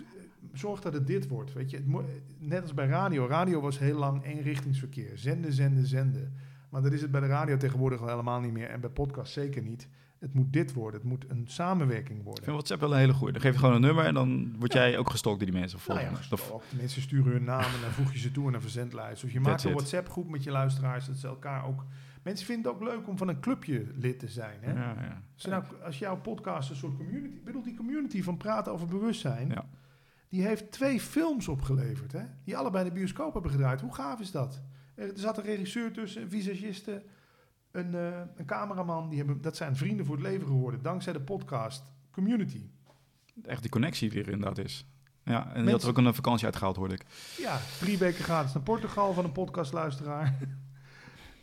zorg 0.53 0.81
dat 0.81 0.93
het 0.93 1.07
dit 1.07 1.27
wordt. 1.27 1.53
Weet 1.53 1.69
je, 1.69 2.03
net 2.39 2.61
als 2.61 2.73
bij 2.73 2.87
radio. 2.87 3.27
Radio 3.27 3.61
was 3.61 3.79
heel 3.79 3.97
lang 3.97 4.23
eenrichtingsverkeer. 4.25 5.11
Zenden, 5.17 5.53
zenden, 5.53 5.85
zenden. 5.87 6.33
Maar 6.69 6.81
dat 6.81 6.91
is 6.91 7.01
het 7.01 7.11
bij 7.11 7.21
de 7.21 7.27
radio 7.27 7.57
tegenwoordig 7.57 8.01
al 8.01 8.07
helemaal 8.07 8.39
niet 8.39 8.53
meer. 8.53 8.69
En 8.69 8.79
bij 8.79 8.89
podcast 8.89 9.33
zeker 9.33 9.61
niet. 9.61 9.87
Het 10.19 10.33
moet 10.33 10.53
dit 10.53 10.73
worden. 10.73 10.99
Het 10.99 11.09
moet 11.09 11.25
een 11.27 11.47
samenwerking 11.47 12.17
Ik 12.17 12.23
worden. 12.25 12.43
vind 12.43 12.55
WhatsApp 12.55 12.81
wel 12.81 12.91
een 12.93 12.99
hele 12.99 13.13
goeie. 13.13 13.33
Dan 13.33 13.41
geef 13.41 13.53
je 13.53 13.59
gewoon 13.59 13.75
een 13.75 13.81
nummer 13.81 14.05
en 14.05 14.13
dan 14.13 14.55
word 14.59 14.73
jij 14.73 14.97
ook 14.97 15.09
gestalkt 15.09 15.39
door 15.39 15.49
die 15.49 15.59
mensen. 15.59 15.79
Nou 15.87 15.99
ja, 15.99 16.09
de 16.29 16.77
mensen 16.77 17.01
sturen 17.01 17.31
hun 17.31 17.43
naam 17.43 17.73
en 17.73 17.81
dan 17.81 17.91
voeg 17.91 18.13
je 18.13 18.19
ze 18.19 18.31
toe 18.31 18.47
in 18.47 18.53
een 18.53 18.61
verzendlijst. 18.61 19.23
Of 19.23 19.31
je 19.31 19.39
maakt 19.39 19.63
een. 19.63 19.73
WhatsApp-groep 19.73 20.29
met 20.29 20.43
je 20.43 20.51
luisteraars, 20.51 21.05
dat 21.05 21.15
ze 21.15 21.27
elkaar 21.27 21.65
ook... 21.65 21.85
Mensen 22.25 22.45
vinden 22.45 22.71
het 22.71 22.81
ook 22.81 22.87
leuk 22.87 23.07
om 23.07 23.17
van 23.17 23.27
een 23.27 23.39
clubje 23.39 23.85
lid 23.95 24.19
te 24.19 24.27
zijn. 24.27 24.57
Hè? 24.61 24.73
ja, 24.73 24.95
ja. 25.01 25.49
Nou, 25.49 25.63
als 25.83 25.99
jouw 25.99 26.17
podcast 26.17 26.69
een 26.69 26.75
soort 26.75 26.97
community... 26.97 27.35
Ik 27.35 27.43
bedoel, 27.43 27.63
die 27.63 27.75
community 27.75 28.23
van 28.23 28.37
Praten 28.37 28.71
over 28.71 28.87
Bewustzijn... 28.87 29.49
Ja. 29.49 29.65
die 30.29 30.41
heeft 30.45 30.71
twee 30.71 30.99
films 30.99 31.47
opgeleverd. 31.47 32.11
Hè? 32.11 32.23
Die 32.43 32.57
allebei 32.57 32.83
de 32.83 32.91
bioscoop 32.91 33.33
hebben 33.33 33.51
gedraaid. 33.51 33.81
Hoe 33.81 33.93
gaaf 33.93 34.19
is 34.19 34.31
dat? 34.31 34.61
Er 34.95 35.11
zat 35.15 35.37
een 35.37 35.43
regisseur 35.43 35.91
tussen, 35.91 36.21
een 36.21 36.29
visagiste, 36.29 37.03
een, 37.71 37.95
eh, 37.95 38.21
een 38.35 38.45
cameraman. 38.45 39.09
Die 39.09 39.17
hebben, 39.17 39.41
dat 39.41 39.55
zijn 39.55 39.75
vrienden 39.75 40.05
voor 40.05 40.15
het 40.15 40.25
leven 40.25 40.47
geworden. 40.47 40.81
Dankzij 40.81 41.13
de 41.13 41.21
podcast 41.21 41.83
Community. 42.11 42.69
Echt 43.43 43.61
die 43.61 43.71
connectie 43.71 44.09
die 44.09 44.23
er 44.23 44.29
inderdaad 44.29 44.57
is. 44.65 44.85
Ja, 45.23 45.41
en 45.41 45.49
je 45.49 45.55
had 45.55 45.63
Mensen- 45.63 45.81
er 45.93 45.99
ook 45.99 46.05
een 46.05 46.13
vakantie 46.13 46.45
uitgehaald, 46.45 46.75
hoorde 46.75 46.93
ik. 46.93 47.05
Ja, 47.37 47.59
drie 47.79 47.97
weken 47.97 48.23
gratis 48.23 48.53
naar 48.53 48.63
Portugal 48.63 49.13
van 49.13 49.23
een 49.25 49.31
podcastluisteraar. 49.31 50.37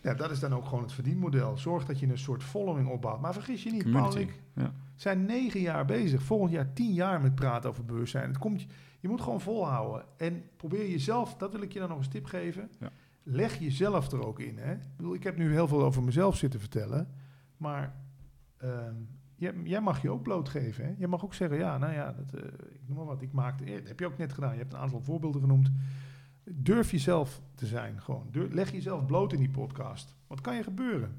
Ja, 0.02 0.14
dat 0.14 0.30
is 0.30 0.40
dan 0.40 0.54
ook 0.54 0.64
gewoon 0.64 0.82
het 0.82 0.92
verdienmodel. 0.92 1.56
Zorg 1.58 1.84
dat 1.84 1.98
je 2.00 2.06
een 2.06 2.18
soort 2.18 2.42
following 2.42 2.88
opbouwt. 2.88 3.20
Maar 3.20 3.32
vergis 3.32 3.62
je 3.62 3.70
niet, 3.70 3.90
Paul 3.90 4.08
Community. 4.08 4.32
ik 4.32 4.42
Ja. 4.54 4.72
zijn 4.94 5.24
negen 5.24 5.60
jaar 5.60 5.84
bezig. 5.84 6.22
Volgend 6.22 6.52
jaar 6.52 6.72
tien 6.72 6.92
jaar 6.92 7.20
met 7.20 7.34
praten 7.34 7.70
over 7.70 7.84
bewustzijn. 7.84 8.28
Het 8.28 8.38
komt, 8.38 8.66
je 9.00 9.08
moet 9.08 9.20
gewoon 9.20 9.40
volhouden. 9.40 10.04
En 10.16 10.42
probeer 10.56 10.90
jezelf, 10.90 11.34
dat 11.36 11.52
wil 11.52 11.62
ik 11.62 11.72
je 11.72 11.78
dan 11.78 11.88
nog 11.88 11.98
eens 11.98 12.08
tip 12.08 12.24
geven. 12.24 12.70
Ja. 12.80 12.90
Leg 13.22 13.58
jezelf 13.58 14.10
er 14.12 14.26
ook 14.26 14.38
in. 14.40 14.58
Hè? 14.58 14.72
Ik, 14.72 14.96
bedoel, 14.96 15.14
ik 15.14 15.22
heb 15.22 15.36
nu 15.36 15.52
heel 15.52 15.68
veel 15.68 15.82
over 15.84 16.02
mezelf 16.02 16.36
zitten 16.36 16.60
vertellen. 16.60 17.08
Maar 17.56 17.94
ehm, 18.58 18.94
jij, 19.36 19.54
jij 19.64 19.80
mag 19.80 20.02
je 20.02 20.10
ook 20.10 20.22
blootgeven. 20.22 20.84
Hè? 20.84 20.92
Jij 20.98 21.08
mag 21.08 21.24
ook 21.24 21.34
zeggen, 21.34 21.58
ja, 21.58 21.78
nou 21.78 21.92
ja, 21.92 22.12
dat, 22.12 22.40
eh, 22.40 22.46
ik 22.72 22.80
noem 22.86 22.96
maar 22.96 23.06
wat. 23.06 23.22
Ik 23.22 23.32
maakte, 23.32 23.64
eh, 23.64 23.74
dat 23.76 23.88
heb 23.88 23.98
je 24.00 24.06
ook 24.06 24.18
net 24.18 24.32
gedaan. 24.32 24.52
Je 24.52 24.58
hebt 24.58 24.72
een 24.72 24.78
aantal 24.78 25.00
voorbeelden 25.00 25.40
genoemd. 25.40 25.70
Durf 26.44 26.90
jezelf 26.90 27.40
te 27.54 27.66
zijn. 27.66 28.00
Gewoon. 28.00 28.26
Durf- 28.30 28.52
leg 28.52 28.72
jezelf 28.72 29.06
bloot 29.06 29.32
in 29.32 29.38
die 29.38 29.50
podcast. 29.50 30.14
Wat 30.26 30.40
kan 30.40 30.56
je 30.56 30.62
gebeuren? 30.62 31.16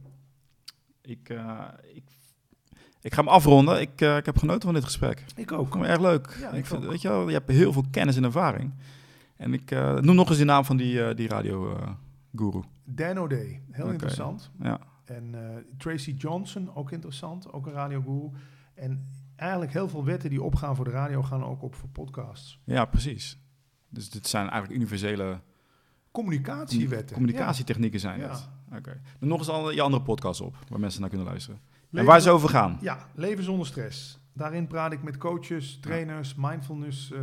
Ik, 1.01 1.29
eh, 1.29 1.67
ik, 1.93 2.03
ik 3.01 3.13
ga 3.13 3.19
hem 3.23 3.29
afronden. 3.29 3.81
Ik, 3.81 4.01
eh, 4.01 4.17
ik 4.17 4.25
heb 4.25 4.37
genoten 4.37 4.61
van 4.61 4.73
dit 4.73 4.83
gesprek. 4.83 5.19
Ik 5.19 5.37
Ik 5.39 5.51
ook. 5.51 5.67
vond 5.71 5.81
het 5.81 5.91
erg 5.91 6.01
leuk. 6.01 6.37
Ja, 6.39 6.49
ik 6.49 6.57
ik 6.57 6.65
vind, 6.65 6.85
weet 6.85 7.01
je, 7.01 7.07
wel, 7.09 7.27
je 7.27 7.33
hebt 7.33 7.49
heel 7.49 7.73
veel 7.73 7.85
kennis 7.91 8.15
en 8.17 8.23
ervaring. 8.23 8.73
En 9.35 9.53
ik 9.53 9.71
eh, 9.71 9.95
noem 9.99 10.15
nog 10.15 10.29
eens 10.29 10.37
de 10.37 10.43
naam 10.43 10.65
van 10.65 10.77
die, 10.77 11.13
die 11.13 11.27
radio 11.27 11.75
eh, 11.75 11.89
guru. 12.35 12.61
Dan 12.85 13.17
O'Day, 13.19 13.61
heel 13.71 13.89
interessant. 13.91 14.51
Ja. 14.59 14.79
En 15.05 15.35
Tracy 15.77 16.11
Johnson, 16.11 16.75
ook 16.75 16.91
interessant, 16.91 17.53
ook 17.53 17.65
een 17.65 17.73
radioguru. 17.73 18.29
En 18.73 19.07
eigenlijk 19.35 19.73
heel 19.73 19.89
veel 19.89 20.03
wetten 20.05 20.29
die 20.29 20.41
opgaan 20.43 20.75
voor 20.75 20.85
de 20.85 20.91
radio 20.91 21.23
gaan 21.23 21.43
ook 21.43 21.61
op 21.61 21.75
voor 21.75 21.89
podcasts. 21.89 22.59
ja, 22.65 22.85
precies. 22.85 23.37
Dus 23.93 24.09
dit 24.09 24.27
zijn 24.27 24.49
eigenlijk 24.49 24.73
universele 24.81 25.39
Communicatiewetten. 26.11 27.15
communicatietechnieken 27.15 27.99
zijn 27.99 28.21
het. 28.21 28.49
Oké. 28.75 29.01
Dan 29.19 29.29
nog 29.29 29.39
eens 29.39 29.49
al 29.49 29.71
je 29.71 29.81
andere 29.81 30.03
podcasts 30.03 30.41
op, 30.41 30.55
waar 30.69 30.79
mensen 30.79 31.01
naar 31.01 31.09
kunnen 31.09 31.27
luisteren. 31.27 31.59
En 31.91 32.05
waar 32.05 32.21
ze 32.21 32.29
over 32.29 32.49
gaan. 32.49 32.77
Ja, 32.81 33.07
leven 33.15 33.43
zonder 33.43 33.67
stress. 33.67 34.19
Daarin 34.33 34.67
praat 34.67 34.91
ik 34.91 35.03
met 35.03 35.17
coaches, 35.17 35.79
trainers, 35.79 36.35
mindfulness 36.35 37.11
eh, 37.11 37.19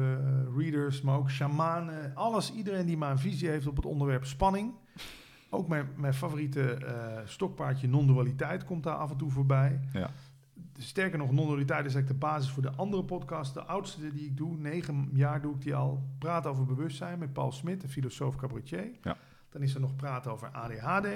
readers, 0.56 1.00
maar 1.00 1.16
ook 1.16 1.30
shamanen. 1.30 2.14
Alles, 2.14 2.52
iedereen 2.52 2.86
die 2.86 2.96
maar 2.96 3.10
een 3.10 3.18
visie 3.18 3.48
heeft 3.48 3.66
op 3.66 3.76
het 3.76 3.86
onderwerp 3.86 4.24
spanning. 4.24 4.74
Ook 5.50 5.68
mijn, 5.68 5.88
mijn 5.96 6.14
favoriete 6.14 6.74
eh, 6.74 7.18
stokpaardje 7.24 7.88
non-dualiteit 7.88 8.64
komt 8.64 8.82
daar 8.82 8.96
af 8.96 9.10
en 9.10 9.16
toe 9.16 9.30
voorbij. 9.30 9.80
Ja. 9.92 10.10
Sterker 10.83 11.18
nog, 11.18 11.33
non-dualiteit 11.33 11.87
is 11.87 11.95
eigenlijk 11.95 12.20
de 12.20 12.26
basis 12.26 12.51
voor 12.51 12.62
de 12.62 12.70
andere 12.70 13.05
podcast. 13.05 13.55
De 13.55 13.64
oudste 13.64 14.12
die 14.12 14.26
ik 14.26 14.37
doe, 14.37 14.57
negen 14.57 15.09
jaar 15.12 15.41
doe 15.41 15.55
ik 15.55 15.62
die 15.62 15.74
al. 15.74 16.03
Praat 16.18 16.47
over 16.47 16.66
bewustzijn 16.66 17.18
met 17.18 17.33
Paul 17.33 17.53
Smit, 17.53 17.81
de 17.81 17.89
filosoof 17.89 18.37
cabaretier. 18.37 18.91
Ja. 19.03 19.16
Dan 19.49 19.62
is 19.62 19.74
er 19.74 19.81
nog 19.81 19.97
praten 19.97 20.33
over 20.33 20.51
ADHD. 20.51 21.07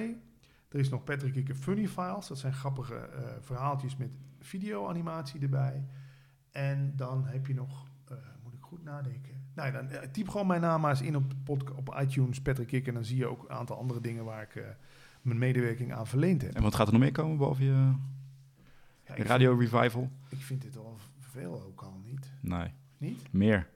Er 0.68 0.80
is 0.80 0.88
nog 0.88 1.04
Patrick 1.04 1.34
Ikke 1.34 1.54
Funny 1.54 1.88
Files. 1.88 2.26
Dat 2.26 2.38
zijn 2.38 2.52
grappige 2.52 2.94
eh, 2.94 3.22
verhaaltjes 3.40 3.96
met 3.96 4.10
video-animatie 4.40 5.40
erbij. 5.40 5.84
En 6.50 6.92
dan 6.96 7.26
heb 7.26 7.46
je 7.46 7.54
nog, 7.54 7.86
eh, 8.08 8.16
moet 8.42 8.54
ik 8.54 8.62
goed 8.62 8.84
nadenken. 8.84 9.42
Nou, 9.54 9.72
ja, 9.72 9.82
dan 9.82 9.88
eh, 9.88 10.08
typ 10.08 10.28
gewoon 10.28 10.46
mijn 10.46 10.60
naam 10.60 10.80
maar 10.80 10.90
eens 10.90 11.02
in 11.02 11.16
op, 11.16 11.32
op 11.76 11.96
iTunes, 12.00 12.42
Patrick 12.42 12.72
Ikke. 12.72 12.88
En 12.88 12.94
dan 12.94 13.04
zie 13.04 13.16
je 13.16 13.26
ook 13.26 13.42
een 13.42 13.56
aantal 13.56 13.78
andere 13.78 14.00
dingen 14.00 14.24
waar 14.24 14.42
ik 14.42 14.76
mijn 15.22 15.38
medewerking 15.38 15.94
aan 15.94 16.06
verleend 16.06 16.42
heb. 16.42 16.54
En 16.54 16.62
wat 16.62 16.74
gaat 16.74 16.86
er 16.86 16.92
nog 16.92 17.02
meer 17.02 17.12
komen 17.12 17.36
behalve 17.36 17.64
je 17.64 17.92
Ja, 19.06 19.14
radio 19.16 19.54
revival? 19.58 20.10
Ik 20.28 20.40
vind 20.40 20.62
dit 20.62 20.76
al 20.76 20.96
veel 21.18 21.62
ook 21.62 21.82
al 21.82 22.00
niet. 22.04 22.30
Nee, 22.40 22.72
Niet? 22.98 23.32
meer. 23.32 23.68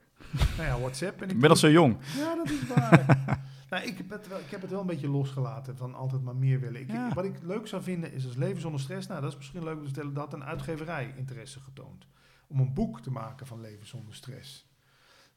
Nou 0.56 0.68
ja, 0.68 0.78
WhatsApp 0.78 1.18
ben 1.18 1.30
ik... 1.30 1.36
Nog 1.36 1.58
zo 1.58 1.70
jong. 1.70 1.96
Ja, 2.16 2.34
dat 2.34 2.50
is 2.50 2.66
waar. 2.66 3.06
nou, 3.70 3.84
ik, 3.84 3.96
heb 3.96 4.10
het 4.10 4.28
wel, 4.28 4.38
ik 4.38 4.50
heb 4.50 4.60
het 4.60 4.70
wel 4.70 4.80
een 4.80 4.86
beetje 4.86 5.08
losgelaten 5.08 5.76
van 5.76 5.94
altijd 5.94 6.22
maar 6.22 6.36
meer 6.36 6.60
willen. 6.60 6.80
Ik, 6.80 6.90
Ja. 6.90 7.14
Wat 7.14 7.24
ik 7.24 7.42
leuk 7.42 7.66
zou 7.66 7.82
vinden 7.82 8.12
is 8.12 8.24
als 8.26 8.36
Leven 8.36 8.60
zonder 8.60 8.80
stress. 8.80 9.06
Nou, 9.06 9.20
dat 9.20 9.30
is 9.30 9.36
misschien 9.36 9.64
leuk 9.64 9.74
om 9.76 9.78
te 9.78 9.84
vertellen. 9.84 10.14
Dat 10.14 10.32
een 10.32 10.44
uitgeverij 10.44 11.12
interesse 11.16 11.60
getoond. 11.60 12.06
Om 12.46 12.60
een 12.60 12.74
boek 12.74 13.00
te 13.00 13.10
maken 13.10 13.46
van 13.46 13.60
Leven 13.60 13.86
zonder 13.86 14.14
stress. 14.14 14.66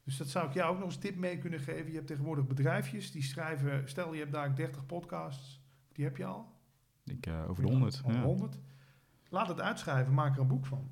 Dus 0.04 0.16
dat 0.16 0.28
zou 0.28 0.48
ik 0.48 0.54
jou 0.54 0.72
ook 0.72 0.78
nog 0.78 0.86
eens 0.86 0.98
tip 0.98 1.16
mee 1.16 1.38
kunnen 1.38 1.60
geven. 1.60 1.88
Je 1.88 1.94
hebt 1.94 2.06
tegenwoordig 2.06 2.46
bedrijfjes 2.46 3.10
die 3.12 3.22
schrijven... 3.22 3.88
Stel, 3.88 4.12
je 4.12 4.18
hebt 4.20 4.32
daar 4.32 4.54
30 4.54 4.86
podcasts. 4.86 5.60
Die 5.92 6.04
heb 6.04 6.16
je 6.16 6.24
al. 6.24 6.52
Ik, 7.04 7.26
eh, 7.26 7.50
over 7.50 7.62
de 7.64 7.70
100. 7.70 8.00
Al 8.04 8.12
Ja. 8.12 8.22
100. 8.22 8.58
Laat 9.32 9.48
het 9.48 9.60
uitschrijven, 9.60 10.14
maak 10.14 10.34
er 10.34 10.40
een 10.40 10.46
boek 10.46 10.66
van. 10.66 10.88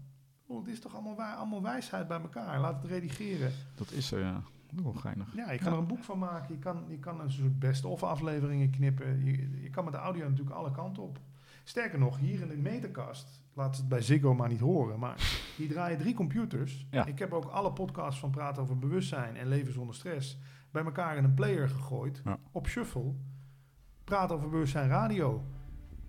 Oh, 0.47 0.59
het 0.59 0.69
is 0.69 0.81
toch 0.81 0.95
allemaal, 0.95 1.17
waar, 1.17 1.35
allemaal 1.37 1.63
wijsheid 1.63 2.09
bij 2.09 2.21
elkaar. 2.21 2.61
Laat 2.61 2.83
het 2.83 2.91
redigeren. 2.91 3.53
Dat 3.75 3.91
is 3.91 4.07
zo, 4.07 4.19
ja. 4.19 4.43
Wel 4.83 4.93
geinig. 4.93 5.35
Ja, 5.35 5.51
je 5.53 5.59
kan 5.59 5.67
Ja. 5.67 5.73
er 5.73 5.79
een 5.79 5.87
boek 5.87 6.05
van 6.05 6.19
maken. 6.19 6.55
Je 6.55 6.59
kan, 6.61 6.85
je 6.89 6.99
kan 6.99 7.21
een 7.21 7.31
soort 7.31 7.59
best-of 7.59 8.03
afleveringen 8.03 8.71
knippen. 8.71 9.25
Je, 9.25 9.63
je 9.63 9.71
kan 9.71 9.85
met 9.85 9.93
de 9.93 9.99
audio 9.99 10.29
natuurlijk 10.29 10.57
alle 10.57 10.71
kanten 10.71 11.03
op. 11.03 11.19
Sterker 11.65 11.99
nog, 11.99 12.19
hier 12.19 12.41
in 12.41 12.49
de 12.49 12.57
meterkast, 12.57 13.43
laat 13.55 13.77
het 13.77 13.89
bij 13.89 14.01
Ziggo 14.03 14.35
maar 14.35 14.49
niet 14.49 14.61
horen, 14.61 14.99
maar 14.99 15.17
hier 15.57 15.69
draaien 15.69 15.99
drie 15.99 16.15
computers. 16.15 16.87
Ja. 16.91 17.05
Ik 17.07 17.19
heb 17.19 17.33
ook 17.33 17.45
alle 17.45 17.73
podcasts 17.73 18.21
van 18.21 18.31
Praten 18.31 18.63
over 18.63 18.79
Bewustzijn 18.79 19.37
en 19.37 19.47
Leven 19.49 19.73
zonder 19.73 19.95
Stress 19.95 20.39
bij 20.71 20.85
elkaar 20.85 21.17
in 21.17 21.25
een 21.25 21.35
player 21.35 21.69
gegooid. 21.69 22.21
Ja. 22.25 22.39
Op 22.53 22.67
shuffle. 22.69 23.15
Praten 24.05 24.37
over 24.37 24.49
Bewustzijn 24.49 24.89
Radio. 24.89 25.45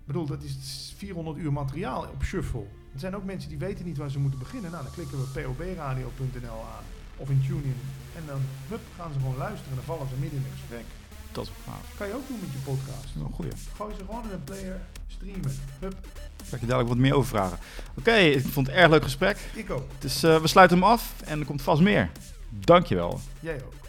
Ik 0.02 0.08
bedoel, 0.08 0.26
dat 0.26 0.42
is 0.42 0.94
400 0.96 1.38
uur 1.38 1.52
materiaal 1.52 2.02
op 2.02 2.22
shuffle. 2.22 2.64
Er 2.92 3.00
zijn 3.00 3.16
ook 3.16 3.24
mensen 3.24 3.48
die 3.48 3.58
weten 3.58 3.84
niet 3.84 3.96
waar 3.96 4.10
ze 4.10 4.18
moeten 4.18 4.38
beginnen. 4.38 4.70
Nou, 4.70 4.82
dan 4.82 4.92
klikken 4.92 5.18
we 5.18 5.40
pobradio.nl 5.40 6.62
aan 6.76 6.84
of 7.16 7.30
in 7.30 7.42
TuneIn. 7.46 7.80
En 8.16 8.22
dan 8.26 8.40
hup, 8.68 8.80
gaan 8.96 9.12
ze 9.12 9.18
gewoon 9.18 9.36
luisteren 9.36 9.70
en 9.70 9.74
dan 9.74 9.84
vallen 9.84 10.08
ze 10.08 10.14
midden 10.20 10.38
in 10.38 10.44
het 10.44 10.58
gesprek. 10.58 10.84
Dat 11.32 11.44
is 11.44 11.50
gaaf. 11.64 11.96
Kan 11.96 12.06
je 12.06 12.14
ook 12.14 12.28
doen 12.28 12.38
met 12.40 12.52
je 12.52 12.58
podcast. 12.58 13.14
Een 13.14 13.32
goeie. 13.32 13.52
Gooi 13.76 13.94
ze 13.98 14.04
gewoon 14.04 14.24
in 14.24 14.30
een 14.30 14.44
player, 14.44 14.80
streamen. 15.06 15.52
Hup, 15.80 15.96
ga 16.44 16.54
ik 16.54 16.60
je 16.60 16.66
dadelijk 16.66 16.88
wat 16.88 16.98
meer 16.98 17.14
over 17.14 17.28
vragen. 17.28 17.58
Oké, 17.98 18.14
ik 18.14 18.42
vond 18.42 18.66
het 18.66 18.76
een 18.76 18.82
erg 18.82 18.90
leuk 18.90 19.02
gesprek. 19.02 19.38
ik 19.54 19.70
ook. 19.70 19.88
Dus 19.98 20.22
eh, 20.22 20.40
we 20.40 20.46
sluiten 20.48 20.78
hem 20.78 20.86
af 20.86 21.14
en 21.24 21.40
er 21.40 21.46
komt 21.46 21.62
vast 21.62 21.80
meer. 21.80 22.10
Dankjewel. 22.48 23.20
Jij 23.40 23.62
ook. 23.64 23.81